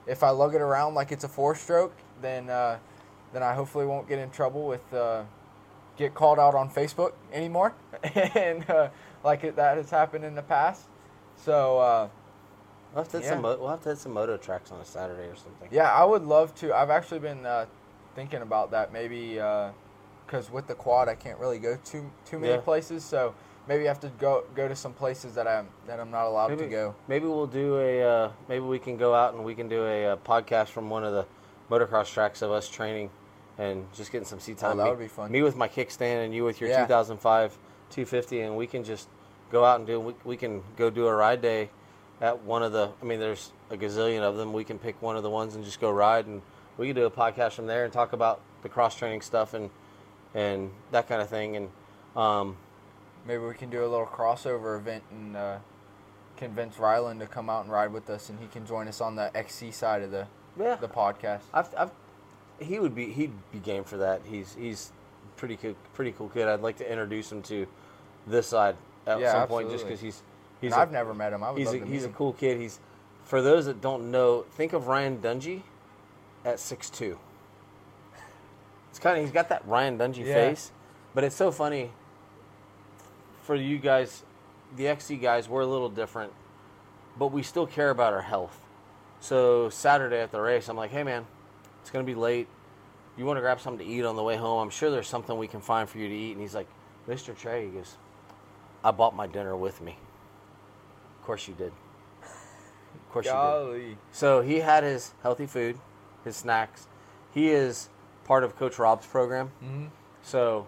if 0.07 0.23
I 0.23 0.31
lug 0.31 0.55
it 0.55 0.61
around 0.61 0.95
like 0.95 1.11
it's 1.11 1.23
a 1.23 1.29
four 1.29 1.55
stroke, 1.55 1.95
then 2.21 2.49
uh, 2.49 2.79
then 3.33 3.43
I 3.43 3.53
hopefully 3.53 3.85
won't 3.85 4.07
get 4.07 4.19
in 4.19 4.29
trouble 4.31 4.65
with 4.67 4.93
uh, 4.93 5.23
get 5.97 6.13
called 6.13 6.39
out 6.39 6.55
on 6.55 6.69
Facebook 6.69 7.13
anymore, 7.31 7.73
and 8.15 8.67
uh, 8.69 8.89
like 9.23 9.43
it, 9.43 9.55
that 9.57 9.77
has 9.77 9.89
happened 9.89 10.25
in 10.25 10.33
the 10.33 10.41
past. 10.41 10.87
So 11.35 11.79
uh, 11.79 12.09
We'll 12.93 13.03
have 13.03 13.11
to 13.11 13.17
hit 13.17 13.23
Yeah. 13.25 13.29
some. 13.33 13.41
Mo- 13.43 13.57
we'll 13.59 13.69
have 13.69 13.81
to 13.83 13.89
hit 13.89 13.97
some 13.99 14.13
moto 14.13 14.37
tracks 14.37 14.71
on 14.71 14.79
a 14.79 14.85
Saturday 14.85 15.27
or 15.27 15.35
something. 15.35 15.69
yeah, 15.71 15.91
I 15.91 16.03
would 16.03 16.23
love 16.23 16.55
to. 16.55 16.73
I've 16.75 16.89
actually 16.89 17.19
been 17.19 17.45
uh, 17.45 17.65
thinking 18.15 18.41
about 18.41 18.71
that. 18.71 18.91
Maybe 18.91 19.39
because 20.25 20.51
with 20.51 20.67
the 20.67 20.75
quad, 20.75 21.07
I 21.09 21.15
can't 21.15 21.39
really 21.39 21.59
go 21.59 21.77
too 21.83 22.09
too 22.25 22.39
many 22.39 22.53
Yeah. 22.53 22.59
places. 22.61 23.03
So 23.03 23.33
maybe 23.67 23.85
I 23.85 23.87
have 23.87 23.99
to 24.01 24.09
go 24.19 24.43
go 24.55 24.67
to 24.67 24.75
some 24.75 24.93
places 24.93 25.35
that 25.35 25.47
I'm 25.47 25.67
that 25.87 25.99
I'm 25.99 26.09
not 26.11 26.25
allowed 26.25 26.49
Maybe, 26.49 26.63
to 26.63 26.69
go. 26.69 26.95
maybe 27.07 27.25
we'll 27.27 27.47
do 27.47 27.77
a. 27.79 28.03
Uh, 28.03 28.31
maybe 28.47 28.65
we 28.65 28.79
can 28.79 28.97
go 28.97 29.13
out 29.13 29.33
and 29.35 29.43
we 29.43 29.53
can 29.55 29.67
do 29.69 29.85
a, 29.85 30.07
uh 30.13 30.15
podcast 30.17 30.69
from 30.69 30.89
one 30.89 31.03
of 31.03 31.13
the 31.13 31.25
motocross 31.69 32.11
tracks 32.11 32.41
of 32.41 32.49
us 32.51 32.67
training, 32.67 33.11
and 33.59 33.85
just 33.93 34.11
getting 34.11 34.25
some 34.25 34.39
seat 34.39 34.57
Oh, 34.63 34.69
time. 34.69 34.77
that 34.77 34.85
me, 34.85 34.89
would 34.89 34.99
be 34.99 35.07
fun. 35.07 35.31
Me 35.31 35.43
with 35.43 35.55
my 35.55 35.67
kickstand 35.67 36.25
and 36.25 36.33
you 36.33 36.43
with 36.43 36.59
your 36.59 36.69
Yeah. 36.71 36.81
2005 36.87 37.55
250, 37.91 38.41
and 38.41 38.57
we 38.57 38.65
can 38.65 38.83
just 38.83 39.07
go 39.51 39.63
out 39.63 39.77
and 39.79 39.85
do. 39.87 39.99
We, 39.99 40.15
we 40.23 40.37
can 40.37 40.63
go 40.75 40.89
do 40.89 41.05
a 41.07 41.15
ride 41.15 41.41
day 41.41 41.69
at 42.21 42.43
one 42.43 42.63
of 42.63 42.71
the. 42.71 42.89
I 43.01 43.05
mean, 43.05 43.19
there's 43.19 43.51
a 43.69 43.77
gazillion 43.77 44.21
of 44.21 44.37
them. 44.37 44.53
We 44.53 44.63
can 44.63 44.79
pick 44.79 45.01
one 45.01 45.15
of 45.15 45.23
the 45.23 45.29
ones 45.29 45.55
and 45.55 45.63
just 45.63 45.79
go 45.79 45.91
ride, 45.91 46.25
and 46.25 46.41
we 46.77 46.87
can 46.87 46.95
do 46.95 47.05
a 47.05 47.11
podcast 47.11 47.53
from 47.53 47.67
there 47.67 47.83
and 47.83 47.93
talk 47.93 48.13
about 48.13 48.41
the 48.61 48.69
cross 48.69 48.95
training 48.95 49.21
stuff 49.21 49.53
and 49.53 49.69
and 50.33 50.71
that 50.91 51.07
kind 51.07 51.21
of 51.21 51.29
thing. 51.29 51.55
And 51.55 51.69
um, 52.15 52.57
Maybe 53.25 53.43
we 53.43 53.53
can 53.53 53.69
do 53.69 53.81
a 53.81 53.87
little 53.87 54.05
crossover 54.05 54.77
event 54.77 55.03
and 55.11 55.35
uh, 55.35 55.57
convince 56.37 56.75
Rylan 56.75 57.19
to 57.19 57.27
come 57.27 57.49
out 57.49 57.63
and 57.63 57.71
ride 57.71 57.91
with 57.91 58.09
us, 58.09 58.29
and 58.29 58.39
he 58.39 58.47
can 58.47 58.65
join 58.65 58.87
us 58.87 59.01
on 59.01 59.15
the 59.15 59.35
XC 59.35 59.71
side 59.71 60.01
of 60.01 60.11
the 60.11 60.27
yeah, 60.59 60.75
the 60.75 60.87
podcast. 60.87 61.41
I've, 61.53 61.73
I've, 61.77 61.91
he 62.59 62.79
would 62.79 62.95
be 62.95 63.11
he'd 63.11 63.33
be 63.51 63.59
game 63.59 63.83
for 63.83 63.97
that. 63.97 64.21
He's 64.25 64.55
he's 64.55 64.91
pretty 65.37 65.57
cool, 65.57 65.75
pretty 65.93 66.11
cool 66.11 66.29
kid. 66.29 66.47
I'd 66.47 66.61
like 66.61 66.77
to 66.77 66.89
introduce 66.89 67.31
him 67.31 67.41
to 67.43 67.67
this 68.27 68.47
side 68.47 68.75
at 69.07 69.19
Yeah, 69.19 69.31
some 69.31 69.47
point, 69.47 69.69
just 69.69 69.85
because 69.85 70.01
he's 70.01 70.21
he's 70.61 70.73
a, 70.73 70.77
I've 70.79 70.91
never 70.91 71.13
met 71.13 71.33
him. 71.33 71.43
I 71.43 71.51
would 71.51 71.59
he's 71.59 71.73
a, 71.73 71.85
he's 71.85 72.05
a 72.05 72.09
cool 72.09 72.33
kid. 72.33 72.59
He's 72.59 72.79
for 73.23 73.41
those 73.41 73.65
that 73.65 73.81
don't 73.81 74.11
know, 74.11 74.45
think 74.53 74.73
of 74.73 74.87
Ryan 74.87 75.19
Dungey 75.19 75.61
at 76.45 76.59
six 76.59 76.89
two. 76.89 77.17
It's 78.89 78.99
kind 78.99 79.17
of 79.17 79.23
he's 79.23 79.31
got 79.31 79.49
that 79.49 79.67
Ryan 79.67 79.97
Dungey 79.97 80.25
Yeah. 80.25 80.33
face, 80.33 80.71
but 81.13 81.23
it's 81.23 81.35
so 81.35 81.51
funny. 81.51 81.91
For 83.43 83.55
you 83.55 83.77
guys, 83.79 84.23
the 84.75 84.87
XC 84.87 85.17
guys, 85.17 85.49
we're 85.49 85.61
a 85.61 85.65
little 85.67 85.89
different, 85.89 86.33
but 87.17 87.31
we 87.31 87.41
still 87.43 87.65
care 87.65 87.89
about 87.89 88.13
our 88.13 88.21
health. 88.21 88.65
So 89.19 89.69
Saturday 89.69 90.19
at 90.19 90.31
the 90.31 90.39
race, 90.39 90.69
I'm 90.69 90.77
like, 90.77 90.91
hey 90.91 91.03
man, 91.03 91.25
it's 91.81 91.89
gonna 91.89 92.03
be 92.03 92.15
late. 92.15 92.47
You 93.17 93.25
want 93.25 93.37
to 93.37 93.41
grab 93.41 93.59
something 93.59 93.85
to 93.85 93.91
eat 93.93 94.05
on 94.05 94.15
the 94.15 94.23
way 94.23 94.37
home? 94.37 94.59
I'm 94.61 94.69
sure 94.69 94.89
there's 94.89 95.07
something 95.07 95.37
we 95.37 95.47
can 95.47 95.59
find 95.59 95.89
for 95.89 95.97
you 95.97 96.07
to 96.07 96.15
eat. 96.15 96.31
And 96.31 96.41
he's 96.41 96.55
like, 96.55 96.67
Mr. 97.07 97.37
Trey, 97.37 97.65
he 97.65 97.71
goes, 97.71 97.97
I 98.81 98.91
bought 98.91 99.13
my 99.13 99.27
dinner 99.27 99.57
with 99.57 99.81
me. 99.81 99.97
Of 101.29 101.33
course 101.33 101.47
you 101.47 101.53
did. 101.53 101.71
Of 102.23 103.11
course 103.11 103.27
you 103.27 103.31
did. 103.33 103.97
So 104.11 104.41
he 104.41 104.61
had 104.61 104.83
his 104.83 105.13
healthy 105.21 105.45
food, 105.45 105.77
his 106.23 106.35
snacks. 106.35 106.87
He 107.35 107.49
is 107.51 107.87
part 108.23 108.43
of 108.43 108.55
Coach 108.57 108.79
Rob's 108.79 109.05
program. 109.05 109.51
hmm 109.59 109.85
So 110.23 110.65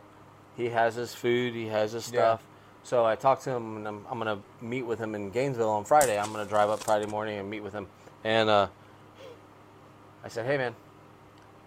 he 0.56 0.70
has 0.70 0.94
his 0.94 1.16
food, 1.16 1.56
he 1.56 1.66
has 1.70 1.94
his 1.94 2.06
Yeah. 2.14 2.20
stuff. 2.36 2.44
So 2.84 3.04
I 3.04 3.16
talked 3.16 3.44
to 3.46 3.50
him, 3.50 3.78
and 3.78 3.88
I'm, 3.88 4.06
I'm 4.08 4.20
going 4.20 4.38
to 4.38 4.64
meet 4.64 4.84
with 4.84 5.00
him 5.00 5.16
in 5.16 5.32
Gainesville 5.32 5.68
on 5.72 5.84
Friday. 5.84 6.20
I'm 6.20 6.32
going 6.32 6.46
to 6.46 6.50
drive 6.50 6.70
up 6.70 6.84
Friday 6.84 7.08
morning 7.08 7.40
and 7.40 7.50
meet 7.50 7.62
with 7.64 7.74
him. 7.74 7.88
And 8.24 8.48
uh, 8.48 8.68
I 10.24 10.28
said, 10.28 10.46
hey, 10.46 10.58
man, 10.60 10.76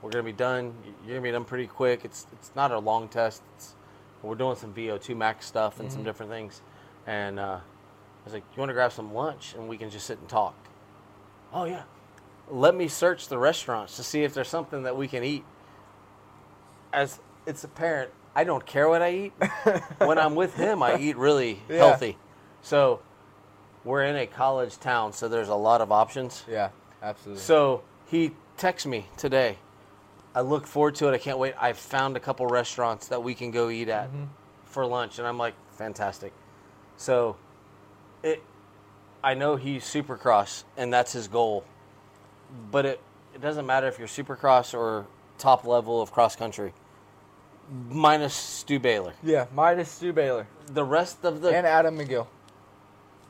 we're 0.03 0.11
going 0.11 0.25
to 0.25 0.33
be 0.33 0.37
done. 0.37 0.73
You're 0.85 1.15
going 1.15 1.16
to 1.16 1.21
be 1.23 1.33
done 1.33 1.45
pretty 1.45 1.66
quick. 1.66 2.05
It's, 2.05 2.29
it's 2.33 2.53
not 2.55 2.71
a 2.71 2.79
long 2.79 3.09
test. 3.09 3.43
It's, 3.57 3.75
we're 4.23 4.37
doing 4.37 4.55
some 4.55 4.73
VO2 4.73 5.16
max 5.16 5.47
stuff 5.47 5.81
and 5.81 5.91
some 5.91 6.03
Mhm. 6.03 6.05
different 6.05 6.31
things. 6.31 6.61
And 7.09 7.41
uh, 7.41 7.59
I 8.25 8.29
was 8.29 8.33
like, 8.35 8.45
you 8.55 8.59
want 8.61 8.71
to 8.71 8.75
grab 8.75 8.91
some 8.93 9.13
lunch 9.13 9.55
and 9.55 9.69
we 9.69 9.77
can 9.77 9.91
just 9.91 10.07
sit 10.07 10.19
and 10.19 10.29
talk? 10.29 10.55
Oh, 11.53 11.65
yeah. 11.65 11.83
Let 12.49 12.75
me 12.75 12.89
search 12.89 13.29
the 13.29 13.39
restaurants 13.39 13.97
to 13.97 14.03
see 14.03 14.25
if 14.25 14.33
there's 14.35 14.49
something 14.49 14.85
that 14.85 14.97
we 14.97 15.09
can 15.09 15.23
eat. 15.23 15.45
As 16.93 17.21
it's 17.47 17.65
apparent, 17.65 18.11
I 18.35 18.45
don't 18.45 18.65
care 18.65 18.89
what 18.89 19.03
I 19.03 19.11
eat. 19.13 19.33
when 19.99 20.19
I'm 20.19 20.35
with 20.35 20.55
him, 20.55 20.83
I 20.83 20.97
eat 20.99 21.17
really 21.17 21.61
Yeah. 21.69 21.79
healthy. 21.79 22.17
So 22.63 23.01
we're 23.85 24.05
in 24.05 24.17
a 24.17 24.27
college 24.27 24.79
town, 24.79 25.13
so 25.13 25.29
there's 25.29 25.49
a 25.49 25.55
lot 25.55 25.81
of 25.81 25.93
options. 25.93 26.45
Yeah, 26.49 26.71
absolutely. 27.03 27.43
So 27.43 27.83
he 28.07 28.33
texts 28.57 28.87
me 28.87 29.07
today. 29.19 29.59
I 30.35 30.41
look 30.41 30.67
forward 30.67 30.95
to 30.97 31.09
it. 31.09 31.15
I 31.15 31.19
can't 31.19 31.39
wait. 31.39 31.55
I've 31.61 31.79
found 31.79 32.17
a 32.17 32.21
couple 32.21 32.47
restaurants 32.47 33.09
that 33.09 33.23
we 33.23 33.35
can 33.35 33.51
go 33.51 33.69
eat 33.69 33.89
at 33.89 34.11
Mhm. 34.11 34.29
for 34.65 34.85
lunch, 34.87 35.19
and 35.19 35.29
I'm 35.29 35.39
like, 35.39 35.55
fantastic. 35.73 36.33
So 36.97 37.37
it, 38.25 38.43
I 39.23 39.35
know 39.35 39.55
he's 39.57 39.85
supercross, 39.85 40.65
and 40.77 40.93
that's 40.93 41.13
his 41.13 41.29
goal. 41.29 41.65
But 42.73 42.85
it, 42.87 43.01
it 43.35 43.41
doesn't 43.41 43.67
matter 43.67 43.87
if 43.87 43.99
you're 43.99 44.09
supercross 44.09 44.75
or 44.75 45.07
top 45.39 45.65
level 45.67 46.03
of 46.03 46.11
cross 46.13 46.35
country, 46.37 46.73
minus 47.91 48.35
Stu 48.35 48.79
Baylor. 48.79 49.15
yeah, 49.23 49.47
minus 49.55 49.91
Stu 49.91 50.13
Baylor 50.13 50.47
The 50.67 50.85
rest 50.85 51.25
of 51.25 51.41
the 51.41 51.49
and 51.57 51.67
Adam 51.67 51.99
McGill. 51.99 52.27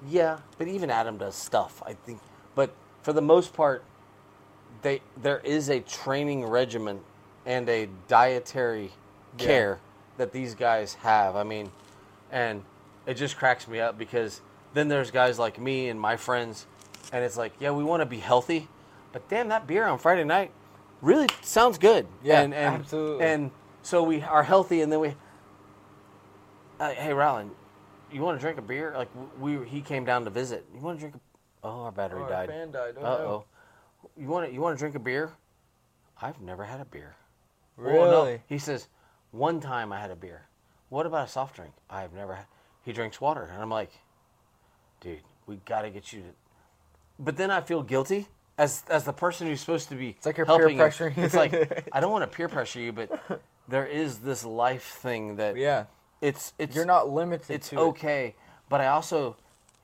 yeah, 0.08 0.38
but 0.58 0.68
even 0.68 0.90
Adam 0.90 1.18
does 1.18 1.34
stuff. 1.34 1.82
I 1.86 1.94
think, 1.94 2.20
but 2.54 2.74
for 3.02 3.12
the 3.12 3.22
most 3.22 3.54
part, 3.54 3.84
they 4.82 5.00
there 5.16 5.38
is 5.40 5.68
a 5.70 5.80
training 5.80 6.44
regimen 6.44 7.00
and 7.46 7.68
a 7.68 7.88
dietary 8.08 8.90
Yeah. 9.38 9.46
care 9.46 9.78
that 10.18 10.32
these 10.32 10.54
guys 10.54 10.94
have. 10.94 11.36
I 11.36 11.42
mean, 11.44 11.70
and 12.30 12.62
it 13.06 13.14
just 13.14 13.36
cracks 13.36 13.66
me 13.68 13.80
up 13.80 13.96
because 13.98 14.40
then 14.74 14.88
there's 14.88 15.10
guys 15.10 15.38
like 15.38 15.58
me 15.58 15.88
and 15.88 15.98
my 15.98 16.16
friends, 16.16 16.66
and 17.12 17.24
it's 17.24 17.36
like, 17.36 17.52
yeah, 17.60 17.70
we 17.70 17.84
want 17.84 18.00
to 18.02 18.06
be 18.06 18.18
healthy, 18.18 18.68
but 19.12 19.28
damn, 19.28 19.48
that 19.48 19.66
beer 19.66 19.86
on 19.86 19.98
Friday 19.98 20.24
night 20.24 20.50
really 21.00 21.28
sounds 21.42 21.78
good. 21.78 22.06
Yeah, 22.22 22.40
and, 22.42 22.52
and, 22.52 22.74
absolutely. 22.74 23.24
And 23.24 23.50
so 23.82 24.02
we 24.02 24.20
are 24.22 24.42
healthy, 24.42 24.80
and 24.82 24.90
then 24.92 25.00
we, 25.00 25.14
uh, 26.80 26.90
hey, 26.90 27.12
Rowland, 27.12 27.50
you 28.12 28.20
want 28.22 28.38
to 28.38 28.40
drink 28.40 28.58
a 28.58 28.62
beer? 28.62 28.92
Like 28.96 29.08
we, 29.38 29.64
he 29.66 29.80
came 29.80 30.04
down 30.04 30.24
to 30.24 30.30
visit. 30.30 30.64
You 30.74 30.80
want 30.80 30.98
to 30.98 31.00
drink? 31.00 31.14
A, 31.16 31.66
oh, 31.66 31.80
our 31.82 31.92
battery 31.92 32.20
Oh, 32.20 32.24
our 32.24 32.30
died. 32.30 32.48
fan 32.48 32.70
died. 32.70 32.94
Oh, 32.98 33.04
Uh 33.04 33.08
oh. 33.18 33.44
You 34.16 34.28
want 34.28 34.46
to? 34.46 34.52
You 34.52 34.60
want 34.60 34.76
to 34.76 34.78
drink 34.78 34.94
a 34.94 35.00
beer? 35.00 35.32
I've 36.20 36.40
never 36.40 36.64
had 36.64 36.80
a 36.80 36.84
beer. 36.84 37.16
Really? 37.76 37.98
Well, 37.98 38.24
no. 38.26 38.38
He 38.48 38.58
says, 38.58 38.88
one 39.32 39.60
time 39.60 39.92
I 39.92 39.98
had 39.98 40.10
a 40.10 40.16
beer. 40.16 40.42
What 40.90 41.06
about 41.06 41.26
a 41.26 41.30
soft 41.30 41.56
drink? 41.56 41.72
I've 41.90 42.12
never 42.12 42.34
had. 42.34 42.46
He 42.84 42.92
drinks 42.92 43.20
water, 43.20 43.48
and 43.52 43.60
I'm 43.60 43.70
like, 43.70 43.90
dude, 45.04 45.20
we 45.46 45.56
got 45.64 45.82
to 45.82 45.90
get 45.90 46.12
you 46.12 46.20
to. 46.22 46.26
But 47.20 47.36
then 47.36 47.50
I 47.50 47.60
feel 47.60 47.82
guilty 47.82 48.26
as 48.58 48.82
as 48.88 49.04
the 49.04 49.12
person 49.12 49.46
who's 49.46 49.60
supposed 49.60 49.88
to 49.90 49.94
be. 49.94 50.10
It's 50.10 50.26
like 50.26 50.36
you're 50.36 50.46
peer 50.46 50.58
helping 50.58 50.78
him. 50.78 50.86
pressuring. 50.88 51.18
It's 51.18 51.34
like 51.34 51.88
I 51.92 52.00
don't 52.00 52.10
want 52.10 52.28
to 52.30 52.36
peer 52.36 52.48
pressure 52.48 52.80
you, 52.80 52.92
but 52.92 53.40
there 53.68 53.86
is 53.86 54.18
this 54.18 54.44
life 54.44 54.84
thing 54.84 55.36
that 55.36 55.56
Yeah, 55.56 55.84
it's 56.20 56.52
it's 56.58 56.74
you're 56.74 56.84
not 56.86 57.08
limited 57.10 57.50
it's 57.54 57.68
to 57.70 57.76
it. 57.76 57.80
okay 57.80 58.34
but 58.68 58.80
i 58.80 58.86
also 58.88 59.36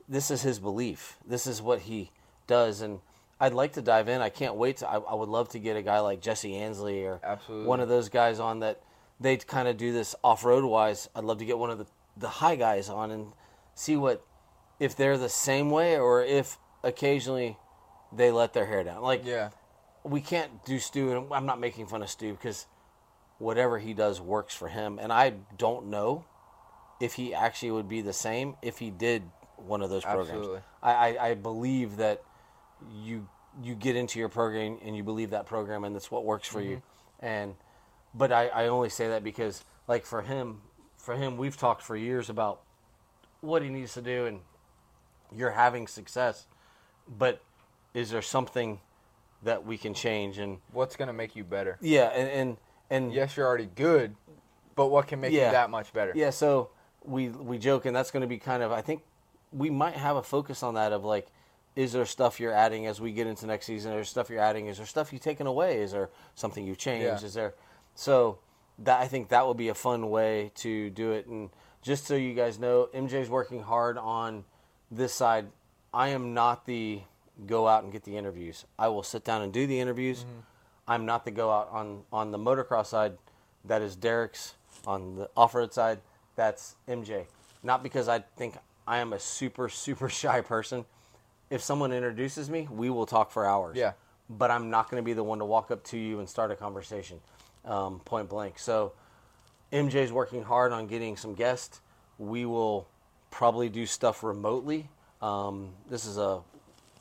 this 0.09 0.31
is 0.31 0.43
his 0.43 0.59
belief 0.59 1.19
this 1.27 1.47
is 1.47 1.61
what 1.63 1.81
he 1.81 2.11
does 2.47 2.81
and 2.81 3.01
i'd 3.41 3.53
like 3.53 3.73
to 3.75 3.83
dive 3.83 4.09
in 4.09 4.21
i 4.23 4.29
can't 4.31 4.55
wait 4.55 4.79
to 4.79 4.89
i, 4.89 4.97
I 4.99 5.15
would 5.15 5.29
love 5.29 5.49
to 5.51 5.59
get 5.59 5.77
a 5.77 5.83
guy 5.83 5.99
like 6.01 6.21
jesse 6.23 6.57
ansley 6.57 7.05
or 7.05 7.21
Absolutely. 7.23 7.67
one 7.67 7.81
of 7.81 7.89
those 7.89 8.09
guys 8.09 8.39
on 8.41 8.61
that 8.61 8.81
they 9.21 9.37
kind 9.37 9.69
of 9.69 9.77
do 9.77 9.93
this 9.93 10.15
off-road 10.25 10.65
wise 10.65 11.09
i'd 11.15 11.25
love 11.25 11.39
to 11.39 11.45
get 11.45 11.59
one 11.59 11.71
of 11.71 11.79
the, 11.79 11.87
the 12.17 12.29
high 12.29 12.57
guys 12.57 12.89
on 12.89 13.11
and 13.11 13.33
see 13.75 13.97
what 13.97 14.25
if 14.81 14.97
they're 14.97 15.19
the 15.19 15.29
same 15.29 15.71
way 15.71 15.97
or 15.97 16.25
if 16.25 16.59
occasionally 16.83 17.57
they 18.13 18.33
let 18.33 18.53
their 18.55 18.67
hair 18.67 18.83
down 18.83 19.03
like 19.03 19.23
Yeah, 19.25 19.51
we 20.03 20.21
can't 20.21 20.65
do 20.65 20.79
Stu, 20.79 21.13
and 21.13 21.33
I'm 21.33 21.47
not 21.47 21.61
making 21.61 21.87
fun 21.87 22.03
of 22.03 22.11
Stu 22.11 22.33
because 22.33 22.67
whatever 23.39 23.79
he 23.79 23.95
does 23.95 24.21
works 24.21 24.55
for 24.55 24.69
him. 24.69 24.99
And 25.01 25.13
I 25.13 25.35
don't 25.57 25.87
know 25.87 26.25
if 27.01 27.15
he 27.15 27.35
actually 27.35 27.73
would 27.73 27.89
be 27.89 28.01
the 28.03 28.13
same 28.13 28.57
if 28.63 28.79
he 28.79 28.91
did 28.91 29.23
one 29.57 29.83
of 29.83 29.91
those 29.91 30.05
programs. 30.05 30.31
Absolutely. 30.31 30.61
I, 30.83 30.93
I, 30.93 31.29
I 31.29 31.35
believe 31.35 31.97
that 31.97 32.23
you 33.03 33.29
you 33.63 33.75
get 33.75 33.97
into 33.97 34.19
your 34.19 34.29
program 34.29 34.79
and 34.85 34.97
you 34.97 35.03
believe 35.03 35.31
that 35.31 35.45
program 35.45 35.85
and 35.85 35.95
that's 35.95 36.11
what 36.11 36.25
works 36.25 36.47
for 36.49 36.61
you. 36.61 36.77
Mm-hmm. 36.77 37.27
And 37.27 37.55
but 38.15 38.33
I, 38.33 38.49
I 38.49 38.67
only 38.69 38.89
say 38.89 39.09
that 39.09 39.25
because 39.25 39.65
like 39.89 40.07
for 40.07 40.23
him 40.23 40.63
for 40.97 41.17
him 41.17 41.37
we've 41.37 41.57
talked 41.57 41.83
for 41.83 41.97
years 41.97 42.31
about 42.31 42.61
what 43.41 43.63
he 43.63 43.69
needs 43.69 43.95
to 43.95 44.03
do 44.03 44.27
and 44.27 44.41
you're 45.37 45.51
having 45.51 45.87
success. 45.87 46.47
But 47.09 47.41
is 47.95 48.11
there 48.11 48.23
something 48.23 48.81
that 49.43 49.65
we 49.65 49.79
can 49.79 49.95
change 49.95 50.39
and 50.39 50.59
what's 50.73 50.97
gonna 50.97 51.13
make 51.13 51.35
you 51.37 51.45
better? 51.45 51.79
yeah 51.81 52.09
and 52.09 52.29
and, 52.29 52.57
and 52.91 53.13
Yes, 53.15 53.37
you're 53.37 53.47
already 53.47 53.67
good, 53.75 54.15
but 54.77 54.87
what 54.89 55.07
can 55.09 55.21
make 55.21 55.33
Yeah. 55.33 55.47
you 55.47 55.53
that 55.53 55.71
much 55.71 55.93
better? 55.93 56.13
yeah 56.15 56.31
so 56.31 56.71
we 57.05 57.29
we 57.31 57.57
joke 57.59 57.87
and 57.87 57.97
that's 57.97 58.11
going 58.11 58.21
to 58.21 58.27
be 58.27 58.37
kind 58.37 58.63
of 58.63 58.71
i 58.73 58.83
think 58.83 59.01
we 59.53 59.71
might 59.71 59.95
have 59.95 60.17
a 60.17 60.23
focus 60.23 60.63
on 60.63 60.75
that 60.75 60.93
of 60.93 61.03
like 61.03 61.29
is 61.75 61.93
there 61.93 62.05
stuff 62.05 62.39
you're 62.39 62.53
adding 62.53 62.87
as 62.87 63.01
we 63.01 63.11
get 63.11 63.27
into 63.27 63.47
next 63.47 63.65
season 63.65 63.91
is 63.93 63.97
there 63.97 64.05
stuff 64.05 64.29
you're 64.29 64.39
adding 64.39 64.67
is 64.67 64.77
there 64.77 64.85
stuff 64.85 65.11
you've 65.11 65.23
taken 65.23 65.47
away 65.47 65.81
is 65.81 65.93
there 65.93 66.11
something 66.35 66.67
you've 66.67 66.77
changed 66.77 67.23
Yeah. 67.23 67.27
is 67.27 67.33
there 67.33 67.55
so 67.95 68.39
that 68.81 69.01
i 69.01 69.07
think 69.09 69.31
that 69.31 69.47
would 69.47 69.57
be 69.57 69.69
a 69.69 69.75
fun 69.75 70.11
way 70.11 70.53
to 70.57 70.91
do 70.91 71.13
it 71.13 71.27
and 71.27 71.49
just 71.81 72.07
so 72.07 72.15
you 72.15 72.35
guys 72.35 72.59
know 72.59 72.91
mj's 72.95 73.31
working 73.31 73.63
hard 73.63 73.97
on 73.97 74.45
this 74.91 75.13
side 75.13 75.47
I 75.93 76.09
am 76.09 76.35
not 76.35 76.67
the 76.67 77.01
go 77.47 77.67
out 77.67 77.83
and 77.83 77.93
get 77.93 78.05
the 78.05 78.17
interviews. 78.17 78.65
I 78.79 78.89
will 78.89 79.03
sit 79.03 79.25
down 79.25 79.43
and 79.43 79.53
do 79.53 79.67
the 79.67 79.81
interviews. 79.81 80.25
I'm 80.87 81.07
not 81.07 81.25
the 81.25 81.31
go 81.31 81.51
out 81.51 81.69
on 81.73 82.03
on 82.13 82.31
the 82.31 82.39
motocross 82.39 82.87
side. 82.87 83.19
That 83.65 83.83
is 83.83 83.97
Derek's 83.97 84.55
on 84.87 85.17
the 85.17 85.31
off 85.37 85.55
road 85.55 85.73
side. 85.73 86.01
That's 86.37 86.77
MJ. 86.89 87.27
Not 87.63 87.83
because 87.83 88.09
I 88.09 88.21
think 88.37 88.57
I 88.87 88.99
am 88.99 89.13
a 89.13 89.19
super 89.19 89.69
super 89.69 90.09
shy 90.21 90.41
person. 90.41 90.85
If 91.49 91.63
someone 91.63 91.93
introduces 91.93 92.49
me, 92.49 92.69
we 92.71 92.91
will 92.91 93.07
talk 93.07 93.31
for 93.33 93.45
hours. 93.45 93.77
Yeah. 93.77 93.93
But 94.29 94.53
I'm 94.53 94.71
not 94.71 94.89
going 94.89 95.03
to 95.03 95.05
be 95.05 95.13
the 95.13 95.25
one 95.25 95.41
to 95.41 95.45
walk 95.45 95.73
up 95.73 95.83
to 95.87 95.99
you 95.99 96.21
and 96.21 96.29
start 96.29 96.53
a 96.53 96.57
conversation, 96.57 97.19
um, 97.65 97.99
point 98.05 98.29
blank. 98.29 98.61
So 98.61 98.93
MJ's 99.73 100.13
working 100.13 100.45
hard 100.45 100.71
on 100.71 100.87
getting 100.87 101.17
some 101.17 101.35
guests. 101.35 101.81
We 102.19 102.47
will 102.47 102.87
probably 103.31 103.69
do 103.69 103.87
stuff 103.87 104.23
remotely. 104.23 104.89
Um, 105.23 105.71
this 105.89 106.05
is 106.07 106.19
a, 106.19 106.41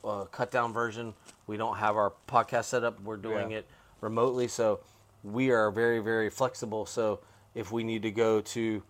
a 0.04 0.26
cut 0.30 0.50
down 0.50 0.72
version. 0.72 1.14
We 1.46 1.56
don't 1.56 1.76
have 1.76 1.96
our 1.96 2.12
podcast 2.28 2.66
set 2.66 2.84
up. 2.84 3.00
We're 3.02 3.16
doing 3.16 3.50
Yeah. 3.50 3.58
it 3.58 3.66
remotely, 4.00 4.48
so 4.48 4.80
we 5.24 5.50
are 5.50 5.70
very 5.70 5.98
very 6.00 6.30
flexible. 6.30 6.86
So 6.86 7.20
if 7.54 7.72
we 7.72 7.82
need 7.84 8.02
to 8.02 8.10
go 8.10 8.40
to 8.40 8.82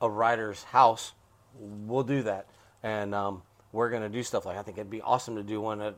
a 0.00 0.08
rider's 0.08 0.62
house, 0.64 1.12
we'll 1.58 2.04
do 2.04 2.22
that, 2.22 2.46
and 2.82 3.14
um, 3.14 3.42
we're 3.72 3.90
gonna 3.90 4.08
do 4.08 4.22
stuff 4.22 4.46
like 4.46 4.56
I 4.56 4.62
think 4.62 4.78
it'd 4.78 4.90
be 4.90 5.00
awesome 5.02 5.36
to 5.36 5.42
do 5.42 5.60
one 5.60 5.80
at 5.80 5.94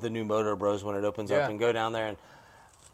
the 0.00 0.10
new 0.10 0.24
Moto 0.24 0.54
Bros 0.56 0.84
when 0.84 0.94
it 0.96 1.04
opens 1.04 1.30
Yeah. 1.30 1.38
up 1.38 1.50
and 1.50 1.58
go 1.58 1.72
down 1.72 1.92
there 1.92 2.06
and. 2.06 2.16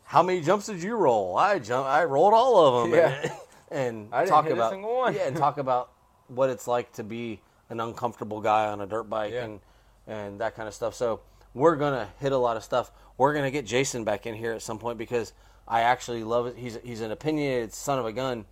How 0.09 0.23
many 0.23 0.41
jumps 0.41 0.67
did 0.67 0.81
you 0.85 0.95
roll? 0.95 1.37
I 1.37 1.59
jump. 1.59 1.85
I 1.85 2.05
rolled 2.05 2.33
all 2.33 2.65
of 2.85 2.89
them. 2.91 2.97
Yeah. 2.97 3.35
and 3.73 4.09
I 4.15 4.21
didn't 4.21 4.31
talk 4.31 4.49
about 4.49 4.71
single 4.71 4.97
one. 4.99 5.15
yeah, 5.17 5.27
and 5.27 5.37
talk 5.37 5.59
about 5.59 5.91
what 6.29 6.51
it's 6.51 6.67
like 6.67 6.93
to 6.95 7.05
be 7.05 7.41
an 7.71 7.81
uncomfortable 7.81 8.41
guy 8.41 8.67
on 8.69 8.81
a 8.81 8.87
dirt 8.87 9.05
bike 9.05 9.33
Yeah. 9.33 9.45
and 9.45 9.61
and 10.09 10.41
that 10.41 10.55
kind 10.55 10.69
of 10.69 10.75
stuff. 10.75 10.95
So 10.95 11.21
we're 11.55 11.77
gonna 11.77 12.09
hit 12.21 12.33
a 12.33 12.37
lot 12.39 12.57
of 12.57 12.63
stuff. 12.65 12.93
We're 13.19 13.35
gonna 13.35 13.51
get 13.51 13.67
Jason 13.67 14.05
back 14.05 14.27
in 14.27 14.35
here 14.35 14.53
at 14.53 14.63
some 14.63 14.79
point 14.79 14.99
because 14.99 15.33
I 15.67 15.81
actually 15.81 16.23
love 16.23 16.47
it. 16.47 16.57
He's 16.57 16.79
he's 16.85 17.01
an 17.01 17.11
opinionated 17.11 17.73
son 17.73 17.99
of 17.99 18.07
a 18.07 18.13
gun, 18.13 18.45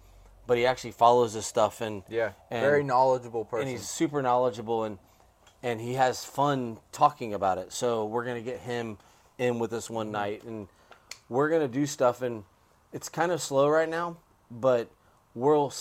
but 0.46 0.58
he 0.58 0.66
actually 0.66 0.92
follows 0.92 1.34
this 1.34 1.46
stuff 1.46 1.80
and 1.80 2.02
Yeah, 2.08 2.32
and, 2.50 2.60
very 2.60 2.82
knowledgeable 2.82 3.44
person. 3.44 3.68
and 3.68 3.70
he's 3.78 3.88
super 3.88 4.20
knowledgeable 4.22 4.82
and 4.84 4.98
and 5.62 5.80
he 5.80 5.94
has 5.94 6.24
fun 6.24 6.78
talking 6.92 7.32
about 7.34 7.58
it. 7.58 7.72
So 7.72 8.04
we're 8.04 8.24
gonna 8.24 8.42
get 8.42 8.58
him 8.60 8.98
in 9.38 9.58
with 9.60 9.72
us 9.72 9.84
Mm-hmm. 9.84 9.94
one 9.94 10.10
night 10.10 10.42
and 10.44 10.66
we're 11.28 11.48
gonna 11.50 11.68
do 11.68 11.86
stuff 11.86 12.20
and 12.20 12.42
it's 12.92 13.08
kind 13.08 13.30
of 13.32 13.40
slow 13.40 13.68
right 13.68 13.88
now, 13.88 14.16
but 14.50 14.88
we'll 15.34 15.72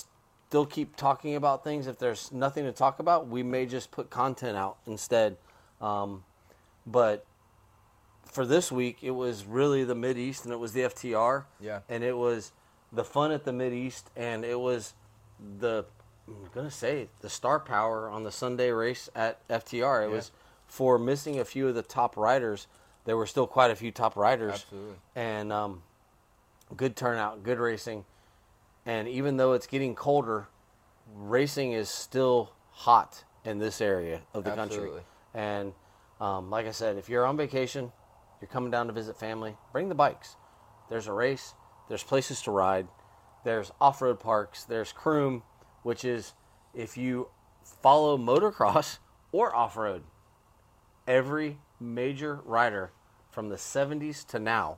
still 0.54 0.68
keep 0.68 0.96
talking 0.96 1.34
about 1.34 1.64
things. 1.64 1.88
If 1.88 1.98
there's 1.98 2.32
nothing 2.32 2.64
to 2.66 2.72
talk 2.72 3.00
about, 3.00 3.28
we 3.28 3.42
may 3.42 3.66
just 3.66 3.90
put 3.90 4.12
content 4.12 4.56
out 4.56 4.78
instead. 4.86 5.36
Um, 5.82 6.26
but 6.86 7.26
for 8.24 8.46
this 8.46 8.72
week, 8.72 9.00
it 9.02 9.10
was 9.10 9.46
really 9.46 9.84
the 9.84 9.96
Mid 9.96 10.16
East 10.16 10.46
and 10.46 10.54
it 10.54 10.58
was 10.60 10.74
the 10.74 10.82
FTR. 10.82 11.46
Yeah. 11.60 11.80
And 11.90 12.04
it 12.04 12.16
was 12.16 12.52
the 12.92 13.04
fun 13.04 13.32
at 13.32 13.46
the 13.46 13.52
Mid 13.52 13.74
East 13.74 14.12
and 14.16 14.46
it 14.46 14.60
was 14.60 14.94
the 15.60 15.86
I'm 16.28 16.48
gonna 16.54 16.70
say 16.70 17.08
the 17.22 17.30
star 17.32 17.60
power 17.60 18.08
on 18.08 18.24
the 18.24 18.32
Sunday 18.32 18.70
race 18.70 19.10
at 19.16 19.46
FTR. 19.48 20.04
It 20.04 20.10
Yeah. 20.10 20.16
was 20.18 20.32
for 20.68 21.00
missing 21.00 21.40
a 21.40 21.46
few 21.46 21.68
of 21.68 21.74
the 21.74 21.82
top 21.82 22.16
riders. 22.16 22.68
There 23.06 23.18
were 23.18 23.26
still 23.26 23.48
quite 23.48 23.72
a 23.72 23.76
few 23.76 23.92
top 23.92 24.16
riders, 24.16 24.54
Absolutely. 24.54 24.96
and 25.16 25.52
um, 25.52 25.82
good 26.78 26.96
turnout, 26.96 27.42
good 27.42 27.58
racing. 27.58 28.06
And 28.86 29.08
even 29.08 29.38
though 29.38 29.54
it's 29.54 29.68
getting 29.68 29.96
colder, 29.96 30.48
racing 31.14 31.72
is 31.72 31.90
still 31.90 32.54
hot 32.72 33.24
in 33.46 33.60
this 33.60 33.82
area 33.82 34.22
of 34.34 34.44
the 34.44 34.52
country. 34.52 34.78
Absolutely. 34.78 35.02
And 35.34 35.74
um, 36.20 36.50
like 36.50 36.68
I 36.68 36.72
said, 36.72 36.98
if 36.98 37.10
you're 37.10 37.26
on 37.26 37.38
vacation, 37.38 37.92
you're 38.42 38.50
coming 38.50 38.72
down 38.72 38.88
to 38.88 38.94
visit 38.94 39.18
family, 39.18 39.56
bring 39.72 39.90
the 39.90 39.96
bikes. 39.96 40.36
There's 40.90 41.08
a 41.08 41.14
race. 41.14 41.54
There's 41.88 42.04
places 42.04 42.42
to 42.44 42.52
ride. 42.52 42.88
There's 43.44 43.72
off-road 43.80 44.20
parks. 44.20 44.64
There's 44.64 44.92
Croom, 44.92 45.44
which 45.84 46.06
is 46.06 46.34
if 46.74 46.98
you 46.98 47.30
follow 47.82 48.18
motocross 48.18 49.00
or 49.32 49.56
off-road, 49.56 50.04
every 51.08 51.60
major 51.80 52.40
rider 52.46 52.92
from 53.30 53.50
the 53.50 53.56
70s 53.56 54.26
to 54.28 54.40
now 54.40 54.78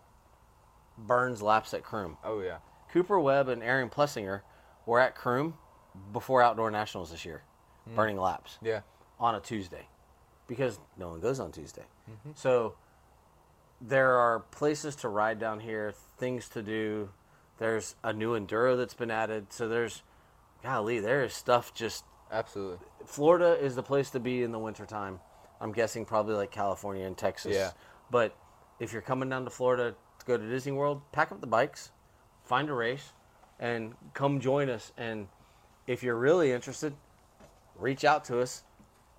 burns 0.98 1.41
laps 1.41 1.73
at 1.73 1.84
Croom. 1.84 2.18
oh 2.23 2.40
yeah, 2.41 2.57
Cooper 2.96 3.20
Webb 3.20 3.50
and 3.50 3.62
Aaron 3.62 3.90
Plessinger 3.90 4.40
were 4.86 5.02
at 5.02 5.16
Croom 5.16 5.56
before 6.14 6.42
Outdoor 6.42 6.72
Nationals 6.72 7.12
this 7.12 7.26
year, 7.26 7.44
hmm. 7.86 7.94
burning 7.94 8.18
laps 8.18 8.58
yeah, 8.62 8.82
on 9.20 9.36
a 9.36 9.42
Tuesday 9.42 9.90
because 10.48 10.80
no 10.98 11.10
one 11.10 11.20
goes 11.20 11.42
on 11.42 11.52
Tuesday. 11.52 11.84
Mm-hmm. 12.10 12.30
So 12.36 12.76
there 13.82 14.14
are 14.14 14.40
places 14.40 14.96
to 14.98 15.10
ride 15.10 15.40
down 15.40 15.60
here, 15.60 15.94
things 16.18 16.48
to 16.50 16.64
do. 16.64 17.10
There's 17.58 17.96
a 18.02 18.14
new 18.14 18.40
enduro 18.40 18.78
that's 18.78 18.94
been 18.94 19.12
added. 19.12 19.52
So 19.52 19.68
there's, 19.68 20.02
golly, 20.64 21.02
there 21.02 21.26
is 21.26 21.34
stuff 21.34 21.74
just. 21.74 22.06
absolutely. 22.32 22.78
Florida 23.06 23.62
is 23.62 23.76
the 23.76 23.84
place 23.84 24.10
to 24.12 24.22
be 24.22 24.42
in 24.42 24.54
the 24.54 24.60
wintertime. 24.60 25.20
I'm 25.60 25.74
guessing 25.74 26.06
probably 26.06 26.36
like 26.36 26.52
California 26.52 27.06
and 27.06 27.18
Texas. 27.18 27.56
Yeah. 27.56 27.72
But 28.10 28.38
if 28.80 28.94
you're 28.94 29.02
coming 29.02 29.28
down 29.28 29.44
to 29.44 29.50
Florida 29.50 29.96
to 30.20 30.26
go 30.26 30.38
to 30.38 30.48
Disney 30.48 30.72
World, 30.72 31.02
pack 31.12 31.34
up 31.34 31.42
the 31.42 31.48
bikes, 31.48 31.92
find 32.46 32.70
a 32.70 32.74
race, 32.74 33.12
and 33.60 33.94
come 34.14 34.40
join 34.40 34.70
us. 34.70 34.92
And 34.98 35.28
if 35.88 36.04
you're 36.04 36.16
really 36.18 36.52
interested, 36.52 36.94
reach 37.78 38.04
out 38.06 38.26
to 38.26 38.40
us. 38.40 38.64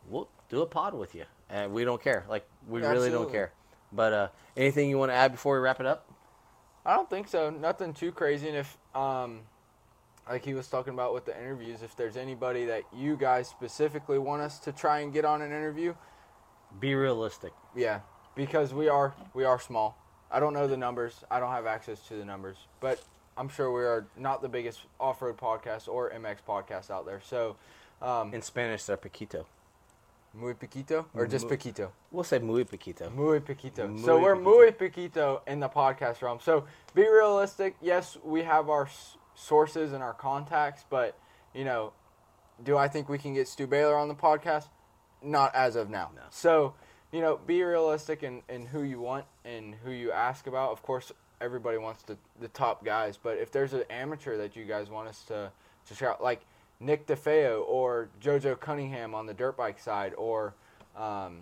We'll 0.08 0.28
do 0.48 0.62
a 0.62 0.66
pod 0.66 0.94
with 0.94 1.14
you, 1.14 1.24
and 1.50 1.72
we 1.72 1.84
don't 1.84 2.02
care. 2.02 2.24
Like 2.28 2.46
we 2.68 2.80
really 2.80 3.10
don't 3.10 3.30
care. 3.30 3.52
But 3.92 4.12
uh, 4.12 4.28
anything 4.56 4.90
you 4.90 4.98
want 4.98 5.10
to 5.10 5.14
add 5.16 5.32
before 5.32 5.54
we 5.56 5.60
wrap 5.60 5.80
it 5.80 5.86
up? 5.86 6.10
I 6.84 6.94
don't 6.94 7.10
think 7.10 7.28
so. 7.28 7.50
Nothing 7.50 7.92
too 7.92 8.12
crazy. 8.12 8.48
And 8.48 8.58
if, 8.58 8.76
um, 8.94 9.40
like 10.28 10.44
he 10.44 10.54
was 10.54 10.68
talking 10.68 10.92
about 10.94 11.14
with 11.14 11.24
the 11.24 11.36
interviews, 11.36 11.82
if 11.82 11.96
there's 11.96 12.16
anybody 12.16 12.66
that 12.66 12.82
you 12.94 13.16
guys 13.16 13.48
specifically 13.48 14.18
want 14.18 14.42
us 14.42 14.58
to 14.60 14.72
try 14.72 15.00
and 15.00 15.12
get 15.12 15.24
on 15.24 15.42
an 15.42 15.48
interview, 15.50 15.94
Be 16.78 16.94
realistic. 16.94 17.52
yeah, 17.74 18.00
because 18.34 18.72
we 18.74 18.88
are 18.88 19.14
we 19.34 19.44
are 19.44 19.58
small. 19.58 19.96
I 20.30 20.40
don't 20.40 20.52
know 20.54 20.66
the 20.66 20.76
numbers. 20.76 21.24
I 21.30 21.40
don't 21.40 21.52
have 21.52 21.66
access 21.66 22.00
to 22.08 22.14
the 22.14 22.24
numbers, 22.24 22.56
but 22.80 23.00
I'm 23.36 23.48
sure 23.48 23.70
we 23.70 23.82
are 23.82 24.06
not 24.16 24.40
the 24.42 24.48
biggest 24.48 24.80
off-road 24.98 25.36
podcast 25.36 25.88
or 25.88 26.10
MX 26.10 26.38
podcast 26.48 26.90
out 26.90 27.04
there. 27.06 27.20
So, 27.24 27.56
um, 28.00 28.32
In 28.32 28.42
Spanish, 28.42 28.84
they're 28.84 28.96
Paquito. 28.96 29.44
muy 30.34 30.52
poquito 30.54 31.06
or 31.14 31.26
just 31.26 31.46
Mu- 31.46 31.56
poquito. 31.56 31.90
We'll 32.10 32.24
say 32.24 32.38
muy 32.38 32.64
Paquito. 32.64 33.10
Muy 33.14 33.40
poquito. 33.40 33.88
Muy 33.88 34.04
so 34.04 34.18
we're 34.18 34.36
muy 34.36 34.70
poquito 34.72 35.40
in 35.46 35.60
the 35.60 35.68
podcast 35.68 36.20
realm. 36.22 36.40
So 36.40 36.64
be 36.94 37.02
realistic. 37.08 37.74
Yes, 37.80 38.18
we 38.22 38.42
have 38.42 38.68
our 38.68 38.84
s- 38.86 39.16
sources 39.34 39.92
and 39.92 40.02
our 40.02 40.12
contacts, 40.14 40.84
but 40.90 41.16
you 41.54 41.64
know, 41.64 41.92
do 42.62 42.76
I 42.76 42.86
think 42.88 43.08
we 43.08 43.16
can 43.18 43.32
get 43.34 43.48
Stu 43.48 43.66
Baylor 43.66 43.96
on 43.96 44.08
the 44.08 44.14
podcast? 44.14 44.68
Not 45.22 45.54
as 45.54 45.74
of 45.76 45.88
now. 45.88 46.10
No. 46.14 46.22
So 46.30 46.74
you 47.12 47.20
know, 47.22 47.38
be 47.46 47.62
realistic 47.62 48.22
in, 48.22 48.42
in 48.48 48.66
who 48.66 48.82
you 48.82 49.00
want 49.00 49.24
and 49.44 49.74
who 49.84 49.90
you 49.90 50.10
ask 50.12 50.46
about. 50.46 50.72
Of 50.72 50.82
course, 50.82 51.12
everybody 51.40 51.78
wants 51.78 52.02
the 52.02 52.16
the 52.40 52.48
top 52.48 52.84
guys, 52.84 53.18
but 53.22 53.38
if 53.38 53.50
there's 53.52 53.72
an 53.72 53.84
amateur 53.90 54.36
that 54.38 54.56
you 54.56 54.64
guys 54.64 54.88
want 54.90 55.08
us 55.08 55.22
to 55.24 55.50
to 55.88 55.94
shout 55.94 56.22
like 56.22 56.40
Nick 56.80 57.06
DeFeo 57.06 57.64
or 57.66 58.08
JoJo 58.22 58.58
Cunningham 58.60 59.14
on 59.14 59.26
the 59.26 59.34
dirt 59.34 59.56
bike 59.56 59.78
side 59.78 60.12
or 60.18 60.54
um, 60.96 61.38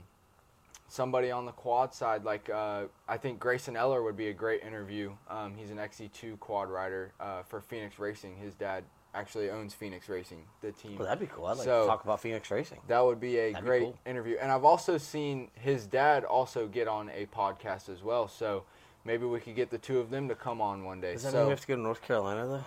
somebody 0.88 1.30
on 1.30 1.46
the 1.46 1.52
quad 1.52 1.94
side, 1.94 2.24
like 2.24 2.48
uh, 2.50 2.84
I 3.08 3.16
think 3.16 3.40
Grayson 3.40 3.76
Eller 3.76 4.02
would 4.02 4.16
be 4.16 4.28
a 4.28 4.32
great 4.32 4.62
interview. 4.62 5.12
Um, 5.28 5.54
he's 5.56 5.70
an 5.70 5.78
XC2 5.78 6.38
quad 6.40 6.68
rider 6.70 7.12
uh, 7.20 7.42
for 7.42 7.60
Phoenix 7.60 7.98
Racing. 7.98 8.36
His 8.36 8.54
dad 8.54 8.84
actually 9.14 9.48
owns 9.50 9.74
Phoenix 9.74 10.08
Racing, 10.08 10.42
the 10.60 10.72
team. 10.72 10.98
Well, 10.98 11.06
that'd 11.06 11.20
be 11.20 11.32
cool. 11.32 11.46
I'd 11.46 11.56
like 11.56 11.64
So- 11.64 11.82
to 11.82 11.86
talk 11.86 12.04
about 12.04 12.20
Phoenix 12.20 12.50
Racing. 12.50 12.80
That 12.88 13.00
would 13.00 13.20
be 13.20 13.38
a 13.38 13.52
That'd 13.52 13.64
be 13.64 13.68
great 13.68 13.82
cool. 13.82 13.98
interview. 14.06 14.36
And 14.40 14.50
I've 14.52 14.64
also 14.64 14.98
seen 14.98 15.50
his 15.54 15.86
dad 15.86 16.24
also 16.24 16.66
get 16.66 16.88
on 16.88 17.10
a 17.10 17.26
podcast 17.26 17.88
as 17.88 18.02
well. 18.02 18.26
So 18.28 18.64
maybe 19.04 19.24
we 19.26 19.40
could 19.40 19.54
get 19.56 19.70
the 19.70 19.78
two 19.78 19.98
of 19.98 20.10
them 20.10 20.28
to 20.28 20.34
come 20.34 20.60
on 20.60 20.84
one 20.84 21.00
day. 21.00 21.12
Does 21.12 21.24
that 21.24 21.32
so 21.32 21.38
mean 21.38 21.46
we 21.46 21.50
have 21.50 21.60
to 21.60 21.66
go 21.66 21.76
to 21.76 21.82
North 21.82 22.02
Carolina 22.02 22.46
though? 22.46 22.64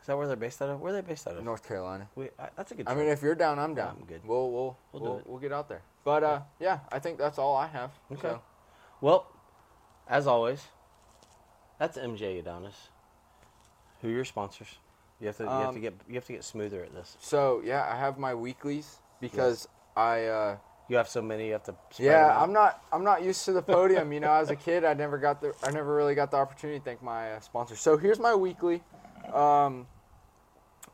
Is 0.00 0.06
that 0.06 0.16
where 0.16 0.28
they're 0.28 0.36
based 0.36 0.62
out 0.62 0.68
of? 0.68 0.80
Where 0.80 0.92
are 0.92 1.02
they 1.02 1.06
based 1.06 1.26
out 1.26 1.36
of? 1.36 1.42
North 1.44 1.66
Carolina. 1.66 2.08
We, 2.14 2.26
I, 2.38 2.48
that's 2.56 2.70
a 2.70 2.74
good. 2.76 2.86
I 2.86 2.92
trip. 2.92 3.04
mean, 3.04 3.12
if 3.12 3.22
you're 3.22 3.34
down, 3.34 3.58
I'm 3.58 3.74
down. 3.74 3.96
I'm 4.00 4.06
good. 4.06 4.20
We'll 4.24 4.50
we'll 4.52 4.78
We'll 4.92 5.02
we'll, 5.02 5.22
we'll, 5.26 5.38
get 5.40 5.52
out 5.52 5.68
there. 5.68 5.82
But 6.04 6.22
uh, 6.22 6.40
yeah, 6.60 6.78
I 6.92 7.00
think 7.00 7.18
that's 7.18 7.38
all 7.38 7.56
I 7.56 7.66
have. 7.66 7.90
Okay. 8.12 8.20
So, 8.22 8.42
well, 9.00 9.26
as 10.08 10.28
always, 10.28 10.62
that's 11.80 11.98
MJ 11.98 12.38
Adonis. 12.38 12.88
Who 14.02 14.08
are 14.08 14.12
your 14.12 14.24
sponsors? 14.24 14.68
You 15.20 15.26
have 15.26 15.36
to. 15.38 15.42
you 15.42 15.48
have 15.48 15.62
to 15.70 15.76
Um, 15.76 15.80
get. 15.80 15.94
You 16.08 16.14
have 16.14 16.26
to 16.26 16.32
get 16.34 16.44
smoother 16.44 16.84
at 16.84 16.94
this. 16.94 17.16
so 17.20 17.60
yeah, 17.64 17.88
I 17.92 17.96
have 17.96 18.16
my 18.18 18.32
weeklies 18.34 18.98
because 19.20 19.66
I. 19.96 20.26
Uh, 20.26 20.56
You 20.88 20.96
have 20.96 21.08
so 21.08 21.20
many. 21.20 21.46
You 21.46 21.52
have 21.54 21.64
to. 21.64 21.74
Yeah. 21.98 22.40
I'm 22.40 22.52
not. 22.52 22.82
I'm 22.92 23.04
not 23.04 23.22
used 23.22 23.44
to 23.46 23.52
the 23.52 23.62
podium. 23.62 24.12
You 24.12 24.20
know, 24.20 24.32
as 24.32 24.50
a 24.50 24.56
kid, 24.56 24.84
I 24.84 24.94
never 24.94 25.18
got 25.18 25.40
the. 25.40 25.54
I 25.62 25.70
never 25.70 25.94
really 25.94 26.14
got 26.14 26.30
the 26.30 26.36
opportunity 26.36 26.78
to 26.78 26.84
thank 26.84 27.02
my 27.02 27.32
uh, 27.32 27.40
sponsors. 27.40 27.80
So 27.80 27.96
here's 27.96 28.18
my 28.20 28.34
weekly. 28.34 28.82
Um, 29.32 29.86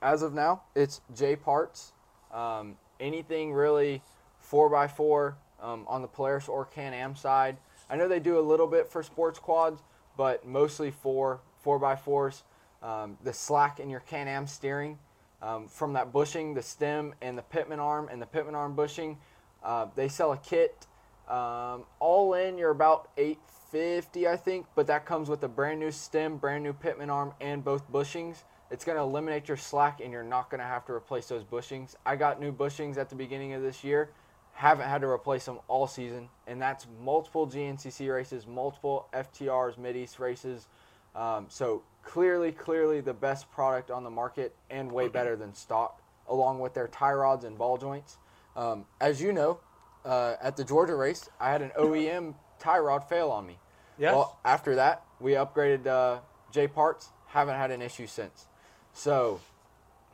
as 0.00 0.22
of 0.22 0.32
now, 0.32 0.62
it's 0.74 1.00
J 1.14 1.36
Parts. 1.36 1.92
Um, 2.32 2.76
anything 3.00 3.52
really, 3.52 4.02
four 4.38 4.74
x 4.74 4.94
four, 4.94 5.36
um, 5.60 5.84
on 5.88 6.02
the 6.02 6.08
Polaris 6.08 6.48
or 6.48 6.64
Can 6.64 6.92
Am 6.92 7.14
side. 7.14 7.56
I 7.88 7.96
know 7.96 8.08
they 8.08 8.20
do 8.20 8.38
a 8.38 8.40
little 8.40 8.66
bit 8.66 8.88
for 8.88 9.02
sports 9.02 9.38
quads, 9.38 9.82
but 10.16 10.46
mostly 10.46 10.90
for 10.90 11.40
4x4s. 11.64 12.42
Um, 12.82 13.16
the 13.22 13.32
slack 13.32 13.78
in 13.78 13.88
your 13.88 14.00
Can 14.00 14.28
Am 14.28 14.46
steering 14.46 14.98
um, 15.40 15.68
from 15.68 15.92
that 15.92 16.12
bushing, 16.12 16.54
the 16.54 16.62
stem, 16.62 17.14
and 17.22 17.38
the 17.38 17.42
pitman 17.42 17.78
arm, 17.78 18.08
and 18.10 18.20
the 18.20 18.26
pitman 18.26 18.54
arm 18.54 18.74
bushing. 18.74 19.18
Uh, 19.64 19.86
they 19.94 20.08
sell 20.08 20.32
a 20.32 20.38
kit. 20.38 20.86
Um, 21.28 21.84
all 22.00 22.34
in, 22.34 22.58
you're 22.58 22.70
about 22.70 23.08
850, 23.16 24.26
I 24.28 24.36
think, 24.36 24.66
but 24.74 24.86
that 24.88 25.06
comes 25.06 25.28
with 25.28 25.42
a 25.44 25.48
brand 25.48 25.80
new 25.80 25.90
stem, 25.90 26.36
brand 26.36 26.62
new 26.62 26.72
pitman 26.72 27.10
arm, 27.10 27.32
and 27.40 27.64
both 27.64 27.90
bushings. 27.90 28.42
It's 28.70 28.84
going 28.84 28.96
to 28.96 29.02
eliminate 29.02 29.48
your 29.48 29.56
slack, 29.56 30.00
and 30.00 30.10
you're 30.10 30.22
not 30.22 30.50
going 30.50 30.60
to 30.60 30.66
have 30.66 30.84
to 30.86 30.92
replace 30.92 31.26
those 31.26 31.44
bushings. 31.44 31.94
I 32.04 32.16
got 32.16 32.40
new 32.40 32.52
bushings 32.52 32.96
at 32.96 33.08
the 33.08 33.14
beginning 33.14 33.52
of 33.52 33.62
this 33.62 33.84
year. 33.84 34.10
Haven't 34.54 34.88
had 34.88 35.02
to 35.02 35.06
replace 35.06 35.44
them 35.44 35.58
all 35.68 35.86
season, 35.86 36.28
and 36.46 36.60
that's 36.60 36.86
multiple 37.02 37.46
GNCC 37.46 38.12
races, 38.12 38.46
multiple 38.46 39.08
FTRs, 39.12 39.78
Mid 39.78 39.96
East 39.96 40.18
races. 40.18 40.68
Um, 41.14 41.46
so 41.48 41.82
clearly, 42.02 42.52
clearly 42.52 43.00
the 43.00 43.14
best 43.14 43.50
product 43.50 43.90
on 43.90 44.04
the 44.04 44.10
market 44.10 44.54
and 44.70 44.90
way 44.90 45.08
better 45.18 45.36
than 45.36 45.54
stock, 45.54 46.00
along 46.28 46.58
with 46.60 46.74
their 46.74 46.88
tie 46.88 47.12
rods 47.12 47.44
and 47.44 47.56
ball 47.56 47.78
joints. 47.78 48.18
Um, 48.56 48.84
as 49.00 49.20
you 49.20 49.32
know, 49.32 49.60
uh, 50.04 50.34
at 50.42 50.56
the 50.56 50.64
Georgia 50.64 50.94
race, 50.94 51.28
I 51.40 51.50
had 51.50 51.62
an 51.62 51.70
OEM 51.78 52.34
tie 52.58 52.78
rod 52.78 53.08
fail 53.08 53.30
on 53.30 53.46
me. 53.46 53.58
Yes. 53.98 54.14
Well, 54.14 54.38
after 54.44 54.74
that, 54.76 55.02
we 55.20 55.32
upgraded 55.32 55.86
uh, 55.86 56.18
J 56.50 56.68
parts. 56.68 57.10
Haven't 57.28 57.56
had 57.56 57.70
an 57.70 57.80
issue 57.80 58.06
since. 58.06 58.46
So, 58.92 59.40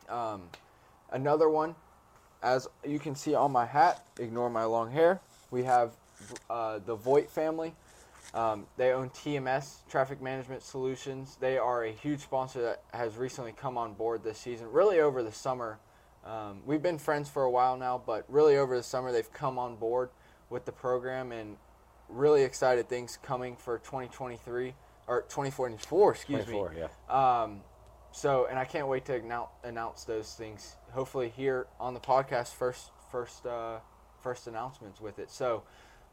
um, 0.09 0.43
another 1.11 1.49
one, 1.49 1.75
as 2.43 2.69
you 2.87 2.99
can 2.99 3.15
see 3.15 3.35
on 3.35 3.51
my 3.51 3.67
hat, 3.67 4.07
ignore 4.19 4.51
my 4.51 4.65
long 4.65 4.91
hair. 4.91 5.21
We 5.51 5.65
have 5.65 5.93
uh, 6.49 6.79
the 6.85 6.95
Voigt 6.95 7.31
family. 7.31 7.75
Um, 8.35 8.67
they 8.77 8.93
own 8.93 9.11
TMS, 9.11 9.79
Traffic 9.89 10.21
Management 10.21 10.63
Solutions. 10.63 11.39
They 11.41 11.57
are 11.57 11.85
a 11.85 11.91
huge 11.91 12.21
sponsor 12.21 12.61
that 12.63 12.83
has 12.93 13.17
recently 13.17 13.53
come 13.53 13.79
on 13.79 13.95
board 13.95 14.23
this 14.23 14.39
season, 14.39 14.71
really 14.71 15.01
over 15.01 15.23
the 15.23 15.33
summer. 15.33 15.79
Um, 16.25 16.61
we've 16.67 16.83
been 16.83 16.99
friends 16.99 17.29
for 17.29 17.45
a 17.45 17.51
while 17.51 17.77
now, 17.77 18.03
but 18.05 18.25
really 18.29 18.57
over 18.57 18.77
the 18.77 18.83
summer 18.83 19.13
they've 19.13 19.33
come 19.33 19.59
on 19.59 19.77
board 19.77 20.11
with 20.51 20.65
the 20.65 20.73
program 20.73 21.33
and 21.33 21.57
really 22.09 22.43
excited 22.43 22.89
things 22.89 23.19
coming 23.23 23.57
for 23.57 23.79
2023 23.79 24.75
or 25.07 25.23
2024, 25.23 26.13
excuse 26.13 26.45
24, 26.45 26.71
me. 26.71 26.77
yeah. 26.81 27.43
Um, 27.43 27.61
so, 28.13 28.47
and 28.49 28.59
I 28.59 28.65
can't 28.65 28.89
wait 28.89 29.05
to 29.07 29.15
announce, 29.17 29.51
announce 29.65 30.05
those 30.05 30.35
things. 30.35 30.77
Hopefully, 30.93 31.33
here 31.35 31.67
on 31.79 31.95
the 31.95 32.01
podcast, 32.01 32.55
first, 32.55 32.91
first, 33.11 33.47
uh, 33.47 33.79
first 34.23 34.47
announcements 34.47 35.01
with 35.01 35.19
it. 35.19 35.31
So, 35.31 35.63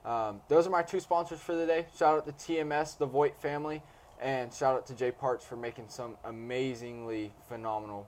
um, 0.04 0.42
those 0.50 0.68
are 0.68 0.70
my 0.70 0.84
two 0.84 1.00
sponsors 1.00 1.40
for 1.40 1.56
the 1.56 1.66
day. 1.66 1.88
Shout 1.98 2.18
out 2.18 2.26
to 2.26 2.32
TMS, 2.32 2.98
the 2.98 3.06
Voigt 3.06 3.42
family, 3.42 3.82
and 4.22 4.54
shout 4.54 4.76
out 4.76 4.86
to 4.88 4.94
J 4.94 5.12
Parts 5.12 5.44
for 5.46 5.56
making 5.56 5.86
some 5.88 6.18
amazingly 6.24 7.34
phenomenal, 7.48 8.08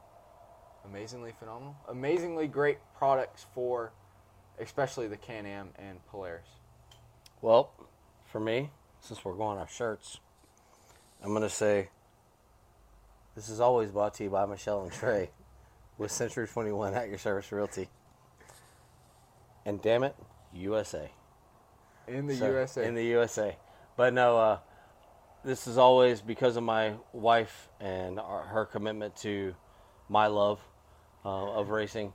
amazingly 0.89 1.34
phenomenal, 1.38 1.76
amazingly 1.88 2.47
great 2.47 2.77
products 2.97 3.45
for, 3.53 3.91
especially 4.59 5.07
the 5.07 5.18
Can 5.18 5.45
Am 5.45 5.69
and 5.77 6.05
Polaris. 6.07 6.47
Well, 7.41 7.72
for 8.26 8.39
me, 8.39 8.72
since 8.99 9.23
we're 9.23 9.35
going 9.35 9.57
off 9.57 9.73
shirts, 9.73 10.19
I'm 11.23 11.30
going 11.30 11.41
to 11.43 11.49
say 11.49 11.89
this 13.35 13.49
is 13.49 13.59
always 13.59 13.91
brought 13.91 14.14
to 14.15 14.23
you 14.23 14.30
by 14.30 14.45
Michelle 14.45 14.84
and 14.84 14.91
Trey 14.91 15.30
with 15.97 16.11
Century 16.11 16.47
21 16.47 16.93
at 16.93 17.09
your 17.09 17.18
service 17.18 17.51
realty. 17.51 17.89
And 19.65 19.81
damn 19.81 20.03
it, 20.03 20.15
USA. 20.53 21.11
In 22.07 22.26
the 22.27 22.35
So, 22.35 22.47
USA. 22.47 22.88
In 22.88 22.95
the 22.95 23.03
USA. 23.03 23.57
But 23.97 24.14
no, 24.14 24.38
uh, 24.38 24.59
this 25.43 25.68
is 25.68 25.77
always 25.77 26.22
because 26.22 26.55
of 26.55 26.64
my 26.64 26.93
wife 27.11 27.69
and 27.80 28.19
our, 28.19 28.43
her 28.43 28.65
commitment 28.65 29.15
to 29.18 29.55
my 30.09 30.27
love 30.27 30.59
uh, 31.26 31.52
of 31.52 31.69
racing. 31.69 32.14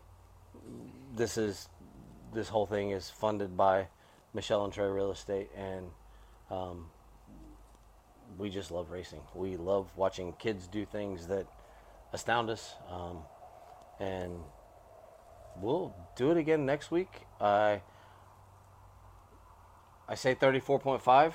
This 1.15 1.37
is 1.37 1.69
this 2.33 2.49
whole 2.49 2.67
thing 2.67 2.91
is 2.91 3.11
funded 3.11 3.57
by 3.57 3.89
Michelle 4.35 4.65
and 4.65 4.73
Trey 4.73 4.89
Real 4.89 5.11
Estate, 5.11 5.51
and 5.57 5.87
um, 6.51 6.87
we 8.39 8.49
just 8.49 8.71
love 8.71 8.91
racing. 8.91 9.21
We 9.35 9.57
love 9.57 9.91
watching 9.97 10.33
kids 10.35 10.67
do 10.67 10.87
things 10.87 11.27
that 11.27 11.47
astound 12.13 12.51
us, 12.51 12.75
um, 12.91 13.19
and 14.01 14.33
we'll 15.61 15.95
do 16.17 16.31
it 16.31 16.37
again 16.37 16.65
next 16.65 16.91
week. 16.91 17.27
I 17.41 17.83
I 20.09 20.15
say 20.15 20.35
34.5. 20.35 21.33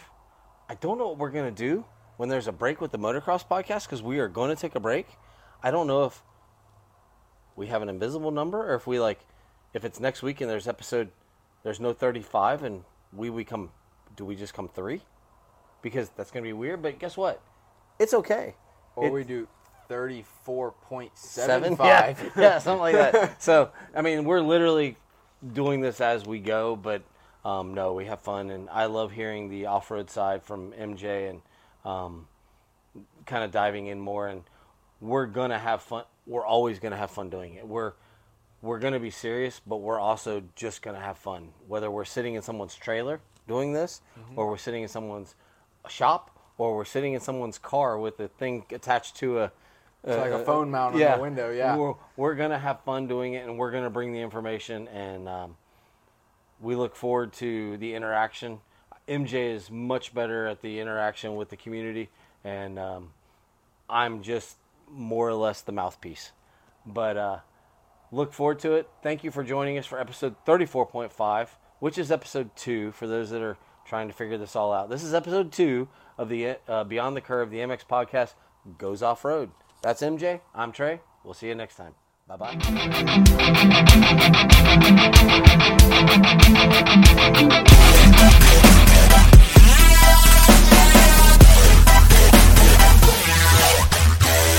I 0.70 0.76
don't 0.76 0.98
know 0.98 1.08
what 1.08 1.18
we're 1.18 1.32
to 1.32 1.52
do 1.52 1.86
when 2.18 2.30
there's 2.30 2.48
a 2.48 2.52
break 2.52 2.82
with 2.82 2.92
the 2.92 3.00
motocross 3.00 3.48
podcast 3.48 3.86
because 3.86 4.04
we 4.04 4.20
are 4.20 4.28
going 4.28 4.54
to 4.54 4.60
take 4.60 4.76
a 4.76 4.80
break. 4.80 5.08
I 5.64 5.72
don't 5.72 5.88
know 5.88 6.06
if 6.06 6.22
we 7.58 7.68
have 7.68 7.82
an 7.82 7.90
invisible 7.90 8.32
number 8.32 8.72
or 8.72 8.76
if 8.76 8.88
we 8.88 9.00
like, 9.02 9.20
if 9.74 9.84
it's 9.84 10.00
next 10.00 10.24
week 10.24 10.40
and 10.40 10.50
there's 10.50 10.68
episode, 10.68 11.10
there's 11.64 11.82
no 11.82 11.92
35 11.92 12.64
and 12.64 12.84
we 13.12 13.30
we 13.30 13.44
come, 13.44 13.72
do 14.16 14.24
we 14.24 14.36
just 14.36 14.54
come 14.54 14.70
three? 14.70 15.02
Because 15.82 16.10
that's 16.16 16.32
going 16.32 16.44
to 16.44 16.48
be 16.48 16.54
weird, 16.54 16.82
but 16.82 16.98
guess 17.00 17.18
what? 17.18 17.42
It's 18.00 18.14
okay. 18.14 18.56
or 18.96 19.08
It- 19.08 19.12
we 19.12 19.24
do 19.26 19.48
34.75. 19.90 21.78
yeah, 21.80 22.16
yeah, 22.38 22.60
something 22.60 22.80
like 22.82 22.94
that. 22.96 23.42
So, 23.42 23.72
I 23.96 24.02
mean, 24.02 24.26
we're 24.26 24.42
literally 24.42 24.98
doing 25.54 25.82
this 25.82 26.02
as 26.02 26.26
we 26.26 26.40
go, 26.40 26.76
but 26.76 27.04
um, 27.46 27.74
no, 27.74 27.94
we 27.94 28.06
have 28.06 28.20
fun, 28.20 28.50
and 28.50 28.70
I 28.70 28.86
love 28.88 29.12
hearing 29.14 29.50
the 29.50 29.68
off-road 29.68 30.10
side 30.10 30.44
from 30.44 30.74
MJ 30.74 31.30
and 31.30 31.42
um, 31.86 32.28
kind 33.26 33.44
of 33.46 33.52
diving 33.52 33.88
in 33.88 34.00
more. 34.00 34.28
And 34.28 34.44
we're 35.00 35.26
gonna 35.28 35.58
have 35.60 35.82
fun. 35.82 36.04
We're 36.28 36.46
always 36.46 36.80
gonna 36.80 36.98
have 36.98 37.10
fun 37.10 37.30
doing 37.30 37.56
it. 37.56 37.68
We're 37.68 37.94
we're 38.62 38.80
gonna 38.80 39.00
be 39.00 39.12
serious, 39.12 39.62
but 39.66 39.78
we're 39.78 40.00
also 40.00 40.44
just 40.56 40.82
gonna 40.82 41.00
have 41.00 41.18
fun. 41.18 41.50
Whether 41.68 41.90
we're 41.90 42.06
sitting 42.06 42.36
in 42.36 42.42
someone's 42.42 42.76
trailer 42.76 43.20
doing 43.48 43.74
this, 43.74 44.02
or 44.36 44.50
we're 44.50 44.58
sitting 44.58 44.84
in 44.84 44.90
someone's 44.90 45.36
shop, 45.88 46.38
or 46.58 46.76
we're 46.76 46.86
sitting 46.86 47.14
in 47.14 47.22
someone's 47.22 47.58
car 47.58 47.98
with 47.98 48.20
a 48.20 48.28
thing 48.28 48.66
attached 48.72 49.16
to 49.18 49.40
a 49.40 49.52
It's 50.04 50.18
like 50.18 50.32
uh, 50.32 50.38
a 50.40 50.46
phone 50.46 50.70
mount 50.70 50.96
on 50.96 51.00
the 51.16 51.22
window, 51.22 51.52
yeah. 51.52 51.76
We're, 51.78 51.94
we're 52.18 52.36
gonna 52.36 52.60
have 52.60 52.82
fun 52.82 53.08
doing 53.08 53.34
it, 53.34 53.46
and 53.48 53.58
we're 53.58 53.72
gonna 53.72 53.90
bring 53.90 54.12
the 54.12 54.20
information, 54.20 54.88
and 54.90 55.30
um, 55.30 55.56
we 56.60 56.76
look 56.76 56.96
forward 56.96 57.32
to 57.34 57.78
the 57.78 57.94
interaction. 57.94 58.60
MJ 59.08 59.54
is 59.56 59.72
much 59.72 60.14
better 60.14 60.48
at 60.48 60.62
the 60.62 60.80
interaction 60.80 61.36
with 61.38 61.50
the 61.50 61.56
community, 61.56 62.10
and 62.44 62.78
um, 62.78 63.12
I'm 63.90 64.22
just 64.22 64.58
more 64.90 65.30
or 65.30 65.34
less 65.34 65.62
the 65.62 65.72
mouthpiece. 65.72 66.32
But 66.86 67.18
uh, 67.18 67.40
look 68.12 68.34
forward 68.34 68.60
to 68.60 68.74
it. 68.74 68.90
Thank 69.04 69.24
you 69.24 69.32
for 69.32 69.44
joining 69.44 69.78
us 69.78 69.86
for 69.86 70.00
episode 70.00 70.36
34.5, 70.46 71.50
which 71.80 71.98
is 71.98 72.12
episode 72.12 72.56
two 72.56 72.92
for 72.92 73.08
those 73.08 73.30
that 73.32 73.42
are 73.42 73.58
trying 73.86 74.08
to 74.08 74.14
figure 74.14 74.38
this 74.38 74.56
all 74.56 74.74
out. 74.74 74.90
This 74.90 75.04
is 75.04 75.14
episode 75.14 75.52
two 75.52 75.88
of 76.18 76.30
the 76.30 76.58
uh, 76.68 76.84
Beyond 76.84 77.16
the 77.16 77.22
Curve, 77.22 77.52
the 77.52 77.60
MX 77.60 77.86
podcast 77.86 78.34
goes 78.78 79.02
off 79.02 79.24
road. 79.24 79.52
That's 79.82 80.02
MJ. 80.02 80.42
I'm 80.54 80.72
Trey. 80.72 81.00
We'll 81.24 81.34
see 81.34 81.48
you 81.48 81.56
next 81.56 81.76
time. 81.76 81.94
Bye 82.28 82.36
bye. 82.36 82.58